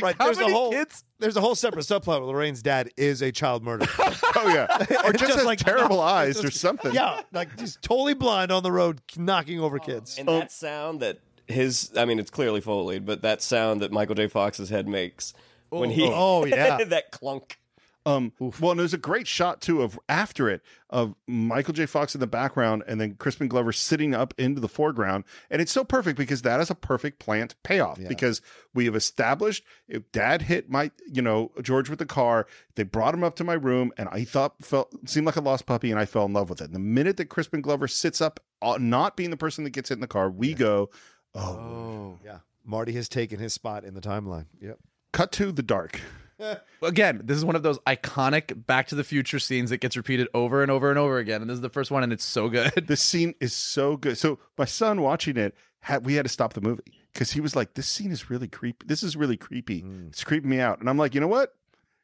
Right. 0.00 0.14
How 0.18 0.26
There's 0.26 0.38
a 0.38 0.48
whole 0.48 0.70
kids? 0.70 1.04
there's 1.18 1.36
a 1.36 1.40
whole 1.40 1.54
separate 1.54 1.84
subplot 1.86 2.20
where 2.20 2.26
Lorraine's 2.26 2.62
dad 2.62 2.90
is 2.96 3.22
a 3.22 3.32
child 3.32 3.64
murderer. 3.64 3.88
oh 3.98 4.52
yeah. 4.54 4.66
Or 5.04 5.12
just, 5.12 5.24
Just 5.24 5.34
has 5.38 5.44
like- 5.44 5.58
terrible 5.58 6.00
eyes 6.00 6.44
or 6.44 6.50
something. 6.50 6.92
yeah, 6.94 7.22
like 7.32 7.56
just 7.56 7.82
totally 7.82 8.14
blind 8.14 8.52
on 8.52 8.62
the 8.62 8.72
road, 8.72 9.00
knocking 9.16 9.60
over 9.60 9.78
oh, 9.80 9.84
kids. 9.84 10.18
And 10.18 10.28
that 10.28 10.52
sound 10.52 11.00
that 11.00 11.18
his, 11.46 11.92
I 11.96 12.04
mean, 12.04 12.18
it's 12.18 12.30
clearly 12.30 12.60
Foleyed, 12.60 13.04
but 13.04 13.22
that 13.22 13.42
sound 13.42 13.80
that 13.82 13.90
Michael 13.92 14.14
J. 14.14 14.28
Fox's 14.28 14.68
head 14.70 14.86
makes 14.88 15.34
when 15.70 15.90
he, 15.90 16.04
Oh, 16.04 16.42
oh 16.42 16.44
yeah. 16.44 16.82
that 16.84 17.10
clunk. 17.10 17.58
Um, 18.06 18.32
well, 18.38 18.72
and 18.72 18.80
there's 18.80 18.92
a 18.92 18.98
great 18.98 19.26
shot 19.26 19.62
too 19.62 19.80
of 19.82 19.98
after 20.10 20.50
it 20.50 20.60
of 20.90 21.14
Michael 21.26 21.72
J. 21.72 21.86
Fox 21.86 22.14
in 22.14 22.20
the 22.20 22.26
background 22.26 22.82
and 22.86 23.00
then 23.00 23.14
Crispin 23.14 23.48
Glover 23.48 23.72
sitting 23.72 24.14
up 24.14 24.34
into 24.36 24.60
the 24.60 24.68
foreground, 24.68 25.24
and 25.50 25.62
it's 25.62 25.72
so 25.72 25.84
perfect 25.84 26.18
because 26.18 26.42
that 26.42 26.60
is 26.60 26.68
a 26.70 26.74
perfect 26.74 27.18
plant 27.18 27.54
payoff 27.62 27.98
because 28.08 28.42
we 28.74 28.84
have 28.84 28.94
established 28.94 29.64
if 29.88 30.10
Dad 30.12 30.42
hit 30.42 30.68
my, 30.68 30.90
you 31.10 31.22
know, 31.22 31.50
George 31.62 31.88
with 31.88 31.98
the 31.98 32.04
car, 32.06 32.46
they 32.74 32.82
brought 32.82 33.14
him 33.14 33.24
up 33.24 33.36
to 33.36 33.44
my 33.44 33.54
room, 33.54 33.90
and 33.96 34.08
I 34.12 34.24
thought 34.24 34.62
felt 34.62 34.92
seemed 35.08 35.24
like 35.26 35.36
a 35.36 35.40
lost 35.40 35.64
puppy, 35.64 35.90
and 35.90 35.98
I 35.98 36.04
fell 36.04 36.26
in 36.26 36.32
love 36.34 36.50
with 36.50 36.60
it. 36.60 36.66
And 36.66 36.74
the 36.74 36.78
minute 36.80 37.16
that 37.16 37.26
Crispin 37.30 37.62
Glover 37.62 37.88
sits 37.88 38.20
up, 38.20 38.40
uh, 38.60 38.76
not 38.78 39.16
being 39.16 39.30
the 39.30 39.36
person 39.38 39.64
that 39.64 39.70
gets 39.70 39.88
hit 39.88 39.94
in 39.96 40.00
the 40.02 40.06
car, 40.06 40.28
we 40.30 40.52
go, 40.52 40.90
oh, 41.34 42.18
Yeah. 42.24 42.38
Marty 42.66 42.92
has 42.92 43.08
taken 43.08 43.38
his 43.38 43.52
spot 43.52 43.84
in 43.84 43.94
the 43.94 44.00
timeline. 44.00 44.46
Yep. 44.60 44.78
cut 45.12 45.32
to 45.32 45.52
the 45.52 45.62
dark. 45.62 46.00
Again, 46.82 47.20
this 47.24 47.36
is 47.36 47.44
one 47.44 47.56
of 47.56 47.62
those 47.62 47.78
iconic 47.80 48.66
Back 48.66 48.88
to 48.88 48.94
the 48.94 49.04
Future 49.04 49.38
scenes 49.38 49.70
that 49.70 49.78
gets 49.78 49.96
repeated 49.96 50.28
over 50.34 50.62
and 50.62 50.70
over 50.70 50.90
and 50.90 50.98
over 50.98 51.18
again, 51.18 51.40
and 51.40 51.50
this 51.50 51.56
is 51.56 51.60
the 51.60 51.68
first 51.68 51.90
one, 51.90 52.02
and 52.02 52.12
it's 52.12 52.24
so 52.24 52.48
good. 52.48 52.72
This 52.86 53.02
scene 53.02 53.34
is 53.40 53.52
so 53.52 53.96
good. 53.96 54.18
So 54.18 54.38
my 54.58 54.64
son 54.64 55.00
watching 55.00 55.36
it, 55.36 55.54
had, 55.80 56.04
we 56.06 56.14
had 56.14 56.24
to 56.24 56.28
stop 56.30 56.54
the 56.54 56.60
movie 56.60 56.82
because 57.12 57.32
he 57.32 57.40
was 57.40 57.54
like, 57.54 57.74
"This 57.74 57.86
scene 57.86 58.10
is 58.10 58.30
really 58.30 58.48
creepy. 58.48 58.86
This 58.86 59.02
is 59.02 59.16
really 59.16 59.36
creepy. 59.36 59.82
Mm. 59.82 60.08
It's 60.08 60.24
creeping 60.24 60.50
me 60.50 60.60
out." 60.60 60.80
And 60.80 60.88
I'm 60.88 60.98
like, 60.98 61.14
"You 61.14 61.20
know 61.20 61.28
what? 61.28 61.54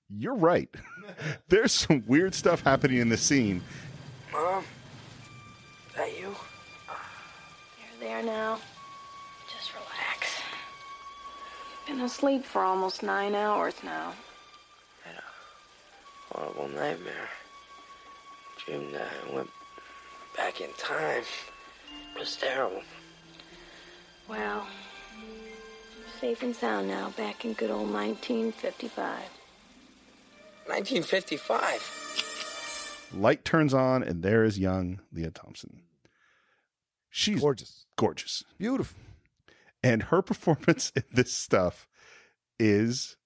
You're 0.09 0.35
right. 0.35 0.69
There's 1.49 1.73
some 1.73 2.05
weird 2.07 2.35
stuff 2.35 2.63
happening 2.63 2.99
in 2.99 3.09
this 3.09 3.23
scene." 3.23 3.63
Mom? 4.33 4.65
Is 5.89 5.97
that 5.97 6.19
you? 6.19 6.29
You're 6.29 8.01
there 8.01 8.23
now. 8.23 8.59
Been 11.91 12.01
asleep 12.03 12.45
for 12.45 12.63
almost 12.63 13.03
nine 13.03 13.35
hours 13.35 13.75
now. 13.83 14.13
Horrible 16.31 16.69
nightmare. 16.69 17.29
Dreamed 18.65 18.95
that 18.95 19.09
I 19.29 19.35
went 19.35 19.51
back 20.37 20.61
in 20.61 20.71
time. 20.79 21.25
It 22.15 22.19
was 22.21 22.37
terrible. 22.37 22.83
Well, 24.29 24.69
safe 26.21 26.45
and 26.45 26.55
sound 26.55 26.87
now, 26.87 27.11
back 27.17 27.45
in 27.45 27.55
good 27.55 27.73
old 27.73 27.93
1955. 27.93 29.19
1955. 30.67 33.09
Light 33.17 33.45
turns 33.45 33.75
on, 33.75 34.05
and 34.05 34.23
there 34.23 34.45
is 34.45 34.61
young 34.61 35.01
Lea 35.13 35.31
Thompson. 35.35 35.83
She's 37.11 37.41
Gorgeous. 37.41 37.87
gorgeous, 37.97 38.45
Beautiful. 38.59 38.97
And 39.83 40.05
her 40.05 40.23
performance 40.31 40.93
in 40.95 41.05
this 41.13 41.33
stuff 41.33 41.87
is. 42.59 43.17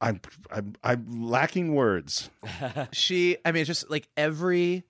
I'm 0.00 0.20
I'm 0.50 0.74
I'm 0.82 1.06
lacking 1.28 1.76
words. 1.76 2.28
she 2.92 3.36
i 3.44 3.52
mean 3.52 3.60
it's 3.60 3.68
just 3.68 3.88
like 3.88 4.08
every 4.16 4.82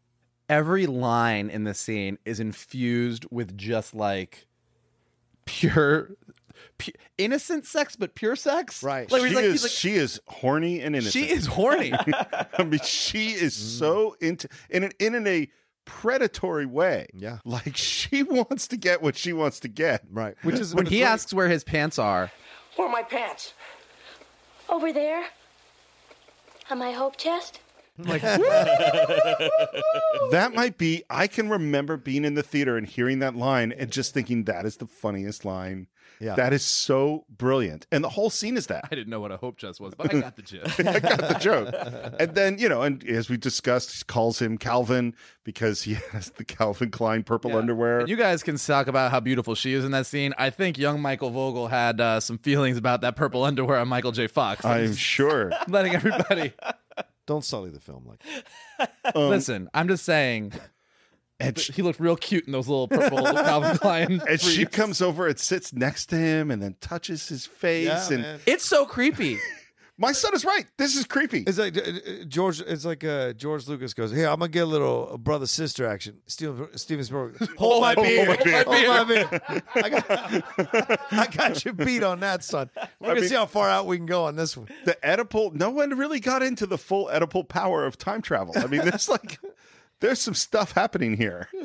every 0.49 0.87
line 0.87 1.51
in 1.51 1.65
the 1.65 1.75
scene 1.75 2.17
is 2.25 2.41
infused 2.41 3.27
with 3.31 3.55
just 3.57 3.95
like 3.95 4.47
pure, 5.45 6.11
pu- 6.79 6.93
innocent 7.19 7.67
sex 7.67 7.97
but 7.97 8.15
pure 8.15 8.37
sex 8.37 8.83
Right. 8.83 9.11
like, 9.11 9.21
she 9.23 9.29
he's 9.29 9.37
like, 9.37 9.45
is 9.45 9.53
he's 9.53 9.63
like, 9.65 9.73
she 9.73 9.91
is 9.95 10.21
horny 10.29 10.81
and 10.81 10.97
innocent. 10.97 11.13
she 11.13 11.31
is 11.31 11.47
horny 11.47 11.93
I 12.59 12.65
mean, 12.65 12.81
she 12.83 13.29
is 13.33 13.55
mm. 13.55 13.79
so 13.79 14.17
into 14.21 14.49
in 14.71 14.85
an 14.85 14.93
in 14.99 15.27
a 15.27 15.49
predatory 15.85 16.67
way. 16.67 17.07
Yeah. 17.15 17.39
like 17.45 17.77
she 17.77 18.23
wants 18.23 18.69
to 18.69 18.77
get 18.77 19.03
what 19.03 19.17
she 19.17 19.33
wants 19.33 19.61
to 19.61 19.69
get. 19.69 20.05
Right. 20.11 20.37
Which 20.43 20.59
is 20.59 20.75
when 20.75 20.87
he 20.87 21.03
asks 21.03 21.33
where 21.33 21.49
his 21.49 21.65
pants 21.65 21.99
are 21.99 22.31
Where 22.77 22.89
are 22.89 22.93
my 22.93 23.03
pants? 23.03 23.55
Over 24.69 24.93
there? 24.93 25.25
On 26.71 26.79
my 26.79 26.93
hope 26.93 27.17
chest? 27.17 27.61
like, 27.99 28.23
That 30.31 30.53
might 30.55 30.79
be. 30.79 31.03
I 31.11 31.27
can 31.27 31.49
remember 31.49 31.97
being 31.97 32.25
in 32.25 32.35
the 32.35 32.43
theater 32.43 32.77
and 32.77 32.87
hearing 32.87 33.19
that 33.19 33.37
line 33.37 33.73
and 33.73 33.91
just 33.91 34.15
thinking 34.15 34.45
that 34.45 34.65
is 34.65 34.79
the 34.79 34.87
funniest 34.87 35.45
line. 35.45 35.89
Yeah. 36.21 36.37
that 36.37 36.53
is 36.53 36.65
so 36.65 37.25
brilliant, 37.29 37.89
and 37.91 38.05
the 38.05 38.09
whole 38.09 38.31
scene 38.31 38.57
is 38.57 38.69
that. 38.69 38.85
i 38.85 38.95
didn't 38.95 39.09
know 39.09 39.19
what 39.19 39.33
a 39.33 39.37
hope 39.37 39.57
chest 39.57 39.81
was 39.81 39.93
but 39.97 40.15
i 40.15 40.21
got 40.21 40.37
the 40.37 40.43
joke. 40.43 40.79
I 40.79 41.01
got 41.01 41.19
the 41.19 41.37
joke. 41.41 41.75
And 42.21 42.37
then, 42.37 42.59
you 42.59 42.69
know, 42.69 42.83
and 42.83 43.03
as 43.09 43.29
we 43.29 43.37
discussed, 43.37 43.97
he 43.97 44.05
calls 44.05 44.41
him 44.41 44.57
Calvin 44.57 45.17
because 45.43 45.83
he 45.83 45.95
has 46.13 46.31
the 46.31 46.45
Calvin 46.45 46.93
Klein 46.93 47.25
purple 47.25 47.57
underwear. 47.57 48.01
And 48.01 48.09
you 48.09 48.15
guys 48.15 48.45
can 48.45 48.57
talk 48.57 48.87
about 48.87 49.11
how 49.11 49.19
beautiful 49.19 49.57
she 49.57 49.73
is 49.73 49.85
in 49.85 49.91
that 49.93 50.07
scene. 50.07 50.33
I 50.39 50.51
think 50.51 50.79
young 50.79 51.01
Michael 51.01 51.31
Vogel 51.31 51.67
had 51.67 52.01
uh, 52.01 52.21
some 52.21 52.39
feelings 52.39 52.77
about 52.77 53.01
that 53.01 53.17
purple 53.17 53.43
underwear 53.43 53.79
on 53.79 53.89
Michael 53.89 54.13
J. 54.13 54.29
Fox. 54.29 54.65
I'm 54.65 54.85
I'm 54.85 54.95
sure. 54.95 55.51
letting 55.67 55.95
everybody 55.97 56.53
don't 57.33 57.45
sully 57.45 57.71
the 57.71 57.81
film 57.81 58.07
like 58.07 58.91
Um, 59.15 59.31
listen. 59.31 59.69
I'm 59.75 59.89
just 59.89 60.05
saying. 60.05 60.53
and 61.41 61.59
she, 61.59 61.73
he 61.73 61.83
looked 61.83 61.99
real 61.99 62.17
cute 62.17 62.45
in 62.47 62.53
those 62.53 62.69
little 62.69 62.89
purple 62.89 63.19
Calvin 63.23 63.77
Klein. 63.79 64.21
and 64.29 64.41
she 64.41 64.65
comes 64.67 65.01
over 65.01 65.27
and 65.27 65.39
sits 65.39 65.73
next 65.73 66.07
to 66.07 66.17
him 66.17 66.51
and 66.51 66.63
then 66.63 66.77
touches 66.81 67.29
his 67.29 67.47
face. 67.47 67.87
Yeah, 67.87 68.09
and 68.15 68.23
man. 68.23 68.41
It's 68.47 68.65
so 68.65 68.85
creepy. 68.87 69.39
My 70.03 70.11
son 70.13 70.35
is 70.35 70.45
right. 70.45 70.67
This 70.77 70.97
is 70.97 71.07
creepy. 71.07 71.45
It's 71.47 71.59
like 71.59 71.79
uh, 71.79 71.81
uh, 71.83 72.25
George. 72.27 72.61
It's 72.61 72.85
like 72.85 73.05
uh, 73.05 73.33
George 73.35 73.69
Lucas 73.69 73.95
goes, 73.95 74.11
"Hey, 74.13 74.27
I'm 74.27 74.41
gonna 74.41 74.49
get 74.49 74.65
a 74.65 74.67
little 74.67 75.17
brother 75.17 75.47
sister 75.47 75.87
action." 75.87 76.19
Steven, 76.27 76.77
Steven 76.77 77.05
Spielberg, 77.05 77.37
hold 77.57 77.83
my 77.83 77.95
Hold 77.95 78.07
beer, 78.07 78.27
my 78.27 78.37
beer. 78.37 78.65
hold 78.65 78.89
my 78.89 79.05
beer. 79.05 79.63
I 79.77 79.89
got, 79.89 81.01
I 81.13 81.27
got 81.29 81.65
you 81.65 81.73
beat 81.73 82.03
on 82.03 82.19
that, 82.21 82.43
son. 82.43 82.69
We're 82.99 83.09
gonna 83.11 83.21
mean- 83.21 83.29
see 83.29 83.37
how 83.37 83.47
far 83.47 83.71
out 83.71 83.87
we 83.87 83.97
can 83.97 84.07
go 84.07 84.25
on 84.25 84.35
this 84.37 84.57
one. 84.57 84.69
the 84.85 84.99
Oedipal, 85.05 85.55
no 85.55 85.71
one 85.71 85.91
really 85.97 86.19
got 86.21 86.43
into 86.43 86.67
the 86.67 86.77
full 86.79 87.07
Oedipal 87.07 87.49
power 87.49 87.87
of 87.87 87.97
time 87.97 88.21
travel. 88.23 88.55
I 88.57 88.67
mean, 88.67 88.81
there's 88.83 89.09
like, 89.09 89.39
there's 90.01 90.21
some 90.21 90.35
stuff 90.35 90.73
happening 90.73 91.17
here. 91.17 91.49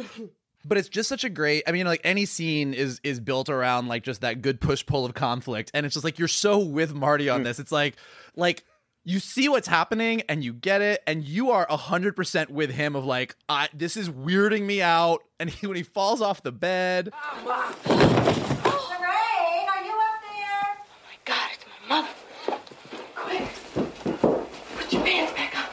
but 0.68 0.77
it's 0.77 0.89
just 0.89 1.07
such 1.10 1.23
a 1.23 1.30
great. 1.30 1.64
I 1.68 1.72
mean, 1.72 1.85
like 1.85 2.02
any 2.03 2.26
scene 2.26 2.73
is 2.73 2.99
is 3.03 3.19
built 3.19 3.49
around 3.49 3.88
like 3.88 4.03
just 4.03 4.22
that 4.22 4.41
good 4.41 4.60
push 4.60 4.85
pull 4.85 5.06
of 5.06 5.14
conflict, 5.14 5.72
and 5.73 5.85
it's 5.85 5.94
just 5.94 6.03
like 6.03 6.19
you're 6.19 6.27
so 6.27 6.60
with 6.60 6.94
Marty 6.94 7.30
on 7.30 7.44
this. 7.44 7.60
It's 7.60 7.72
like 7.72 7.95
like 8.35 8.64
you 9.03 9.19
see 9.19 9.48
what's 9.48 9.68
happening 9.69 10.22
and 10.27 10.44
you 10.44 10.53
get 10.53 10.81
it, 10.81 11.02
and 11.07 11.23
you 11.23 11.52
are 11.52 11.65
hundred 11.69 12.15
percent 12.15 12.49
with 12.49 12.72
him. 12.72 12.95
Of 12.95 13.06
like, 13.06 13.35
I 13.48 13.69
this 13.73 13.95
is 13.95 14.10
weirding 14.10 14.64
me 14.64 14.81
out, 14.81 15.23
and 15.39 15.49
he, 15.49 15.65
when 15.68 15.77
he 15.77 15.84
falls 15.84 16.22
off 16.22 16.44
the 16.44 16.52
bed. 16.52 17.11
Lorraine, 17.85 17.95
are 17.95 19.84
you 19.84 19.94
up 19.94 20.22
there? 20.22 20.76
Oh 20.76 20.99
my 21.06 21.18
god, 21.23 21.49
it's 21.53 21.65
my 21.89 22.02
mother. 22.02 22.10
Quick. 23.15 23.48
Put 24.77 24.94
your 24.94 25.03
pants 25.03 25.34
back 25.34 25.56
on. 25.57 25.64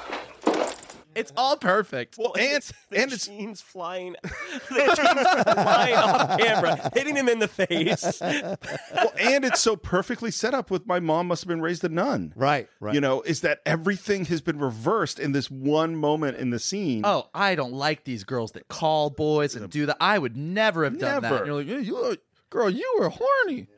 It's 1.15 1.33
all 1.37 1.57
perfect. 1.57 2.17
Well, 2.19 2.35
and 2.39 2.63
the 2.91 3.03
and 3.03 3.13
it's 3.13 3.27
jeans 3.27 3.61
flying, 3.61 4.17
the 4.23 4.29
jeans 5.45 5.55
flying 5.55 5.95
off 5.97 6.39
camera, 6.39 6.91
hitting 6.95 7.17
him 7.17 7.29
in 7.29 7.39
the 7.39 7.49
face. 7.49 8.21
well, 8.21 9.13
and 9.19 9.45
it's 9.45 9.61
so 9.61 9.77
perfectly 9.77 10.31
set 10.31 10.55
up 10.55 10.71
with 10.71 10.87
my 10.87 11.01
mom 11.01 11.29
must 11.29 11.43
have 11.45 11.49
been 11.49 11.61
raised 11.61 11.85
a 11.85 11.89
nun. 11.89 12.33
Right, 12.37 12.69
right. 12.81 12.95
You 12.95 13.01
know, 13.01 13.23
is 13.23 13.41
that 13.43 13.61
everything 13.65 14.25
has 14.27 14.41
been 14.41 14.59
reversed 14.59 15.19
in 15.19 15.33
this 15.33 15.51
one 15.51 15.97
moment 15.97 16.37
in 16.39 16.51
the 16.51 16.59
scene. 16.59 17.03
Oh, 17.05 17.29
I 17.35 17.55
don't 17.55 17.73
like 17.73 18.05
these 18.05 18.25
girls 18.25 18.53
that 18.53 18.69
call 18.69 19.11
boys 19.11 19.55
and 19.55 19.69
do 19.71 19.87
that. 19.87 19.97
I 20.01 20.19
would 20.19 20.37
never 20.37 20.85
have 20.85 20.99
done 20.99 21.23
that. 21.23 21.33
And 21.33 21.47
you're 21.47 21.57
like, 21.57 21.67
"Yeah, 21.67 21.79
you, 21.79 22.17
girl, 22.51 22.71
you 22.71 22.97
were 22.99 23.09
horny. 23.09 23.69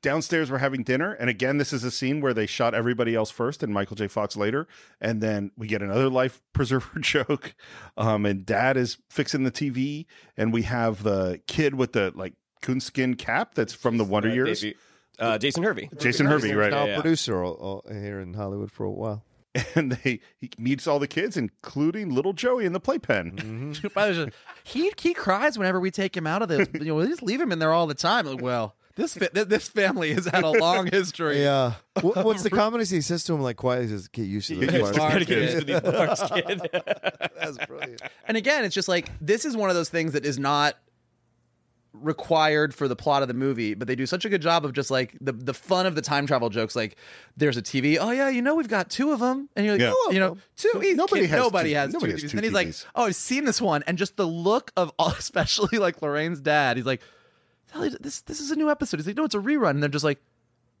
Downstairs, 0.00 0.48
we're 0.50 0.58
having 0.58 0.84
dinner, 0.84 1.12
and 1.14 1.28
again, 1.28 1.58
this 1.58 1.72
is 1.72 1.82
a 1.82 1.90
scene 1.90 2.20
where 2.20 2.32
they 2.32 2.46
shot 2.46 2.72
everybody 2.72 3.16
else 3.16 3.30
first 3.32 3.64
and 3.64 3.74
Michael 3.74 3.96
J. 3.96 4.06
Fox 4.06 4.36
later, 4.36 4.68
and 5.00 5.20
then 5.20 5.50
we 5.56 5.66
get 5.66 5.82
another 5.82 6.08
life 6.08 6.40
preserver 6.52 6.98
joke. 7.00 7.54
Um, 7.96 8.24
and 8.24 8.46
Dad 8.46 8.76
is 8.76 8.98
fixing 9.10 9.42
the 9.42 9.50
TV, 9.50 10.06
and 10.36 10.52
we 10.52 10.62
have 10.62 11.02
the 11.02 11.40
kid 11.48 11.74
with 11.74 11.92
the 11.94 12.12
like 12.14 12.34
coonskin 12.62 13.16
cap 13.16 13.54
that's 13.54 13.72
from 13.74 13.98
the 13.98 14.04
Wonder 14.04 14.30
Uh, 14.30 14.34
Years. 14.34 14.60
Davey- 14.60 14.76
uh, 15.18 15.36
Jason 15.36 15.64
Hervey. 15.64 15.90
Jason 15.98 16.26
Hervey, 16.26 16.52
right? 16.54 16.70
Now 16.70 16.84
Yeah, 16.84 16.90
yeah. 16.90 17.00
producer 17.00 17.42
all, 17.42 17.54
all, 17.54 17.84
here 17.92 18.20
in 18.20 18.34
Hollywood 18.34 18.70
for 18.70 18.84
a 18.84 18.90
while. 18.92 19.24
and 19.74 19.90
they 19.90 20.20
he 20.36 20.50
meets 20.58 20.86
all 20.86 21.00
the 21.00 21.08
kids, 21.08 21.36
including 21.36 22.10
little 22.14 22.32
Joey 22.34 22.64
in 22.66 22.72
the 22.72 22.78
playpen. 22.78 23.32
Mm-hmm. 23.72 23.88
By 23.94 24.12
the 24.12 24.26
way, 24.26 24.30
he 24.62 24.92
he 25.00 25.12
cries 25.14 25.58
whenever 25.58 25.80
we 25.80 25.90
take 25.90 26.16
him 26.16 26.26
out 26.28 26.42
of 26.42 26.48
the. 26.48 26.68
You 26.74 26.84
know, 26.84 26.94
we 26.96 27.06
just 27.08 27.22
leave 27.24 27.40
him 27.40 27.50
in 27.50 27.58
there 27.58 27.72
all 27.72 27.88
the 27.88 27.94
time. 27.94 28.26
Like, 28.26 28.40
well, 28.40 28.76
this 28.98 29.14
this 29.30 29.68
family 29.68 30.12
has 30.12 30.26
had 30.26 30.44
a 30.44 30.50
long 30.50 30.86
history. 30.92 31.40
Yeah. 31.42 31.74
What, 32.02 32.16
what's 32.26 32.42
the 32.42 32.50
comment 32.50 32.86
he 32.86 33.00
says 33.00 33.24
to 33.24 33.32
him 33.34 33.40
like 33.40 33.56
quietly? 33.56 33.86
He 33.86 33.92
says, 33.92 34.08
"Get 34.08 34.26
used 34.26 34.48
to 34.48 34.56
Get 34.56 34.70
the 34.72 34.78
used 34.78 34.94
to- 34.94 35.24
get 35.24 35.38
used 35.38 35.58
to 35.58 35.64
these 35.64 36.42
kid. 36.42 36.60
That's 37.40 37.66
brilliant. 37.66 38.02
And 38.26 38.36
again, 38.36 38.64
it's 38.64 38.74
just 38.74 38.88
like 38.88 39.10
this 39.20 39.44
is 39.44 39.56
one 39.56 39.70
of 39.70 39.76
those 39.76 39.88
things 39.88 40.12
that 40.12 40.26
is 40.26 40.38
not 40.38 40.74
required 41.94 42.74
for 42.74 42.86
the 42.86 42.94
plot 42.94 43.22
of 43.22 43.28
the 43.28 43.34
movie, 43.34 43.74
but 43.74 43.88
they 43.88 43.96
do 43.96 44.06
such 44.06 44.24
a 44.24 44.28
good 44.28 44.42
job 44.42 44.64
of 44.64 44.72
just 44.72 44.90
like 44.90 45.16
the 45.20 45.32
the 45.32 45.54
fun 45.54 45.86
of 45.86 45.94
the 45.94 46.02
time 46.02 46.26
travel 46.26 46.48
jokes. 46.50 46.76
Like, 46.76 46.96
there's 47.36 47.56
a 47.56 47.62
TV. 47.62 47.96
Oh 48.00 48.10
yeah, 48.10 48.28
you 48.28 48.42
know 48.42 48.54
we've 48.54 48.68
got 48.68 48.90
two 48.90 49.10
of 49.12 49.20
them, 49.20 49.48
and 49.56 49.64
you're 49.64 49.74
like, 49.74 49.80
Yeah. 49.80 49.92
oh, 49.94 50.10
you 50.12 50.20
know, 50.20 50.36
two. 50.56 50.78
He's 50.80 50.96
Nobody 50.96 51.22
kid- 51.22 51.30
has 51.30 51.38
nobody 51.40 51.70
two- 51.70 51.76
has 51.76 51.92
nobody 51.92 52.12
two 52.12 52.16
has 52.16 52.24
TVs. 52.24 52.30
two 52.30 52.36
And 52.38 52.44
he's 52.44 52.52
like, 52.54 52.74
oh, 52.94 53.04
I've 53.04 53.16
seen 53.16 53.44
this 53.44 53.60
one, 53.60 53.82
and 53.86 53.96
just 53.98 54.16
the 54.16 54.26
look 54.26 54.70
of, 54.76 54.92
all, 54.98 55.08
especially 55.18 55.78
like 55.78 56.00
Lorraine's 56.02 56.40
dad. 56.40 56.76
He's 56.76 56.86
like, 56.86 57.00
"Hell, 57.00 57.08
this 58.00 58.22
this 58.22 58.40
is 58.40 58.50
a 58.50 58.56
new 58.56 58.70
episode. 58.70 58.98
He's 58.98 59.06
like, 59.06 59.16
no, 59.16 59.24
it's 59.24 59.34
a 59.34 59.38
rerun, 59.38 59.70
and 59.70 59.82
they're 59.82 59.88
just 59.88 60.04
like, 60.04 60.20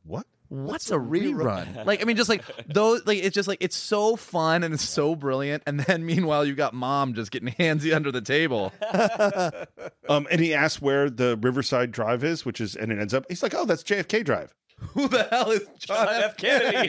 what? 0.04 0.26
What's, 0.50 0.90
a 0.90 0.94
rerun? 0.94 1.84
like, 1.86 2.00
I 2.00 2.04
mean, 2.04 2.16
just 2.16 2.30
like 2.30 2.42
those, 2.66 3.06
like 3.06 3.18
it's 3.18 3.34
just 3.34 3.48
like 3.48 3.58
it's 3.60 3.76
so 3.76 4.16
fun 4.16 4.64
and 4.64 4.72
it's 4.72 4.88
so 4.88 5.14
brilliant. 5.14 5.62
And 5.66 5.80
then 5.80 6.06
meanwhile, 6.06 6.44
you 6.44 6.54
got 6.54 6.72
mom 6.72 7.12
just 7.12 7.30
getting 7.30 7.50
handsy 7.50 7.94
under 7.94 8.10
the 8.10 8.22
table. 8.22 8.72
Um, 10.08 10.26
and 10.30 10.40
he 10.40 10.54
asks 10.54 10.80
where 10.80 11.10
the 11.10 11.36
Riverside 11.36 11.92
Drive 11.92 12.24
is, 12.24 12.46
which 12.46 12.62
is, 12.62 12.74
and 12.74 12.90
it 12.90 12.98
ends 12.98 13.12
up, 13.12 13.26
he's 13.28 13.42
like, 13.42 13.54
oh, 13.54 13.66
that's 13.66 13.82
JFK 13.82 14.24
Drive. 14.24 14.54
Who 14.78 15.06
the 15.06 15.24
hell 15.24 15.50
is 15.50 15.68
John, 15.78 16.08
F. 16.08 16.34
Kennedy? 16.38 16.88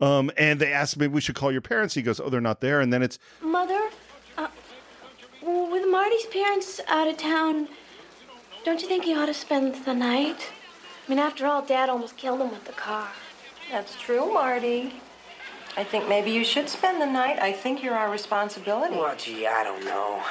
Um, 0.00 0.30
and 0.36 0.60
they 0.60 0.72
ask 0.72 0.96
maybe 0.96 1.12
we 1.12 1.20
should 1.20 1.34
call 1.34 1.50
your 1.50 1.60
parents. 1.60 1.94
He 1.94 2.02
goes, 2.02 2.20
oh, 2.20 2.28
they're 2.28 2.40
not 2.40 2.60
there. 2.60 2.80
And 2.80 2.92
then 2.92 3.02
it's, 3.02 3.18
Mother, 3.40 3.74
well, 3.74 3.90
with 5.88 5.92
Marty's 5.92 6.26
parents 6.26 6.80
out 6.86 7.08
of 7.08 7.16
town, 7.16 7.68
don't 8.64 8.82
you 8.82 8.88
think 8.88 9.04
he 9.04 9.14
ought 9.14 9.26
to 9.26 9.34
spend 9.34 9.74
the 9.86 9.94
night? 9.94 10.50
I 11.06 11.10
mean, 11.10 11.18
after 11.18 11.46
all, 11.46 11.62
Dad 11.62 11.88
almost 11.88 12.16
killed 12.16 12.40
him 12.40 12.50
with 12.50 12.64
the 12.64 12.72
car. 12.72 13.08
That's 13.70 13.96
true, 13.96 14.30
Marty. 14.32 14.92
I 15.76 15.84
think 15.84 16.08
maybe 16.08 16.30
you 16.30 16.44
should 16.44 16.68
spend 16.68 17.00
the 17.00 17.06
night. 17.06 17.38
I 17.38 17.52
think 17.52 17.82
you're 17.82 17.94
our 17.94 18.10
responsibility. 18.10 18.96
Well, 18.96 19.14
gee, 19.16 19.46
I 19.46 19.64
don't 19.64 19.84
know. 19.84 20.22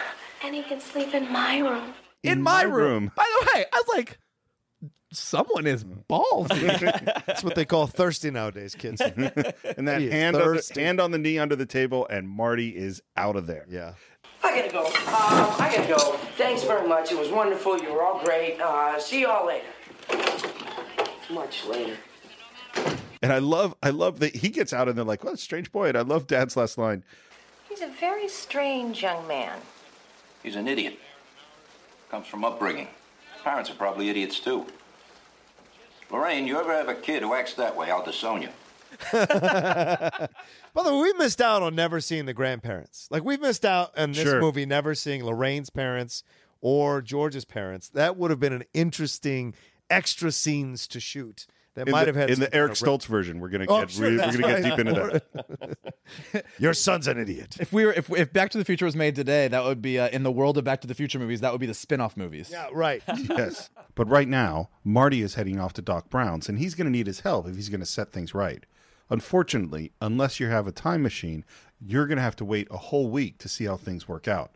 And 0.44 0.54
he 0.54 0.62
can 0.62 0.80
sleep 0.80 1.16
in 1.16 1.32
my 1.32 1.60
room. 1.60 1.94
in, 2.22 2.42
my, 2.42 2.62
room. 2.64 3.12
By 3.16 3.26
the 3.40 3.48
way, 3.54 3.66
I 3.74 3.78
was 3.78 3.96
like, 3.96 4.20
someone 5.12 5.66
is 5.66 5.84
ballsy. 5.84 7.24
That's 7.26 7.44
what 7.44 7.56
they 7.56 7.66
call 7.66 7.88
thirsty 7.88 8.30
nowadays, 8.30 8.76
kids. 8.76 9.02
and 9.02 9.88
that 9.88 10.02
He 10.02 10.08
is 10.08 10.14
hand, 10.14 10.36
on 10.36 10.56
the, 10.56 10.72
hand 10.76 11.00
on 11.00 11.12
the 11.12 11.18
knee 11.18 11.40
under 11.40 11.56
the 11.56 11.66
table, 11.66 12.06
and 12.10 12.30
Marty 12.30 12.76
is 12.76 13.02
out 13.16 13.36
of 13.36 13.48
there. 13.48 13.66
Yeah. 13.70 13.94
I 14.44 14.56
gotta 14.56 14.72
go. 14.72 14.86
Um, 14.86 14.94
I 15.60 15.72
gotta 15.76 15.88
go. 15.88 15.98
Thanks 16.38 16.64
very 16.64 16.88
much. 16.88 17.12
It 17.12 17.18
was 17.18 17.30
wonderful. 17.30 17.78
You 17.80 17.92
were 17.92 18.04
all 18.04 18.24
great. 18.24 18.60
Uh, 18.60 19.00
see 19.00 19.22
y'all 19.22 19.48
later. 19.48 19.66
Much 21.30 21.66
later. 21.66 21.98
And 23.22 23.34
I 23.34 23.40
love, 23.40 23.76
I 23.82 23.90
love 23.90 24.20
that 24.20 24.36
he 24.38 24.50
gets 24.50 24.72
out 24.72 24.88
and 24.88 24.98
they're 24.98 25.04
like, 25.04 25.24
what 25.24 25.34
a 25.34 25.38
strange 25.38 25.72
boy. 25.72 25.90
And 25.90 25.98
I 25.98 26.02
love 26.02 26.28
Dad's 26.28 26.56
last 26.56 26.78
line. 26.78 27.04
He's 27.68 27.82
a 27.82 27.88
very 27.88 28.28
strange 28.28 29.02
young 29.02 29.28
man. 29.28 29.60
He's 30.44 30.56
an 30.56 30.68
idiot. 30.68 31.00
Comes 32.10 32.28
from 32.28 32.46
upbringing. 32.46 32.88
Parents 33.44 33.70
are 33.70 33.76
probably 33.76 34.10
idiots 34.10 34.40
too. 34.40 34.66
Lorraine, 36.10 36.48
you 36.48 36.58
ever 36.58 36.72
have 36.72 36.88
a 36.88 36.96
kid 36.96 37.24
who 37.24 37.34
acts 37.34 37.56
that 37.56 37.76
way, 37.76 37.92
I'll 37.92 38.06
disown 38.06 38.42
you. 38.42 38.50
By 39.12 40.84
the 40.84 40.94
way, 40.94 41.02
we 41.02 41.14
missed 41.14 41.42
out 41.42 41.62
on 41.64 41.76
never 41.76 42.00
seeing 42.02 42.26
the 42.26 42.34
grandparents. 42.34 43.08
Like 43.12 43.24
we've 43.24 43.42
missed 43.42 43.66
out 43.66 43.98
in 43.98 44.12
this 44.12 44.24
Sure. 44.24 44.40
movie 44.42 44.66
never 44.66 44.96
seeing 44.96 45.24
Lorraine's 45.24 45.70
parents 45.70 46.24
or 46.62 47.02
George's 47.02 47.46
parents. 47.46 47.90
That 47.90 48.18
would 48.18 48.32
have 48.32 48.40
been 48.40 48.54
an 48.54 48.64
interesting 48.74 49.54
extra 49.90 50.32
scenes 50.32 50.88
to 50.88 51.00
shoot. 51.00 51.48
That 51.76 51.88
In 51.88 51.92
might 51.92 52.06
the, 52.06 52.08
have 52.08 52.16
had 52.16 52.30
in 52.32 52.40
the 52.40 52.52
Eric 52.56 52.74
kind 52.74 52.88
of- 52.88 53.02
Stoltz 53.02 53.06
version. 53.06 53.40
We're 53.40 53.50
gonna 53.50 53.66
Oh, 53.70 53.82
get 53.82 53.92
sure, 53.92 54.10
re- 54.10 54.18
we're 54.18 54.32
gonna 54.38 54.62
get 54.62 54.64
deep 54.64 54.80
into 54.80 54.94
that. 56.34 56.46
Your 56.60 56.74
son's 56.74 57.08
an 57.08 57.20
idiot. 57.20 57.58
if 57.60 57.72
we 57.72 57.86
were, 57.86 57.94
if, 57.94 58.10
if 58.10 58.34
Back 58.34 58.50
to 58.52 58.58
the 58.58 58.66
Future 58.66 58.86
was 58.86 58.96
made 58.96 59.14
today, 59.16 59.48
that 59.48 59.64
would 59.64 59.80
be 59.80 60.00
uh, 60.00 60.10
in 60.10 60.24
the 60.24 60.32
world 60.32 60.58
of 60.58 60.64
Back 60.64 60.82
to 60.82 60.88
the 60.88 60.96
Future 60.96 61.20
movies. 61.20 61.42
That 61.42 61.52
would 61.52 61.62
be 61.62 61.68
the 61.68 61.76
spin-off 61.76 62.18
movies. 62.18 62.50
Yeah, 62.52 62.68
right. 62.74 63.04
yes. 63.30 63.70
But 63.94 64.10
right 64.10 64.28
now, 64.28 64.70
Marty 64.84 65.22
is 65.22 65.36
heading 65.36 65.60
off 65.60 65.74
to 65.74 65.84
Doc 65.84 66.10
Brown's, 66.10 66.50
and 66.50 66.58
he's 66.58 66.74
going 66.74 66.86
to 66.86 66.92
need 66.92 67.06
his 67.06 67.20
help 67.20 67.48
if 67.48 67.56
he's 67.56 67.70
going 67.70 67.82
to 67.82 67.86
set 67.86 68.12
things 68.12 68.34
right. 68.34 68.66
Unfortunately, 69.10 69.92
unless 70.02 70.40
you 70.40 70.48
have 70.48 70.68
a 70.68 70.72
time 70.72 71.02
machine, 71.02 71.46
you're 71.80 72.08
going 72.08 72.18
to 72.18 72.24
have 72.24 72.36
to 72.38 72.46
wait 72.46 72.68
a 72.70 72.78
whole 72.78 73.10
week 73.10 73.38
to 73.40 73.50
see 73.50 73.66
how 73.66 73.78
things 73.78 74.08
work 74.08 74.28
out. 74.28 74.52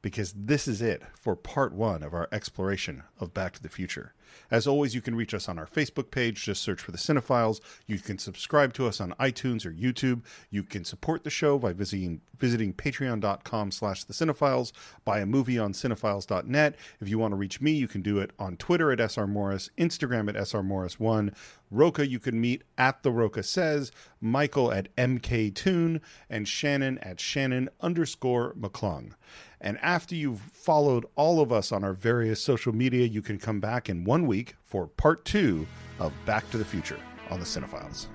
Because 0.00 0.34
this 0.36 0.66
is 0.66 0.82
it 0.82 1.02
for 1.14 1.36
part 1.36 1.72
one 1.72 2.02
of 2.02 2.12
our 2.12 2.28
exploration 2.32 3.04
of 3.20 3.32
Back 3.32 3.52
to 3.54 3.62
the 3.62 3.68
Future. 3.68 4.14
As 4.50 4.66
always, 4.66 4.94
you 4.94 5.00
can 5.00 5.14
reach 5.14 5.34
us 5.34 5.48
on 5.48 5.58
our 5.58 5.66
Facebook 5.66 6.10
page. 6.10 6.44
Just 6.44 6.62
search 6.62 6.80
for 6.80 6.92
the 6.92 6.98
Cine-Files. 6.98 7.60
You 7.86 7.98
can 7.98 8.18
subscribe 8.18 8.72
to 8.74 8.86
us 8.86 9.00
on 9.00 9.14
iTunes 9.20 9.64
or 9.66 9.72
YouTube. 9.72 10.22
You 10.50 10.62
can 10.62 10.84
support 10.84 11.24
the 11.24 11.30
show 11.30 11.58
by 11.58 11.72
visiting 11.72 12.20
visiting 12.42 12.74
patreon.com 12.74 13.70
slash 13.70 14.02
the 14.02 14.12
cinefiles, 14.12 14.72
buy 15.04 15.20
a 15.20 15.26
movie 15.26 15.60
on 15.60 15.72
cine-files.net. 15.72 16.74
If 17.00 17.08
you 17.08 17.16
want 17.18 17.30
to 17.32 17.36
reach 17.36 17.60
me, 17.60 17.70
you 17.70 17.86
can 17.86 18.02
do 18.02 18.18
it 18.18 18.32
on 18.36 18.56
Twitter 18.56 18.90
at 18.90 18.98
SR 18.98 19.28
Morris, 19.28 19.70
Instagram 19.78 20.28
at 20.28 20.34
SR 20.34 20.62
Morris1. 20.62 21.32
Rocha, 21.70 22.06
you 22.06 22.18
can 22.18 22.40
meet 22.40 22.64
at 22.76 23.02
the 23.02 23.12
Rocha 23.12 23.44
Says, 23.44 23.92
Michael 24.20 24.72
at 24.72 24.94
MK 24.96 25.54
Toon, 25.54 26.00
and 26.28 26.46
Shannon 26.46 26.98
at 26.98 27.20
Shannon 27.20 27.70
underscore 27.80 28.54
McClung. 28.54 29.12
And 29.62 29.78
after 29.80 30.16
you've 30.16 30.40
followed 30.40 31.06
all 31.14 31.40
of 31.40 31.52
us 31.52 31.70
on 31.70 31.84
our 31.84 31.92
various 31.92 32.42
social 32.42 32.74
media, 32.74 33.06
you 33.06 33.22
can 33.22 33.38
come 33.38 33.60
back 33.60 33.88
in 33.88 34.04
one 34.04 34.26
week 34.26 34.56
for 34.66 34.88
part 34.88 35.24
two 35.24 35.66
of 36.00 36.12
Back 36.26 36.50
to 36.50 36.58
the 36.58 36.64
Future 36.64 36.98
on 37.30 37.38
the 37.38 37.46
Cine-Files. 37.46 38.08